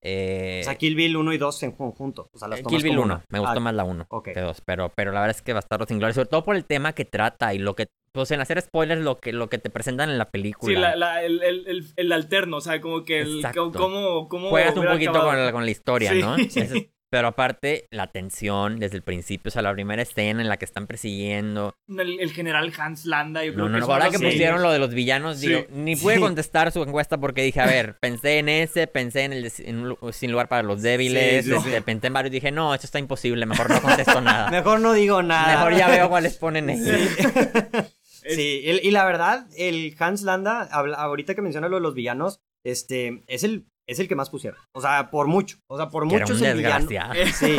Eh, 0.04 0.62
o 0.62 0.64
sea, 0.64 0.76
Kill 0.76 0.96
Bill 0.96 1.16
1 1.16 1.34
y 1.34 1.38
2 1.38 1.64
en 1.64 1.72
conjunto. 1.74 2.30
O 2.34 2.40
sea, 2.40 2.48
las 2.48 2.62
eh, 2.62 2.64
Kill 2.68 2.82
Bill 2.82 2.98
1. 2.98 3.24
Me 3.30 3.40
gustó 3.40 3.58
ah, 3.58 3.60
más 3.60 3.74
la 3.74 3.84
1 3.84 4.08
okay. 4.10 4.34
que 4.34 4.42
2. 4.42 4.62
Pero, 4.66 4.92
pero 4.96 5.12
la 5.12 5.20
verdad 5.22 5.36
es 5.36 5.42
que 5.42 5.54
Bastardo 5.54 5.86
sin 5.86 6.00
Gloria, 6.00 6.14
sobre 6.14 6.30
todo 6.30 6.44
por 6.44 6.56
el 6.56 6.66
tema 6.66 6.94
que 6.94 7.06
trata 7.06 7.54
y 7.54 7.60
lo 7.60 7.76
que. 7.76 7.88
Pues 8.14 8.30
en 8.32 8.42
hacer 8.42 8.62
spoilers, 8.62 9.02
lo 9.02 9.20
que, 9.20 9.32
lo 9.32 9.50
que 9.50 9.58
te 9.58 9.70
presentan 9.70 10.10
en 10.10 10.18
la 10.18 10.32
película. 10.32 10.92
Sí, 10.92 11.00
la, 11.00 11.24
el, 11.24 11.42
el, 11.44 11.86
el, 11.96 12.12
alterno, 12.12 12.58
o 12.58 12.62
sea, 12.62 12.82
como 12.82 13.06
que 13.06 13.22
el. 13.22 13.42
Cómo, 13.54 14.28
cómo 14.28 14.50
Juegas 14.50 14.76
un 14.76 14.86
poquito 14.86 15.22
con 15.22 15.46
la, 15.46 15.52
con 15.54 15.64
la, 15.64 15.72
historia, 15.72 16.14
¿no? 16.16 16.36
Pero 17.12 17.28
aparte, 17.28 17.90
la 17.92 18.08
tensión 18.08 18.80
desde 18.80 18.96
el 18.96 19.04
principio, 19.04 19.50
o 19.50 19.52
sea, 19.52 19.62
la 19.62 19.74
primera 19.74 20.02
escena 20.02 20.42
en 20.42 20.48
la 20.48 20.56
que 20.56 20.64
están 20.64 20.88
persiguiendo. 20.88 21.76
El, 21.90 22.32
general 22.32 22.72
Hans 22.78 23.06
Landa, 23.06 23.44
yo 23.44 23.54
creo 23.54 23.68
no, 23.68 23.74
que 23.74 23.80
no, 23.82 23.92
ahora 23.92 24.10
que 24.10 24.18
pusieron 24.18 24.64
lo 24.64 24.72
de 24.72 24.80
los 24.80 24.94
villanos, 24.94 25.42
digo, 25.42 25.66
ni 25.72 25.98
pude 25.98 26.22
contestar 26.22 26.72
su 26.72 26.82
encuesta 26.82 27.18
porque 27.18 27.44
dije, 27.44 27.60
a 27.60 27.66
ver, 27.66 27.98
pensé 28.00 28.40
en 28.40 28.48
ese, 28.48 28.88
pensé 28.88 29.26
en 29.26 29.34
el 29.34 29.52
Sin 29.52 30.32
Lugar 30.32 30.48
para 30.48 30.64
los 30.64 30.82
Débiles, 30.82 31.46
este, 31.46 31.82
pensé 31.82 32.08
en 32.08 32.14
varios 32.14 32.32
y 32.32 32.36
dije, 32.36 32.50
no, 32.50 32.74
esto 32.74 32.88
está 32.88 33.00
imposible, 33.00 33.46
mejor 33.46 33.70
no 33.70 33.82
contesto 33.82 34.22
nada. 34.22 34.50
mejor 34.50 34.80
no 34.80 34.94
digo 34.94 35.22
nada. 35.22 35.58
Mejor 35.58 35.78
ya 35.78 35.90
veo 35.90 36.08
cuáles 36.08 36.38
ponen 36.38 36.70
ahí. 36.70 36.80
Sí, 38.24 38.62
y 38.84 38.92
la 38.92 39.04
verdad, 39.04 39.48
el 39.58 39.94
Hans 40.00 40.22
Landa, 40.22 40.62
ahorita 40.62 41.36
que 41.36 41.42
menciona 41.42 41.68
lo 41.68 41.76
de 41.76 41.82
los 41.82 41.94
villanos, 41.94 42.40
este, 42.64 43.24
es 43.28 43.44
el 43.44 43.66
es 43.92 44.00
el 44.00 44.08
que 44.08 44.16
más 44.16 44.30
pusieron. 44.30 44.60
O 44.74 44.82
sea, 44.82 45.12
por 45.12 45.28
mucho. 45.28 45.58
O 45.68 45.78
sea, 45.78 45.90
por 45.90 46.06
mucho 46.06 46.34
es 46.34 46.42
el 46.42 46.58
villano. 46.58 46.88
Sí. 47.34 47.58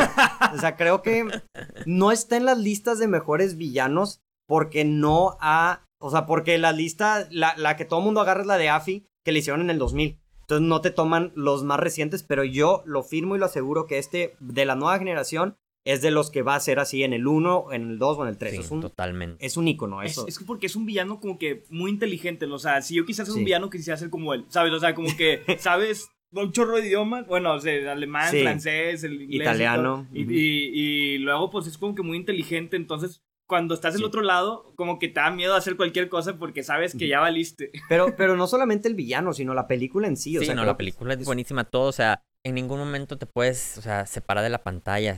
O 0.53 0.57
sea, 0.57 0.75
creo 0.75 1.01
que 1.01 1.25
no 1.85 2.11
está 2.11 2.37
en 2.37 2.45
las 2.45 2.57
listas 2.57 2.99
de 2.99 3.07
mejores 3.07 3.55
villanos 3.55 4.21
porque 4.47 4.83
no 4.83 5.37
ha. 5.39 5.85
O 6.01 6.09
sea, 6.09 6.25
porque 6.25 6.57
la 6.57 6.71
lista, 6.71 7.27
la, 7.31 7.55
la 7.57 7.75
que 7.75 7.85
todo 7.85 7.99
el 7.99 8.05
mundo 8.05 8.21
agarra 8.21 8.41
es 8.41 8.47
la 8.47 8.57
de 8.57 8.69
Afi, 8.69 9.07
que 9.23 9.31
le 9.31 9.39
hicieron 9.39 9.61
en 9.61 9.69
el 9.69 9.77
2000. 9.77 10.19
Entonces 10.41 10.67
no 10.67 10.81
te 10.81 10.91
toman 10.91 11.31
los 11.35 11.63
más 11.63 11.79
recientes, 11.79 12.23
pero 12.23 12.43
yo 12.43 12.83
lo 12.85 13.03
firmo 13.03 13.35
y 13.35 13.39
lo 13.39 13.45
aseguro 13.45 13.85
que 13.85 13.97
este 13.97 14.35
de 14.39 14.65
la 14.65 14.75
nueva 14.75 14.97
generación 14.97 15.55
es 15.85 16.01
de 16.01 16.11
los 16.11 16.31
que 16.31 16.41
va 16.41 16.55
a 16.55 16.59
ser 16.59 16.79
así 16.79 17.03
en 17.03 17.13
el 17.13 17.27
1, 17.27 17.73
en 17.73 17.91
el 17.91 17.99
2 17.99 18.17
o 18.17 18.23
en 18.23 18.29
el 18.29 18.37
3. 18.37 18.53
Sí, 18.53 18.59
es 18.59 18.71
un, 18.71 18.81
totalmente. 18.81 19.45
Es 19.45 19.57
un 19.57 19.67
icono 19.67 20.01
eso. 20.01 20.25
Es, 20.27 20.39
que 20.39 20.45
porque 20.45 20.67
es 20.67 20.75
un 20.75 20.85
villano 20.85 21.19
como 21.19 21.37
que 21.37 21.65
muy 21.69 21.91
inteligente. 21.91 22.45
O 22.45 22.59
sea, 22.59 22.81
si 22.81 22.95
yo 22.95 23.05
quisiera 23.05 23.25
ser 23.25 23.37
un 23.37 23.45
villano, 23.45 23.69
quisiera 23.69 23.97
ser 23.97 24.09
como 24.09 24.33
él. 24.33 24.45
¿Sabes? 24.49 24.73
O 24.73 24.79
sea, 24.79 24.95
como 24.95 25.15
que, 25.15 25.43
¿sabes? 25.59 26.09
Un 26.33 26.51
chorro 26.51 26.77
de 26.77 26.87
idiomas, 26.87 27.27
bueno, 27.27 27.53
o 27.53 27.59
sea, 27.59 27.91
alemán, 27.91 28.29
francés, 28.29 29.03
el 29.03 29.21
inglés. 29.21 29.41
Italiano. 29.41 30.07
Y, 30.13 30.23
y, 30.23 31.17
luego, 31.19 31.49
pues 31.49 31.67
es 31.67 31.77
como 31.77 31.95
que 31.95 32.01
muy 32.01 32.17
inteligente, 32.17 32.75
entonces 32.75 33.23
cuando 33.45 33.75
estás 33.75 33.93
del 33.93 34.03
otro 34.03 34.21
lado, 34.21 34.73
como 34.75 34.99
que 34.99 35.09
te 35.09 35.19
da 35.19 35.29
miedo 35.29 35.53
hacer 35.53 35.75
cualquier 35.75 36.09
cosa 36.09 36.37
porque 36.37 36.63
sabes 36.63 36.95
que 36.95 37.07
ya 37.07 37.19
valiste. 37.19 37.71
Pero, 37.89 38.07
pero 38.17 38.35
no 38.35 38.47
solamente 38.47 38.87
el 38.87 38.95
villano, 38.95 39.33
sino 39.33 39.53
la 39.53 39.67
película 39.67 40.07
en 40.07 40.17
sí. 40.17 40.37
O 40.37 40.41
sí, 40.41 40.53
no, 40.53 40.65
la 40.65 40.77
película 40.77 41.13
es 41.13 41.25
buenísima, 41.25 41.63
todo, 41.63 41.89
o 41.89 41.91
sea, 41.91 42.23
en 42.43 42.55
ningún 42.55 42.79
momento 42.79 43.17
te 43.17 43.25
puedes, 43.25 43.77
o 43.77 43.81
sea, 43.81 44.05
separar 44.05 44.43
de 44.43 44.49
la 44.49 44.63
pantalla. 44.63 45.17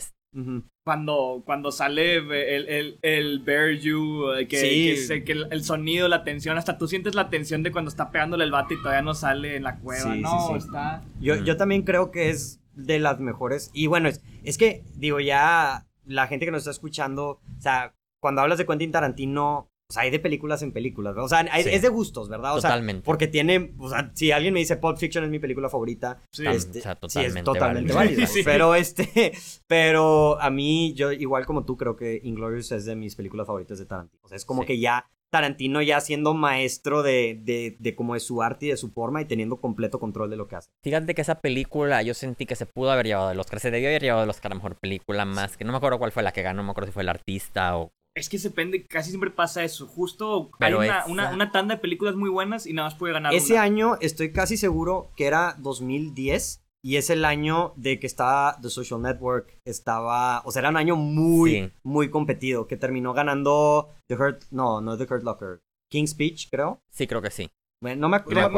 Cuando, 0.83 1.43
cuando 1.45 1.71
sale 1.71 2.17
el, 2.17 2.67
el, 2.67 2.99
el 3.01 3.39
Bear 3.39 3.71
You, 3.71 4.33
eh, 4.33 4.47
que, 4.47 5.23
que, 5.25 5.31
el, 5.31 5.63
sonido, 5.63 6.07
la 6.07 6.23
tensión, 6.23 6.57
hasta 6.57 6.77
tú 6.77 6.87
sientes 6.87 7.15
la 7.15 7.29
tensión 7.29 7.63
de 7.63 7.71
cuando 7.71 7.89
está 7.89 8.11
pegándole 8.11 8.43
el 8.43 8.51
bate 8.51 8.73
y 8.73 8.77
todavía 8.77 9.01
no 9.01 9.13
sale 9.13 9.55
en 9.55 9.63
la 9.63 9.79
cueva. 9.79 10.15
no, 10.15 10.55
está. 10.55 11.03
Yo, 11.19 11.35
yo 11.35 11.57
también 11.57 11.83
creo 11.83 12.11
que 12.11 12.29
es 12.29 12.59
de 12.73 12.99
las 12.99 13.19
mejores. 13.19 13.71
Y 13.73 13.87
bueno, 13.87 14.09
es, 14.09 14.21
es 14.43 14.57
que, 14.57 14.83
digo, 14.95 15.19
ya 15.19 15.87
la 16.05 16.27
gente 16.27 16.45
que 16.45 16.51
nos 16.51 16.59
está 16.59 16.71
escuchando, 16.71 17.39
o 17.57 17.61
sea, 17.61 17.95
cuando 18.19 18.41
hablas 18.41 18.57
de 18.57 18.65
Quentin 18.65 18.91
Tarantino, 18.91 19.69
o 19.87 19.93
sea, 19.93 20.03
hay 20.03 20.09
de 20.09 20.19
películas 20.19 20.63
en 20.63 20.71
películas, 20.71 21.15
o 21.17 21.27
sea, 21.27 21.41
es 21.41 21.81
de 21.81 21.89
gustos, 21.89 22.27
¿verdad? 22.27 22.53
O 22.53 22.55
totalmente. 22.55 23.01
Sea, 23.01 23.05
porque 23.05 23.27
tiene, 23.27 23.73
o 23.77 23.89
sea, 23.89 24.11
si 24.15 24.31
alguien 24.31 24.53
me 24.53 24.59
dice 24.59 24.77
Pulp 24.77 24.97
Fiction 24.97 25.23
es 25.23 25.29
mi 25.29 25.39
película 25.39 25.69
favorita, 25.69 26.21
sí, 26.31 26.45
este, 26.47 26.79
o 26.79 26.81
sea, 26.81 26.95
totalmente, 26.95 27.39
es 27.39 27.45
totalmente 27.45 27.93
válida. 27.93 28.27
Pero 28.45 28.75
este, 28.75 29.33
pero 29.67 30.39
a 30.41 30.49
mí, 30.49 30.93
yo 30.95 31.11
igual 31.11 31.45
como 31.45 31.65
tú, 31.65 31.77
creo 31.77 31.95
que 31.95 32.19
Inglorious 32.23 32.71
es 32.71 32.85
de 32.85 32.95
mis 32.95 33.15
películas 33.15 33.47
favoritas 33.47 33.77
de 33.77 33.85
Tarantino. 33.85 34.19
O 34.23 34.27
sea, 34.27 34.35
es 34.35 34.45
como 34.45 34.65
que 34.65 34.79
ya 34.79 35.09
Tarantino 35.29 35.81
ya 35.81 35.99
siendo 36.01 36.33
maestro 36.33 37.03
de, 37.03 37.39
de, 37.43 37.75
de 37.79 37.95
cómo 37.95 38.15
es 38.15 38.23
su 38.23 38.41
arte 38.41 38.67
y 38.67 38.69
de 38.69 38.77
su 38.77 38.91
forma 38.91 39.21
y 39.21 39.25
teniendo 39.25 39.59
completo 39.59 39.99
control 39.99 40.29
de 40.29 40.37
lo 40.37 40.47
que 40.47 40.55
hace. 40.55 40.69
Fíjate 40.83 41.13
que 41.13 41.21
esa 41.21 41.41
película 41.41 42.01
yo 42.01 42.13
sentí 42.13 42.45
que 42.45 42.55
se 42.55 42.65
pudo 42.65 42.91
haber 42.91 43.07
llevado 43.07 43.29
de 43.29 43.35
los 43.35 43.45
Oscar, 43.45 43.59
se 43.59 43.71
debió 43.71 43.89
haber 43.89 44.01
llevado 44.01 44.21
de 44.21 44.27
los 44.27 44.37
Oscar 44.37 44.51
a 44.51 44.55
mejor 44.55 44.77
película 44.79 45.25
más, 45.25 45.57
que 45.57 45.65
no 45.65 45.71
me 45.71 45.77
acuerdo 45.77 45.99
cuál 45.99 46.11
fue 46.11 46.23
la 46.23 46.31
que 46.31 46.41
ganó, 46.41 46.57
no 46.57 46.63
me 46.63 46.71
acuerdo 46.71 46.87
si 46.87 46.93
fue 46.93 47.03
el 47.03 47.09
artista 47.09 47.77
o 47.77 47.91
es 48.15 48.29
que 48.29 48.37
depende, 48.37 48.85
casi 48.85 49.09
siempre 49.09 49.29
pasa 49.29 49.63
eso. 49.63 49.87
Justo 49.87 50.49
hay 50.59 50.73
una, 50.73 51.05
una, 51.05 51.51
tanda 51.51 51.75
de 51.75 51.81
películas 51.81 52.15
muy 52.15 52.29
buenas 52.29 52.65
y 52.65 52.73
nada 52.73 52.87
más 52.87 52.97
puede 52.97 53.13
ganar. 53.13 53.33
Ese 53.33 53.57
año 53.57 53.97
estoy 53.99 54.31
casi 54.31 54.55
seguro 54.55 55.11
que 55.17 55.25
era 55.25 55.55
2010 55.59 56.63
y 56.81 56.95
es 56.95 57.09
el 57.09 57.25
año 57.25 57.73
de 57.75 57.99
que 57.99 58.07
estaba 58.07 58.57
The 58.61 58.69
Social 58.69 59.01
Network. 59.01 59.59
Estaba, 59.65 60.41
o 60.45 60.51
sea, 60.51 60.61
era 60.61 60.69
un 60.69 60.77
año 60.77 60.95
muy, 60.95 61.73
muy 61.83 62.09
competido 62.09 62.67
que 62.67 62.77
terminó 62.77 63.13
ganando 63.13 63.93
The 64.07 64.15
Hurt, 64.15 64.43
no, 64.49 64.79
no 64.79 64.97
The 64.97 65.03
Hurt 65.03 65.23
Locker. 65.23 65.61
King's 65.91 66.11
Speech, 66.11 66.49
creo. 66.49 66.79
Sí, 66.91 67.07
creo 67.07 67.21
que 67.21 67.31
sí. 67.31 67.49
Bueno, 67.81 68.01
no 68.01 68.09
me, 68.09 68.17
acuerdo. 68.17 68.49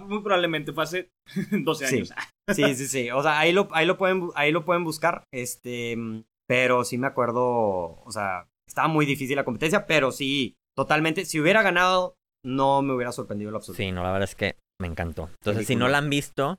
muy, 0.00 0.20
probablemente 0.20 0.72
fue 0.72 0.82
hace 0.82 1.10
12 1.52 1.86
años. 1.86 2.12
Sí, 2.54 2.74
sí, 2.74 2.88
sí. 2.88 3.10
O 3.10 3.22
sea, 3.22 3.38
ahí 3.38 3.52
lo, 3.52 3.68
ahí 3.72 3.86
lo, 3.86 3.96
pueden, 3.96 4.28
ahí 4.34 4.52
lo 4.52 4.66
pueden 4.66 4.84
buscar. 4.84 5.24
Este, 5.32 5.96
pero 6.46 6.84
sí 6.84 6.98
me 6.98 7.06
acuerdo, 7.06 8.02
o 8.02 8.10
sea, 8.10 8.48
estaba 8.66 8.88
muy 8.88 9.06
difícil 9.06 9.36
la 9.36 9.44
competencia, 9.44 9.86
pero 9.86 10.12
sí, 10.12 10.56
totalmente. 10.76 11.24
Si 11.24 11.40
hubiera 11.40 11.62
ganado, 11.62 12.16
no 12.44 12.82
me 12.82 12.94
hubiera 12.94 13.12
sorprendido 13.12 13.50
lo 13.50 13.58
absoluto. 13.58 13.82
Sí, 13.82 13.92
no, 13.92 14.02
la 14.02 14.12
verdad 14.12 14.28
es 14.28 14.34
que 14.34 14.56
me 14.80 14.88
encantó. 14.88 15.30
Entonces, 15.40 15.66
si 15.66 15.76
no 15.76 15.88
la 15.88 15.98
han 15.98 16.10
visto, 16.10 16.58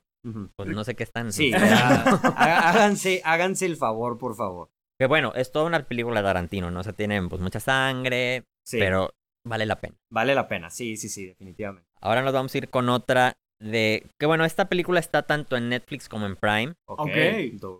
pues 0.56 0.68
no 0.68 0.84
sé 0.84 0.94
qué 0.94 1.04
están. 1.04 1.32
Sí, 1.32 1.52
háganse, 2.36 3.22
háganse 3.24 3.66
el 3.66 3.76
favor, 3.76 4.18
por 4.18 4.34
favor. 4.36 4.70
Que 4.98 5.06
bueno, 5.06 5.32
es 5.34 5.52
toda 5.52 5.66
una 5.66 5.86
película 5.86 6.20
de 6.20 6.26
Tarantino, 6.26 6.70
¿no? 6.70 6.80
O 6.80 6.82
sea, 6.82 6.92
tienen 6.92 7.28
pues 7.28 7.42
mucha 7.42 7.60
sangre, 7.60 8.44
pero 8.70 9.10
vale 9.46 9.66
la 9.66 9.80
pena. 9.80 9.96
Vale 10.10 10.34
la 10.34 10.48
pena, 10.48 10.70
sí, 10.70 10.96
sí, 10.96 11.08
sí, 11.08 11.26
definitivamente. 11.26 11.88
Ahora 12.00 12.22
nos 12.22 12.32
vamos 12.32 12.54
a 12.54 12.58
ir 12.58 12.70
con 12.70 12.88
otra 12.88 13.36
de 13.58 14.06
que 14.18 14.26
bueno, 14.26 14.44
esta 14.44 14.68
película 14.68 15.00
está 15.00 15.22
tanto 15.22 15.56
en 15.56 15.68
Netflix 15.68 16.08
como 16.08 16.26
en 16.26 16.36
Prime. 16.36 16.74
Ok. 16.86 17.10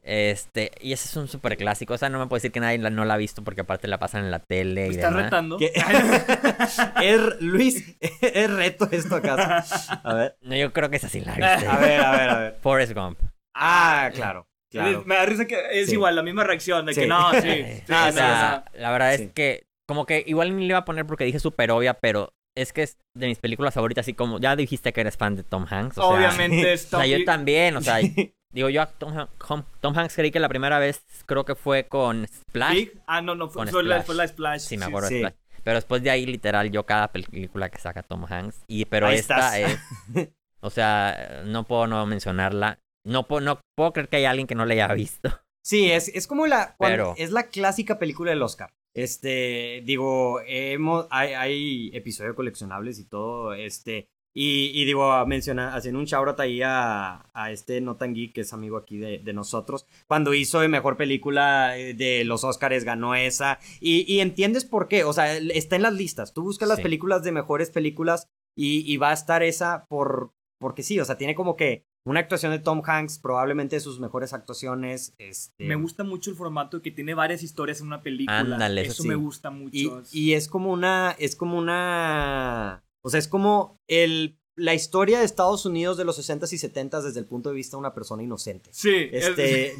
Este, 0.02 0.70
y 0.80 0.92
ese 0.92 1.08
es 1.08 1.16
un 1.16 1.28
súper 1.28 1.56
clásico. 1.56 1.94
O 1.94 1.98
sea, 1.98 2.08
no 2.08 2.18
me 2.18 2.26
puedo 2.26 2.38
decir 2.38 2.52
que 2.52 2.60
nadie 2.60 2.78
no 2.78 3.04
la 3.04 3.14
ha 3.14 3.18
visto 3.18 3.44
porque 3.44 3.60
aparte 3.60 3.88
la 3.88 3.98
pasan 3.98 4.24
en 4.24 4.30
la 4.30 4.38
tele. 4.40 4.88
¿Me 4.88 4.94
estás 4.94 5.12
retando? 5.12 5.58
es, 5.60 7.20
Luis, 7.40 7.96
es 8.00 8.50
reto 8.56 8.88
esto 8.90 9.16
acá. 9.16 9.64
A 10.02 10.14
ver. 10.14 10.36
No, 10.40 10.56
yo 10.56 10.72
creo 10.72 10.90
que 10.90 10.96
es 10.96 11.04
así 11.04 11.20
la 11.20 11.34
viste. 11.34 11.66
a 11.66 11.78
ver, 11.78 12.00
a 12.00 12.10
ver, 12.12 12.30
a 12.30 12.38
ver. 12.38 12.56
Forrest 12.60 12.92
Gump. 12.94 13.18
Ah, 13.54 14.10
claro. 14.14 14.48
Claro. 14.70 15.04
Me 15.06 15.14
da 15.14 15.26
risa 15.26 15.46
que 15.46 15.56
es 15.80 15.92
igual, 15.92 16.16
la 16.16 16.22
misma 16.22 16.44
reacción 16.44 16.86
de 16.86 16.94
que 16.94 17.06
no, 17.06 17.32
sí. 17.40 17.64
o 17.84 18.12
sea, 18.12 18.64
la 18.74 18.90
verdad 18.90 19.14
es 19.14 19.30
que 19.32 19.66
como 19.86 20.06
que 20.06 20.24
igual 20.26 20.56
ni 20.56 20.62
le 20.62 20.70
iba 20.70 20.78
a 20.78 20.84
poner 20.84 21.06
porque 21.06 21.24
dije 21.24 21.38
súper 21.38 21.70
obvia, 21.70 21.94
pero 21.94 22.34
es 22.56 22.72
que 22.72 22.82
es 22.82 22.98
de 23.14 23.28
mis 23.28 23.38
películas 23.38 23.74
favoritas, 23.74 24.04
así 24.04 24.14
como 24.14 24.40
ya 24.40 24.56
dijiste 24.56 24.92
que 24.92 25.02
eres 25.02 25.16
fan 25.16 25.36
de 25.36 25.44
Tom 25.44 25.66
Hanks. 25.68 25.98
Obviamente 25.98 26.72
es 26.72 26.88
Tom 26.88 27.00
O 27.00 27.04
sea, 27.04 27.06
yo 27.18 27.24
también, 27.24 27.76
o 27.76 27.82
sea, 27.82 27.98
digo, 28.52 28.68
yo 28.68 28.82
a 28.82 28.86
Tom, 28.86 29.96
Hanks 29.96 30.16
creí 30.16 30.30
que 30.30 30.40
la 30.40 30.48
primera 30.48 30.78
vez 30.78 31.04
creo 31.26 31.44
que 31.44 31.54
fue 31.54 31.86
con 31.86 32.26
Splash. 32.26 32.88
Ah, 33.06 33.20
no, 33.20 33.34
no, 33.34 33.48
fue, 33.50 33.66
la, 33.84 34.02
Splash. 34.26 34.60
Sí, 34.60 34.76
me 34.76 34.86
acuerdo 34.86 35.10
de 35.10 35.18
Splash. 35.18 35.34
Pero 35.62 35.76
después 35.76 36.02
de 36.02 36.10
ahí, 36.10 36.26
literal, 36.26 36.70
yo 36.70 36.86
cada 36.86 37.08
película 37.12 37.68
que 37.68 37.78
saca 37.78 38.02
Tom 38.02 38.24
Hanks. 38.28 38.64
Y, 38.66 38.84
pero 38.86 39.08
esta 39.08 39.58
es. 39.58 39.78
O 40.60 40.70
sea, 40.70 41.42
no 41.44 41.64
puedo 41.64 41.86
no 41.86 42.04
mencionarla. 42.06 42.80
No 43.04 43.28
puedo, 43.28 43.40
no 43.40 43.60
puedo 43.76 43.92
creer 43.92 44.08
que 44.08 44.16
haya 44.16 44.30
alguien 44.30 44.48
que 44.48 44.56
no 44.56 44.64
la 44.64 44.72
haya 44.72 44.88
visto. 44.94 45.30
Sí, 45.64 45.92
es, 45.92 46.08
es 46.08 46.26
como 46.26 46.46
la. 46.48 46.74
Pero... 46.78 47.14
Es 47.16 47.30
la 47.30 47.48
clásica 47.48 48.00
película 48.00 48.30
del 48.30 48.42
Oscar. 48.42 48.72
Este, 48.96 49.82
digo, 49.84 50.40
hemos, 50.46 51.06
hay, 51.10 51.34
hay 51.34 51.90
episodios 51.92 52.34
coleccionables 52.34 52.98
y 52.98 53.04
todo, 53.04 53.52
este, 53.52 54.08
y, 54.32 54.70
y 54.72 54.86
digo, 54.86 55.26
menciona, 55.26 55.74
haciendo 55.74 56.00
un 56.00 56.06
shoutout 56.06 56.40
ahí 56.40 56.62
a, 56.62 57.28
a 57.34 57.52
este 57.52 57.82
Notan 57.82 58.14
Geek, 58.14 58.32
que 58.32 58.40
es 58.40 58.54
amigo 58.54 58.78
aquí 58.78 58.96
de, 58.96 59.18
de, 59.18 59.32
nosotros, 59.34 59.86
cuando 60.06 60.32
hizo 60.32 60.60
de 60.60 60.68
mejor 60.68 60.96
película 60.96 61.76
eh, 61.76 61.92
de 61.92 62.24
los 62.24 62.42
Oscars, 62.42 62.84
ganó 62.84 63.14
esa, 63.14 63.58
y, 63.80 64.10
y 64.10 64.20
entiendes 64.20 64.64
por 64.64 64.88
qué, 64.88 65.04
o 65.04 65.12
sea, 65.12 65.36
está 65.36 65.76
en 65.76 65.82
las 65.82 65.92
listas, 65.92 66.32
tú 66.32 66.44
buscas 66.44 66.66
las 66.66 66.80
películas 66.80 67.22
de 67.22 67.32
mejores 67.32 67.68
películas 67.68 68.30
y, 68.54 68.90
y 68.90 68.96
va 68.96 69.10
a 69.10 69.12
estar 69.14 69.42
esa 69.42 69.84
por, 69.90 70.32
porque 70.58 70.82
sí, 70.82 70.98
o 71.00 71.04
sea, 71.04 71.16
tiene 71.16 71.34
como 71.34 71.56
que 71.56 71.84
una 72.04 72.20
actuación 72.20 72.52
de 72.52 72.60
Tom 72.60 72.82
Hanks, 72.84 73.18
probablemente 73.18 73.76
de 73.76 73.80
sus 73.80 73.98
mejores 73.98 74.32
actuaciones. 74.32 75.14
Este... 75.18 75.64
Me 75.64 75.74
gusta 75.74 76.04
mucho 76.04 76.30
el 76.30 76.36
formato 76.36 76.80
que 76.80 76.92
tiene 76.92 77.14
varias 77.14 77.42
historias 77.42 77.80
en 77.80 77.88
una 77.88 78.02
película. 78.02 78.38
Ándale, 78.38 78.82
eso 78.82 79.04
me 79.04 79.16
gusta 79.16 79.50
mucho. 79.50 80.02
Y, 80.12 80.34
es 80.34 80.48
como 80.48 80.72
una, 80.72 81.16
es 81.18 81.34
como 81.34 81.58
una, 81.58 82.84
o 83.02 83.10
sea, 83.10 83.18
es 83.18 83.28
como 83.28 83.80
el 83.88 84.38
la 84.58 84.72
historia 84.72 85.18
de 85.18 85.26
Estados 85.26 85.66
Unidos 85.66 85.98
de 85.98 86.06
los 86.06 86.18
60s 86.18 86.50
y 86.50 86.56
70s 86.56 87.02
desde 87.02 87.20
el 87.20 87.26
punto 87.26 87.50
de 87.50 87.54
vista 87.54 87.76
de 87.76 87.80
una 87.80 87.92
persona 87.92 88.22
inocente. 88.22 88.70
Sí. 88.72 89.10
Este, 89.12 89.74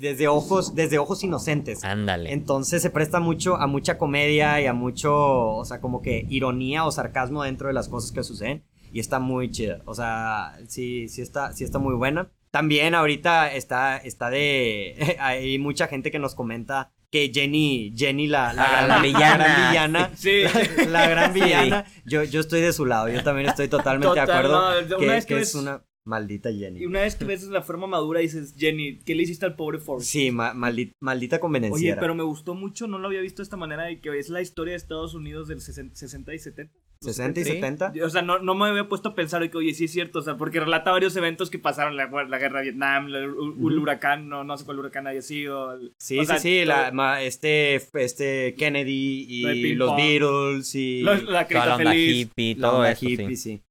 desde 0.00 0.28
ojos, 0.28 0.74
desde 0.74 0.98
ojos 0.98 1.22
inocentes. 1.22 1.84
Ándale. 1.84 2.32
Entonces 2.32 2.80
se 2.80 2.88
presta 2.88 3.20
mucho 3.20 3.56
a 3.56 3.66
mucha 3.66 3.98
comedia 3.98 4.62
y 4.62 4.66
a 4.66 4.72
mucho, 4.72 5.14
o 5.14 5.64
sea, 5.66 5.82
como 5.82 6.00
que 6.00 6.26
ironía 6.30 6.86
o 6.86 6.90
sarcasmo 6.90 7.42
dentro 7.42 7.68
de 7.68 7.74
las 7.74 7.90
cosas 7.90 8.10
que 8.10 8.22
suceden 8.24 8.64
y 8.92 9.00
está 9.00 9.18
muy 9.18 9.50
chida. 9.50 9.82
O 9.84 9.94
sea, 9.94 10.58
sí, 10.68 11.08
sí 11.08 11.22
está, 11.22 11.52
sí 11.52 11.64
está 11.64 11.78
muy 11.78 11.94
buena. 11.94 12.30
También 12.50 12.94
ahorita 12.94 13.52
está, 13.52 13.98
está 13.98 14.30
de, 14.30 15.16
hay 15.20 15.58
mucha 15.58 15.86
gente 15.86 16.10
que 16.10 16.18
nos 16.18 16.34
comenta 16.34 16.92
que 17.10 17.30
Jenny, 17.32 17.94
Jenny 17.96 18.26
la, 18.26 18.52
la, 18.52 18.84
gran, 18.84 19.02
villana, 19.02 20.10
sí. 20.16 20.42
la, 20.88 21.08
gran 21.08 21.32
villana, 21.32 21.86
yo, 22.04 22.22
yo 22.24 22.40
estoy 22.40 22.60
de 22.60 22.72
su 22.74 22.84
lado, 22.84 23.08
yo 23.08 23.22
también 23.22 23.48
estoy 23.48 23.68
totalmente 23.68 24.14
de 24.14 24.20
acuerdo 24.20 24.98
que, 24.98 25.24
que 25.26 25.38
es 25.40 25.54
una 25.54 25.82
Maldita 26.08 26.50
Jenny. 26.50 26.80
Y 26.80 26.86
una 26.86 27.02
vez 27.02 27.16
que 27.16 27.26
ves 27.26 27.44
la 27.44 27.60
forma 27.60 27.86
madura 27.86 28.20
dices, 28.20 28.54
Jenny, 28.56 28.98
¿qué 29.00 29.14
le 29.14 29.24
hiciste 29.24 29.44
al 29.44 29.56
pobre 29.56 29.78
Forrest? 29.78 30.10
Sí, 30.10 30.30
maldita, 30.30 30.94
maldita 31.00 31.38
Oye, 31.70 31.96
pero 32.00 32.14
me 32.14 32.22
gustó 32.22 32.54
mucho, 32.54 32.86
no 32.86 32.98
lo 32.98 33.08
había 33.08 33.20
visto 33.20 33.42
de 33.42 33.44
esta 33.44 33.58
manera, 33.58 33.84
de 33.84 34.00
que 34.00 34.18
es 34.18 34.30
la 34.30 34.40
historia 34.40 34.72
de 34.72 34.78
Estados 34.78 35.12
Unidos 35.12 35.48
del 35.48 35.60
60 35.60 36.34
y 36.34 36.38
70. 36.38 36.74
60 37.00 37.40
y 37.40 37.44
70. 37.44 37.92
O 38.04 38.10
sea, 38.10 38.22
no, 38.22 38.38
no, 38.38 38.54
me 38.54 38.66
había 38.66 38.88
puesto 38.88 39.10
a 39.10 39.14
pensar 39.14 39.48
que, 39.50 39.56
oye, 39.56 39.74
sí 39.74 39.84
es 39.84 39.92
cierto, 39.92 40.18
o 40.18 40.22
sea, 40.22 40.36
porque 40.36 40.60
relata 40.60 40.90
varios 40.90 41.14
eventos 41.16 41.50
que 41.50 41.58
pasaron, 41.58 41.96
la, 41.96 42.06
la 42.06 42.38
guerra 42.38 42.58
de 42.58 42.64
Vietnam, 42.64 43.06
el, 43.08 43.28
huracán, 43.28 44.28
no, 44.28 44.44
no 44.44 44.56
sé 44.56 44.64
cuál 44.64 44.80
huracán 44.80 45.06
haya 45.06 45.22
sido. 45.22 45.78
sí, 45.98 46.24
sí, 46.24 46.38
sí, 46.38 46.64
la, 46.64 47.22
este, 47.22 47.76
este 47.94 48.54
Kennedy 48.56 49.26
y 49.28 49.74
los 49.74 49.96
Beatles 49.96 50.74
y... 50.74 51.02
la, 51.02 51.46
la 51.48 51.94
hippie, 51.94 52.56
todo 52.56 52.84
eso, 52.84 53.06
hippie, 53.08 53.36
sí. 53.36 53.62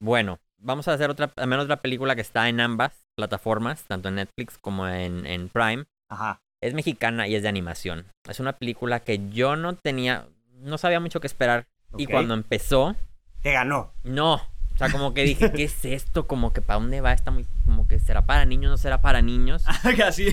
Bueno, 0.00 0.40
vamos 0.58 0.88
a 0.88 0.92
hacer 0.92 1.10
otra, 1.10 1.32
al 1.36 1.46
menos 1.46 1.64
otra 1.64 1.80
película 1.80 2.14
que 2.14 2.20
está 2.20 2.48
en 2.48 2.60
ambas 2.60 3.06
plataformas, 3.16 3.84
tanto 3.84 4.08
en 4.08 4.16
Netflix 4.16 4.58
como 4.58 4.86
en, 4.88 5.24
en 5.26 5.48
Prime. 5.48 5.84
Ajá. 6.08 6.42
Es 6.60 6.74
mexicana 6.74 7.28
y 7.28 7.34
es 7.34 7.42
de 7.42 7.48
animación. 7.48 8.06
Es 8.28 8.40
una 8.40 8.54
película 8.54 9.00
que 9.00 9.28
yo 9.30 9.56
no 9.56 9.76
tenía, 9.76 10.28
no 10.52 10.78
sabía 10.78 11.00
mucho 11.00 11.20
qué 11.20 11.26
esperar. 11.26 11.66
Y 11.98 12.06
cuando 12.06 12.34
empezó... 12.34 12.96
Te 13.42 13.52
ganó. 13.52 13.92
No. 14.02 14.34
O 14.34 14.78
sea, 14.78 14.90
como 14.90 15.14
que 15.14 15.22
dije, 15.22 15.50
¿qué 15.56 15.64
es 15.64 15.84
esto? 15.84 16.26
Como 16.26 16.52
que 16.52 16.60
para 16.60 16.78
dónde 16.80 17.00
va? 17.00 17.12
Está 17.12 17.30
muy, 17.30 17.46
como 17.64 17.88
que 17.88 17.98
será 17.98 18.26
para 18.26 18.44
niños, 18.44 18.70
no 18.70 18.76
será 18.76 19.00
para 19.00 19.22
niños. 19.22 19.64
Así. 20.04 20.28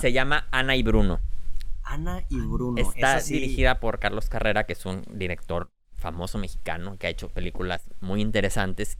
Se 0.00 0.12
llama 0.12 0.46
Ana 0.50 0.76
y 0.76 0.82
Bruno. 0.82 1.20
Ana 1.82 2.24
y 2.28 2.40
Bruno. 2.40 2.80
Está 2.80 3.20
dirigida 3.20 3.80
por 3.80 3.98
Carlos 3.98 4.28
Carrera, 4.28 4.64
que 4.64 4.74
es 4.74 4.86
un 4.86 5.04
director 5.10 5.70
famoso 5.96 6.38
mexicano 6.38 6.96
que 6.98 7.06
ha 7.06 7.10
hecho 7.10 7.28
películas 7.28 7.90
muy 8.00 8.20
interesantes 8.20 8.98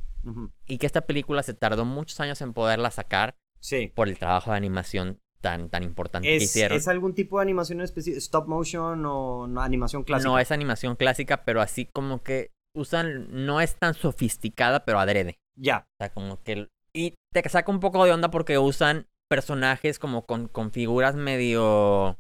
y 0.67 0.79
que 0.79 0.87
esta 0.87 1.01
película 1.03 1.43
se 1.43 1.55
tardó 1.55 1.85
muchos 1.85 2.21
años 2.21 2.41
en 2.43 2.53
poderla 2.53 2.91
sacar 2.91 3.35
sí. 3.59 3.93
por 3.95 4.09
el 4.09 4.19
trabajo 4.19 4.53
de 4.53 4.57
animación 4.57 5.21
tan, 5.43 5.69
tan 5.69 5.83
importante 5.83 6.27
que 6.27 6.37
hicieron. 6.37 6.79
¿Es 6.79 6.89
algún 6.89 7.15
tipo 7.15 7.39
de 7.39 7.43
animación 7.43 7.83
específica? 7.83 8.19
¿Stop 8.19 8.49
motion 8.49 9.05
o 9.05 9.45
animación 9.61 10.05
clásica? 10.05 10.31
No, 10.31 10.39
es 10.39 10.51
animación 10.51 10.97
clásica, 10.97 11.45
pero 11.45 11.61
así 11.61 11.85
como 11.85 12.23
que 12.23 12.51
usan, 12.75 13.27
no 13.45 13.61
es 13.61 13.75
tan 13.75 13.93
sofisticada, 13.93 14.87
pero 14.87 14.99
adrede. 14.99 15.39
Ya. 15.55 15.87
O 15.87 15.97
sea, 15.99 16.13
como 16.15 16.43
que... 16.43 16.69
Y 16.95 17.15
te 17.33 17.47
saca 17.49 17.71
un 17.71 17.81
poco 17.81 18.03
de 18.05 18.13
onda 18.13 18.31
porque 18.31 18.57
usan 18.57 19.07
personajes 19.29 19.99
como 19.99 20.25
con, 20.25 20.49
con 20.49 20.71
figuras 20.71 21.15
medio... 21.15 22.19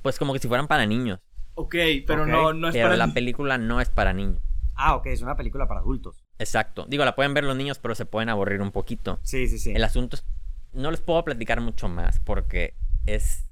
Pues 0.00 0.18
como 0.18 0.32
que 0.32 0.38
si 0.38 0.48
fueran 0.48 0.68
para 0.68 0.86
niños. 0.86 1.20
Ok, 1.54 1.74
pero 2.06 2.26
no, 2.26 2.54
no 2.54 2.68
es 2.68 2.74
pero 2.74 2.96
la 2.96 3.12
película 3.12 3.58
no 3.58 3.80
es 3.80 3.90
para 3.90 4.14
niños. 4.14 4.40
Ah, 4.74 4.96
ok, 4.96 5.06
es 5.06 5.22
una 5.22 5.36
película 5.36 5.68
para 5.68 5.80
adultos. 5.80 6.24
Exacto. 6.38 6.86
Digo, 6.88 7.04
la 7.04 7.14
pueden 7.14 7.34
ver 7.34 7.44
los 7.44 7.56
niños, 7.56 7.78
pero 7.78 7.94
se 7.94 8.06
pueden 8.06 8.30
aburrir 8.30 8.62
un 8.62 8.72
poquito. 8.72 9.20
Sí, 9.22 9.46
sí, 9.48 9.58
sí. 9.58 9.72
El 9.74 9.84
asunto 9.84 10.16
es. 10.16 10.24
No 10.72 10.90
les 10.90 11.00
puedo 11.00 11.22
platicar 11.24 11.60
mucho 11.60 11.88
más 11.88 12.20
porque 12.20 12.74
es 13.06 13.48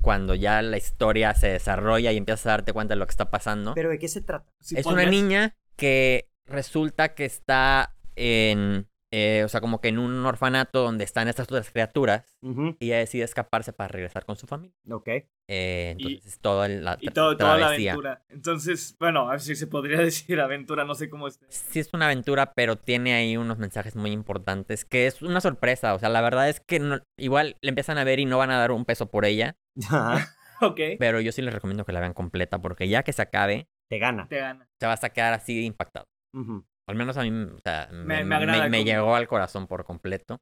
cuando 0.00 0.34
ya 0.34 0.60
la 0.62 0.76
historia 0.76 1.34
se 1.34 1.48
desarrolla 1.48 2.12
y 2.12 2.16
empiezas 2.16 2.46
a 2.46 2.50
darte 2.50 2.72
cuenta 2.72 2.94
de 2.94 2.98
lo 2.98 3.06
que 3.06 3.10
está 3.10 3.30
pasando. 3.30 3.74
¿Pero 3.74 3.88
de 3.88 3.98
qué 3.98 4.08
se 4.08 4.20
trata? 4.20 4.52
es 4.60 4.86
una 4.86 5.06
niña 5.06 5.56
que 5.76 6.28
resulta 6.46 7.14
que 7.14 7.24
está 7.24 7.96
en 8.14 8.86
eh, 9.16 9.44
o 9.44 9.48
sea, 9.48 9.60
como 9.60 9.80
que 9.80 9.86
en 9.86 10.00
un 10.00 10.26
orfanato 10.26 10.82
donde 10.82 11.04
están 11.04 11.28
estas 11.28 11.44
otras 11.44 11.70
criaturas 11.70 12.36
y 12.80 12.86
ella 12.86 12.98
decide 12.98 13.22
escaparse 13.22 13.72
para 13.72 13.86
regresar 13.86 14.24
con 14.24 14.34
su 14.34 14.48
familia. 14.48 14.74
Ok. 14.90 15.08
Eh, 15.46 15.90
entonces, 15.96 16.26
es 16.26 16.40
toda 16.40 16.66
la 16.66 16.98
Y 17.00 17.10
toda 17.10 17.56
la 17.56 17.68
aventura. 17.68 18.24
Entonces, 18.28 18.96
bueno, 18.98 19.28
a 19.28 19.32
ver 19.32 19.40
si 19.40 19.54
se 19.54 19.68
podría 19.68 19.98
decir 20.00 20.40
aventura, 20.40 20.84
no 20.84 20.96
sé 20.96 21.08
cómo 21.08 21.28
es. 21.28 21.38
Sí 21.48 21.78
es 21.78 21.94
una 21.94 22.06
aventura, 22.06 22.54
pero 22.54 22.74
tiene 22.74 23.14
ahí 23.14 23.36
unos 23.36 23.58
mensajes 23.58 23.94
muy 23.94 24.10
importantes, 24.10 24.84
que 24.84 25.06
es 25.06 25.22
una 25.22 25.40
sorpresa. 25.40 25.94
O 25.94 26.00
sea, 26.00 26.08
la 26.08 26.20
verdad 26.20 26.48
es 26.48 26.58
que 26.58 27.00
igual 27.16 27.56
le 27.60 27.68
empiezan 27.68 27.98
a 27.98 28.04
ver 28.04 28.18
y 28.18 28.24
no 28.24 28.38
van 28.38 28.50
a 28.50 28.58
dar 28.58 28.72
un 28.72 28.84
peso 28.84 29.12
por 29.12 29.26
ella. 29.26 29.56
ok. 30.60 30.80
Pero 30.98 31.20
yo 31.20 31.30
sí 31.30 31.40
les 31.40 31.54
recomiendo 31.54 31.84
que 31.84 31.92
la 31.92 32.00
vean 32.00 32.14
completa, 32.14 32.60
porque 32.60 32.88
ya 32.88 33.04
que 33.04 33.12
se 33.12 33.22
acabe... 33.22 33.68
Te 33.88 34.00
gana. 34.00 34.26
Te 34.26 34.40
gana. 34.40 34.68
Se 34.80 34.86
vas 34.86 35.04
a 35.04 35.10
quedar 35.10 35.34
así 35.34 35.64
impactado. 35.64 36.08
Al 36.86 36.96
menos 36.96 37.16
a 37.16 37.22
mí, 37.22 37.30
o 37.30 37.58
sea, 37.60 37.88
me, 37.92 38.84
llegó 38.84 39.14
al 39.14 39.26
corazón 39.26 39.66
por 39.66 39.84
completo. 39.84 40.38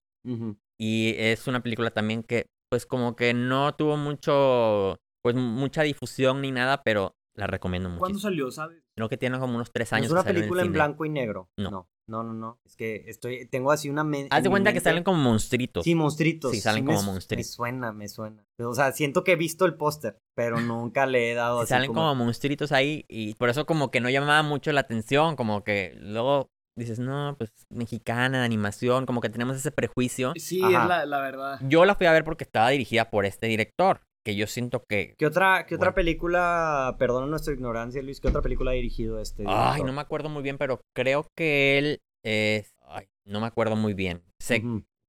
Y 0.79 1.15
es 1.17 1.47
una 1.47 1.63
película 1.63 1.91
también 1.91 2.23
que, 2.23 2.47
pues 2.69 2.87
como 2.87 3.15
que 3.15 3.35
no 3.35 3.75
tuvo 3.75 3.97
mucho, 3.97 4.99
pues 5.23 5.37
mucha 5.37 5.83
difusión 5.83 6.41
ni 6.41 6.51
nada, 6.51 6.83
pero 6.83 7.15
la 7.35 7.47
recomiendo 7.47 7.89
mucho. 7.89 8.01
¿Cuándo 8.01 8.19
salió, 8.19 8.51
sabes? 8.51 8.83
Creo 8.97 9.09
que 9.09 9.17
tiene 9.17 9.39
como 9.39 9.55
unos 9.55 9.71
tres 9.73 9.93
años. 9.93 10.07
Es 10.07 10.13
una 10.13 10.25
película 10.25 10.63
en, 10.63 10.73
blanco 10.73 11.05
y 11.05 11.09
negro. 11.09 11.49
No. 11.57 11.71
no. 11.71 11.89
No, 12.09 12.25
no, 12.25 12.59
Es 12.67 12.77
que 12.77 13.05
estoy, 13.07 13.47
tengo 13.47 13.71
así 13.71 13.89
una. 13.89 14.07
Haz 14.31 14.43
de 14.43 14.51
cuenta 14.51 14.73
que 14.73 14.81
salen 14.81 15.05
como 15.05 15.19
monstruitos. 15.19 15.85
Sí, 15.85 15.95
monstruitos. 15.95 16.51
Sí, 16.51 16.61
salen 16.61 16.85
como 16.85 17.03
monstruitos. 17.03 17.51
Me 17.51 17.55
suena, 17.55 17.93
me 17.93 18.09
suena. 18.09 18.45
O 18.59 18.75
sea, 18.75 18.93
siento 18.93 19.25
que 19.25 19.33
he 19.33 19.37
visto 19.37 19.65
el 19.67 19.75
póster, 19.75 20.19
pero 20.35 20.61
nunca 20.61 21.07
le 21.07 21.31
he 21.31 21.35
dado 21.35 21.63
sí, 21.63 21.69
Salen 21.69 21.89
como... 21.89 22.01
como 22.01 22.25
monstruitos 22.25 22.73
ahí 22.73 23.05
y 23.09 23.35
por 23.35 23.49
eso 23.49 23.67
como 23.67 23.91
que 23.91 24.01
no 24.01 24.11
llamaba 24.11 24.43
mucho 24.43 24.73
la 24.73 24.81
atención, 24.81 25.37
como 25.37 25.63
que 25.65 25.95
luego 26.01 26.49
dices, 26.77 26.99
no, 26.99 27.37
pues 27.39 27.51
mexicana, 27.71 28.41
de 28.41 28.45
animación, 28.45 29.07
como 29.07 29.21
que 29.21 29.31
tenemos 29.31 29.57
ese 29.57 29.71
prejuicio. 29.71 30.33
Sí, 30.37 30.63
es 30.63 30.71
la, 30.71 31.07
la, 31.07 31.21
verdad. 31.21 31.61
Yo 31.69 31.85
la 31.85 31.95
fui 31.95 32.07
a 32.07 32.13
ver 32.13 32.25
porque 32.25 32.45
estaba 32.45 32.71
dirigida 32.71 33.11
por 33.11 33.27
este 33.27 33.47
director, 33.47 34.01
que 34.25 34.37
yo 34.37 34.47
siento 34.47 34.85
que... 34.89 35.15
¿Qué 35.19 35.27
otra, 35.27 35.67
qué 35.67 35.75
otra 35.75 35.95
película, 35.95 36.97
perdona 36.99 37.27
nuestra 37.27 37.55
ignorancia, 37.55 38.03
Luis, 38.03 38.21
qué 38.21 38.29
otra 38.29 38.43
película 38.43 38.71
ha 38.71 38.75
dirigido 38.75 39.19
este 39.19 39.43
director? 39.43 39.67
Ay, 39.67 39.83
no 39.83 39.93
me 39.93 40.01
acuerdo 40.01 40.29
muy 40.29 40.43
bien, 40.43 40.59
pero 40.59 40.81
creo 40.95 41.27
que 41.37 41.79
él 41.79 42.03
es... 42.25 42.75
Ay, 42.87 43.07
no 43.25 43.41
me 43.41 43.47
acuerdo 43.47 43.77
muy 43.77 43.95
bien. 43.95 44.23
Sé, 44.41 44.63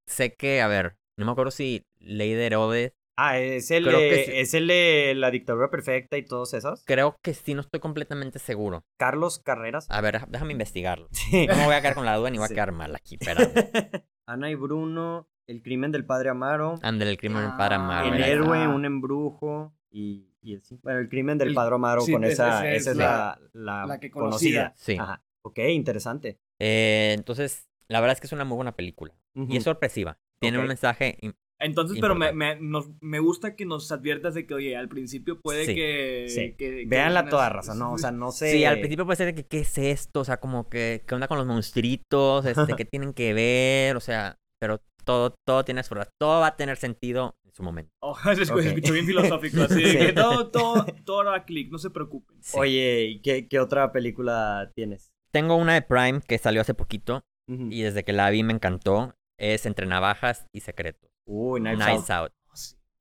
sé 0.08 0.34
que, 0.34 0.62
a 0.62 0.68
ver, 0.68 0.96
no 1.18 1.26
me 1.26 1.32
acuerdo 1.32 1.52
si 1.52 1.84
Ley 2.00 2.34
de 2.34 2.46
Herodes 2.46 2.94
Ah, 3.16 3.38
es 3.38 3.70
el, 3.70 3.86
de, 3.86 4.42
es 4.42 4.56
el 4.56 5.22
la 5.22 5.30
dictadura 5.30 5.70
perfecta 5.70 6.18
y 6.18 6.26
todos 6.26 6.54
esos. 6.56 6.84
Creo 6.86 7.16
que 7.22 7.36
sí, 7.36 7.54
no 7.54 7.62
estoy 7.62 7.80
completamente 7.80 8.40
seguro. 8.40 8.86
Carlos 8.98 9.40
Carreras. 9.40 9.86
A 9.90 10.02
ver, 10.02 10.26
déjame 10.28 10.54
investigarlo. 10.54 11.10
No 11.32 11.56
me 11.56 11.66
voy 11.66 11.76
a 11.76 11.82
quedar 11.82 11.94
con 11.94 12.06
la 12.06 12.16
duda 12.16 12.32
ni 12.32 12.40
voy 12.40 12.46
a 12.46 12.50
quedar 12.50 12.72
mal 12.72 12.96
aquí, 12.96 13.18
pero. 13.18 13.42
Ana 14.28 14.50
y 14.50 14.56
Bruno, 14.56 15.30
El 15.48 15.62
crimen 15.62 15.92
del 15.92 16.06
padre 16.06 16.30
Amaro. 16.30 16.80
Ándale, 16.82 17.12
el 17.12 17.18
crimen 17.18 17.44
del 17.44 17.58
padre 17.58 17.76
Amaro. 17.76 18.14
El 18.14 18.24
héroe, 18.24 18.68
un 18.68 18.86
embrujo 18.86 19.74
y, 19.92 20.30
y 20.42 20.54
el, 20.54 20.62
bueno, 20.82 21.00
el 21.00 21.10
crimen 21.10 21.38
del 21.38 21.54
padre 21.54 21.76
Amaro 21.76 22.06
con 22.06 22.24
esa, 22.24 22.70
esa 22.72 22.92
es 22.92 22.98
la, 22.98 23.40
la, 23.54 24.00
que 24.00 24.10
conocida. 24.10 24.74
Sí. 24.78 24.98
Ajá. 24.98 25.22
Ok, 25.42 25.60
interesante. 25.70 26.40
Eh, 26.60 27.14
entonces, 27.16 27.68
la 27.88 28.00
verdad 28.00 28.14
es 28.16 28.22
que 28.22 28.28
es 28.28 28.34
una 28.34 28.46
muy 28.46 28.56
buena 28.56 28.76
película. 28.76 29.14
Y 29.36 29.58
es 29.58 29.64
sorpresiva. 29.64 30.18
Tiene 30.40 30.60
un 30.60 30.68
mensaje 30.68 31.18
entonces, 31.64 31.98
pero 32.02 32.14
me, 32.14 32.34
me, 32.34 32.58
nos, 32.60 32.90
me, 33.00 33.20
gusta 33.20 33.56
que 33.56 33.66
nos 33.66 33.92
adviertas 33.92 34.34
de 34.34 34.46
que, 34.46 34.54
oye, 34.54 34.76
al 34.76 34.90
principio 34.90 35.40
puede 35.40 35.74
que, 35.74 36.26
sí. 36.28 36.86
Veanla 36.88 37.30
toda 37.30 37.50
raza, 37.50 37.74
¿no? 37.74 37.94
O 37.94 37.98
sea, 37.98 38.12
no 38.12 38.32
sé. 38.32 38.52
Sí, 38.52 38.66
al 38.66 38.80
principio 38.80 39.06
puede 39.06 39.18
ser 39.18 39.28
de 39.28 39.36
que, 39.36 39.46
¿qué 39.48 39.60
es 39.60 39.78
esto? 39.78 40.22
O 40.22 40.26
sea, 40.26 40.40
como 40.42 40.68
que, 40.68 41.04
¿qué 41.08 41.16
onda 41.16 41.28
con 41.28 41.38
los 41.38 41.48
monstruitos? 41.48 42.46
Este, 42.46 42.76
¿Qué 42.78 42.86
tienen 42.86 43.14
que 43.14 43.34
ver? 43.34 43.96
O 43.96 44.02
sea, 44.02 44.38
pero 44.60 44.82
todo, 45.04 45.36
todo 45.46 45.64
tiene 45.66 45.84
su 45.84 45.96
todo 46.18 46.42
va 46.42 46.48
a 46.48 46.56
tener 46.56 46.78
sentido 46.78 47.36
en 47.44 47.54
su 47.54 47.64
momento. 47.64 47.92
Oh, 48.02 48.16
se 48.16 48.44
escuchó 48.44 48.94
bien 48.94 49.06
filosófico, 49.06 49.64
así 49.64 49.82
que 49.82 50.14
todo, 50.14 50.50
todo, 50.50 50.86
todo 51.06 51.26
va 51.26 51.38
a 51.38 51.46
clic, 51.46 51.72
no 51.72 51.78
se 51.78 51.90
preocupen. 51.90 52.40
Oye, 52.54 53.06
¿y 53.06 53.22
qué, 53.22 53.48
qué, 53.48 53.60
otra 53.60 53.92
película 53.92 54.72
tienes? 54.76 55.12
Tengo 55.32 55.56
una 55.56 55.74
de 55.74 55.82
Prime 55.82 56.22
que 56.22 56.38
salió 56.38 56.62
hace 56.62 56.74
poquito 56.74 57.24
y 57.48 57.82
desde 57.82 58.04
que 58.04 58.14
la 58.14 58.30
vi 58.30 58.44
me 58.44 58.54
encantó. 58.54 59.16
Es 59.38 59.66
Entre 59.66 59.86
Navajas 59.86 60.48
y 60.54 60.62
Secretos. 60.62 61.12
Uy, 61.26 61.60
Knives, 61.60 62.10
Out. 62.10 62.32
Oh, 62.32 62.54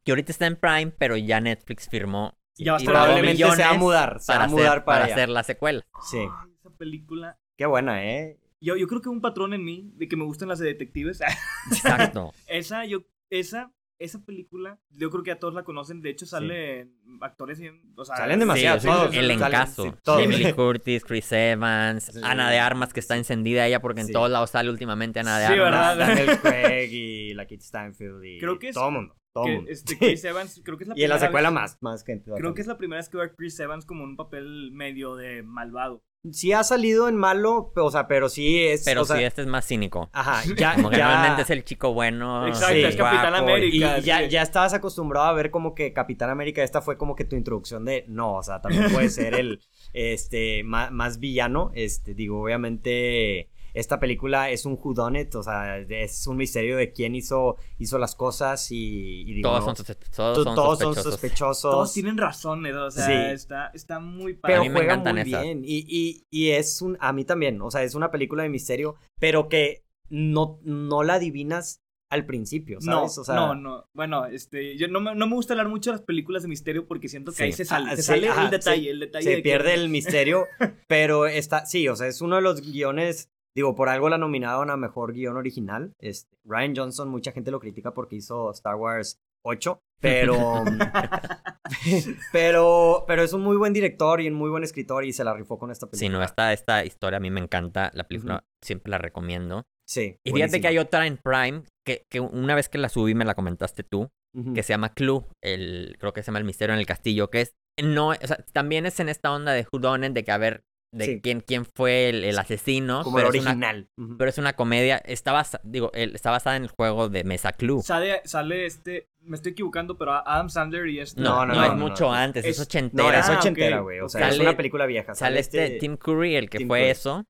que 0.05 0.13
ahorita 0.13 0.33
está 0.33 0.47
en 0.47 0.57
Prime, 0.57 0.93
pero 0.99 1.17
ya 1.17 1.41
Netflix 1.41 1.89
firmó. 1.89 2.35
Ya 2.57 2.77
probablemente 2.77 3.45
se 3.51 3.63
va 3.63 3.71
a 3.71 3.75
mudar. 3.75 4.21
Se 4.21 4.33
va 4.33 4.45
a 4.45 4.49
mudar 4.49 4.85
para, 4.85 5.05
hacer 5.05 5.29
la 5.29 5.43
secuela. 5.43 5.83
Sí. 6.11 6.27
esa 6.59 6.71
película. 6.77 7.39
Qué 7.57 7.67
buena, 7.67 8.05
¿eh? 8.05 8.39
Yo, 8.63 8.77
yo 8.77 8.87
creo 8.87 9.03
que 9.03 9.09
un 9.09 9.21
patrón 9.21 9.53
en 9.53 9.65
mí 9.65 9.93
de 9.97 10.09
que 10.09 10.17
me 10.17 10.25
gustan 10.25 10.49
las 10.49 10.59
de 10.59 10.67
detectives. 10.67 11.21
Exacto. 11.71 12.33
esa, 12.47 12.87
yo, 12.87 13.05
esa 13.29 13.73
esa 14.03 14.25
película, 14.25 14.81
yo 14.91 15.11
creo 15.11 15.23
que 15.23 15.31
a 15.31 15.39
todos 15.39 15.55
la 15.55 15.63
conocen. 15.63 16.03
De 16.03 16.11
hecho, 16.11 16.27
salen 16.27 16.93
actores 17.21 17.61
y, 17.61 17.69
o 17.97 18.05
sea, 18.05 18.17
Salen 18.17 18.41
demasiados. 18.41 18.85
el 19.15 19.31
encaso. 19.31 19.97
Emily 20.19 20.53
Curtis, 20.53 21.05
Chris 21.05 21.31
Evans, 21.33 22.17
Ana 22.23 22.51
de 22.51 22.59
Armas, 22.59 22.93
que 22.93 23.01
está 23.01 23.17
encendida 23.17 23.67
ella 23.67 23.81
porque 23.81 24.01
en 24.01 24.11
todos 24.11 24.31
lados 24.31 24.51
sale 24.51 24.71
últimamente 24.71 25.21
Ana 25.21 25.39
de 25.39 25.45
Armas. 25.47 25.59
¿verdad? 25.59 25.97
Daniel 26.17 26.39
Craig 26.41 26.93
y 26.93 27.35
la 27.35 27.47
Kit 27.47 27.61
Stanfield 27.61 28.25
y 28.25 28.39
creo 28.41 28.59
que 28.59 28.71
es, 28.71 28.75
todo 28.75 28.89
el 28.89 28.95
mundo. 28.95 29.17
Todo 29.33 29.45
que, 29.45 29.53
mundo. 29.53 29.71
Este, 29.71 29.97
Chris 29.97 30.25
Evans, 30.25 30.61
creo 30.65 30.77
que 30.77 30.85
es 30.85 30.89
la 30.89 30.99
Y 30.99 31.05
en 31.05 31.09
la 31.09 31.19
secuela 31.19 31.51
más, 31.51 31.79
más 31.81 32.05
gente. 32.05 32.31
Creo 32.37 32.55
que 32.55 32.61
es 32.61 32.67
la 32.67 32.79
primera 32.79 32.99
vez 32.99 33.09
que 33.09 33.19
veo 33.19 33.27
a 33.27 33.33
Chris 33.33 33.59
Evans 33.61 33.87
como 33.87 34.03
en 34.03 34.11
un 34.11 34.17
papel 34.17 34.73
medio 34.73 35.15
de 35.15 35.43
malvado 35.43 36.03
sí 36.31 36.53
ha 36.53 36.63
salido 36.63 37.09
en 37.09 37.17
malo, 37.17 37.73
o 37.75 37.91
sea, 37.91 38.07
pero 38.07 38.29
sí 38.29 38.65
es. 38.65 38.85
Pero 38.85 39.05
sí, 39.05 39.23
este 39.23 39.43
es 39.43 39.49
más 39.49 39.67
cínico. 39.67 40.09
Ajá, 40.13 40.43
ya. 40.57 40.75
Como 40.75 40.91
que 40.91 40.97
realmente 40.97 41.43
es 41.43 41.51
el 41.51 41.65
chico 41.65 41.93
bueno. 41.93 42.47
Exacto, 42.47 42.77
es 42.77 42.97
Capitán 42.97 43.35
América. 43.35 43.99
Y, 43.99 44.03
ya, 44.03 44.23
ya 44.27 44.43
estabas 44.43 44.75
acostumbrado 44.75 45.27
a 45.27 45.33
ver 45.33 45.51
como 45.51 45.75
que 45.75 45.93
Capitán 45.93 46.31
América, 46.31 46.63
esta 46.63 46.81
fue 46.81 46.97
como 46.97 47.17
que 47.17 47.25
tu 47.25 47.37
introducción 47.37 47.85
de. 47.85 48.05
No, 48.09 48.35
o 48.35 48.43
sea, 48.43 48.61
también 48.61 48.93
puede 48.93 49.09
ser 49.09 49.35
el. 49.35 49.61
Este, 49.95 50.65
más, 50.65 50.91
más 50.91 51.19
villano. 51.19 51.71
Este, 51.75 52.15
digo, 52.15 52.43
obviamente 52.43 53.52
esta 53.75 53.99
película 53.99 54.51
es 54.51 54.67
un 54.67 54.79
whodunit, 54.81 55.35
o 55.35 55.43
sea, 55.43 55.79
es 55.79 56.27
un 56.27 56.37
misterio 56.37 56.77
de 56.77 56.93
quién 56.93 57.15
hizo, 57.15 57.57
hizo 57.79 57.99
las 57.99 58.15
cosas 58.15 58.69
y... 58.71 59.41
todos, 59.43 59.65
son, 59.65 59.75
todos, 60.15 60.45
son, 60.45 60.55
todos 60.55 60.79
son, 60.79 60.95
sospechosos. 60.95 61.71
Todos 61.71 61.93
tienen 61.93 62.19
razón, 62.19 62.65
o 62.67 62.91
sea, 62.91 63.33
está, 63.33 63.69
está, 63.75 64.01
muy 64.01 64.35
padre. 64.35 64.61
Pero 64.61 64.73
juega 64.73 64.97
muy 64.97 65.25
bien 65.25 65.63
y, 65.65 65.85
y, 65.89 66.27
y, 66.31 66.51
es 66.51 66.83
un... 66.83 66.97
A 67.01 67.13
mí 67.13 67.25
también, 67.25 67.61
o 67.63 67.71
sea, 67.71 67.83
es 67.83 67.95
una 67.95 68.11
película 68.11 68.43
de 68.43 68.49
misterio, 68.49 68.97
pero 69.19 69.49
que 69.49 69.85
no, 70.09 70.61
no 70.63 71.03
la 71.03 71.15
adivinas 71.15 71.83
al 72.13 72.27
principio, 72.27 72.79
¿sabes? 72.83 73.17
No, 73.27 73.35
no, 73.35 73.55
no. 73.55 73.89
Bueno, 73.95 74.27
este, 74.27 74.77
yo 74.77 74.87
no 74.87 75.01
me, 75.01 75.15
no 75.15 75.27
me 75.27 75.35
gusta 75.35 75.55
hablar 75.55 75.71
mucho 75.71 75.91
de 75.91 75.97
las 75.97 76.05
películas 76.05 76.43
de 76.43 76.49
misterio 76.51 76.87
porque 76.87 77.09
siento 77.09 77.33
que 77.33 77.45
ahí 77.45 77.53
se 77.53 77.65
sale, 77.65 77.97
se 77.97 78.03
sale 78.03 78.27
el 78.27 78.51
detalle, 78.51 78.91
el 78.91 79.01
detalle. 79.01 79.37
Se 79.37 79.41
pierde 79.41 79.73
el 79.73 79.89
misterio, 79.89 80.47
pero 80.87 81.27
está, 81.27 81.65
sí, 81.65 81.89
o 81.89 81.97
sea, 81.97 82.09
es 82.09 82.21
uno 82.21 82.37
de 82.37 82.43
los 82.43 82.61
guiones 82.61 83.31
Digo, 83.55 83.75
por 83.75 83.89
algo 83.89 84.09
la 84.09 84.19
nominaron 84.19 84.71
a 84.71 84.77
mejor 84.77 85.13
guion 85.13 85.37
original. 85.37 85.93
Este, 85.99 86.37
Ryan 86.45 86.75
Johnson, 86.77 87.09
mucha 87.09 87.33
gente 87.33 87.51
lo 87.51 87.61
critica 87.61 87.93
porque 87.93 88.17
hizo 88.17 88.51
Star 88.51 88.77
Wars 88.77 89.19
8, 89.45 89.81
pero, 90.01 90.65
pero, 92.33 93.05
pero 93.07 93.23
es 93.23 93.33
un 93.33 93.43
muy 93.43 93.57
buen 93.57 93.73
director 93.73 94.21
y 94.21 94.29
un 94.29 94.35
muy 94.35 94.51
buen 94.51 94.65
escritor 94.65 95.05
y 95.05 95.13
se 95.13 95.25
la 95.25 95.35
rifó 95.35 95.59
con 95.59 95.71
esta 95.71 95.87
película. 95.87 96.09
Sí, 96.09 96.13
no, 96.13 96.23
esta, 96.23 96.53
esta 96.53 96.85
historia 96.85 97.19
a 97.19 97.21
mí 97.21 97.31
me 97.31 97.41
encanta, 97.41 97.91
la 97.95 98.05
película 98.05 98.45
siempre 98.63 98.91
la 98.91 98.99
recomiendo. 98.99 99.65
Sí. 99.87 100.17
Y 100.25 100.33
fíjate 100.33 100.61
que 100.61 100.69
hay 100.69 100.79
otra 100.79 101.07
en 101.07 101.19
Prime 101.19 101.65
que, 101.85 102.05
que, 102.11 102.21
una 102.21 102.55
vez 102.55 102.69
que 102.69 102.79
la 102.79 102.89
subí 102.89 103.15
me 103.15 103.25
la 103.25 103.35
comentaste 103.35 103.83
tú, 103.83 104.11
que 104.55 104.63
se 104.63 104.73
llama 104.73 104.95
Clue, 104.95 105.27
el, 105.43 105.97
creo 105.99 106.15
que 106.15 106.23
se 106.23 106.29
llama 106.29 106.39
El 106.39 106.47
Misterio 106.47 106.73
en 106.73 106.81
el 106.81 106.87
Castillo, 106.87 107.29
que 107.29 107.43
es, 107.43 107.55
no, 107.83 108.09
o 108.09 108.15
sea, 108.15 108.39
también 108.53 108.87
es 108.87 108.99
en 108.99 109.11
esta 109.11 109.31
onda 109.31 109.53
de 109.53 109.67
Whodunit, 109.71 110.13
de 110.13 110.25
que 110.25 110.33
a 110.33 110.39
ver, 110.39 110.65
de 110.93 111.21
quién, 111.21 111.41
quién 111.41 111.65
fue 111.65 112.11
el, 112.11 112.39
asesino. 112.39 113.03
Como 113.03 113.19
el 113.19 113.27
original. 113.27 113.89
Pero 114.19 114.29
es 114.29 114.39
una 114.39 114.53
comedia. 114.53 114.99
Está, 114.99 115.33
basada, 115.33 115.63
digo, 115.65 115.91
está 115.95 116.31
basada 116.31 116.57
en 116.57 116.65
el 116.65 116.69
juego 116.69 117.09
de 117.09 117.25
Mesa 117.25 117.53
Club. 117.53 117.83
Sale, 117.83 118.21
sale 118.25 118.67
este. 118.67 119.09
Me 119.21 119.37
estoy 119.37 119.53
equivocando, 119.53 119.97
pero 119.97 120.13
Adam 120.13 120.51
Sandler 120.51 120.89
y 120.89 121.01
este. 121.01 121.21
No, 121.21 121.47
no, 121.47 121.55
no, 121.55 121.65
es 121.65 121.75
mucho 121.75 122.13
antes. 122.13 122.45
Es, 122.45 122.61
ochentera. 122.61 123.11
No, 123.11 123.19
es 123.19 123.29
ah, 123.29 123.39
ochentera, 123.39 123.81
güey. 123.81 124.01
O 124.01 124.09
sea, 124.09 124.29
es 124.29 124.39
una 124.39 124.57
película 124.57 124.87
vieja. 124.87 125.15
Sale, 125.15 125.41
este, 125.41 125.65
este 125.65 125.79
Tim 125.79 125.97
Curry, 125.97 126.37
el 126.37 126.51
que 126.51 126.67
fue 126.67 126.91
eso. 126.91 127.25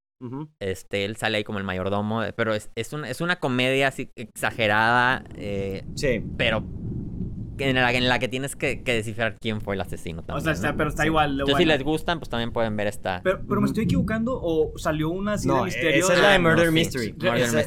Este, 0.60 1.04
él 1.04 1.16
sale 1.16 1.38
ahí 1.38 1.44
como 1.44 1.58
el 1.58 1.64
mayordomo. 1.64 2.22
Pero 2.36 2.54
es, 2.54 2.70
es, 2.74 2.92
una, 2.92 3.08
es 3.08 3.20
una 3.20 3.36
comedia 3.36 3.88
así 3.88 4.10
exagerada. 4.16 5.24
Eh, 5.36 5.84
sí. 5.94 6.22
Pero 6.36 6.64
en 7.62 7.74
la, 7.76 7.92
en 7.92 8.08
la 8.08 8.18
que 8.18 8.28
tienes 8.28 8.56
que, 8.56 8.76
descifrar 8.76 9.36
quién 9.40 9.60
fue 9.60 9.74
el 9.74 9.80
asesino 9.80 10.22
también. 10.22 10.48
O 10.48 10.54
sea, 10.54 10.76
pero 10.76 10.88
está 10.88 11.06
igual. 11.06 11.32
Entonces, 11.32 11.56
si 11.56 11.64
les 11.64 11.82
gustan, 11.82 12.18
pues 12.18 12.28
también 12.28 12.52
pueden 12.52 12.76
ver 12.76 12.86
esta. 12.86 13.20
Pero, 13.22 13.40
pero 13.46 13.60
me 13.60 13.66
estoy 13.66 13.84
equivocando 13.84 14.38
o 14.40 14.76
salió 14.78 15.10
una 15.10 15.34
así 15.34 15.48
de 15.48 15.62
misterio. 15.62 16.04
Esa 16.04 16.14
es 16.14 16.20
la 16.20 16.30
de 16.30 16.38
Murder 16.38 16.72
Mystery. 16.72 17.14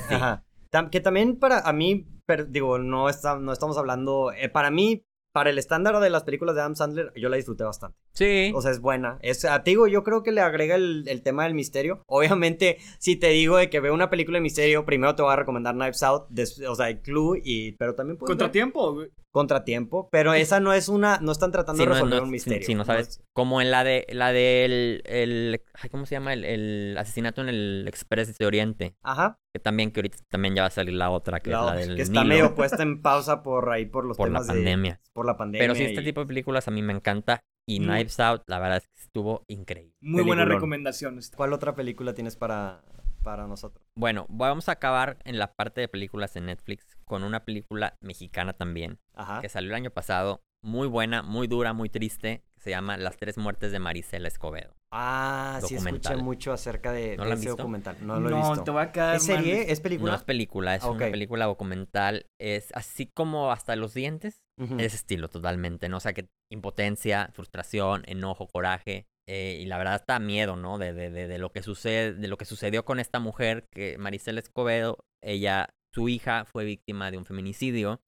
Ajá. 0.10 0.44
Que 0.92 1.00
también 1.00 1.38
para 1.38 1.60
a 1.60 1.72
mí, 1.72 2.08
digo, 2.50 2.78
no, 2.80 3.10
está, 3.10 3.38
no 3.38 3.54
estamos 3.54 3.78
hablando. 3.78 4.32
Eh, 4.34 4.50
para 4.50 4.72
mí, 4.72 5.06
para 5.32 5.50
el 5.50 5.58
estándar 5.58 6.00
de 6.00 6.10
las 6.10 6.24
películas 6.24 6.56
de 6.56 6.62
Adam 6.62 6.76
Sandler, 6.76 7.14
yo 7.16 7.30
la 7.30 7.38
disfruté 7.38 7.64
bastante. 7.64 7.98
Sí. 8.16 8.52
O 8.56 8.62
sea, 8.62 8.72
es 8.72 8.80
buena. 8.80 9.20
Es, 9.22 9.46
a 9.46 9.64
ti 9.64 9.76
digo, 9.76 9.88
yo 9.88 10.04
creo 10.04 10.24
que 10.24 10.32
le 10.32 10.40
agrega 10.42 10.76
el, 10.76 11.04
el, 11.08 11.22
tema 11.22 11.44
del 11.44 11.54
misterio. 11.54 12.02
Obviamente, 12.08 12.78
si 12.98 13.18
te 13.18 13.28
digo 13.30 13.58
de 13.58 13.70
que 13.70 13.82
veo 13.82 13.94
una 13.94 14.10
película 14.10 14.38
de 14.38 14.42
misterio, 14.42 14.86
primero 14.86 15.16
te 15.16 15.22
voy 15.22 15.34
a 15.34 15.36
recomendar 15.36 15.76
Knives 15.76 16.02
Out, 16.02 16.28
o 16.68 16.76
sea, 16.76 16.90
el 16.90 17.02
Clue, 17.02 17.42
y, 17.44 17.74
pero 17.74 17.94
también 17.94 18.18
Contratiempo, 18.18 18.94
güey. 18.94 19.10
Contratiempo, 19.32 20.08
pero 20.14 20.34
esa 20.34 20.62
no 20.62 20.72
es 20.72 20.88
una, 20.88 21.20
no 21.22 21.34
están 21.34 21.52
tratando 21.52 21.84
de 21.84 21.90
resolver 21.90 22.24
un 22.24 22.30
misterio. 22.30 22.66
Sí, 22.66 22.74
no 22.74 22.86
sabes. 22.86 23.22
Como 23.34 23.60
en 23.60 23.70
la 23.70 23.84
de, 23.84 24.08
la 24.12 24.32
del, 24.32 25.02
el, 25.04 25.62
¿cómo 25.92 26.06
se 26.06 26.16
llama? 26.16 26.32
El, 26.32 26.96
asesinato 26.98 27.42
en 27.42 27.50
el 27.50 27.86
Express 27.86 28.38
de 28.38 28.46
Oriente. 28.46 28.96
Ajá. 29.04 29.38
Que 29.54 29.60
también, 29.60 29.92
que 29.92 30.00
ahorita 30.00 30.20
también 30.30 30.56
ya 30.56 30.62
va 30.62 30.68
a 30.68 30.72
salir 30.72 30.94
la 30.94 31.10
otra, 31.10 31.42
que 31.42 31.50
es 31.50 31.56
la 31.58 31.76
del 31.76 31.98
Que 31.98 32.04
está 32.04 32.24
medio 32.24 32.56
puesta 32.56 32.82
en 32.84 33.02
pausa 33.02 33.44
por 33.44 33.70
ahí, 33.72 33.86
por 33.86 34.06
los 34.06 34.16
por 34.16 34.30
temas 34.30 34.48
la 34.48 34.54
pandemia. 34.54 35.02
por 35.12 35.26
la 35.26 35.36
pandemia. 35.36 35.62
Pero 35.62 35.76
sí, 35.76 35.84
este 35.84 36.02
tipo 36.02 36.22
de 36.22 36.28
películas 36.28 36.70
a 36.70 36.72
mí 36.72 36.82
me 36.82 36.94
encanta. 36.94 37.42
Y 37.68 37.80
Knives 37.80 38.20
Out, 38.20 38.44
la 38.48 38.60
verdad 38.60 38.78
es 38.78 38.88
que 38.88 39.02
estuvo 39.02 39.44
increíble. 39.48 39.96
Muy 40.02 40.24
buena 40.24 40.46
recomendación. 40.46 41.20
¿Cuál 41.36 41.54
otra 41.54 41.76
película 41.76 42.14
tienes 42.14 42.36
para, 42.36 42.84
para 43.24 43.48
nosotros? 43.48 43.84
Bueno, 43.98 44.28
vamos 44.30 44.70
a 44.70 44.74
acabar 44.74 45.18
en 45.26 45.40
la 45.40 45.54
parte 45.54 45.82
de 45.82 45.88
películas 45.88 46.34
de 46.34 46.42
Netflix 46.42 46.86
con 47.06 47.24
una 47.24 47.44
película 47.44 47.98
mexicana 48.02 48.54
también, 48.54 49.00
que 49.42 49.50
salió 49.50 49.72
el 49.72 49.76
año 49.76 49.90
pasado, 49.90 50.44
muy 50.62 50.88
buena, 50.88 51.22
muy 51.24 51.48
dura, 51.48 51.74
muy 51.74 51.90
triste, 51.90 52.44
que 52.54 52.60
se 52.60 52.70
llama 52.70 52.98
Las 52.98 53.18
tres 53.18 53.38
muertes 53.38 53.72
de 53.72 53.80
Marisela 53.80 54.28
Escobedo. 54.28 54.76
Ah, 54.92 55.60
sí 55.66 55.76
escuché 55.76 56.16
mucho 56.16 56.54
acerca 56.54 56.92
de, 56.92 57.16
ese 57.16 57.50
documental. 57.50 57.98
No 58.02 58.20
lo 58.20 58.30
he 58.30 58.34
visto. 58.34 58.64
te 58.64 58.72
voy 58.72 58.84
a 58.84 58.92
quedar 58.92 59.16
¿Es 59.16 59.24
serie? 59.24 59.72
¿Es 59.72 59.82
película? 59.82 60.12
No 60.12 60.18
es 60.18 60.24
película, 60.24 60.76
es 60.76 60.84
una 60.84 61.10
película 61.10 61.46
documental. 61.46 62.28
Es 62.40 62.72
así 62.74 63.08
como 63.08 63.52
hasta 63.52 63.76
los 63.76 63.94
dientes. 63.94 64.45
Es 64.58 64.94
estilo 64.94 65.28
totalmente, 65.30 65.90
¿no? 65.90 65.98
O 65.98 66.00
sea, 66.00 66.14
que 66.14 66.30
impotencia, 66.50 67.30
frustración, 67.34 68.04
enojo, 68.08 68.48
coraje. 68.48 69.08
Eh, 69.28 69.60
y 69.62 69.66
la 69.66 69.78
verdad 69.78 69.96
está 69.96 70.20
miedo, 70.20 70.56
¿no? 70.56 70.78
De, 70.78 70.94
de, 70.94 71.10
de, 71.10 71.38
lo 71.38 71.52
que 71.52 71.62
sucede, 71.62 72.14
de 72.14 72.28
lo 72.28 72.38
que 72.38 72.46
sucedió 72.46 72.86
con 72.86 73.00
esta 73.00 73.20
mujer, 73.20 73.68
que 73.72 73.98
Marisela 73.98 74.40
Escobedo, 74.40 75.00
ella 75.22 75.70
su 75.94 76.10
hija 76.10 76.46
fue 76.46 76.66
víctima 76.66 77.12
de 77.12 77.18
un 77.18 77.26
feminicidio. 77.26 78.02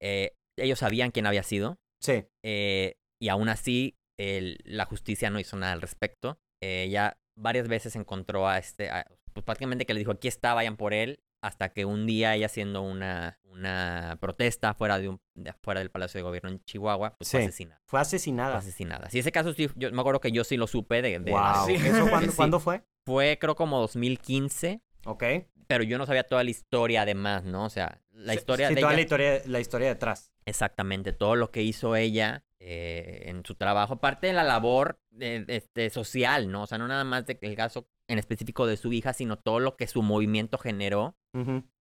Eh, 0.00 0.32
ellos 0.58 0.78
sabían 0.80 1.12
quién 1.12 1.26
había 1.26 1.42
sido. 1.42 1.78
Sí. 2.00 2.24
Eh, 2.44 2.96
y 3.20 3.28
aún 3.28 3.48
así, 3.48 3.96
la 4.18 4.84
justicia 4.84 5.30
no 5.30 5.40
hizo 5.40 5.56
nada 5.56 5.72
al 5.72 5.80
respecto. 5.80 6.38
ella 6.62 7.16
varias 7.38 7.68
veces 7.68 7.96
encontró 7.96 8.48
a 8.48 8.58
este, 8.58 8.90
pues 9.32 9.44
prácticamente 9.44 9.86
que 9.86 9.94
le 9.94 10.00
dijo, 10.00 10.12
aquí 10.12 10.28
está, 10.28 10.52
vayan 10.54 10.76
por 10.76 10.92
él, 10.92 11.20
hasta 11.40 11.70
que 11.70 11.84
un 11.84 12.06
día 12.06 12.34
ella 12.34 12.46
haciendo 12.46 12.82
una, 12.82 13.38
una 13.44 14.18
protesta 14.20 14.74
fuera, 14.74 14.98
de 14.98 15.08
un, 15.08 15.20
fuera 15.62 15.80
del 15.80 15.90
Palacio 15.90 16.18
de 16.18 16.22
Gobierno 16.22 16.50
en 16.50 16.64
Chihuahua, 16.64 17.16
pues 17.16 17.30
fue 17.30 17.42
asesinada. 17.42 17.80
Fue 17.86 18.00
asesinada. 18.00 18.50
Fue 18.52 18.58
asesinada. 18.58 19.10
Sí, 19.10 19.18
ese 19.18 19.32
caso 19.32 19.52
sí, 19.52 19.68
yo 19.76 19.90
me 19.92 20.00
acuerdo 20.00 20.20
que 20.20 20.32
yo 20.32 20.44
sí 20.44 20.56
lo 20.56 20.66
supe 20.66 21.02
de... 21.02 21.18
wow. 21.18 21.68
¿Eso 21.68 22.08
cuándo, 22.36 22.60
fue? 22.60 22.82
Fue 23.04 23.38
creo 23.40 23.54
como 23.54 23.78
2015. 23.80 24.82
Ok 25.06 25.24
pero 25.70 25.84
yo 25.84 25.98
no 25.98 26.04
sabía 26.04 26.24
toda 26.24 26.42
la 26.42 26.50
historia 26.50 27.02
además, 27.02 27.44
¿no? 27.44 27.64
O 27.64 27.70
sea, 27.70 28.00
la 28.10 28.34
historia 28.34 28.66
sí, 28.66 28.74
de 28.74 28.80
toda 28.80 28.92
la 28.92 29.02
historia, 29.02 29.40
la 29.46 29.60
historia 29.60 29.86
detrás. 29.86 30.32
Exactamente, 30.44 31.12
todo 31.12 31.36
lo 31.36 31.52
que 31.52 31.62
hizo 31.62 31.94
ella 31.94 32.42
eh, 32.58 33.22
en 33.26 33.44
su 33.46 33.54
trabajo, 33.54 33.94
aparte 33.94 34.26
de 34.26 34.32
la 34.32 34.42
labor 34.42 35.00
este, 35.20 35.90
social, 35.90 36.50
¿no? 36.50 36.64
O 36.64 36.66
sea, 36.66 36.76
no 36.76 36.88
nada 36.88 37.04
más 37.04 37.24
del 37.24 37.54
caso 37.54 37.88
en 38.10 38.18
específico 38.18 38.66
de 38.66 38.76
su 38.76 38.92
hija, 38.92 39.12
sino 39.12 39.38
todo 39.38 39.60
lo 39.60 39.76
que 39.76 39.86
su 39.86 40.02
movimiento 40.02 40.58
generó 40.58 41.16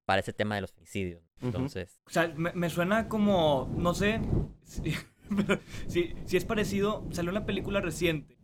para 0.06 0.22
ese 0.22 0.34
tema 0.34 0.56
de 0.56 0.62
los 0.62 0.72
suicidios. 0.72 1.24
Entonces... 1.42 2.02
O 2.08 2.10
sea, 2.10 2.34
me, 2.36 2.70
suena 2.70 3.08
como, 3.08 3.72
no 3.76 3.94
sé, 3.94 4.22
si, 5.88 6.16
si 6.26 6.38
es 6.38 6.46
parecido, 6.46 7.06
salió 7.12 7.32
una 7.32 7.46
película 7.46 7.82
reciente 7.82 8.40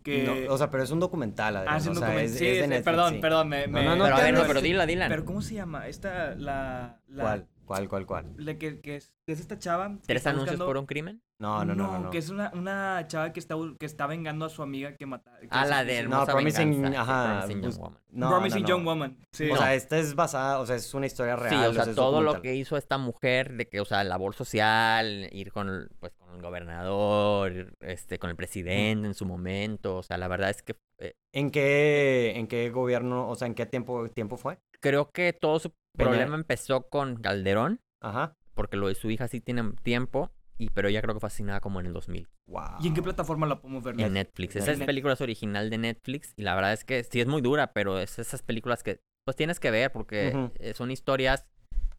o 0.50 0.58
sea, 0.58 0.70
pero 0.70 0.84
es 0.84 0.92
un 0.92 1.00
documental, 1.00 1.56
además. 1.58 1.74
Ah, 1.74 1.78
es 1.78 1.88
un 1.88 1.94
documental. 1.96 2.30
sí, 2.30 2.84
perdón, 2.84 3.22
perdón. 3.22 3.50
Me, 3.50 3.68
No, 3.68 3.82
no, 3.82 3.96
no, 3.96 4.04
pero, 4.04 4.16
a 4.16 4.22
ver, 4.22 4.34
no, 4.34 4.44
pero 4.46 4.62
dila, 4.62 4.86
dila. 4.86 5.08
Pero 5.08 5.26
¿cómo 5.26 5.42
se 5.42 5.56
llama? 5.56 5.88
Esta, 5.88 6.36
la... 6.36 7.00
la... 7.08 7.24
¿Cuál? 7.24 7.48
¿Cuál, 7.66 7.90
cuál, 7.90 8.06
cuál? 8.06 8.34
La 8.38 8.58
que, 8.58 8.80
que, 8.80 8.98
es, 8.98 9.14
es 9.28 9.40
esta 9.40 9.58
chava. 9.58 9.98
¿Tres 10.06 10.26
anuncios 10.28 10.58
por 10.60 10.78
un 10.78 10.86
crimen? 10.86 11.22
No, 11.40 11.66
no, 11.66 11.76
no. 11.76 12.00
No, 12.00 12.10
que 12.12 12.20
es 12.20 12.30
una, 12.30 12.52
una 12.54 13.06
chava 13.08 13.34
que 13.34 13.40
está, 13.40 13.56
que 13.78 13.86
está 13.86 14.08
vengando 14.08 14.46
a 14.46 14.50
su 14.50 14.62
amiga 14.62 14.96
que 14.96 15.06
mata. 15.06 15.38
ah, 15.50 15.66
la 15.66 15.84
de 15.84 16.04
No, 16.04 16.26
Promising, 16.26 16.96
ajá, 16.96 17.40
Promising 17.46 17.62
Young 17.64 17.78
Woman. 17.80 18.00
No, 18.12 18.30
Promising 18.30 18.66
Young 18.66 18.86
Woman. 18.86 19.18
Sí. 19.34 19.50
O 19.50 19.58
sea, 19.58 19.74
esta 19.74 19.98
es 19.98 20.16
basada, 20.16 20.60
o 20.60 20.66
sea, 20.66 20.76
es 20.76 20.94
una 20.94 21.08
historia 21.08 21.36
real. 21.36 21.74
Sí, 21.74 21.80
o 21.80 21.84
sea, 21.84 21.94
todo 21.94 22.22
lo 22.22 22.42
que 22.42 22.56
hizo 22.56 22.78
esta 22.78 22.98
mujer 22.98 23.54
de 23.58 23.68
que, 23.68 23.82
o 23.82 23.86
sea, 23.86 24.04
labor 24.04 24.34
social, 24.36 25.28
ir 25.32 25.52
con, 25.52 25.90
pues, 26.00 26.14
con 26.14 26.36
el 26.36 26.42
gobernador, 26.42 27.74
este, 27.82 28.20
con 28.20 28.30
el 28.30 28.36
presidente 28.36 29.08
en 29.08 29.14
su 29.16 29.26
momento. 29.26 29.98
O 29.98 30.04
sea, 30.04 30.18
la 30.18 30.28
verdad 30.28 30.52
es 30.52 30.62
que 30.62 30.76
Eh, 30.98 31.14
¿En 31.34 31.52
qué, 31.52 32.34
¿En 32.38 32.48
qué 32.48 32.70
gobierno, 32.70 33.28
o 33.28 33.36
sea, 33.36 33.48
en 33.48 33.56
qué 33.56 33.66
tiempo, 33.66 34.08
tiempo 34.10 34.38
fue? 34.38 34.58
Creo 34.80 35.10
que 35.12 35.34
todo 35.34 35.60
su 35.60 35.74
problema 35.96 36.36
empezó 36.36 36.88
con 36.90 37.18
Calderón. 37.18 37.82
Ajá. 38.02 38.36
Porque 38.54 38.78
lo 38.78 38.88
de 38.88 38.96
su 38.96 39.10
hija 39.10 39.28
sí 39.28 39.42
tiene 39.42 39.64
tiempo. 39.84 40.32
Y, 40.58 40.70
pero 40.70 40.88
ella 40.88 41.02
creo 41.02 41.14
que 41.14 41.20
fue 41.20 41.28
asignada 41.28 41.60
como 41.60 41.82
en 41.82 41.88
el 41.88 41.94
2000. 41.94 42.30
Wow. 42.48 42.64
¿Y 42.80 42.88
en 42.88 42.94
qué 42.94 43.02
plataforma 43.02 43.46
la 43.46 43.60
podemos 43.60 43.84
ver? 43.84 44.00
En 44.00 44.14
Netflix. 44.14 44.56
Esa 44.56 44.72
es 44.72 44.80
película 44.80 45.14
es 45.14 45.22
original 45.22 45.70
de 45.70 45.78
Netflix. 45.78 46.34
Y 46.38 46.44
la 46.44 46.56
verdad 46.56 46.72
es 46.72 46.86
que 46.86 47.04
sí 47.04 47.20
es 47.20 47.28
muy 47.28 47.42
dura, 47.42 47.74
pero 47.74 48.00
es 48.00 48.20
esas 48.20 48.42
películas 48.42 48.82
que 48.82 49.02
pues 49.26 49.36
tienes 49.36 49.60
que 49.60 49.72
ver 49.72 49.92
porque 49.92 50.52
eh, 50.60 50.74
son 50.76 50.92
historias 50.92 51.46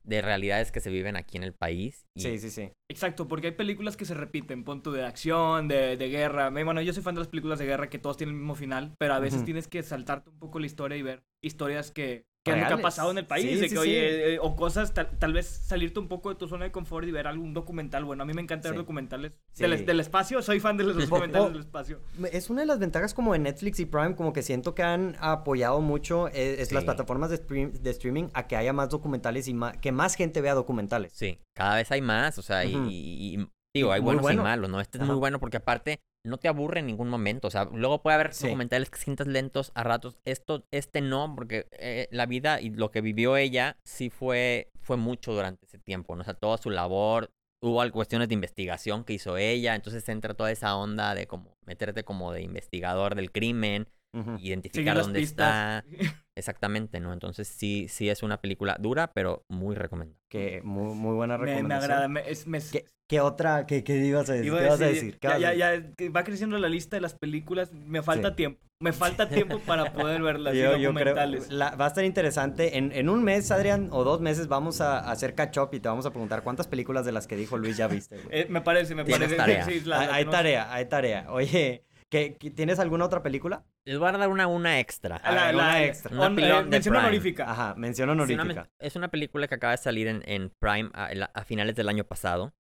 de 0.07 0.23
realidades 0.23 0.71
que 0.71 0.81
se 0.81 0.91
viven 0.91 1.17
aquí 1.17 1.37
en 1.37 1.43
el 1.43 1.53
país. 1.53 2.07
Sí, 2.17 2.39
sí, 2.39 2.51
sí. 2.51 2.71
Exacto, 2.89 3.27
porque 3.27 3.49
hay 3.49 3.53
películas 3.55 3.97
que 3.97 4.05
se 4.05 4.15
repiten, 4.15 4.63
punto 4.63 4.93
de 4.93 5.05
acción, 5.05 5.67
de, 5.67 5.97
de, 5.97 6.09
guerra. 6.09 6.49
Bueno, 6.51 6.81
yo 6.81 6.93
soy 6.93 7.03
fan 7.03 7.17
de 7.17 7.23
las 7.23 7.29
películas 7.29 7.59
de 7.59 7.67
guerra 7.67 7.91
que 7.91 7.99
todos 7.99 8.17
tienen 8.17 8.37
el 8.37 8.41
mismo 8.41 8.55
final, 8.55 8.95
pero 8.99 9.15
a 9.15 9.19
veces 9.19 9.45
tienes 9.45 9.67
que 9.67 9.83
saltarte 9.83 10.31
un 10.31 10.39
poco 10.39 10.61
la 10.61 10.67
historia 10.67 10.97
y 10.97 11.03
ver 11.03 11.25
historias 11.43 11.91
que 11.91 12.25
que 12.55 12.75
ha 12.75 12.79
pasado 12.79 13.11
en 13.11 13.19
el 13.19 13.27
país, 13.27 13.61
de 13.61 13.69
que, 13.69 13.79
oye, 13.79 14.35
eh, 14.35 14.39
o 14.41 14.57
cosas, 14.57 14.93
tal, 14.95 15.33
vez 15.33 15.47
salirte 15.47 15.99
un 15.99 16.09
poco 16.09 16.29
de 16.29 16.37
tu 16.37 16.49
zona 16.49 16.65
de 16.65 16.73
confort 16.73 17.07
y 17.07 17.11
ver 17.11 17.27
algún 17.27 17.55
documental. 17.55 18.05
Bueno, 18.05 18.23
a 18.23 18.27
mí 18.27 18.33
me 18.33 18.43
encanta 18.43 18.69
ver 18.69 18.79
documentales 18.79 19.33
del, 19.57 20.01
espacio, 20.01 20.43
soy 20.43 20.61
fan 20.61 20.77
de 20.77 20.85
los 20.85 20.97
documentales 21.09 21.53
del 21.53 21.61
espacio. 21.61 22.01
Es 22.33 22.51
una 22.51 22.63
de 22.63 22.67
las 22.67 22.79
ventajas 22.79 23.15
como 23.15 23.33
de 23.33 23.39
Netflix 23.39 23.81
y 23.81 23.87
Prime, 23.87 24.15
como 24.15 24.33
que 24.33 24.43
siento 24.43 24.75
que 24.75 24.83
han 24.83 25.17
apoyado 25.21 25.81
mucho 25.81 26.29
eh, 26.29 26.57
es, 26.61 26.73
las 26.73 26.85
plataformas 26.85 27.31
de, 27.31 27.39
de, 27.39 27.91
streaming 27.91 28.29
a 28.35 28.47
que 28.47 28.57
haya 28.57 28.73
más 28.73 28.89
documentales 28.89 29.49
y 29.49 29.57
que 29.81 29.93
más 29.93 30.15
gente 30.15 30.41
vea 30.41 30.55
documentales. 30.55 31.13
Sí, 31.15 31.39
cada 31.55 31.77
vez 31.77 31.91
hay 31.91 32.01
más, 32.01 32.39
o 32.39 32.43
sea, 32.43 32.65
y, 32.65 33.49
digo, 33.75 33.93
hay 33.93 34.01
buenos 34.01 34.31
y 34.31 34.37
malos, 34.37 34.71
¿no? 34.71 34.81
Este 34.81 34.99
es 34.99 35.05
muy 35.05 35.17
bueno 35.17 35.41
porque 35.41 35.59
aparte 35.59 36.01
no 36.27 36.39
te 36.39 36.49
aburre 36.49 36.81
en 36.81 36.87
ningún 36.87 37.09
momento. 37.09 37.49
O 37.49 37.51
sea, 37.51 37.65
luego 37.73 38.03
puede 38.03 38.15
haber 38.17 38.33
documentales 38.35 38.91
que 38.91 38.99
sientas 38.99 39.27
lentos 39.27 39.73
a 39.75 39.83
ratos. 39.83 40.17
Esto, 40.25 40.65
este 40.71 41.01
no, 41.01 41.33
porque 41.35 41.67
eh, 41.73 42.09
la 42.11 42.27
vida 42.27 42.61
y 42.61 42.71
lo 42.71 42.91
que 42.91 43.01
vivió 43.01 43.37
ella 43.37 43.79
sí 43.85 44.11
fue, 44.11 44.71
fue 44.81 44.97
mucho 44.97 45.33
durante 45.33 45.67
ese 45.67 45.79
tiempo, 45.79 46.15
¿no? 46.15 46.23
O 46.23 46.25
sea, 46.25 46.35
toda 46.35 46.59
su 46.59 46.71
labor, 46.71 47.31
hubo 47.61 47.91
cuestiones 47.91 48.29
de 48.29 48.35
investigación 48.35 49.05
que 49.05 49.15
hizo 49.15 49.37
ella, 49.37 49.75
entonces 49.75 50.09
entra 50.09 50.35
toda 50.35 50.51
esa 50.51 50.77
onda 50.77 51.15
de 51.15 51.27
como 51.27 51.57
meterte 51.65 52.05
como 52.05 52.33
de 52.33 52.43
investigador 52.43 53.15
del 53.15 53.33
crimen, 53.33 53.89
identificar 54.39 54.97
dónde 54.97 55.21
está. 55.21 55.85
Exactamente, 56.35 57.01
¿no? 57.01 57.13
Entonces 57.13 57.49
sí, 57.49 57.87
sí 57.89 58.11
es 58.11 58.23
una 58.23 58.41
película 58.41 58.77
dura, 58.79 59.13
pero 59.13 59.45
muy 59.49 59.75
recomendable. 59.75 60.21
Que 60.29 60.61
muy, 60.63 60.95
muy 60.95 61.15
buena 61.15 61.37
recomendación. 61.39 61.69
Me, 61.69 61.75
agrada, 61.75 62.09
me, 62.09 62.31
es, 62.31 62.47
¿Qué, 63.09 63.21
otra? 63.21 63.67
Qué, 63.67 63.83
qué 63.85 63.97
ibas 64.05 64.29
a 64.29 64.35
decir? 64.35 64.53
¿Qué 64.53 64.67
vas 64.67 64.81
a 64.81 64.87
decir? 64.87 65.19
ya, 65.23 65.55
ya, 65.55 65.83
va 66.15 66.25
creciendo 66.25 66.59
la 66.59 66.69
lista 66.69 66.97
de 66.97 67.01
las 67.01 67.15
películas, 67.15 67.73
me 67.73 68.03
falta 68.03 68.37
tiempo. 68.37 68.67
Me 68.79 68.93
falta 68.93 69.27
tiempo 69.27 69.59
para 69.61 69.95
poder 69.95 70.21
verlas 70.21 70.55
yo, 70.55 70.73
documentales. 70.73 71.49
Yo 71.49 71.57
creo, 71.57 71.79
va 71.79 71.85
a 71.87 71.89
estar 71.89 72.05
interesante. 72.05 72.77
En, 72.77 72.93
en, 72.93 73.09
un 73.09 73.25
mes, 73.25 73.51
Adrián, 73.51 73.89
o 73.91 74.05
dos 74.05 74.21
meses, 74.21 74.49
vamos 74.49 74.83
a, 74.83 74.99
hacer 75.11 75.35
catch 75.35 75.57
up 75.57 75.71
y 75.73 75.81
te 75.81 75.89
vamos 75.89 76.05
a 76.05 76.11
preguntar 76.11 76.43
cuántas 76.43 76.69
películas 76.69 77.07
de 77.07 77.13
las 77.13 77.27
que 77.27 77.37
dijo 77.37 77.57
Luis 77.57 77.79
ya 77.79 77.87
viste. 77.87 78.21
Eh, 78.29 78.47
me 78.51 78.61
parece, 78.61 78.95
me 78.95 79.07
parece. 79.07 79.35
Tarea. 79.37 79.65
Sí, 79.65 79.83
hay, 79.91 80.27
tarea, 80.27 80.75
hay 80.75 80.85
tarea. 80.85 81.27
Oye, 81.31 81.86
¿qué, 82.11 82.31
¿tienes 82.55 82.79
alguna 82.79 83.05
otra 83.05 83.23
película? 83.23 83.65
Les 83.85 83.99
voy 83.99 84.09
a 84.09 84.13
dar 84.13 84.29
una, 84.29 84.47
una 84.47 84.81
extra. 84.81 85.21
La, 85.25 85.51
una 85.55 85.85
extra. 85.85 86.15
Una 86.15 86.31
mención 86.63 86.97
honorífica. 86.97 87.51
Ajá, 87.51 87.75
mención 87.77 88.09
honorífica. 88.11 88.71
Es 88.79 88.97
una, 88.97 89.09
película 89.09 89.49
que 89.49 89.55
acaba 89.55 89.73
de 89.73 89.79
salir 89.79 90.09
en, 90.09 90.23
en 90.27 90.51
Prime 90.61 90.91
a, 90.93 91.45
finales 91.45 91.77
del 91.77 91.89
año 91.89 92.05
pasado. 92.05 92.55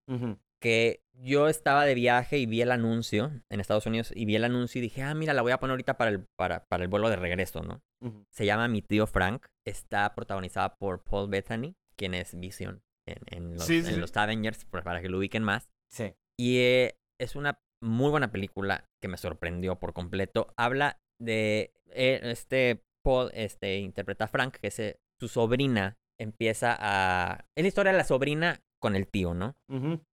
Que 0.61 1.03
yo 1.12 1.49
estaba 1.49 1.84
de 1.84 1.94
viaje 1.94 2.38
y 2.38 2.47
vi 2.47 2.62
el 2.62 2.72
anuncio 2.72 3.30
en 3.51 3.61
Estados 3.61 3.86
Unidos 3.86 4.12
y 4.14 4.24
vi 4.24 4.36
el 4.36 4.44
anuncio 4.44 4.78
y 4.78 4.82
dije, 4.82 5.03
ah, 5.03 5.14
mira, 5.14 5.34
la 5.34 5.42
voy 5.42 5.53
a 5.53 5.59
poner 5.59 5.72
ahorita 5.72 5.99
para 5.99 6.11
el, 6.11 6.26
para, 6.36 6.66
para 6.66 6.82
el 6.82 6.88
vuelo 6.88 7.11
de 7.11 7.16
regreso, 7.16 7.62
¿no? 7.62 7.82
Se 8.30 8.47
llama 8.47 8.68
Mi 8.68 8.82
tío 8.82 9.07
Frank. 9.07 9.47
Está 9.66 10.14
protagonizada 10.14 10.76
por 10.76 11.03
Paul 11.03 11.28
Bettany, 11.28 11.76
quien 11.97 12.14
es 12.14 12.38
Vision 12.38 12.82
en, 13.07 13.18
en, 13.26 13.55
los, 13.55 13.68
en 13.68 14.01
los, 14.01 14.16
Avengers, 14.16 14.64
para 14.64 15.01
que 15.01 15.09
lo 15.09 15.18
ubiquen 15.18 15.42
más. 15.42 15.68
Sí. 15.90 16.14
Y 16.38 16.59
eh, 16.59 16.99
es 17.18 17.36
una 17.36 17.59
muy 17.83 18.11
buena 18.11 18.31
película 18.31 18.85
que 19.01 19.09
me 19.09 19.16
sorprendió 19.16 19.77
por 19.79 19.93
completo. 19.93 20.49
Habla 20.57 20.99
de 21.20 21.72
eh, 21.91 22.20
este 22.22 22.83
Paul, 23.05 23.31
este, 23.35 23.79
interpreta 23.79 24.24
a 24.24 24.29
Frank, 24.29 24.57
que 24.57 24.68
es 24.68 24.99
su 25.20 25.29
sobrina, 25.29 25.97
empieza 26.18 26.77
a... 26.79 27.45
Es 27.57 27.62
la 27.62 27.68
historia 27.68 27.93
de 27.93 27.99
la 27.99 28.05
sobrina 28.05 28.61
con 28.81 28.97
el 28.97 29.09
tío, 29.09 29.35
¿no? 29.35 29.57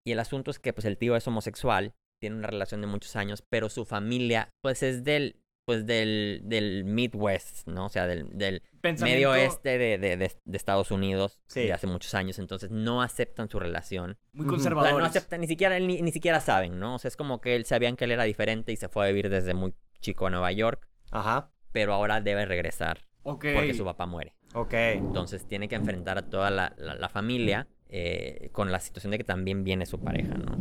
Y 0.05 0.11
el 0.11 0.19
asunto 0.19 0.51
es 0.51 0.59
que 0.59 0.73
pues 0.73 0.85
el 0.85 0.97
tío 0.97 1.15
es 1.15 1.27
homosexual, 1.27 1.93
tiene 2.21 2.37
una 2.37 2.47
relación 2.47 2.81
de 2.81 2.87
muchos 2.87 3.15
años, 3.15 3.43
pero 3.49 3.69
su 3.69 3.85
familia 3.85 4.49
pues 4.61 4.83
es 4.83 5.03
del 5.03 5.42
pues 5.65 5.85
del, 5.85 6.41
del 6.43 6.83
Midwest, 6.83 7.67
¿no? 7.67 7.85
O 7.85 7.89
sea, 7.89 8.05
del, 8.05 8.27
del 8.37 8.61
medio 8.99 9.31
oeste 9.31 9.77
de, 9.77 9.97
de, 9.97 10.17
de, 10.17 10.57
Estados 10.57 10.91
Unidos 10.91 11.39
de 11.53 11.71
hace 11.71 11.87
muchos 11.87 12.13
años. 12.13 12.37
Entonces 12.39 12.69
no 12.69 13.01
aceptan 13.01 13.49
su 13.49 13.59
relación. 13.59 14.17
Muy 14.33 14.45
conservadores. 14.45 14.97
no 14.97 15.05
aceptan, 15.05 15.41
ni 15.41 15.47
siquiera, 15.47 15.79
ni, 15.79 16.01
ni, 16.01 16.11
siquiera 16.11 16.41
saben, 16.41 16.79
¿no? 16.79 16.95
O 16.95 16.99
sea, 16.99 17.07
es 17.07 17.15
como 17.15 17.39
que 17.39 17.55
él 17.55 17.65
sabían 17.65 17.95
que 17.95 18.05
él 18.05 18.11
era 18.11 18.23
diferente 18.23 18.71
y 18.71 18.75
se 18.75 18.89
fue 18.89 19.05
a 19.05 19.07
vivir 19.07 19.29
desde 19.29 19.53
muy 19.53 19.73
chico 20.01 20.27
a 20.27 20.29
Nueva 20.29 20.51
York. 20.51 20.87
Ajá. 21.11 21.51
Pero 21.71 21.93
ahora 21.93 22.19
debe 22.19 22.45
regresar. 22.45 23.07
Ok. 23.23 23.45
Porque 23.53 23.73
su 23.73 23.85
papá 23.85 24.05
muere. 24.05 24.35
Ok. 24.53 24.73
Entonces 24.73 25.47
tiene 25.47 25.69
que 25.69 25.75
enfrentar 25.75 26.17
a 26.17 26.29
toda 26.29 26.51
la, 26.51 26.75
la, 26.77 27.09
familia 27.09 27.67
eh, 27.87 28.49
con 28.51 28.71
la 28.71 28.79
situación 28.79 29.11
de 29.11 29.17
que 29.17 29.23
también 29.23 29.63
viene 29.63 29.85
su 29.85 29.99
pareja, 29.99 30.35
¿no? 30.35 30.57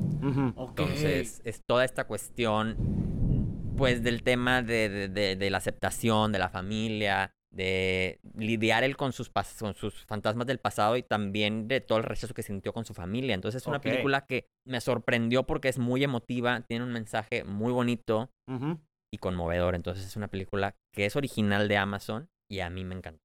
Entonces 0.68 1.42
es 1.44 1.61
toda 1.66 1.84
esta 1.84 2.05
cuestión 2.05 3.21
pues 3.82 4.02
del 4.04 4.22
tema 4.22 4.62
de, 4.62 5.08
de, 5.08 5.34
de, 5.34 5.50
la 5.50 5.58
aceptación 5.58 6.30
de 6.30 6.38
la 6.38 6.48
familia, 6.48 7.34
de 7.50 8.20
lidiar 8.36 8.84
él 8.84 8.96
con 8.96 9.12
sus, 9.12 9.28
con 9.58 9.74
sus 9.74 10.06
fantasmas 10.06 10.46
del 10.46 10.58
pasado 10.58 10.96
y 10.96 11.02
también 11.02 11.66
de 11.66 11.80
todo 11.80 11.98
el 11.98 12.04
rechazo 12.04 12.32
que 12.32 12.44
sintió 12.44 12.72
con 12.72 12.84
su 12.84 12.94
familia. 12.94 13.34
Entonces 13.34 13.62
es 13.62 13.66
una 13.66 13.80
película 13.80 14.24
que 14.24 14.46
me 14.64 14.80
sorprendió 14.80 15.42
porque 15.44 15.68
es 15.68 15.80
muy 15.80 16.04
emotiva, 16.04 16.60
tiene 16.60 16.84
un 16.84 16.92
mensaje 16.92 17.42
muy 17.42 17.72
bonito 17.72 18.30
y 19.12 19.18
conmovedor. 19.18 19.74
Entonces 19.74 20.06
es 20.06 20.16
una 20.16 20.28
película 20.28 20.76
que 20.94 21.04
es 21.04 21.16
original 21.16 21.66
de 21.66 21.76
Amazon 21.76 22.30
y 22.48 22.60
a 22.60 22.70
mí 22.70 22.84
me 22.84 22.94
encanta. 22.94 23.20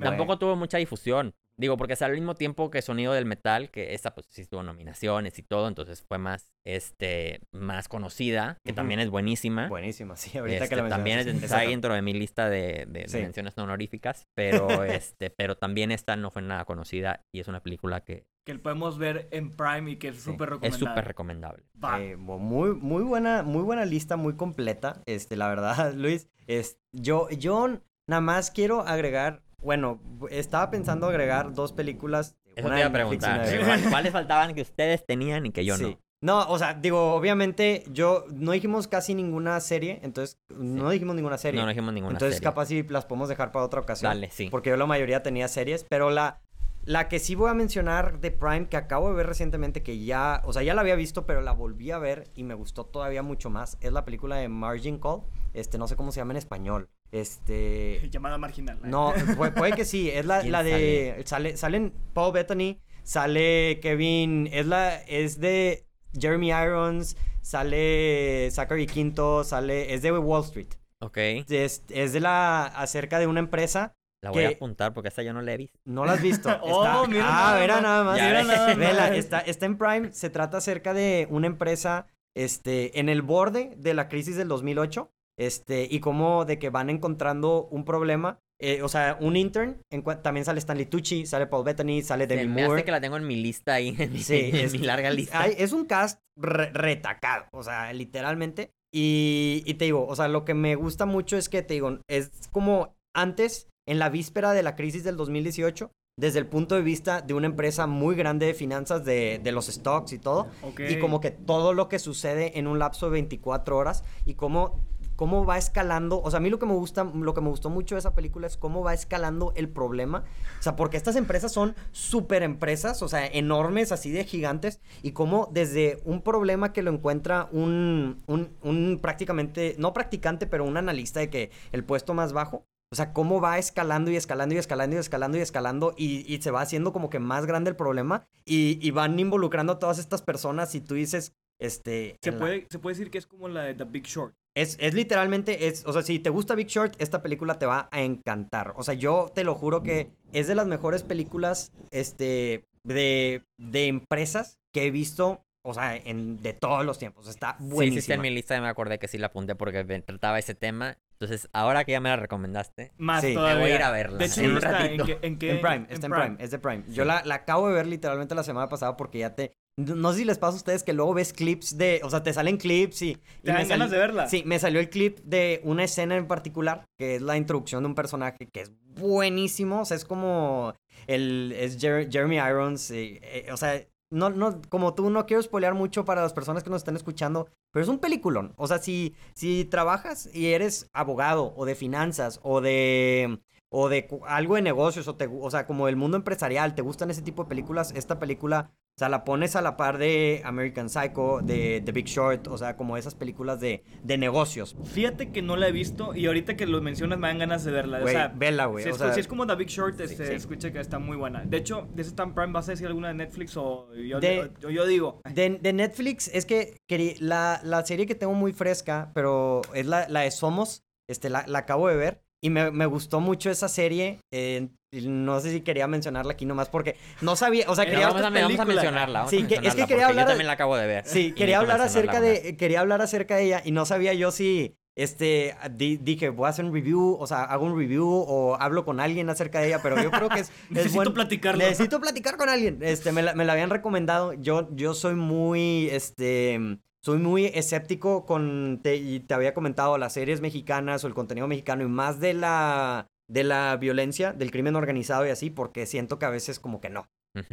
Tampoco 0.00 0.38
tuvo 0.38 0.56
mucha 0.56 0.78
difusión. 0.78 1.34
Digo, 1.56 1.76
porque 1.76 1.92
es 1.92 2.02
al 2.02 2.12
mismo 2.12 2.34
tiempo 2.34 2.70
que 2.70 2.80
Sonido 2.80 3.12
del 3.12 3.26
Metal, 3.26 3.70
que 3.70 3.92
esta 3.94 4.14
pues 4.14 4.26
sí 4.30 4.46
tuvo 4.46 4.62
nominaciones 4.62 5.38
y 5.38 5.42
todo, 5.42 5.68
entonces 5.68 6.02
fue 6.02 6.16
más, 6.16 6.52
este, 6.64 7.40
más 7.52 7.86
conocida, 7.88 8.56
que 8.64 8.72
también 8.72 8.98
es 8.98 9.10
buenísima. 9.10 9.68
Buenísima, 9.68 10.16
sí, 10.16 10.38
ahorita 10.38 10.68
que 10.68 10.76
la 10.76 10.82
este, 10.82 10.90
También 10.90 11.18
está 11.18 11.60
dentro 11.60 11.92
de 11.92 12.00
mi 12.00 12.14
lista 12.14 12.48
de, 12.48 12.86
de, 12.88 13.06
menciones 13.20 13.56
no 13.56 13.64
honoríficas, 13.64 14.26
pero, 14.34 14.84
este, 14.84 15.28
pero 15.28 15.56
también 15.56 15.92
esta 15.92 16.16
no 16.16 16.30
fue 16.30 16.40
nada 16.40 16.64
conocida 16.64 17.26
y 17.30 17.40
es 17.40 17.48
una 17.48 17.60
película 17.60 18.00
que... 18.00 18.24
Que 18.46 18.58
podemos 18.58 18.96
ver 18.96 19.28
en 19.30 19.50
Prime 19.50 19.90
y 19.90 19.96
que 19.96 20.08
es 20.08 20.22
súper 20.22 20.50
recomendable. 20.50 20.68
Es 20.68 20.76
súper 20.76 21.04
recomendable. 21.04 21.62
Eh, 21.98 22.16
muy, 22.16 22.74
muy, 22.74 23.02
buena, 23.02 23.42
muy 23.42 23.62
buena 23.62 23.84
lista, 23.84 24.16
muy 24.16 24.34
completa, 24.34 25.02
este, 25.04 25.36
la 25.36 25.48
verdad, 25.48 25.92
Luis. 25.94 26.26
Es, 26.46 26.78
yo, 26.92 27.28
yo 27.28 27.80
nada 28.08 28.22
más 28.22 28.50
quiero 28.50 28.80
agregar 28.80 29.42
bueno, 29.62 30.00
estaba 30.30 30.70
pensando 30.70 31.06
agregar 31.06 31.52
dos 31.54 31.72
películas. 31.72 32.36
Eso 32.56 32.68
te 32.68 32.78
iba 32.78 32.86
a 32.86 32.92
preguntar. 32.92 33.46
¿Cuáles 33.90 34.12
faltaban 34.12 34.54
que 34.54 34.62
ustedes 34.62 35.04
tenían 35.06 35.46
y 35.46 35.50
que 35.50 35.64
yo 35.64 35.76
no? 35.78 35.98
No, 36.22 36.46
o 36.50 36.58
sea, 36.58 36.74
digo, 36.74 37.14
obviamente, 37.14 37.82
yo 37.90 38.26
no 38.30 38.52
dijimos 38.52 38.88
casi 38.88 39.14
ninguna 39.14 39.58
serie, 39.60 40.00
entonces 40.02 40.38
no 40.54 40.90
dijimos 40.90 41.16
ninguna 41.16 41.38
serie. 41.38 41.58
No, 41.58 41.64
no 41.64 41.70
dijimos 41.70 41.94
ninguna 41.94 42.12
entonces, 42.12 42.36
serie. 42.36 42.44
capaz 42.44 42.66
si 42.66 42.82
las 42.82 43.06
podemos 43.06 43.30
dejar 43.30 43.52
para 43.52 43.64
otra 43.64 43.80
ocasión. 43.80 44.10
Dale, 44.10 44.30
sí. 44.30 44.48
Porque 44.50 44.68
yo 44.68 44.76
la 44.76 44.84
mayoría 44.84 45.22
tenía 45.22 45.48
series, 45.48 45.86
pero 45.88 46.10
la, 46.10 46.42
la 46.84 47.08
que 47.08 47.20
sí 47.20 47.34
voy 47.36 47.48
a 47.48 47.54
mencionar 47.54 48.20
de 48.20 48.30
Prime, 48.32 48.68
que 48.68 48.76
acabo 48.76 49.08
de 49.08 49.14
ver 49.14 49.28
recientemente, 49.28 49.82
que 49.82 50.04
ya, 50.04 50.42
o 50.44 50.52
sea, 50.52 50.62
ya 50.62 50.74
la 50.74 50.82
había 50.82 50.94
visto, 50.94 51.24
pero 51.24 51.40
la 51.40 51.52
volví 51.52 51.90
a 51.90 51.98
ver 51.98 52.28
y 52.34 52.42
me 52.42 52.52
gustó 52.52 52.84
todavía 52.84 53.22
mucho 53.22 53.48
más, 53.48 53.78
es 53.80 53.90
la 53.90 54.04
película 54.04 54.36
de 54.36 54.50
Margin 54.50 54.98
Call. 54.98 55.22
Este, 55.54 55.78
no 55.78 55.88
sé 55.88 55.96
cómo 55.96 56.12
se 56.12 56.20
llama 56.20 56.34
en 56.34 56.36
español. 56.36 56.90
Este. 57.12 58.08
Llamada 58.10 58.38
marginal. 58.38 58.78
No, 58.82 59.12
puede, 59.36 59.72
que 59.72 59.84
sí. 59.84 60.10
Es 60.10 60.24
la, 60.24 60.42
la 60.42 60.62
de. 60.62 61.22
Sale? 61.24 61.56
salen 61.56 61.92
Paul 62.12 62.32
Bettany, 62.32 62.80
sale 63.02 63.80
Kevin. 63.80 64.48
Es 64.52 64.66
la. 64.66 64.96
Es 65.02 65.40
de 65.40 65.86
Jeremy 66.18 66.50
Irons, 66.50 67.16
sale 67.40 68.48
Zachary 68.50 68.86
Quinto, 68.86 69.44
sale. 69.44 69.94
Es 69.94 70.02
de 70.02 70.12
Wall 70.12 70.44
Street. 70.44 70.68
Ok. 71.00 71.16
Es, 71.16 71.84
es 71.88 72.12
de 72.12 72.20
la. 72.20 72.66
acerca 72.66 73.18
de 73.18 73.26
una 73.26 73.40
empresa. 73.40 73.94
La 74.22 74.30
voy 74.30 74.44
a 74.44 74.48
apuntar 74.50 74.92
porque 74.92 75.08
esta 75.08 75.22
yo 75.22 75.32
no 75.32 75.40
la 75.40 75.54
he 75.54 75.56
visto. 75.56 75.78
No 75.86 76.04
la 76.04 76.12
has 76.12 76.22
visto. 76.22 76.50
oh, 76.62 77.06
mira. 77.08 77.24
Ah, 77.26 77.54
verá 77.54 77.80
nada 77.80 78.04
más. 78.04 78.20
Mira 78.20 78.42
nada 78.44 78.76
más. 78.76 79.10
está, 79.12 79.40
está 79.40 79.64
en 79.66 79.78
Prime. 79.78 80.12
Se 80.12 80.28
trata 80.28 80.58
acerca 80.58 80.92
de 80.92 81.26
una 81.30 81.46
empresa 81.46 82.06
este, 82.34 83.00
en 83.00 83.08
el 83.08 83.22
borde 83.22 83.72
de 83.78 83.94
la 83.94 84.08
crisis 84.08 84.36
del 84.36 84.48
2008 84.48 85.10
este, 85.40 85.88
y 85.90 86.00
como 86.00 86.44
de 86.44 86.58
que 86.58 86.68
van 86.68 86.90
encontrando 86.90 87.66
un 87.70 87.86
problema. 87.86 88.40
Eh, 88.62 88.82
o 88.82 88.88
sea, 88.88 89.16
un 89.20 89.36
intern, 89.36 89.80
también 90.22 90.44
sale 90.44 90.58
Stanley 90.58 90.84
Tucci, 90.84 91.24
sale 91.24 91.46
Paul 91.46 91.64
Bettany, 91.64 92.02
sale 92.02 92.26
Demi 92.26 92.46
Moore. 92.46 92.68
Me 92.68 92.74
hace 92.74 92.84
que 92.84 92.90
la 92.90 93.00
tengo 93.00 93.16
en 93.16 93.26
mi 93.26 93.36
lista 93.36 93.72
ahí, 93.72 93.94
en 93.98 94.12
mi, 94.12 94.18
sí, 94.18 94.50
es, 94.52 94.72
mi 94.72 94.80
larga 94.80 95.08
lista. 95.10 95.46
es 95.46 95.72
un 95.72 95.86
cast 95.86 96.20
retacado, 96.36 97.46
o 97.52 97.62
sea, 97.62 97.90
literalmente. 97.94 98.74
Y, 98.92 99.62
y 99.64 99.74
te 99.74 99.86
digo, 99.86 100.06
o 100.06 100.14
sea, 100.14 100.28
lo 100.28 100.44
que 100.44 100.52
me 100.52 100.74
gusta 100.74 101.06
mucho 101.06 101.38
es 101.38 101.48
que 101.48 101.62
te 101.62 101.72
digo, 101.72 102.00
es 102.06 102.32
como 102.52 102.98
antes, 103.14 103.68
en 103.88 103.98
la 103.98 104.10
víspera 104.10 104.52
de 104.52 104.62
la 104.62 104.76
crisis 104.76 105.04
del 105.04 105.16
2018, 105.16 105.90
desde 106.20 106.38
el 106.38 106.46
punto 106.46 106.74
de 106.74 106.82
vista 106.82 107.22
de 107.22 107.32
una 107.32 107.46
empresa 107.46 107.86
muy 107.86 108.14
grande 108.14 108.44
de 108.44 108.54
finanzas, 108.54 109.06
de, 109.06 109.40
de 109.42 109.52
los 109.52 109.68
stocks 109.68 110.12
y 110.12 110.18
todo. 110.18 110.48
Y 110.86 110.98
como 110.98 111.20
que 111.20 111.30
todo 111.30 111.72
lo 111.72 111.88
que 111.88 111.98
sucede 111.98 112.58
en 112.58 112.66
un 112.66 112.78
lapso 112.78 113.06
de 113.06 113.12
24 113.12 113.76
horas 113.76 114.04
y 114.26 114.34
cómo, 114.34 114.78
cómo 115.20 115.44
va 115.44 115.58
escalando. 115.58 116.22
O 116.22 116.30
sea, 116.30 116.38
a 116.38 116.40
mí 116.40 116.48
lo 116.48 116.58
que 116.58 116.64
me 116.64 116.72
gusta, 116.72 117.04
lo 117.04 117.34
que 117.34 117.42
me 117.42 117.50
gustó 117.50 117.68
mucho 117.68 117.94
de 117.94 117.98
esa 117.98 118.14
película 118.14 118.46
es 118.46 118.56
cómo 118.56 118.82
va 118.82 118.94
escalando 118.94 119.52
el 119.54 119.68
problema. 119.68 120.24
O 120.58 120.62
sea, 120.62 120.76
porque 120.76 120.96
estas 120.96 121.14
empresas 121.14 121.52
son 121.52 121.76
súper 121.92 122.42
empresas, 122.42 123.02
o 123.02 123.08
sea, 123.08 123.26
enormes, 123.26 123.92
así 123.92 124.10
de 124.12 124.24
gigantes. 124.24 124.80
Y 125.02 125.12
cómo 125.12 125.50
desde 125.52 126.00
un 126.06 126.22
problema 126.22 126.72
que 126.72 126.80
lo 126.80 126.90
encuentra 126.90 127.50
un, 127.52 128.22
un, 128.28 128.48
un 128.62 128.98
prácticamente, 129.02 129.74
no 129.76 129.92
practicante, 129.92 130.46
pero 130.46 130.64
un 130.64 130.78
analista 130.78 131.20
de 131.20 131.28
que 131.28 131.50
el 131.72 131.84
puesto 131.84 132.14
más 132.14 132.32
bajo 132.32 132.64
o 132.90 132.96
sea, 132.96 133.12
cómo 133.12 133.42
va 133.42 133.58
escalando 133.58 134.10
y 134.10 134.16
escalando 134.16 134.54
y 134.54 134.58
escalando 134.58 134.96
y 134.96 134.98
escalando 134.98 135.36
y 135.36 135.42
escalando 135.42 135.94
y, 135.98 136.38
se 136.40 136.50
va 136.50 136.62
haciendo 136.62 136.94
como 136.94 137.10
que 137.10 137.18
más 137.18 137.44
grande 137.44 137.68
el 137.68 137.76
problema 137.76 138.26
y, 138.46 138.90
van 138.90 139.18
involucrando 139.20 139.74
a 139.74 139.78
todas 139.78 139.98
estas 139.98 140.22
personas 140.22 140.74
y 140.74 140.80
tú 140.80 140.94
dices, 140.94 141.36
este... 141.60 142.16
Se 142.22 142.32
puede, 142.32 142.66
se 142.70 142.78
puede 142.78 142.94
decir 142.96 143.10
que 143.10 143.18
es 143.18 143.26
como 143.26 143.48
la 143.48 143.64
de 143.64 143.74
The 143.74 143.84
Big 143.84 144.06
Short. 144.06 144.34
Es, 144.54 144.76
es 144.80 144.94
literalmente, 144.94 145.68
es, 145.68 145.86
o 145.86 145.92
sea, 145.92 146.02
si 146.02 146.18
te 146.18 146.30
gusta 146.30 146.54
Big 146.54 146.66
Short, 146.66 147.00
esta 147.00 147.22
película 147.22 147.58
te 147.58 147.66
va 147.66 147.88
a 147.92 148.02
encantar. 148.02 148.74
O 148.76 148.82
sea, 148.82 148.94
yo 148.94 149.30
te 149.34 149.44
lo 149.44 149.54
juro 149.54 149.82
que 149.82 150.10
es 150.32 150.48
de 150.48 150.54
las 150.54 150.66
mejores 150.66 151.02
películas, 151.02 151.72
este, 151.90 152.64
de, 152.82 153.44
de 153.58 153.86
empresas 153.86 154.58
que 154.72 154.86
he 154.86 154.90
visto 154.90 155.44
o 155.62 155.74
sea, 155.74 155.94
en, 155.96 156.42
de 156.42 156.54
todos 156.54 156.84
los 156.84 156.98
tiempos. 156.98 157.28
Está 157.28 157.56
buenísima. 157.58 157.84
Sí, 157.84 157.90
sí, 157.90 157.98
está 157.98 158.14
en 158.14 158.20
mi 158.22 158.30
lista 158.30 158.56
y 158.56 158.60
me 158.60 158.68
acordé 158.68 158.98
que 158.98 159.08
sí 159.08 159.18
la 159.18 159.26
apunté 159.26 159.54
porque 159.54 159.84
trataba 159.84 160.38
ese 160.38 160.54
tema. 160.54 160.96
Entonces, 161.12 161.48
ahora 161.52 161.84
que 161.84 161.92
ya 161.92 162.00
me 162.00 162.08
la 162.08 162.16
recomendaste, 162.16 162.92
más 162.96 163.22
todavía. 163.22 163.60
voy 163.60 163.70
a 163.72 163.74
ir 163.74 163.82
a 163.82 163.90
verla. 163.90 164.18
De 164.18 164.24
hecho, 164.24 164.40
en, 164.40 164.52
un 164.52 164.60
ratito. 164.60 165.04
¿En, 165.20 165.38
qué, 165.38 165.50
en, 165.50 165.60
Prime, 165.60 165.86
está 165.90 166.06
en 166.06 166.12
Prime. 166.12 166.36
es 166.38 166.50
de 166.50 166.58
Prime. 166.58 166.84
Yo 166.88 167.04
la, 167.04 167.22
la, 167.26 167.34
acabo 167.34 167.68
de 167.68 167.74
ver 167.74 167.86
literalmente 167.86 168.34
la 168.34 168.42
semana 168.42 168.68
pasada 168.70 168.96
porque 168.96 169.18
ya 169.18 169.34
te... 169.34 169.52
No 169.76 170.12
sé 170.12 170.18
si 170.18 170.24
les 170.24 170.38
pasa 170.38 170.54
a 170.54 170.56
ustedes 170.56 170.82
que 170.82 170.92
luego 170.92 171.14
ves 171.14 171.32
clips 171.32 171.78
de... 171.78 172.00
O 172.04 172.10
sea, 172.10 172.22
te 172.22 172.32
salen 172.32 172.56
clips 172.56 173.02
y... 173.02 173.18
¿Te 173.42 173.52
dan 173.52 173.68
ganas 173.68 173.90
de 173.90 173.98
verla? 173.98 174.28
Sí, 174.28 174.42
me 174.44 174.58
salió 174.58 174.80
el 174.80 174.90
clip 174.90 175.18
de 175.20 175.60
una 175.64 175.84
escena 175.84 176.16
en 176.16 176.26
particular, 176.26 176.84
que 176.98 177.16
es 177.16 177.22
la 177.22 177.36
introducción 177.36 177.82
de 177.82 177.88
un 177.88 177.94
personaje 177.94 178.48
que 178.52 178.60
es 178.60 178.72
buenísimo. 178.84 179.80
O 179.80 179.84
sea, 179.84 179.96
es 179.96 180.04
como... 180.04 180.74
El, 181.06 181.52
es 181.56 181.78
Jeremy 181.78 182.36
Irons. 182.36 182.90
Eh, 182.90 183.46
o 183.50 183.56
sea, 183.56 183.82
no, 184.10 184.28
no, 184.30 184.60
como 184.68 184.94
tú 184.94 185.08
no 185.08 185.24
quiero 185.24 185.42
spoilear 185.42 185.74
mucho 185.74 186.04
para 186.04 186.22
las 186.22 186.32
personas 186.32 186.64
que 186.64 186.70
nos 186.70 186.80
están 186.80 186.96
escuchando, 186.96 187.48
pero 187.72 187.82
es 187.82 187.88
un 187.88 188.00
peliculón. 188.00 188.52
O 188.56 188.66
sea, 188.66 188.78
si, 188.78 189.14
si 189.34 189.64
trabajas 189.64 190.28
y 190.34 190.48
eres 190.48 190.88
abogado 190.92 191.54
o 191.56 191.64
de 191.64 191.76
finanzas 191.76 192.40
o 192.42 192.60
de 192.60 193.40
o 193.70 193.88
de 193.88 194.08
algo 194.26 194.56
de 194.56 194.62
negocios 194.62 195.08
o, 195.08 195.16
te, 195.16 195.26
o 195.26 195.50
sea, 195.50 195.66
como 195.66 195.88
el 195.88 195.96
mundo 195.96 196.16
empresarial, 196.16 196.74
te 196.74 196.82
gustan 196.82 197.10
ese 197.10 197.22
tipo 197.22 197.44
de 197.44 197.48
películas, 197.48 197.92
esta 197.96 198.18
película 198.18 198.72
o 198.96 199.00
sea, 199.00 199.08
la 199.08 199.24
pones 199.24 199.56
a 199.56 199.62
la 199.62 199.78
par 199.78 199.96
de 199.96 200.42
American 200.44 200.90
Psycho, 200.90 201.40
de 201.42 201.80
The 201.82 201.92
Big 201.92 202.04
Short, 202.04 202.48
o 202.48 202.58
sea, 202.58 202.76
como 202.76 202.98
esas 202.98 203.14
películas 203.14 203.58
de, 203.58 203.82
de 204.02 204.18
negocios. 204.18 204.76
Fíjate 204.84 205.32
que 205.32 205.40
no 205.40 205.56
la 205.56 205.68
he 205.68 205.72
visto 205.72 206.14
y 206.14 206.26
ahorita 206.26 206.54
que 206.54 206.66
lo 206.66 206.82
mencionas 206.82 207.18
me 207.18 207.28
dan 207.28 207.38
ganas 207.38 207.64
de 207.64 207.70
verla. 207.70 208.02
o 208.04 208.08
sea, 208.08 208.28
vela, 208.28 208.66
güey. 208.66 208.84
Si, 208.84 209.20
es 209.20 209.26
como 209.26 209.46
The 209.46 209.54
Big 209.54 209.68
Short, 209.68 209.98
este, 210.00 210.34
escucha 210.34 210.70
que 210.70 210.80
está 210.80 210.98
muy 210.98 211.16
buena. 211.16 211.42
De 211.46 211.56
hecho, 211.56 211.88
de 211.94 212.02
ese 212.02 212.12
Time 212.12 212.32
Prime, 212.34 212.52
¿vas 212.52 212.68
a 212.68 212.72
decir 212.72 212.88
alguna 212.88 213.08
de 213.08 213.14
Netflix 213.14 213.56
o 213.56 213.88
yo, 213.94 214.20
yo, 214.20 214.86
digo? 214.86 215.22
De, 215.32 215.58
de, 215.58 215.72
Netflix 215.72 216.28
es 216.28 216.44
que 216.44 216.76
la, 217.20 217.58
la, 217.64 217.86
serie 217.86 218.04
que 218.04 218.14
tengo 218.14 218.34
muy 218.34 218.52
fresca, 218.52 219.12
pero 219.14 219.62
es 219.72 219.86
la, 219.86 220.08
la 220.10 220.20
de 220.20 220.30
Somos, 220.30 220.84
este, 221.08 221.30
la, 221.30 221.46
la 221.46 221.60
acabo 221.60 221.88
de 221.88 221.96
ver. 221.96 222.22
Y 222.42 222.50
me, 222.50 222.70
me, 222.70 222.86
gustó 222.86 223.20
mucho 223.20 223.50
esa 223.50 223.68
serie. 223.68 224.20
Eh, 224.32 224.68
no 224.92 225.40
sé 225.40 225.52
si 225.52 225.60
quería 225.60 225.86
mencionarla 225.86 226.32
aquí 226.32 226.46
nomás 226.46 226.68
porque 226.68 226.96
no 227.20 227.36
sabía, 227.36 227.66
o 227.68 227.76
sea, 227.76 227.84
quería 227.84 228.08
vamos, 228.08 228.22
a, 228.22 228.30
mencionarla. 228.30 229.28
sí, 229.28 229.44
que, 229.44 229.60
es 229.62 229.74
que 229.74 229.86
quería 229.86 230.08
hablar. 230.08 230.24
Yo 230.24 230.30
también 230.30 230.46
la 230.46 230.54
acabo 230.54 230.76
de 230.76 230.86
ver. 230.86 231.06
Sí, 231.06 231.32
quería 231.32 231.58
hablar 231.58 231.80
acerca 231.80 232.20
de, 232.20 232.56
quería 232.56 232.80
hablar 232.80 233.00
acerca 233.00 233.36
de 233.36 233.44
ella 233.44 233.62
y 233.64 233.70
no 233.70 233.86
sabía 233.86 234.14
yo 234.14 234.32
si, 234.32 234.74
este, 234.96 235.54
dije, 235.76 236.30
voy 236.30 236.46
a 236.46 236.48
hacer 236.48 236.64
un 236.64 236.72
review, 236.72 237.16
o 237.20 237.26
sea, 237.26 237.44
hago 237.44 237.66
un 237.66 237.78
review 237.78 238.06
o 238.06 238.56
hablo 238.58 238.84
con 238.84 238.98
alguien 238.98 239.30
acerca 239.30 239.60
de 239.60 239.68
ella, 239.68 239.80
pero 239.82 240.02
yo 240.02 240.10
creo 240.10 240.28
que 240.28 240.40
es, 240.40 240.50
necesito 240.70 241.14
platicarlo. 241.14 241.62
Necesito 241.62 242.00
platicar 242.00 242.36
con 242.36 242.48
alguien. 242.48 242.78
Este, 242.80 243.12
me 243.12 243.22
la, 243.22 243.34
me 243.34 243.44
la 243.44 243.52
habían 243.52 243.70
recomendado. 243.70 244.32
Yo, 244.32 244.68
yo 244.74 244.94
soy 244.94 245.14
muy, 245.14 245.88
este 245.92 246.80
soy 247.02 247.18
muy 247.18 247.46
escéptico 247.46 248.26
con, 248.26 248.80
te, 248.82 248.96
y 248.96 249.20
te 249.20 249.34
había 249.34 249.54
comentado, 249.54 249.98
las 249.98 250.12
series 250.12 250.40
mexicanas 250.40 251.02
o 251.04 251.06
el 251.06 251.14
contenido 251.14 251.48
mexicano 251.48 251.84
y 251.84 251.88
más 251.88 252.20
de 252.20 252.34
la, 252.34 253.06
de 253.28 253.44
la 253.44 253.76
violencia, 253.76 254.32
del 254.32 254.50
crimen 254.50 254.76
organizado 254.76 255.26
y 255.26 255.30
así, 255.30 255.50
porque 255.50 255.86
siento 255.86 256.18
que 256.18 256.26
a 256.26 256.30
veces 256.30 256.60
como 256.60 256.80
que 256.80 256.90
no. 256.90 257.08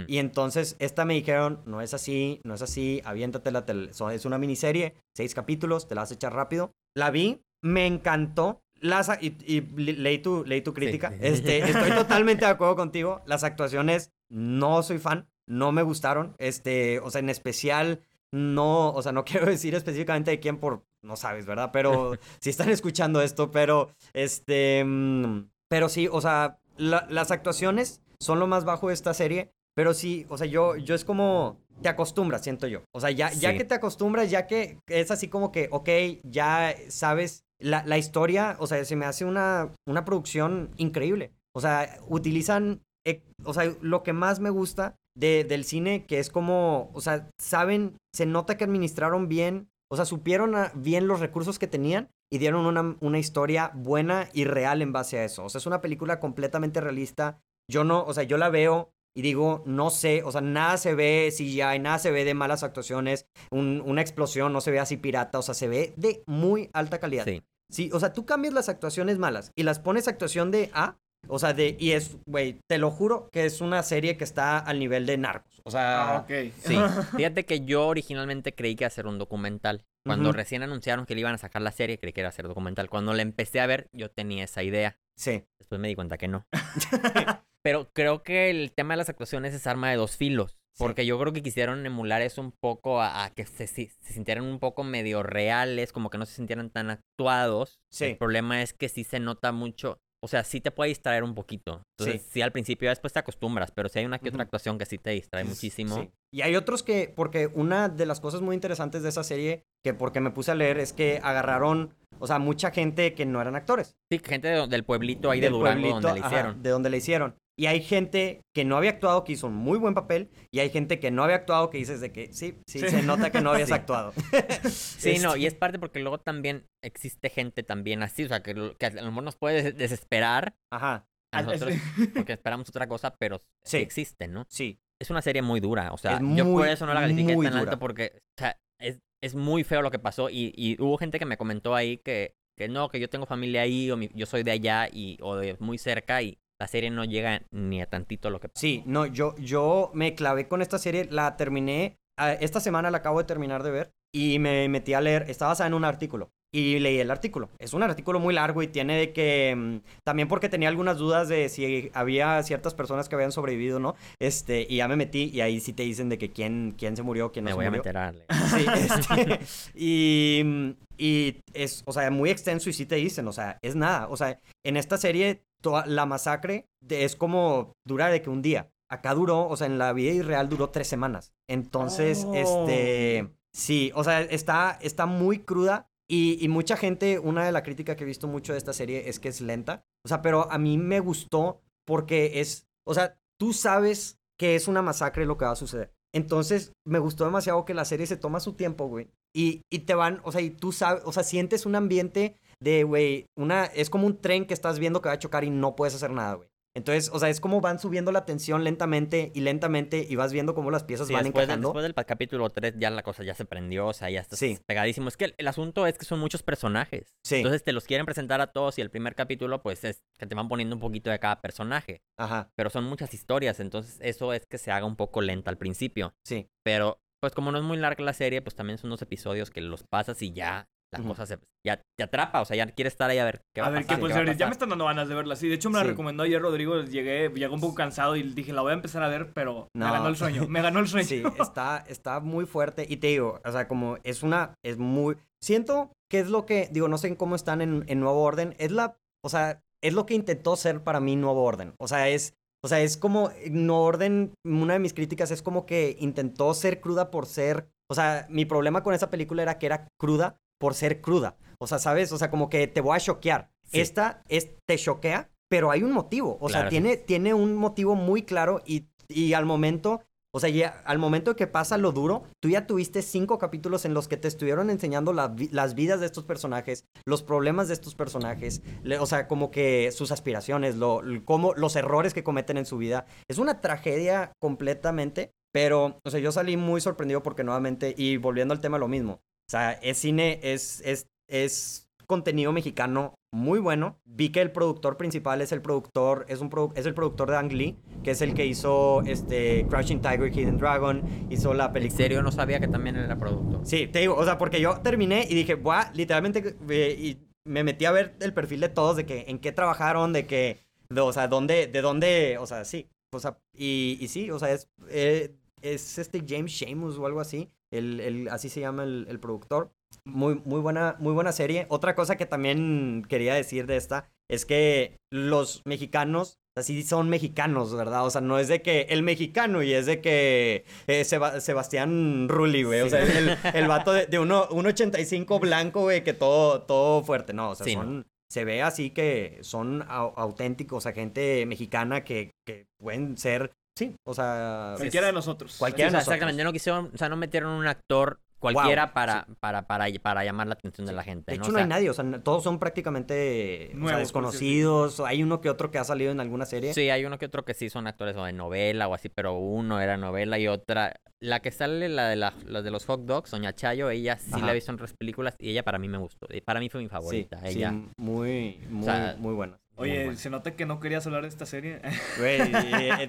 Y 0.07 0.17
entonces 0.17 0.75
esta 0.79 1.05
me 1.05 1.13
dijeron, 1.13 1.61
no 1.65 1.81
es 1.81 1.93
así, 1.93 2.41
no 2.43 2.55
es 2.55 2.63
así, 2.63 3.01
aviéntatela, 3.05 3.63
es 4.11 4.25
una 4.25 4.39
miniserie, 4.39 4.95
seis 5.15 5.35
capítulos, 5.35 5.87
te 5.87 5.93
la 5.93 6.01
vas 6.01 6.11
a 6.11 6.15
echar 6.15 6.33
rápido. 6.33 6.73
La 6.95 7.11
vi, 7.11 7.43
me 7.61 7.85
encantó. 7.85 8.63
Las, 8.79 9.09
y, 9.21 9.61
leí, 9.61 10.19
tu, 10.19 10.43
leí 10.45 10.61
tu 10.61 10.73
crítica. 10.73 11.13
Este, 11.21 11.59
estoy 11.59 11.91
totalmente 11.91 12.45
de 12.45 12.51
acuerdo 12.51 12.75
contigo. 12.75 13.21
Las 13.25 13.43
actuaciones 13.43 14.11
no 14.29 14.81
soy 14.81 14.97
fan, 14.97 15.27
no 15.45 15.71
me 15.71 15.83
gustaron. 15.83 16.35
Este, 16.39 16.99
o 16.99 17.11
sea, 17.11 17.19
en 17.19 17.29
especial 17.29 18.01
no, 18.33 18.91
o 18.91 19.01
sea, 19.01 19.11
no 19.11 19.25
quiero 19.25 19.45
decir 19.45 19.75
específicamente 19.75 20.31
de 20.31 20.39
quién 20.39 20.57
por, 20.57 20.83
no 21.03 21.15
sabes, 21.15 21.45
¿verdad? 21.45 21.71
Pero 21.71 22.13
si 22.39 22.49
están 22.49 22.69
escuchando 22.69 23.21
esto, 23.21 23.51
pero, 23.51 23.91
este, 24.13 24.83
mm, 24.83 25.49
pero 25.69 25.89
sí, 25.89 26.07
o 26.11 26.21
sea, 26.21 26.59
las 26.77 27.31
actuaciones 27.31 28.01
son 28.19 28.39
lo 28.39 28.47
más 28.47 28.65
bajo 28.65 28.89
de 28.89 28.93
esta 28.93 29.13
serie, 29.13 29.51
pero 29.75 29.93
sí, 29.93 30.25
o 30.29 30.37
sea, 30.37 30.47
yo, 30.47 30.75
yo 30.75 30.95
es 30.95 31.05
como, 31.05 31.59
te 31.81 31.89
acostumbras, 31.89 32.43
siento 32.43 32.67
yo. 32.67 32.83
O 32.93 32.99
sea, 32.99 33.11
ya, 33.11 33.31
ya 33.31 33.55
que 33.55 33.63
te 33.63 33.75
acostumbras, 33.75 34.29
ya 34.29 34.47
que 34.47 34.79
es 34.87 35.11
así 35.11 35.27
como 35.27 35.51
que, 35.51 35.69
ok, 35.71 35.89
ya 36.23 36.75
sabes 36.89 37.45
la, 37.59 37.83
la 37.85 37.97
historia, 37.97 38.55
o 38.59 38.67
sea, 38.67 38.83
se 38.85 38.95
me 38.95 39.05
hace 39.05 39.25
una, 39.25 39.73
una 39.85 40.05
producción 40.05 40.71
increíble. 40.77 41.33
O 41.55 41.61
sea, 41.61 41.99
utilizan, 42.07 42.83
eh, 43.05 43.23
o 43.43 43.53
sea, 43.53 43.73
lo 43.81 44.03
que 44.03 44.13
más 44.13 44.39
me 44.39 44.49
gusta 44.49 44.95
de, 45.17 45.43
del 45.43 45.63
cine, 45.63 46.05
que 46.05 46.19
es 46.19 46.29
como, 46.29 46.91
o 46.93 47.01
sea, 47.01 47.29
saben, 47.39 47.97
se 48.13 48.25
nota 48.25 48.57
que 48.57 48.63
administraron 48.63 49.27
bien, 49.27 49.69
o 49.89 49.95
sea, 49.95 50.05
supieron 50.05 50.55
bien 50.75 51.07
los 51.07 51.19
recursos 51.19 51.59
que 51.59 51.67
tenían 51.67 52.09
y 52.31 52.37
dieron 52.37 52.65
una, 52.65 52.97
una 52.99 53.19
historia 53.19 53.71
buena 53.73 54.29
y 54.33 54.45
real 54.45 54.81
en 54.81 54.93
base 54.93 55.17
a 55.17 55.23
eso. 55.23 55.45
O 55.45 55.49
sea, 55.49 55.59
es 55.59 55.65
una 55.65 55.81
película 55.81 56.19
completamente 56.19 56.81
realista. 56.81 57.39
Yo 57.69 57.83
no, 57.83 58.03
o 58.03 58.13
sea, 58.13 58.23
yo 58.23 58.37
la 58.37 58.49
veo 58.49 58.91
y 59.15 59.21
digo, 59.21 59.63
no 59.65 59.89
sé, 59.89 60.21
o 60.23 60.31
sea, 60.31 60.41
nada 60.41 60.77
se 60.77 60.93
ve 60.93 61.33
CGI, 61.35 61.79
nada 61.79 61.97
se 61.97 62.11
ve 62.11 62.23
de 62.23 62.35
malas 62.35 62.61
actuaciones, 62.61 63.25
una 63.49 64.01
explosión 64.01 64.53
no 64.53 64.61
se 64.61 64.69
ve 64.69 64.79
así 64.79 64.97
pirata, 64.97 65.39
o 65.39 65.41
sea, 65.41 65.55
se 65.55 65.67
ve 65.67 65.93
de 65.97 66.23
muy 66.27 66.69
alta 66.73 66.99
calidad. 66.99 67.25
Sí. 67.25 67.41
Sí, 67.69 67.89
o 67.93 67.99
sea, 67.99 68.13
tú 68.13 68.25
cambias 68.25 68.53
las 68.53 68.69
actuaciones 68.69 69.17
malas 69.17 69.51
y 69.55 69.63
las 69.63 69.79
pones 69.79 70.07
actuación 70.07 70.51
de 70.51 70.69
A 70.73 70.97
o 71.27 71.39
sea, 71.39 71.53
de, 71.53 71.75
y 71.79 71.91
es, 71.91 72.17
güey, 72.25 72.59
te 72.67 72.77
lo 72.77 72.91
juro 72.91 73.29
que 73.31 73.45
es 73.45 73.61
una 73.61 73.83
serie 73.83 74.17
que 74.17 74.23
está 74.23 74.57
al 74.59 74.79
nivel 74.79 75.05
de 75.05 75.17
Narcos. 75.17 75.61
O 75.63 75.71
sea, 75.71 76.17
ah, 76.17 76.19
ok. 76.19 76.31
Sí. 76.59 76.75
Fíjate 77.17 77.45
que 77.45 77.65
yo 77.65 77.87
originalmente 77.87 78.53
creí 78.53 78.75
que 78.75 78.83
iba 78.83 78.87
a 78.87 78.91
ser 78.91 79.07
un 79.07 79.17
documental. 79.17 79.85
Cuando 80.05 80.31
recién 80.31 80.63
anunciaron 80.63 81.05
que 81.05 81.15
le 81.15 81.19
iban 81.21 81.33
a 81.33 81.37
sacar 81.37 81.61
la 81.61 81.73
serie, 81.73 81.99
creí 81.99 82.13
que 82.13 82.21
era 82.21 82.31
ser 82.31 82.47
documental. 82.47 82.89
Cuando 82.89 83.13
la 83.13 83.21
empecé 83.21 83.59
a 83.59 83.67
ver, 83.67 83.89
yo 83.91 84.09
tenía 84.09 84.45
esa 84.45 84.63
idea. 84.63 84.97
Sí. 85.17 85.43
Después 85.59 85.81
me 85.81 85.89
di 85.89 85.95
cuenta 85.95 86.17
que 86.17 86.29
no. 86.29 86.47
Pero 87.61 87.89
creo 87.91 88.23
que 88.23 88.49
el 88.49 88.71
tema 88.71 88.93
de 88.93 88.99
las 88.99 89.09
actuaciones 89.09 89.53
es 89.53 89.67
arma 89.67 89.89
de 89.89 89.97
dos 89.97 90.15
filos. 90.15 90.57
Porque 90.77 91.05
yo 91.05 91.19
creo 91.19 91.33
que 91.33 91.41
quisieron 91.41 91.85
emular 91.85 92.21
eso 92.21 92.39
un 92.39 92.51
poco 92.51 93.01
a, 93.01 93.31
que 93.35 93.45
se, 93.47 93.65
se, 93.65 93.89
sintieran 93.99 94.45
un 94.45 94.59
poco 94.59 94.83
medio 94.83 95.23
reales, 95.23 95.91
como 95.91 96.11
que 96.11 96.19
no 96.19 96.25
se 96.27 96.35
sintieran 96.35 96.69
tan 96.69 96.91
actuados. 96.91 97.81
Sí. 97.91 98.05
El 98.05 98.17
problema 98.17 98.61
es 98.61 98.73
que 98.73 98.87
sí 98.87 99.03
se 99.03 99.19
nota 99.19 99.51
mucho 99.51 99.99
o 100.23 100.27
sea, 100.27 100.43
sí 100.43 100.61
te 100.61 100.71
puede 100.71 100.89
distraer 100.89 101.23
un 101.23 101.35
poquito. 101.35 101.81
Entonces, 101.97 102.25
sí, 102.29 102.41
al 102.41 102.51
principio 102.51 102.89
después 102.89 103.13
te 103.13 103.19
acostumbras, 103.19 103.71
pero 103.71 103.89
si 103.89 103.99
hay 103.99 104.05
una 104.05 104.19
que 104.19 104.29
otra 104.29 104.43
actuación 104.43 104.77
que 104.77 104.85
sí 104.85 104.97
te 104.97 105.11
distrae 105.11 105.43
muchísimo. 105.43 105.95
Sí. 105.95 106.11
Y 106.33 106.41
hay 106.41 106.55
otros 106.55 106.83
que, 106.83 107.13
porque 107.15 107.47
una 107.53 107.89
de 107.89 108.05
las 108.05 108.19
cosas 108.19 108.41
muy 108.41 108.55
interesantes 108.55 109.03
de 109.03 109.09
esa 109.09 109.23
serie, 109.23 109.63
que 109.83 109.93
porque 109.93 110.19
me 110.19 110.31
puse 110.31 110.51
a 110.51 110.55
leer, 110.55 110.79
es 110.79 110.93
que 110.93 111.19
agarraron, 111.23 111.93
o 112.19 112.27
sea, 112.27 112.39
mucha 112.39 112.71
gente 112.71 113.13
que 113.13 113.25
no 113.25 113.41
eran 113.41 113.55
actores. 113.55 113.95
Sí, 114.11 114.19
gente 114.23 114.47
del 114.67 114.83
pueblito 114.83 115.29
ahí 115.29 115.39
de 115.39 115.49
Durango 115.49 115.99
donde 116.01 116.19
le 116.19 116.25
hicieron. 116.25 116.63
de 116.63 116.69
donde 116.69 116.89
le 116.89 116.97
hicieron. 116.97 117.35
Y 117.57 117.65
hay 117.65 117.81
gente 117.81 118.41
que 118.53 118.65
no 118.65 118.77
había 118.77 118.91
actuado 118.91 119.23
que 119.23 119.33
hizo 119.33 119.47
un 119.47 119.55
muy 119.55 119.79
buen 119.79 119.95
papel 119.95 120.29
y 120.51 120.59
hay 120.59 120.69
gente 120.69 120.99
que 120.99 121.09
no 121.09 121.23
había 121.23 121.37
actuado 121.37 121.69
que 121.69 121.79
dices 121.79 121.99
de 122.01 122.11
que 122.11 122.31
sí, 122.31 122.59
sí, 122.67 122.79
se 122.79 123.01
nota 123.01 123.31
que 123.31 123.41
no 123.41 123.51
habías 123.51 123.71
actuado. 123.71 124.13
sí, 124.69 125.17
no, 125.19 125.35
y 125.35 125.47
es 125.47 125.55
parte 125.55 125.79
porque 125.79 125.99
luego 125.99 126.19
también 126.19 126.67
existe 126.83 127.29
gente 127.29 127.63
también 127.63 128.03
así, 128.03 128.25
o 128.25 128.27
sea, 128.27 128.43
que, 128.43 128.51
a 128.51 128.89
lo 128.89 129.07
mejor 129.07 129.23
nos 129.23 129.35
puede 129.35 129.71
desesperar. 129.71 130.55
Ajá. 130.71 131.07
A 131.33 131.41
nosotros, 131.41 131.73
porque 132.15 132.33
esperamos 132.33 132.69
otra 132.69 132.87
cosa, 132.87 133.15
pero 133.17 133.41
sí 133.63 133.77
existe, 133.77 134.27
¿no? 134.27 134.45
Sí. 134.49 134.79
Es 134.99 135.09
una 135.09 135.21
serie 135.21 135.41
muy 135.41 135.59
dura, 135.59 135.91
o 135.91 135.97
sea, 135.97 136.19
yo 136.21 136.45
por 136.45 136.67
eso 136.67 136.85
no 136.85 136.93
la 136.93 137.01
califiqué 137.01 137.35
tan 137.35 137.53
alto 137.53 137.77
porque, 137.77 138.13
o 138.15 138.39
sea, 138.39 138.57
es 138.79 138.99
es 139.21 139.35
muy 139.35 139.63
feo 139.63 139.81
lo 139.81 139.91
que 139.91 139.99
pasó 139.99 140.29
y, 140.29 140.53
y 140.55 140.81
hubo 140.81 140.97
gente 140.97 141.19
que 141.19 141.25
me 141.25 141.37
comentó 141.37 141.75
ahí 141.75 141.97
que, 141.97 142.35
que 142.57 142.67
no, 142.67 142.89
que 142.89 142.99
yo 142.99 143.09
tengo 143.09 143.25
familia 143.25 143.61
ahí 143.61 143.89
o 143.91 143.99
yo 143.99 144.25
soy 144.25 144.43
de 144.43 144.51
allá 144.51 144.87
y, 144.91 145.17
o 145.21 145.35
de 145.35 145.55
muy 145.59 145.77
cerca 145.77 146.21
y 146.21 146.37
la 146.59 146.67
serie 146.67 146.89
no 146.89 147.05
llega 147.05 147.43
ni 147.51 147.81
a 147.81 147.89
tantito 147.89 148.29
lo 148.29 148.39
que 148.39 148.49
pasó. 148.49 148.59
Sí, 148.59 148.83
no, 148.85 149.05
yo, 149.05 149.35
yo 149.37 149.91
me 149.93 150.15
clavé 150.15 150.47
con 150.47 150.61
esta 150.61 150.79
serie, 150.79 151.07
la 151.09 151.37
terminé, 151.37 151.97
ah, 152.17 152.33
esta 152.33 152.59
semana 152.59 152.91
la 152.91 152.99
acabo 152.99 153.19
de 153.19 153.25
terminar 153.25 153.63
de 153.63 153.71
ver 153.71 153.91
y 154.13 154.39
me 154.39 154.67
metí 154.69 154.93
a 154.93 155.01
leer, 155.01 155.29
estaba 155.29 155.51
basada 155.51 155.67
en 155.67 155.73
un 155.73 155.85
artículo 155.85 156.31
y 156.53 156.79
leí 156.79 156.99
el 156.99 157.11
artículo. 157.11 157.49
Es 157.59 157.73
un 157.73 157.83
artículo 157.83 158.19
muy 158.19 158.33
largo 158.33 158.63
y 158.63 158.67
tiene 158.67 158.97
de 158.97 159.13
que 159.13 159.53
mm, 159.55 159.77
también 160.03 160.27
porque 160.27 160.49
tenía 160.49 160.69
algunas 160.69 160.97
dudas 160.97 161.27
de 161.27 161.49
si 161.49 161.91
había 161.93 162.41
ciertas 162.43 162.73
personas 162.73 163.09
que 163.09 163.15
habían 163.15 163.31
sobrevivido, 163.31 163.79
¿no? 163.79 163.95
Este, 164.19 164.65
y 164.67 164.77
ya 164.77 164.87
me 164.87 164.95
metí 164.95 165.29
y 165.33 165.41
ahí 165.41 165.59
sí 165.59 165.73
te 165.73 165.83
dicen 165.83 166.09
de 166.09 166.17
que 166.17 166.31
quién, 166.31 166.73
quién 166.77 166.95
se 166.95 167.03
murió, 167.03 167.31
quién 167.31 167.45
no 167.45 167.51
me 167.51 167.55
voy 167.55 167.65
a 167.65 167.71
meter 167.71 167.97
a 167.97 168.13
Sí, 168.13 168.65
este, 168.75 169.39
y, 169.75 170.41
mm, 170.43 170.69
y 170.97 171.37
es, 171.53 171.83
o 171.85 171.91
sea, 171.91 172.09
muy 172.11 172.29
extenso 172.29 172.69
y 172.69 172.73
sí 172.73 172.85
te 172.85 172.95
dicen, 172.95 173.27
o 173.27 173.33
sea, 173.33 173.59
es 173.61 173.75
nada. 173.75 174.07
O 174.07 174.15
sea, 174.15 174.39
en 174.65 174.77
esta 174.77 174.97
serie 174.97 175.43
toda 175.61 175.85
la 175.85 176.05
masacre 176.05 176.69
es 176.89 177.15
como 177.15 177.73
dura 177.85 178.09
de 178.09 178.21
que 178.21 178.29
un 178.29 178.41
día. 178.41 178.71
Acá 178.89 179.13
duró, 179.13 179.47
o 179.47 179.57
sea, 179.57 179.67
en 179.67 179.77
la 179.77 179.91
vida 179.91 180.11
irreal 180.11 180.47
duró 180.47 180.69
tres 180.69 180.87
semanas. 180.87 181.33
Entonces, 181.47 182.25
este, 182.33 183.23
oh. 183.23 183.35
sí, 183.51 183.91
o 183.95 184.03
sea, 184.03 184.21
está, 184.21 184.79
está 184.81 185.05
muy 185.05 185.39
cruda 185.39 185.89
y, 186.09 186.47
mucha 186.47 186.77
gente, 186.77 187.19
una 187.19 187.45
de 187.45 187.51
las 187.51 187.63
críticas 187.63 187.97
que 187.97 188.03
he 188.03 188.07
visto 188.07 188.27
mucho 188.27 188.53
de 188.53 188.57
esta 188.57 188.71
serie 188.71 189.09
es 189.09 189.19
que 189.19 189.27
es 189.27 189.41
lenta. 189.41 189.85
O 190.05 190.07
sea, 190.07 190.21
pero 190.21 190.49
a 190.49 190.57
mí 190.57 190.77
me 190.77 191.01
gustó 191.01 191.61
porque 191.85 192.39
es, 192.39 192.65
o 192.85 192.93
sea, 192.93 193.19
tú 193.37 193.51
sabes 193.51 194.19
que 194.39 194.55
es 194.55 194.69
una 194.69 194.81
masacre 194.81 195.25
lo 195.25 195.37
que 195.37 195.45
va 195.45 195.51
a 195.51 195.57
suceder. 195.57 195.93
Entonces, 196.13 196.71
me 196.85 196.99
gustó 196.99 197.25
demasiado 197.25 197.65
que 197.65 197.73
la 197.73 197.83
serie 197.83 198.07
se 198.07 198.15
toma 198.15 198.39
su 198.39 198.53
tiempo, 198.53 198.87
güey. 198.87 199.11
Y, 199.33 199.63
y 199.69 199.79
te 199.79 199.95
van, 199.95 200.21
o 200.23 200.31
sea, 200.31 200.39
y 200.39 200.49
tú 200.49 200.71
sabes, 200.71 201.03
o 201.05 201.11
sea, 201.11 201.23
sientes 201.23 201.65
un 201.65 201.75
ambiente 201.75 202.39
de, 202.59 202.83
güey, 202.83 203.25
una, 203.35 203.65
es 203.65 203.89
como 203.89 204.07
un 204.07 204.19
tren 204.19 204.45
que 204.45 204.53
estás 204.53 204.79
viendo 204.79 205.01
que 205.01 205.09
va 205.09 205.13
a 205.15 205.19
chocar 205.19 205.43
y 205.43 205.49
no 205.49 205.75
puedes 205.75 205.95
hacer 205.95 206.11
nada, 206.11 206.35
güey. 206.35 206.49
Entonces, 206.77 207.09
o 207.11 207.17
sea, 207.17 207.29
es 207.29 207.41
como 207.41 207.59
van 207.59 207.79
subiendo 207.79 208.11
la 208.11 208.23
tensión 208.23 208.63
lentamente 208.63 209.31
y 209.33 209.39
lentamente 209.39 210.05
y 210.07 210.15
vas 210.15 210.31
viendo 210.31 210.53
cómo 210.53 210.69
las 210.69 210.83
piezas 210.83 211.09
van 211.09 211.23
después 211.23 211.45
encajando. 211.45 211.69
después 211.69 211.83
del 211.83 211.95
capítulo 212.05 212.47
3 212.51 212.75
ya 212.77 212.91
la 212.91 213.01
cosa 213.01 213.23
ya 213.23 213.33
se 213.33 213.45
prendió, 213.45 213.87
o 213.87 213.93
sea, 213.93 214.11
ya 214.11 214.21
estás 214.21 214.39
pegadísimo. 214.63 215.07
Es 215.07 215.17
que 215.17 215.33
el, 215.35 215.47
asunto 215.47 215.87
es 215.87 215.97
que 215.97 216.05
son 216.05 216.19
muchos 216.19 216.43
personajes. 216.43 217.15
Sí. 217.23 217.37
Entonces 217.37 217.63
te 217.63 217.71
los 217.71 217.85
quieren 217.85 218.05
presentar 218.05 218.41
a 218.41 218.51
todos 218.51 218.77
y 218.77 218.81
el 218.81 218.91
primer 218.91 219.15
capítulo 219.15 219.63
pues 219.63 219.83
es 219.85 220.03
que 220.19 220.27
te 220.27 220.35
van 220.35 220.47
poniendo 220.47 220.75
un 220.75 220.79
poquito 220.79 221.09
de 221.09 221.17
cada 221.17 221.41
personaje. 221.41 222.03
Ajá. 222.15 222.51
Pero 222.53 222.69
son 222.69 222.83
muchas 222.83 223.11
historias, 223.11 223.59
entonces 223.59 223.97
eso 223.99 224.31
es 224.33 224.45
que 224.45 224.59
se 224.59 224.69
haga 224.69 224.85
un 224.85 224.97
poco 224.97 225.21
lenta 225.21 225.49
al 225.49 225.57
principio. 225.57 226.13
Sí. 226.23 226.47
Pero 226.63 227.01
pues 227.19 227.33
como 227.33 227.51
no 227.51 227.57
es 227.57 227.63
muy 227.63 227.77
larga 227.77 228.03
la 228.03 228.13
serie, 228.13 228.43
pues 228.43 228.53
también 228.53 228.77
son 228.77 228.89
unos 228.89 229.01
episodios 229.01 229.49
que 229.49 229.61
los 229.61 229.83
pasas 229.83 230.21
y 230.21 230.31
ya 230.31 230.69
la 230.91 231.03
cosa 231.03 231.25
se, 231.25 231.37
ya 231.65 231.81
te 231.97 232.03
atrapa, 232.03 232.41
o 232.41 232.45
sea, 232.45 232.55
ya 232.55 232.65
quiere 232.67 232.87
estar 232.87 233.09
ahí 233.09 233.17
a 233.17 233.25
ver 233.25 233.41
qué 233.53 233.61
va 233.61 233.67
a, 233.67 233.71
ver, 233.71 233.85
qué, 233.85 233.97
pues, 233.97 234.13
ya 234.37 234.45
me 234.45 234.51
están 234.51 234.69
dando 234.69 234.85
ganas 234.85 235.09
de 235.09 235.15
verla. 235.15 235.35
Sí, 235.35 235.49
de 235.49 235.55
hecho 235.55 235.69
me 235.69 235.77
la 235.77 235.83
recomendó 235.83 236.23
ayer 236.23 236.41
Rodrigo, 236.41 236.81
llegué, 236.81 237.29
llegué 237.29 237.49
un 237.49 237.59
poco 237.59 237.75
cansado 237.75 238.15
y 238.15 238.23
dije, 238.23 238.53
la 238.53 238.61
voy 238.61 238.71
a 238.71 238.75
empezar 238.75 239.03
a 239.03 239.09
ver, 239.09 239.33
pero 239.33 239.67
me 239.73 239.85
ganó 239.85 240.07
el 240.07 240.15
sueño, 240.15 240.47
me 240.47 240.61
ganó 240.61 240.79
el 240.79 240.87
sueño. 240.87 241.07
Sí, 241.07 241.23
está, 241.41 241.83
está 241.87 242.19
muy 242.19 242.45
fuerte 242.45 242.85
y 242.87 242.97
te 242.97 243.07
digo, 243.07 243.41
o 243.43 243.51
sea, 243.51 243.67
como 243.67 243.97
es 244.03 244.23
una, 244.23 244.53
es 244.63 244.77
muy, 244.77 245.17
siento 245.41 245.91
que 246.09 246.19
es 246.19 246.29
lo 246.29 246.45
que, 246.45 246.69
digo, 246.71 246.87
no 246.87 246.97
sé 246.97 247.15
cómo 247.17 247.35
están 247.35 247.61
en, 247.61 247.83
en 247.87 247.99
Nuevo 247.99 248.21
Orden, 248.23 248.55
es 248.57 248.71
la, 248.71 248.97
o 249.23 249.29
sea, 249.29 249.61
es 249.83 249.93
lo 249.93 250.05
que 250.05 250.13
intentó 250.13 250.55
ser 250.55 250.83
para 250.83 250.99
mí 250.99 251.15
Nuevo 251.15 251.43
Orden, 251.43 251.73
o 251.79 251.87
sea, 251.87 252.09
es... 252.09 252.33
O 252.63 252.67
sea, 252.67 252.81
es 252.81 252.97
como, 252.97 253.29
Nuevo 253.51 253.83
Orden, 253.83 254.33
una 254.43 254.73
de 254.73 254.79
mis 254.79 254.95
críticas 254.95 255.29
es 255.29 255.43
como 255.43 255.67
que 255.67 255.95
intentó 255.99 256.55
ser 256.55 256.81
cruda 256.81 257.11
por 257.11 257.27
ser 257.27 257.69
o 257.89 257.95
sea, 257.95 258.27
mi 258.29 258.45
problema 258.45 258.83
con 258.83 258.93
esa 258.93 259.09
película 259.09 259.41
era 259.41 259.57
que 259.57 259.65
era 259.65 259.87
cruda, 259.97 260.37
por 260.59 260.73
ser 260.73 261.01
cruda. 261.01 261.37
O 261.59 261.67
sea, 261.67 261.79
¿sabes? 261.79 262.11
O 262.11 262.17
sea, 262.17 262.29
como 262.29 262.49
que 262.49 262.67
te 262.67 262.81
voy 262.81 262.95
a 262.95 262.99
choquear. 262.99 263.49
Esta 263.71 264.23
es, 264.29 264.51
te 264.65 264.77
choquea, 264.77 265.29
pero 265.49 265.71
hay 265.71 265.83
un 265.83 265.91
motivo. 265.91 266.37
O 266.39 266.49
sea, 266.49 266.69
tiene, 266.69 266.97
tiene 266.97 267.33
un 267.33 267.55
motivo 267.55 267.95
muy 267.95 268.23
claro 268.23 268.61
y, 268.65 268.87
y 269.07 269.33
al 269.33 269.45
momento, 269.45 270.01
o 270.33 270.39
sea, 270.39 270.49
ya, 270.49 270.81
al 270.85 270.99
momento 270.99 271.35
que 271.35 271.47
pasa 271.47 271.77
lo 271.77 271.91
duro, 271.91 272.23
tú 272.39 272.49
ya 272.49 272.67
tuviste 272.67 273.01
cinco 273.01 273.37
capítulos 273.37 273.85
en 273.85 273.93
los 273.93 274.07
que 274.07 274.17
te 274.17 274.27
estuvieron 274.27 274.69
enseñando 274.69 275.13
las 275.13 275.75
vidas 275.75 275.99
de 275.99 276.05
estos 276.05 276.25
personajes, 276.25 276.85
los 277.05 277.23
problemas 277.23 277.67
de 277.67 277.73
estos 277.73 277.95
personajes, 277.95 278.61
o 278.99 279.05
sea, 279.05 279.27
como 279.27 279.51
que 279.51 279.91
sus 279.91 280.11
aspiraciones, 280.11 280.75
lo, 280.75 281.01
como, 281.25 281.53
los 281.55 281.75
errores 281.75 282.13
que 282.13 282.23
cometen 282.23 282.57
en 282.57 282.65
su 282.65 282.77
vida. 282.77 283.05
Es 283.27 283.37
una 283.37 283.61
tragedia 283.61 284.31
completamente, 284.39 285.31
pero, 285.51 285.99
o 286.03 286.09
sea, 286.09 286.19
yo 286.19 286.31
salí 286.31 286.55
muy 286.55 286.81
sorprendido 286.81 287.23
porque 287.23 287.43
nuevamente, 287.43 287.95
y 287.97 288.17
volviendo 288.17 288.53
al 288.53 288.61
tema, 288.61 288.77
lo 288.77 288.87
mismo. 288.87 289.21
O 289.47 289.49
sea, 289.49 289.71
es 289.71 289.99
cine, 289.99 290.41
es, 290.43 290.81
es, 290.83 291.07
es 291.29 291.87
contenido 292.05 292.51
mexicano 292.51 293.13
muy 293.31 293.59
bueno. 293.59 293.97
Vi 294.03 294.29
que 294.29 294.41
el 294.41 294.51
productor 294.51 294.97
principal 294.97 295.41
es 295.41 295.53
el 295.53 295.61
productor, 295.61 296.25
es, 296.27 296.41
un 296.41 296.51
es 296.75 296.85
el 296.85 296.93
productor 296.93 297.31
de 297.31 297.37
Ang 297.37 297.53
Lee, 297.53 297.77
que 298.03 298.11
es 298.11 298.21
el 298.21 298.33
que 298.33 298.45
hizo 298.45 299.03
este 299.03 299.65
Crouching 299.69 300.01
Tiger, 300.01 300.37
Hidden 300.37 300.57
Dragon, 300.57 301.01
hizo 301.29 301.53
la 301.53 301.71
película. 301.71 301.93
¿En 301.93 301.97
serio 301.97 302.23
no 302.23 302.31
sabía 302.33 302.59
que 302.59 302.67
también 302.67 302.97
era 302.97 303.17
productor? 303.17 303.65
Sí, 303.65 303.87
te 303.87 303.99
digo, 303.99 304.15
o 304.15 304.25
sea, 304.25 304.37
porque 304.37 304.59
yo 304.59 304.81
terminé 304.81 305.25
y 305.29 305.33
dije, 305.33 305.55
buah, 305.55 305.93
literalmente, 305.93 306.57
eh, 306.67 306.95
y 306.99 307.17
me 307.45 307.63
metí 307.63 307.85
a 307.85 307.91
ver 307.91 308.17
el 308.19 308.33
perfil 308.33 308.59
de 308.59 308.67
todos, 308.67 308.97
de 308.97 309.05
que 309.05 309.25
en 309.29 309.39
qué 309.39 309.53
trabajaron, 309.53 310.11
de 310.11 310.27
que, 310.27 310.59
o 310.93 311.13
sea, 311.13 311.29
dónde, 311.29 311.67
de 311.67 311.81
dónde, 311.81 312.37
o 312.37 312.47
sea, 312.47 312.65
sí, 312.65 312.89
o 313.13 313.19
sea, 313.21 313.37
y, 313.53 313.97
y 314.01 314.09
sí, 314.09 314.29
o 314.29 314.39
sea, 314.39 314.51
es, 314.51 314.69
eh, 314.89 315.33
es 315.61 315.97
este 315.99 316.21
James 316.27 316.51
Sheamus 316.51 316.97
o 316.97 317.05
algo 317.05 317.21
así 317.21 317.49
el, 317.71 318.27
así 318.31 318.49
se 318.49 318.61
llama 318.61 318.83
el, 318.83 319.19
productor. 319.19 319.71
Muy, 320.05 320.41
muy, 320.45 320.59
buena, 320.59 320.95
muy 320.99 321.13
buena 321.13 321.31
serie. 321.31 321.65
Otra 321.69 321.95
cosa 321.95 322.17
que 322.17 322.25
también 322.25 323.05
quería 323.07 323.33
decir 323.33 323.67
de 323.67 323.77
esta 323.77 324.09
es 324.29 324.45
que 324.45 324.97
los 325.11 325.61
mexicanos, 325.65 326.37
así 326.57 326.83
son 326.83 327.09
mexicanos, 327.09 327.73
¿verdad? 327.73 328.05
O 328.05 328.09
sea, 328.09 328.21
no 328.21 328.39
es 328.39 328.47
de 328.47 328.61
que 328.61 328.87
el 328.89 329.03
mexicano 329.03 329.63
y 329.63 329.73
es 329.73 329.85
de 329.85 330.01
que 330.01 330.65
eh, 330.87 331.05
Sebastián 331.05 332.27
Rulli, 332.27 332.63
güey. 332.63 332.81
O 332.81 332.89
sea, 332.89 333.01
el, 333.01 333.37
el 333.53 333.67
vato 333.67 333.93
de, 333.93 334.07
de 334.07 334.19
1.85 334.19 335.39
blanco, 335.39 335.81
güey, 335.81 336.03
que 336.03 336.13
todo, 336.13 336.63
todo 336.63 337.03
fuerte. 337.03 337.33
No, 337.33 337.51
o 337.51 337.55
sea, 337.55 337.67
son, 337.73 338.05
se 338.29 338.43
ve 338.43 338.61
así 338.61 338.89
que 338.89 339.39
son 339.41 339.85
auténticos, 339.87 340.77
o 340.77 340.81
sea, 340.81 340.91
gente 340.91 341.45
mexicana 341.45 342.03
que, 342.03 342.31
que 342.45 342.67
pueden 342.77 343.17
ser 343.17 343.53
Sí, 343.77 343.95
o 344.03 344.13
sea. 344.13 344.73
Cualquiera 344.77 345.07
de 345.07 345.13
nosotros. 345.13 345.55
Cualquiera 345.57 345.91
de 345.91 345.97
nosotros. 345.97 346.15
Exactamente, 346.15 346.43
no 346.43 346.51
quisieron, 346.51 346.89
o 346.93 346.97
sea, 346.97 347.09
no 347.09 347.15
metieron 347.15 347.51
un 347.51 347.67
actor 347.67 348.19
cualquiera 348.39 348.93
para, 348.93 349.27
para, 349.39 349.67
para, 349.67 349.89
para, 349.91 350.23
llamar 350.23 350.47
la 350.47 350.53
atención 350.53 350.87
de 350.87 350.93
la 350.93 351.03
gente. 351.03 351.31
De 351.31 351.37
hecho, 351.37 351.51
¿no? 351.51 351.59
hay 351.59 351.67
nadie, 351.67 351.89
o 351.89 351.93
sea, 351.93 352.05
todos 352.23 352.43
son 352.43 352.59
prácticamente 352.59 353.71
desconocidos. 353.73 354.99
Hay 355.01 355.23
uno 355.23 355.41
que 355.41 355.49
otro 355.49 355.71
que 355.71 355.77
ha 355.77 355.83
salido 355.83 356.11
en 356.11 356.19
alguna 356.19 356.45
serie. 356.45 356.73
Sí, 356.73 356.89
hay 356.89 357.05
uno 357.05 357.17
que 357.17 357.25
otro 357.25 357.45
que 357.45 357.53
sí 357.53 357.69
son 357.69 357.87
actores 357.87 358.15
o 358.17 358.25
de 358.25 358.33
novela 358.33 358.87
o 358.87 358.93
así, 358.93 359.09
pero 359.09 359.33
uno 359.37 359.79
era 359.79 359.97
novela 359.97 360.39
y 360.39 360.47
otra. 360.47 360.93
La 361.19 361.39
que 361.39 361.51
sale, 361.51 361.89
la 361.89 362.09
de, 362.09 362.15
la, 362.15 362.31
de 362.31 362.71
los 362.71 362.85
hot 362.85 363.05
dogs, 363.05 363.31
Soña 363.31 363.53
Chayo, 363.53 363.89
ella 363.89 364.19
sí 364.19 364.39
la 364.39 364.51
he 364.51 364.55
visto 364.55 364.71
en 364.71 364.75
otras 364.75 364.93
películas 364.93 365.35
y 365.39 365.49
ella 365.49 365.63
para 365.63 365.79
mí 365.79 365.87
me 365.87 365.97
gustó. 365.97 366.27
Y 366.29 366.41
para 366.41 366.59
mí 366.59 366.69
fue 366.69 366.81
mi 366.81 366.89
favorita. 366.89 367.39
ella. 367.43 367.71
muy, 367.97 368.59
muy, 368.69 368.87
muy 369.17 369.33
buena. 369.33 369.59
Oye, 369.77 370.15
se 370.15 370.29
nota 370.29 370.55
que 370.55 370.65
no 370.65 370.79
querías 370.79 371.05
hablar 371.05 371.21
de 371.21 371.29
esta 371.29 371.45
serie. 371.45 371.81
Güey, 372.17 372.41
eh, 372.41 373.07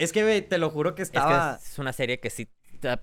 es 0.00 0.12
que 0.12 0.42
te 0.42 0.58
lo 0.58 0.70
juro 0.70 0.94
que 0.94 1.02
estaba. 1.02 1.58
Es, 1.62 1.78
una 1.78 1.92
serie 1.92 2.18
que 2.18 2.30
sí, 2.30 2.48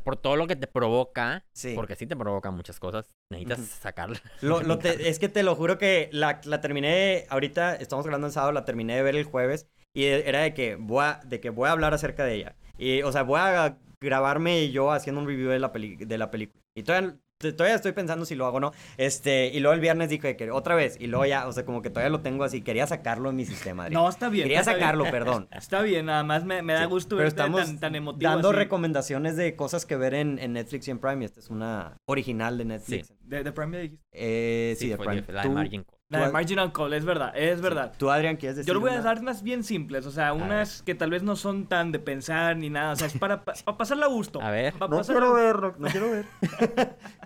por 0.04 0.18
todo 0.18 0.36
lo 0.36 0.48
que 0.48 0.56
te 0.56 0.68
provoca, 0.68 1.46
porque 1.76 1.96
sí 1.96 2.08
te 2.08 2.16
provoca 2.16 2.52
muchas 2.52 2.80
cosas, 2.80 3.14
necesitas 3.30 3.60
sacarla. 3.68 4.20
Lo, 4.42 4.60
es 4.84 5.20
que 5.20 5.30
te 5.30 5.44
lo 5.44 5.56
juro 5.56 5.78
que 5.78 6.10
la, 6.12 6.42
la, 6.46 6.62
terminé, 6.62 7.26
ahorita 7.30 7.76
estamos 7.76 8.06
hablando 8.06 8.28
en 8.28 8.34
sábado, 8.34 8.52
la 8.52 8.66
terminé 8.66 8.96
de 8.96 9.04
ver 9.04 9.16
el 9.16 9.24
jueves 9.24 9.68
y 9.94 10.06
era 10.06 10.42
de 10.42 10.54
que 10.54 10.76
voy 10.76 11.06
a, 11.06 11.22
de 11.24 11.40
que 11.40 11.50
voy 11.50 11.70
a 11.70 11.72
hablar 11.72 11.94
acerca 11.94 12.26
de 12.26 12.34
ella. 12.34 12.56
Y, 12.78 13.04
o 13.04 13.12
sea, 13.12 13.24
voy 13.24 13.40
a 13.40 13.78
grabarme 14.02 14.70
yo 14.72 14.92
haciendo 14.92 15.22
un 15.22 15.28
review 15.28 15.50
de 15.50 15.60
la, 15.60 15.70
de 15.70 16.18
la 16.18 16.32
película. 16.32 16.62
Y 16.76 16.84
todavía 16.84 17.16
todavía 17.40 17.76
estoy 17.76 17.92
pensando 17.92 18.26
si 18.26 18.36
lo 18.36 18.46
hago 18.46 18.58
o 18.58 18.60
no. 18.60 18.72
Este, 18.98 19.48
y 19.48 19.60
luego 19.60 19.74
el 19.74 19.82
viernes 19.82 20.10
dije 20.10 20.36
que 20.36 20.52
otra 20.52 20.76
vez, 20.76 20.98
y 21.00 21.08
luego 21.08 21.26
ya, 21.26 21.48
o 21.48 21.52
sea, 21.52 21.66
como 21.66 21.82
que 21.82 21.90
todavía 21.90 22.10
lo 22.10 22.22
tengo 22.22 22.44
así, 22.44 22.62
quería 22.62 22.88
sacarlo 22.88 23.30
en 23.30 23.36
mi 23.36 23.46
sistema. 23.46 23.90
No, 23.90 24.08
está 24.10 24.30
bien. 24.30 24.44
Quería 24.44 24.64
sacarlo, 24.64 25.06
perdón. 25.06 25.48
Está 25.56 25.82
bien, 25.82 26.06
nada 26.06 26.24
más 26.24 26.44
me, 26.46 26.62
da 26.62 26.86
gusto 26.86 27.16
ver 27.16 27.34
tan, 27.34 27.80
tan 27.80 27.96
emotivo. 27.96 28.32
Dando 28.32 28.52
recomendaciones 28.52 29.36
de 29.36 29.56
cosas 29.56 29.86
que 29.86 29.96
ver 29.96 30.14
en, 30.14 30.36
Netflix 30.54 30.88
y 30.88 30.92
en 30.92 31.00
Prime, 31.00 31.24
y 31.24 31.26
esta 31.26 31.40
es 31.40 31.50
una 31.50 31.98
original 32.06 32.58
de 32.58 32.66
Netflix. 32.66 33.14
¿De, 33.22 33.52
Prime 33.52 33.80
dijiste? 33.80 34.06
Eh, 34.12 34.76
sí, 34.78 34.90
de 34.90 34.98
Prime. 34.98 35.24
La 35.28 35.44
de 35.44 35.50
Margin 35.50 35.86
la 36.20 36.32
Marginal 36.32 36.72
Call, 36.72 36.94
es 36.94 37.06
verdad, 37.06 37.32
es 37.36 37.62
verdad. 37.62 37.94
Tú, 37.98 38.10
Adrián, 38.10 38.38
¿quieres 38.38 38.58
decir? 38.58 38.68
Yo 38.68 38.74
lo 38.74 38.80
voy 38.80 38.92
a 38.92 39.02
dar 39.02 39.20
unas 39.20 39.44
bien 39.44 39.64
simples, 39.64 40.06
o 40.06 40.12
sea, 40.12 40.34
unas 40.34 40.82
que 40.82 40.96
tal 40.96 41.10
vez 41.10 41.24
no 41.24 41.36
son 41.36 41.68
tan 41.68 41.92
de 41.92 42.00
pensar 42.00 42.58
ni 42.58 42.70
nada, 42.70 42.94
o 42.94 42.96
sea, 42.96 43.08
es 43.08 43.18
para, 43.18 43.44
para 43.44 43.78
pasarla 43.78 44.06
a 44.06 44.10
gusto. 44.10 44.42
A 44.42 44.52
ver. 44.52 44.74
no 44.80 45.02
quiero 45.02 45.34
ver, 45.34 45.56
no 45.80 45.88
quiero 45.90 46.12
ver. 46.12 46.26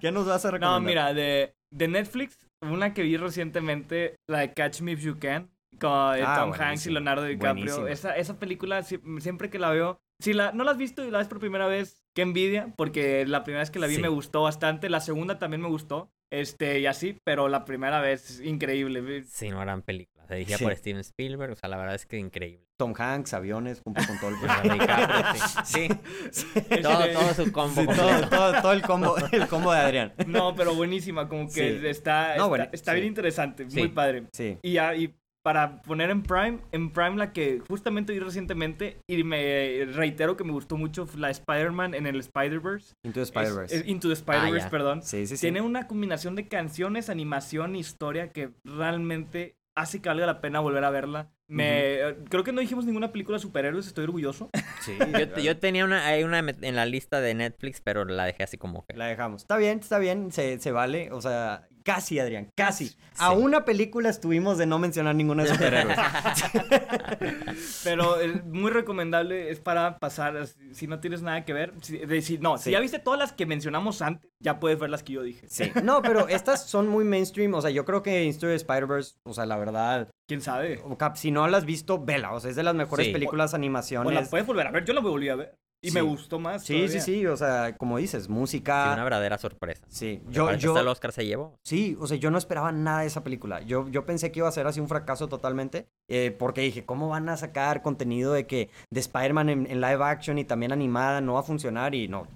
¿Qué 0.01 0.11
nos 0.11 0.25
vas 0.25 0.45
a 0.45 0.51
recomendar? 0.51 0.81
No, 0.81 0.85
mira, 0.85 1.13
de, 1.13 1.55
de 1.71 1.87
Netflix, 1.87 2.47
una 2.61 2.93
que 2.93 3.03
vi 3.03 3.17
recientemente, 3.17 4.15
la 4.29 4.39
de 4.39 4.53
Catch 4.53 4.81
Me 4.81 4.93
If 4.93 5.01
You 5.01 5.19
Can, 5.19 5.49
con 5.79 6.17
eh, 6.17 6.23
ah, 6.25 6.37
Tom 6.39 6.53
Hanks 6.53 6.87
y 6.87 6.91
Leonardo 6.91 7.23
DiCaprio. 7.23 7.87
Esa, 7.87 8.15
esa 8.15 8.39
película, 8.39 8.83
siempre 8.83 9.49
que 9.49 9.59
la 9.59 9.69
veo, 9.69 10.01
si 10.21 10.33
la, 10.33 10.51
no 10.51 10.63
la 10.63 10.71
has 10.71 10.77
visto 10.77 11.05
y 11.05 11.11
la 11.11 11.19
ves 11.19 11.27
por 11.27 11.39
primera 11.39 11.67
vez, 11.67 12.03
qué 12.15 12.23
envidia, 12.23 12.73
porque 12.75 13.25
la 13.25 13.43
primera 13.43 13.61
vez 13.61 13.71
que 13.71 13.79
la 13.79 13.87
vi 13.87 13.99
me 13.99 14.09
gustó 14.09 14.43
bastante, 14.43 14.89
la 14.89 14.99
segunda 14.99 15.39
también 15.39 15.61
me 15.61 15.69
gustó, 15.69 16.11
este, 16.31 16.79
y 16.79 16.85
así, 16.85 17.19
pero 17.23 17.47
la 17.47 17.65
primera 17.65 17.99
vez, 18.01 18.39
increíble. 18.41 19.23
Sí, 19.23 19.49
no 19.49 19.61
eran 19.61 19.81
películas. 19.81 20.27
Se 20.27 20.35
dirigía 20.35 20.59
por 20.59 20.75
Steven 20.75 21.01
Spielberg, 21.01 21.53
o 21.53 21.55
sea, 21.55 21.69
la 21.69 21.77
verdad 21.77 21.95
es 21.95 22.05
que 22.05 22.17
increíble. 22.17 22.63
Tom 22.77 22.93
Hanks, 22.95 23.33
aviones, 23.33 23.81
cumple 23.81 24.05
con 24.05 24.19
todo 24.19 24.29
el 24.29 24.35
sí. 25.65 25.89
sí. 26.31 26.45
Todo, 26.81 27.09
todo 27.11 27.33
su 27.33 27.51
combo. 27.51 27.83
todo, 27.85 28.61
todo, 28.61 28.73
el 28.73 28.81
combo, 28.83 29.15
el 29.31 29.47
combo 29.47 29.73
de 29.73 29.79
Adrián. 29.79 30.13
No, 30.27 30.55
pero 30.55 30.75
buenísima, 30.75 31.27
como 31.27 31.51
que 31.51 31.89
está, 31.89 32.35
está, 32.35 32.69
está 32.71 32.93
bien 32.93 33.07
interesante, 33.07 33.65
muy 33.65 33.87
padre. 33.87 34.27
Sí. 34.31 34.57
Y, 34.61 34.77
y 34.77 35.13
para 35.43 35.81
poner 35.81 36.09
en 36.09 36.23
Prime, 36.23 36.59
en 36.71 36.91
Prime 36.91 37.15
la 37.15 37.31
que 37.33 37.61
justamente 37.67 38.13
vi 38.13 38.19
recientemente 38.19 38.97
y 39.07 39.23
me 39.23 39.85
reitero 39.93 40.35
que 40.35 40.43
me 40.43 40.51
gustó 40.51 40.77
mucho 40.77 41.07
la 41.17 41.29
Spider-Man 41.29 41.93
en 41.93 42.07
el 42.07 42.19
Spider-Verse. 42.19 42.93
Into 43.03 43.19
the 43.19 43.23
Spider-Verse. 43.23 43.83
Into 43.85 44.07
the 44.07 44.13
Spider-Verse, 44.13 44.67
ah, 44.67 44.69
perdón. 44.69 45.03
Sí, 45.03 45.25
sí, 45.27 45.37
sí. 45.37 45.41
Tiene 45.41 45.61
una 45.61 45.87
combinación 45.87 46.35
de 46.35 46.47
canciones, 46.47 47.09
animación, 47.09 47.75
historia 47.75 48.31
que 48.31 48.51
realmente 48.63 49.55
hace 49.75 50.01
que 50.01 50.09
valga 50.09 50.25
la 50.25 50.41
pena 50.41 50.59
volver 50.59 50.83
a 50.83 50.89
verla. 50.89 51.31
Me, 51.47 51.99
Creo 52.29 52.43
que 52.43 52.51
no 52.51 52.61
dijimos 52.61 52.85
ninguna 52.85 53.11
película 53.11 53.37
de 53.37 53.41
superhéroes, 53.41 53.87
estoy 53.87 54.03
orgulloso. 54.03 54.49
Sí, 54.79 54.97
yo, 55.43 55.57
tenía 55.57 55.83
una, 55.83 56.05
hay 56.05 56.23
una 56.23 56.39
en 56.39 56.75
la 56.75 56.85
lista 56.85 57.19
de 57.19 57.35
Netflix, 57.35 57.81
pero 57.81 58.05
la 58.05 58.23
dejé 58.23 58.43
así 58.43 58.57
como 58.57 58.85
que... 58.85 58.95
La 58.95 59.07
dejamos. 59.07 59.41
Está 59.41 59.57
bien, 59.57 59.79
está 59.79 59.99
bien, 59.99 60.31
se, 60.31 60.57
se 60.57 60.71
vale. 60.71 61.11
O 61.11 61.19
sea, 61.19 61.67
Casi, 61.83 62.19
Adrián, 62.19 62.49
casi. 62.55 62.95
A 63.17 63.31
una 63.31 63.65
película 63.65 64.09
estuvimos 64.09 64.57
de 64.57 64.65
no 64.65 64.79
mencionar 64.79 65.15
ninguna 65.15 65.43
de 65.43 65.49
superhéroes. 65.49 65.97
Pero 67.83 68.19
eh, 68.21 68.41
muy 68.45 68.71
recomendable 68.71 69.49
es 69.49 69.59
para 69.59 69.97
pasar, 69.97 70.47
si 70.71 70.87
no 70.87 70.99
tienes 70.99 71.21
nada 71.21 71.45
que 71.45 71.53
ver. 71.53 71.73
Si, 71.81 72.37
no, 72.37 72.57
si 72.57 72.71
ya 72.71 72.79
viste 72.79 72.99
todas 72.99 73.19
las 73.19 73.33
que 73.33 73.45
mencionamos 73.45 74.01
antes, 74.01 74.29
ya 74.39 74.59
puedes 74.59 74.79
ver 74.79 74.89
las 74.89 75.03
que 75.03 75.13
yo 75.13 75.23
dije. 75.23 75.47
Sí. 75.49 75.71
No, 75.83 76.01
pero 76.01 76.27
estas 76.27 76.67
son 76.67 76.87
muy 76.87 77.03
mainstream. 77.03 77.53
O 77.53 77.61
sea, 77.61 77.71
yo 77.71 77.85
creo 77.85 78.01
que 78.03 78.23
Into 78.23 78.47
the 78.47 78.55
Spider-Verse, 78.55 79.15
o 79.23 79.33
sea, 79.33 79.45
la 79.45 79.57
verdad. 79.57 80.09
¿Quién 80.27 80.41
sabe? 80.41 80.81
si 81.15 81.31
no 81.31 81.47
la 81.47 81.57
has 81.57 81.65
visto, 81.65 82.03
vela. 82.03 82.33
O 82.33 82.39
sea, 82.39 82.49
es 82.49 82.55
de 82.55 82.63
las 82.63 82.75
mejores 82.75 83.09
películas 83.09 83.53
animaciones. 83.53 84.07
O 84.07 84.11
la 84.11 84.29
puedes 84.29 84.45
volver 84.45 84.67
a 84.67 84.71
ver. 84.71 84.85
Yo 84.85 84.93
la 84.93 85.01
volví 85.01 85.29
a 85.29 85.35
ver. 85.35 85.55
Y 85.81 85.91
me 85.91 86.01
gustó 86.01 86.39
más. 86.39 86.63
Sí, 86.63 86.87
sí, 86.89 86.99
sí. 86.99 87.25
O 87.25 87.37
sea, 87.37 87.75
como 87.77 87.97
dices, 87.97 88.27
música. 88.27 88.87
Sí, 88.87 88.93
una 88.93 89.03
verdadera 89.03 89.37
sorpresa. 89.37 89.85
Sí. 89.87 90.21
Yo, 90.29 90.53
yo. 90.55 90.77
el 90.77 90.87
Oscar 90.87 91.13
se 91.13 91.25
llevó? 91.25 91.57
Sí, 91.63 91.97
o 91.99 92.07
sea, 92.07 92.17
yo 92.17 92.31
no 92.31 92.37
esperaba 92.37 92.71
nada 92.71 93.01
de 93.01 93.07
esa 93.07 93.23
película. 93.23 93.61
Yo, 93.61 93.87
yo 93.89 94.05
pensé 94.05 94.31
que 94.31 94.39
iba 94.39 94.47
a 94.49 94.51
ser 94.51 94.67
así 94.67 94.79
un 94.79 94.89
fracaso 94.89 95.29
totalmente. 95.29 95.87
Eh, 96.09 96.35
porque 96.37 96.61
dije, 96.61 96.85
¿cómo 96.85 97.07
van 97.07 97.29
a 97.29 97.37
sacar 97.37 97.81
contenido 97.81 98.33
de 98.33 98.45
que 98.45 98.69
de 98.89 98.99
Spider-Man 98.99 99.49
en, 99.49 99.81
live 99.81 100.03
action 100.03 100.37
y 100.37 100.43
también 100.43 100.71
animada 100.71 101.21
no 101.21 101.35
va 101.35 101.41
a 101.41 101.43
funcionar? 101.43 101.95
Y 101.95 102.07
no, 102.07 102.27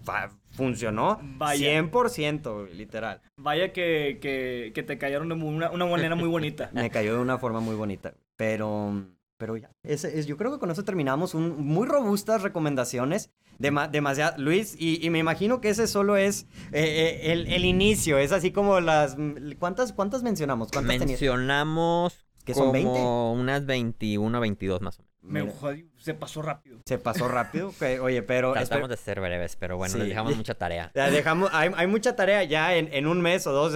funcionó 0.52 1.20
Vaya. 1.22 1.82
100%, 1.82 2.70
literal. 2.70 3.22
Vaya 3.38 3.74
que, 3.74 4.20
que, 4.22 4.72
que 4.74 4.84
te 4.84 4.98
cayeron 4.98 5.28
de 5.28 5.36
una, 5.36 5.70
una 5.70 5.86
manera 5.86 6.16
muy 6.16 6.30
bonita. 6.30 6.70
me 6.74 6.90
cayó 6.90 7.16
de 7.16 7.22
una 7.22 7.38
forma 7.38 7.60
muy 7.60 7.76
bonita. 7.76 8.14
Pero 8.38 9.06
pero 9.44 9.58
ya, 9.58 9.70
es, 9.84 10.26
yo 10.26 10.38
creo 10.38 10.54
que 10.54 10.58
con 10.58 10.72
eso 10.72 10.86
terminamos 10.86 11.34
un, 11.34 11.62
muy 11.66 11.86
robustas 11.86 12.44
recomendaciones. 12.44 13.30
De, 13.60 13.72
demasiado, 13.92 14.42
Luis, 14.42 14.74
y, 14.80 15.10
me 15.10 15.20
imagino 15.20 15.60
que 15.60 15.68
ese 15.68 15.88
solo 15.88 16.16
es 16.16 16.48
eh, 16.72 17.20
eh, 17.26 17.34
el, 17.34 17.66
inicio, 17.66 18.18
es 18.20 18.32
así 18.32 18.52
como 18.52 18.80
las... 18.80 19.18
¿Cuántas, 19.60 19.92
cuántas 19.92 20.24
mencionamos? 20.24 20.70
¿Cuántas 20.72 20.98
mencionamos 20.98 22.26
que 22.46 22.54
son 22.54 22.72
como 22.72 23.34
unas 23.34 23.66
21, 23.66 24.40
22 24.40 24.82
más 24.82 25.00
o 25.00 25.04
menos. 25.22 25.62
Me, 25.62 25.86
se 25.98 26.14
pasó 26.14 26.42
rápido. 26.42 26.80
Se 26.86 26.98
pasó 26.98 27.28
rápido. 27.28 27.74
oye, 28.02 28.24
pero. 28.24 28.54
Tratamos 28.54 28.88
de 28.90 28.98
ser 28.98 29.20
breves, 29.20 29.58
pero 29.58 29.76
bueno, 29.76 29.98
dejamos 29.98 30.38
mucha 30.38 30.54
tarea. 30.54 30.90
dejamos, 30.94 31.50
hay, 31.54 31.70
hay, 31.76 31.88
mucha 31.88 32.16
tarea 32.16 32.44
ya 32.46 32.76
en, 32.76 32.94
en 32.94 33.08
un 33.08 33.22
mes 33.22 33.46
o 33.48 33.52
dos 33.52 33.74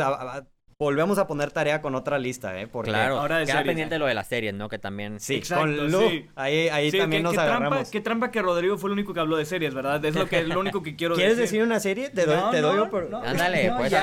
volvemos 0.80 1.18
a 1.18 1.28
poner 1.28 1.52
tarea 1.52 1.82
con 1.82 1.95
otra 1.95 2.20
lista, 2.20 2.60
¿eh? 2.60 2.68
Porque 2.68 2.91
claro, 2.91 3.20
ahora 3.20 3.44
queda 3.45 3.64
pendiente 3.64 3.98
lo 3.99 4.06
de 4.06 4.14
las 4.14 4.28
series, 4.28 4.54
¿no? 4.54 4.70
Que 4.70 4.80
también... 4.80 5.20
Sí, 5.20 5.41
con 5.41 5.91
Lu, 5.91 6.02
ahí, 6.36 6.70
ahí 6.70 6.91
también 6.91 7.24
nos 7.24 7.34
qué 7.34 7.40
agarramos. 7.40 7.70
Trampa, 7.70 7.91
qué 7.91 8.02
trampa 8.02 8.32
que 8.32 8.41
Rodrigo 8.41 8.78
fue 8.78 8.90
el 8.90 8.94
único 8.94 9.14
que 9.14 9.20
habló 9.20 9.38
de 9.38 9.45
series, 9.45 9.74
¿verdad? 9.74 10.04
Es 10.04 10.16
lo, 10.16 10.28
que, 10.28 10.44
lo 10.44 10.60
único 10.60 10.84
que 10.84 10.95
quiero 10.95 11.16
¿Quieres 11.16 11.38
decir. 11.38 11.64
una 11.64 11.80
serie? 11.80 12.10
Te 12.10 12.26
doy, 12.26 12.52
te 12.52 12.62
doy 12.62 12.88
por... 12.90 13.14
Ándale, 13.14 13.74
pues 13.78 13.94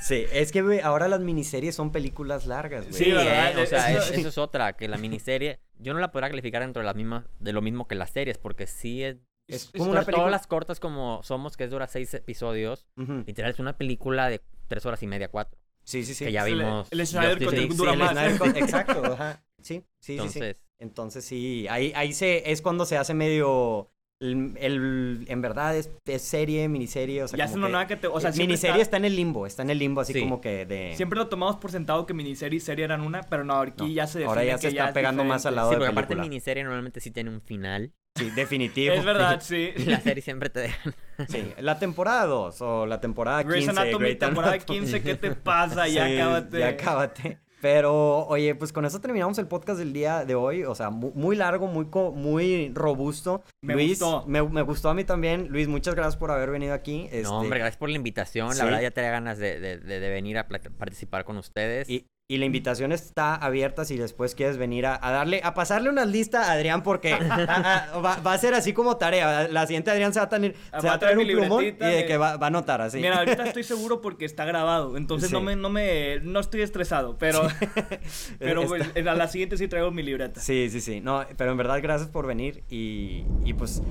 Sí, 0.00 0.26
es 0.32 0.52
que 0.52 0.82
ahora 0.82 1.08
las 1.08 1.20
miniseries 1.20 1.74
son 1.74 1.90
películas 1.90 2.46
largas, 2.46 2.86
güey. 2.88 2.92
Sí, 2.92 3.10
¿verdad? 3.10 3.56
o 3.58 3.64
sea, 3.64 3.90
eso 3.96 4.28
es 4.28 4.38
otra, 4.38 4.74
que 4.74 4.86
la 4.86 4.98
miniserie, 4.98 5.60
yo 5.78 5.94
no 5.94 6.00
la 6.00 6.12
podría 6.12 6.28
calificar 6.28 6.60
dentro 6.60 6.80
de 6.80 6.86
la 6.86 6.92
misma, 6.92 7.26
de 7.40 7.52
lo 7.54 7.62
mismo 7.62 7.88
que 7.88 7.94
las 7.94 8.10
series, 8.10 8.36
porque 8.36 8.66
sí 8.66 9.02
es 9.02 9.16
es 9.46 9.70
como 9.72 9.90
una 9.90 10.00
película. 10.00 10.16
Todas 10.16 10.30
las 10.30 10.46
cortas 10.46 10.80
como 10.80 11.22
Somos, 11.22 11.56
que 11.56 11.68
dura 11.68 11.86
seis 11.86 12.12
episodios. 12.14 12.86
Literal, 12.96 13.50
es 13.50 13.58
una 13.58 13.76
película 13.76 14.28
de 14.28 14.40
tres 14.68 14.86
horas 14.86 15.02
y 15.02 15.06
media, 15.06 15.28
cuatro. 15.28 15.58
Sí, 15.84 16.04
sí, 16.04 16.14
sí. 16.14 16.24
Que 16.24 16.32
ya 16.32 16.44
vimos. 16.44 16.88
El, 16.90 17.06
Snyder 17.06 17.38
dura 17.68 17.94
más. 17.94 18.16
exacto, 18.56 19.04
ajá. 19.04 19.42
Sí, 19.62 19.82
sí, 19.98 20.12
Entonces, 20.12 20.56
sí, 20.56 20.62
Entonces, 20.78 21.24
sí, 21.24 21.66
ahí, 21.68 21.92
ahí 21.94 22.12
se, 22.12 22.50
es 22.50 22.62
cuando 22.62 22.84
se 22.84 22.96
hace 22.96 23.14
medio... 23.14 23.90
El, 24.20 25.26
en 25.28 25.42
verdad 25.42 25.76
es, 25.76 25.90
serie, 26.22 26.66
miniserie, 26.68 27.24
o 27.24 27.28
sea, 27.28 27.36
ya 27.36 27.52
como 27.52 27.68
nada 27.68 27.86
que 27.86 27.96
te, 27.96 28.06
o 28.06 28.18
sea, 28.20 28.30
miniserie 28.30 28.80
está... 28.80 28.96
en 28.96 29.04
el 29.04 29.16
limbo, 29.16 29.44
está 29.44 29.62
en 29.62 29.70
el 29.70 29.78
limbo 29.78 30.00
así 30.00 30.18
como 30.18 30.40
que 30.40 30.64
de 30.64 30.94
Siempre 30.96 31.18
lo 31.18 31.28
tomamos 31.28 31.56
por 31.56 31.70
sentado 31.70 32.06
que 32.06 32.14
miniserie 32.14 32.56
y 32.56 32.60
serie 32.60 32.86
eran 32.86 33.02
una, 33.02 33.24
pero 33.24 33.44
no, 33.44 33.58
aquí 33.60 33.92
ya 33.92 34.06
se 34.06 34.24
Ahora 34.24 34.42
ya 34.44 34.56
se 34.56 34.68
está 34.68 34.94
pegando 34.94 35.24
más 35.24 35.44
al 35.44 35.56
lado 35.56 35.70
sí, 35.70 35.74
porque 35.74 35.86
de 35.86 35.90
aparte 35.90 36.16
miniserie 36.16 36.62
normalmente 36.62 37.00
sí 37.00 37.10
tiene 37.10 37.28
un 37.28 37.42
final. 37.42 37.92
Sí, 38.16 38.30
definitivo. 38.30 38.94
es 38.94 39.04
verdad, 39.04 39.40
sí. 39.42 39.72
la 39.86 40.00
serie 40.00 40.22
siempre 40.22 40.48
te 40.48 40.60
dejan. 40.60 40.94
Sí, 41.28 41.52
la 41.58 41.78
temporada 41.80 42.26
2 42.26 42.60
o 42.62 42.86
la 42.86 43.00
temporada 43.00 43.42
15. 43.42 43.50
Grey's 43.52 43.68
Anatomy, 43.68 44.14
temporada 44.14 44.58
15, 44.58 45.02
¿qué 45.02 45.14
te 45.16 45.32
pasa? 45.32 45.88
Ya 45.88 46.06
sí, 46.08 46.14
acábate. 46.14 46.58
Ya 46.60 46.68
acábate. 46.68 47.38
Pero, 47.60 48.26
oye, 48.26 48.54
pues 48.54 48.72
con 48.72 48.84
eso 48.84 49.00
terminamos 49.00 49.38
el 49.38 49.46
podcast 49.46 49.78
del 49.78 49.94
día 49.94 50.24
de 50.24 50.34
hoy. 50.34 50.64
O 50.64 50.74
sea, 50.74 50.90
muy, 50.90 51.34
largo, 51.34 51.66
muy, 51.66 51.86
muy 52.14 52.70
robusto. 52.74 53.42
Me 53.62 53.72
Luis, 53.72 53.98
gustó. 54.00 54.24
Me, 54.26 54.40
gustó 54.40 54.90
a 54.90 54.94
mí 54.94 55.04
también. 55.04 55.48
Luis, 55.48 55.66
muchas 55.66 55.94
gracias 55.94 56.16
por 56.16 56.30
haber 56.30 56.50
venido 56.50 56.74
aquí. 56.74 57.08
No, 57.22 57.38
hombre, 57.38 57.48
este, 57.48 57.58
gracias 57.58 57.76
por 57.78 57.88
la 57.88 57.96
invitación. 57.96 58.56
La 58.58 58.64
verdad 58.66 58.82
ya 58.82 58.90
tenía 58.90 59.10
ganas 59.10 59.38
de, 59.38 59.58
de, 59.58 59.78
de, 59.78 60.10
venir 60.10 60.36
a 60.36 60.46
participar 60.46 61.24
con 61.24 61.38
ustedes. 61.38 61.88
Y, 61.88 62.06
y 62.26 62.38
la 62.38 62.46
invitación 62.46 62.90
está 62.90 63.34
abierta 63.34 63.84
si 63.84 63.98
después 63.98 64.34
quieres 64.34 64.56
venir 64.56 64.86
a, 64.86 64.98
darle, 64.98 65.42
a 65.44 65.52
pasarle 65.52 65.90
una 65.90 66.06
lista 66.06 66.48
a 66.48 66.52
Adrián, 66.52 66.82
porque 66.82 67.14
va, 67.14 68.14
a 68.24 68.38
ser 68.38 68.54
así 68.54 68.72
como 68.72 68.96
tarea. 68.96 69.46
La 69.48 69.66
siguiente 69.66 69.90
Adrián 69.90 70.14
se 70.14 70.20
va 70.20 70.24
a, 70.24 70.28
tener, 70.30 70.54
se 70.80 70.86
va 70.86 70.94
a 70.94 70.98
traer 70.98 71.18
un 71.18 71.26
plumón 71.26 71.64
y 71.64 71.72
de 71.72 72.06
que 72.06 72.16
va, 72.16 72.30
a 72.32 72.46
anotar 72.46 72.80
así. 72.80 72.98
Mira, 72.98 73.18
ahorita 73.18 73.44
estoy 73.46 73.62
seguro 73.62 74.00
porque 74.00 74.24
está 74.24 74.46
grabado, 74.46 74.96
entonces 74.96 75.30
no 75.32 75.42
me, 75.42 75.54
no 75.54 75.68
me, 75.68 76.20
no 76.20 76.40
estoy 76.40 76.62
estresado, 76.62 77.18
pero, 77.18 77.42
pero 78.38 78.66
pues, 78.66 78.82
a 78.96 79.14
la 79.14 79.28
siguiente 79.28 79.58
sí 79.58 79.68
traigo 79.68 79.90
mi 79.90 80.02
libreta. 80.02 80.40
Sí, 80.40 80.70
sí, 80.70 80.80
sí. 80.80 81.02
No, 81.02 81.26
pero 81.36 81.50
en 81.50 81.58
verdad 81.58 81.80
gracias 81.82 82.08
por 82.08 82.26
venir 82.26 82.64
y, 82.70 83.26
y 83.44 83.52
pues, 83.52 83.82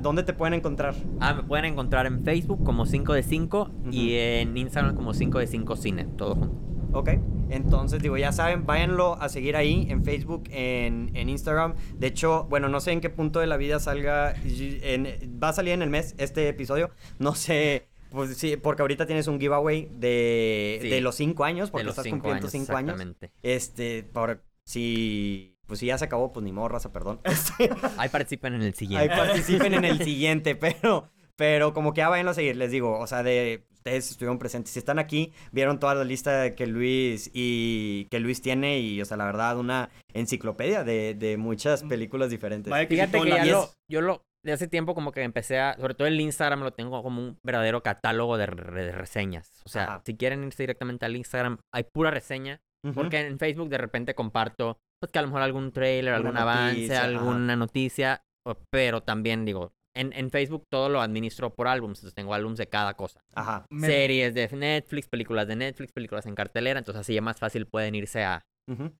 ¿dónde 0.00 0.24
te 0.24 0.32
pueden 0.32 0.54
encontrar? 0.54 0.96
Ah, 1.20 1.32
me 1.32 1.44
pueden 1.44 1.66
encontrar 1.66 2.06
en 2.06 2.24
Facebook 2.24 2.64
como 2.64 2.86
5 2.86 3.12
de 3.12 3.22
5 3.22 3.70
y 3.92 4.16
en 4.16 4.56
Instagram 4.56 4.96
como 4.96 5.14
5 5.14 5.38
de 5.38 5.46
5 5.46 5.76
Cine, 5.76 6.04
todo 6.16 6.34
junto. 6.34 6.67
Ok, 6.98 7.10
entonces 7.48 8.02
digo, 8.02 8.16
ya 8.16 8.32
saben, 8.32 8.66
váyanlo 8.66 9.14
a 9.22 9.28
seguir 9.28 9.54
ahí 9.54 9.86
en 9.88 10.04
Facebook, 10.04 10.48
en, 10.50 11.28
Instagram. 11.28 11.76
De 11.94 12.08
hecho, 12.08 12.48
bueno, 12.50 12.68
no 12.68 12.80
sé 12.80 12.90
en 12.90 13.00
qué 13.00 13.08
punto 13.08 13.38
de 13.38 13.46
la 13.46 13.56
vida 13.56 13.78
salga, 13.78 14.34
va 14.34 15.48
a 15.48 15.52
salir 15.52 15.74
en 15.74 15.82
el 15.82 15.90
mes 15.90 16.16
este 16.18 16.48
episodio. 16.48 16.90
No 17.20 17.36
sé, 17.36 17.86
pues 18.10 18.36
sí, 18.36 18.56
porque 18.56 18.82
ahorita 18.82 19.06
tienes 19.06 19.28
un 19.28 19.38
giveaway 19.38 19.88
de, 19.92 20.98
los 21.00 21.14
cinco 21.14 21.44
años, 21.44 21.70
porque 21.70 21.88
estás 21.88 22.08
cumpliendo 22.08 22.48
cinco 22.48 22.76
años. 22.76 23.00
Este, 23.44 24.02
por 24.02 24.42
si 24.64 25.54
pues 25.68 25.78
si 25.78 25.86
ya 25.86 25.98
se 25.98 26.06
acabó, 26.06 26.32
pues 26.32 26.42
ni 26.42 26.50
morras, 26.50 26.88
perdón. 26.88 27.20
Ahí 27.98 28.08
participen 28.08 28.54
en 28.54 28.62
el 28.62 28.74
siguiente. 28.74 29.08
Ahí 29.08 29.16
participen 29.16 29.74
en 29.74 29.84
el 29.84 29.98
siguiente, 30.04 30.56
pero 30.56 31.10
pero 31.38 31.72
como 31.72 31.94
que 31.94 32.00
ya 32.00 32.08
vayan 32.08 32.26
a 32.26 32.34
seguir, 32.34 32.56
les 32.56 32.72
digo, 32.72 32.98
o 32.98 33.06
sea, 33.06 33.22
de 33.22 33.64
ustedes 33.88 34.10
estuvieron 34.10 34.38
presentes. 34.38 34.72
Si 34.72 34.78
están 34.78 34.98
aquí, 34.98 35.32
vieron 35.52 35.78
toda 35.78 35.94
la 35.94 36.04
lista 36.04 36.54
que 36.54 36.66
Luis 36.66 37.30
y 37.32 38.06
que 38.10 38.20
Luis 38.20 38.42
tiene 38.42 38.80
y, 38.80 39.00
o 39.00 39.04
sea, 39.04 39.16
la 39.16 39.24
verdad, 39.24 39.58
una 39.58 39.90
enciclopedia 40.12 40.84
de, 40.84 41.14
de 41.14 41.36
muchas 41.36 41.82
películas 41.84 42.30
diferentes. 42.30 42.72
Fíjate 42.88 43.20
que 43.20 43.28
ya 43.28 43.44
lo, 43.46 43.70
yo 43.90 44.00
lo, 44.00 44.22
de 44.44 44.52
hace 44.52 44.68
tiempo 44.68 44.94
como 44.94 45.12
que 45.12 45.22
empecé 45.22 45.58
a, 45.58 45.76
sobre 45.76 45.94
todo 45.94 46.06
el 46.06 46.20
Instagram 46.20 46.60
lo 46.60 46.72
tengo 46.72 47.02
como 47.02 47.20
un 47.20 47.38
verdadero 47.42 47.82
catálogo 47.82 48.36
de, 48.36 48.46
reseñas. 48.46 49.62
O 49.64 49.68
sea, 49.68 50.02
si 50.04 50.16
quieren 50.16 50.44
irse 50.44 50.62
directamente 50.62 51.06
al 51.06 51.16
Instagram, 51.16 51.58
hay 51.72 51.84
pura 51.84 52.10
reseña. 52.10 52.60
Porque 52.94 53.18
en 53.20 53.40
Facebook 53.40 53.68
de 53.68 53.78
repente 53.78 54.14
comparto, 54.14 54.78
pues 55.00 55.10
que 55.10 55.18
a 55.18 55.22
lo 55.22 55.28
mejor 55.28 55.42
algún 55.42 55.72
trailer, 55.72 56.14
algún 56.14 56.36
avance, 56.36 56.96
alguna 56.96 57.56
noticia. 57.56 58.22
Pero 58.70 59.02
también 59.02 59.44
digo, 59.44 59.72
en, 59.98 60.30
Facebook 60.30 60.64
todo 60.70 60.88
lo 60.88 61.00
administro 61.00 61.54
por 61.54 61.68
álbums, 61.68 61.98
entonces 61.98 62.14
tengo 62.14 62.34
álbums 62.34 62.58
de 62.58 62.66
cada 62.66 62.94
cosa. 62.94 63.20
Ajá. 63.34 63.66
Series 63.80 64.34
de 64.34 64.48
Netflix, 64.48 65.08
películas 65.08 65.48
de 65.48 65.56
Netflix, 65.56 65.92
películas 65.92 66.26
en 66.26 66.34
cartelera, 66.34 66.78
entonces 66.78 67.00
así 67.00 67.14
ya 67.14 67.22
más 67.22 67.38
fácil 67.38 67.66
pueden 67.66 67.94
irse 67.94 68.24
a, 68.24 68.46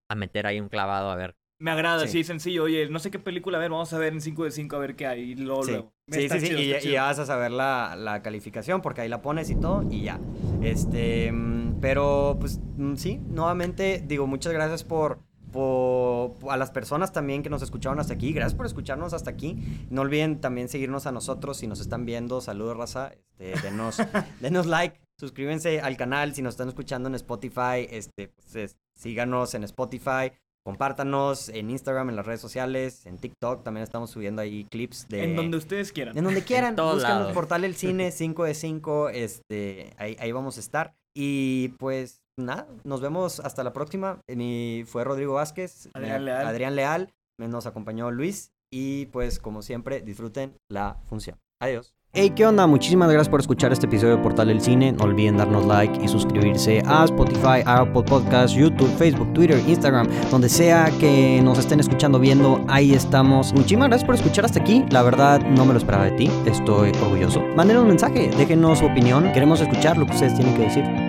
a 0.09 0.15
meter 0.15 0.47
ahí 0.47 0.61
un 0.61 0.69
clavado 0.69 1.11
a 1.11 1.17
ver 1.17 1.37
Me 1.61 1.71
agrada, 1.71 2.07
sí. 2.07 2.25
sencillo. 2.25 2.65
Oye, 2.65 2.89
no 2.89 2.99
sé 2.99 3.11
qué 3.11 3.19
película 3.19 3.59
ver, 3.59 3.71
vamos 3.71 3.93
a 3.93 3.99
ver 3.99 4.13
en 4.13 4.21
5 4.21 4.45
de 4.45 4.51
5 4.51 4.77
a 4.77 4.79
ver 4.79 4.97
qué 4.97 5.07
hay. 5.07 5.21
Y 5.33 5.35
luego, 5.37 5.65
sí. 5.65 5.71
luego. 5.73 5.93
Sí, 6.11 6.29
sí, 6.29 6.41
sí, 6.41 6.55
y, 6.55 6.91
ya 6.91 7.03
vas 7.03 7.19
a 7.19 7.27
saber 7.27 7.51
la, 7.51 7.95
la, 7.97 8.23
calificación 8.23 8.81
porque 8.81 9.03
ahí 9.03 9.09
la 9.09 9.21
pones 9.21 9.51
y 9.51 9.57
todo 9.57 9.85
y 9.91 10.05
ya. 10.05 10.19
Este, 10.63 11.31
mm, 11.31 11.81
pero 11.81 12.37
pues 12.41 12.61
mm, 12.77 12.95
sí, 12.95 13.21
nuevamente 13.29 14.03
digo, 14.07 14.27
muchas 14.27 14.53
gracias 14.53 14.85
por, 14.85 15.21
por, 15.53 16.37
a 16.51 16.57
las 16.57 16.71
personas 16.71 17.13
también 17.13 17.43
que 17.43 17.51
nos 17.51 17.63
escucharon 17.63 17.99
hasta 18.01 18.15
aquí. 18.15 18.33
Gracias 18.33 18.55
por 18.55 18.67
escucharnos 18.67 19.13
hasta 19.13 19.31
aquí. 19.31 19.57
No 19.91 20.03
olviden 20.03 20.41
también 20.41 20.69
seguirnos 20.69 21.07
a 21.07 21.13
nosotros 21.13 21.59
si 21.59 21.67
nos 21.67 21.81
están 21.81 22.05
viendo. 22.07 22.41
Saludos, 22.41 22.77
raza. 22.77 23.13
Este, 23.39 23.61
denos, 23.63 23.99
denos 24.41 24.67
like, 24.67 25.01
suscríbanse 25.19 25.81
al 25.81 25.97
canal 25.97 26.35
si 26.35 26.43
nos 26.43 26.55
están 26.55 26.69
escuchando 26.69 27.09
en 27.09 27.15
Spotify. 27.15 27.87
Este, 27.91 28.29
pues, 28.29 28.77
síganos 28.95 29.55
en 29.55 29.65
Spotify. 29.65 30.33
Compártanos 30.65 31.49
en 31.49 31.71
Instagram, 31.71 32.11
en 32.11 32.17
las 32.17 32.27
redes 32.27 32.43
sociales, 32.43 33.07
en 33.07 33.17
TikTok. 33.17 33.65
También 33.65 33.85
estamos 33.85 34.11
subiendo 34.11 34.43
ahí 34.43 34.65
clips 34.65 35.09
de. 35.09 35.25
En 35.25 35.35
donde 35.35 35.57
ustedes 35.57 35.93
quieran. 35.93 36.19
En 36.19 36.25
donde 36.25 36.43
quieran. 36.45 36.77
Buscan 36.77 37.27
el 37.27 37.33
portal 37.33 37.65
El 37.65 37.75
Cine 37.77 38.11
5 38.11 38.45
de 38.45 38.55
5. 38.55 39.09
Este, 39.11 39.95
ahí, 39.97 40.17
ahí 40.21 40.31
vamos 40.31 40.59
a 40.59 40.61
estar. 40.61 40.95
Y 41.15 41.69
pues 41.79 42.21
nada, 42.39 42.67
nos 42.85 43.01
vemos 43.01 43.41
hasta 43.41 43.63
la 43.65 43.73
próxima. 43.73 44.21
Mi, 44.29 44.85
fue 44.87 45.05
Rodrigo 45.05 45.35
Vázquez. 45.35 45.89
Adrián 45.95 46.25
Leal. 46.25 46.47
Adrián 46.47 46.77
Leal. 46.77 47.13
Nos 47.39 47.67
acompañó 47.67 48.11
Luis. 48.11 48.53
Y 48.71 49.07
pues 49.07 49.39
como 49.39 49.63
siempre, 49.63 50.01
disfruten 50.01 50.57
la 50.69 51.01
función. 51.05 51.39
Adiós. 51.61 51.95
Hey, 52.15 52.33
¿qué 52.35 52.47
onda? 52.47 52.67
Muchísimas 52.67 53.11
gracias 53.11 53.29
por 53.29 53.41
escuchar 53.41 53.71
este 53.71 53.85
episodio 53.85 54.17
de 54.17 54.23
Portal 54.23 54.49
del 54.49 54.63
Cine. 54.63 54.93
No 54.93 55.05
olviden 55.05 55.37
darnos 55.37 55.67
like 55.67 56.03
y 56.03 56.09
suscribirse 56.09 56.83
a 56.87 57.05
Spotify, 57.05 57.63
Apple 57.67 58.03
Podcasts, 58.03 58.57
YouTube, 58.57 58.89
Facebook, 58.97 59.33
Twitter, 59.35 59.63
Instagram, 59.69 60.09
donde 60.31 60.49
sea 60.49 60.91
que 60.99 61.41
nos 61.43 61.59
estén 61.59 61.81
escuchando, 61.81 62.19
viendo, 62.19 62.65
ahí 62.67 62.95
estamos. 62.95 63.53
Muchísimas 63.53 63.89
gracias 63.89 64.07
por 64.07 64.15
escuchar 64.15 64.47
hasta 64.47 64.59
aquí. 64.59 64.87
La 64.91 65.03
verdad, 65.03 65.41
no 65.43 65.67
me 65.67 65.75
lo 65.75 65.79
esperaba 65.79 66.05
de 66.05 66.13
ti. 66.13 66.31
Estoy 66.47 66.93
orgulloso. 67.03 67.43
Manden 67.55 67.77
un 67.77 67.89
mensaje, 67.89 68.31
déjenos 68.39 68.79
su 68.79 68.87
opinión. 68.87 69.31
Queremos 69.33 69.61
escuchar 69.61 69.99
lo 69.99 70.07
que 70.07 70.13
ustedes 70.13 70.35
tienen 70.35 70.57
que 70.57 70.63
decir. 70.63 71.08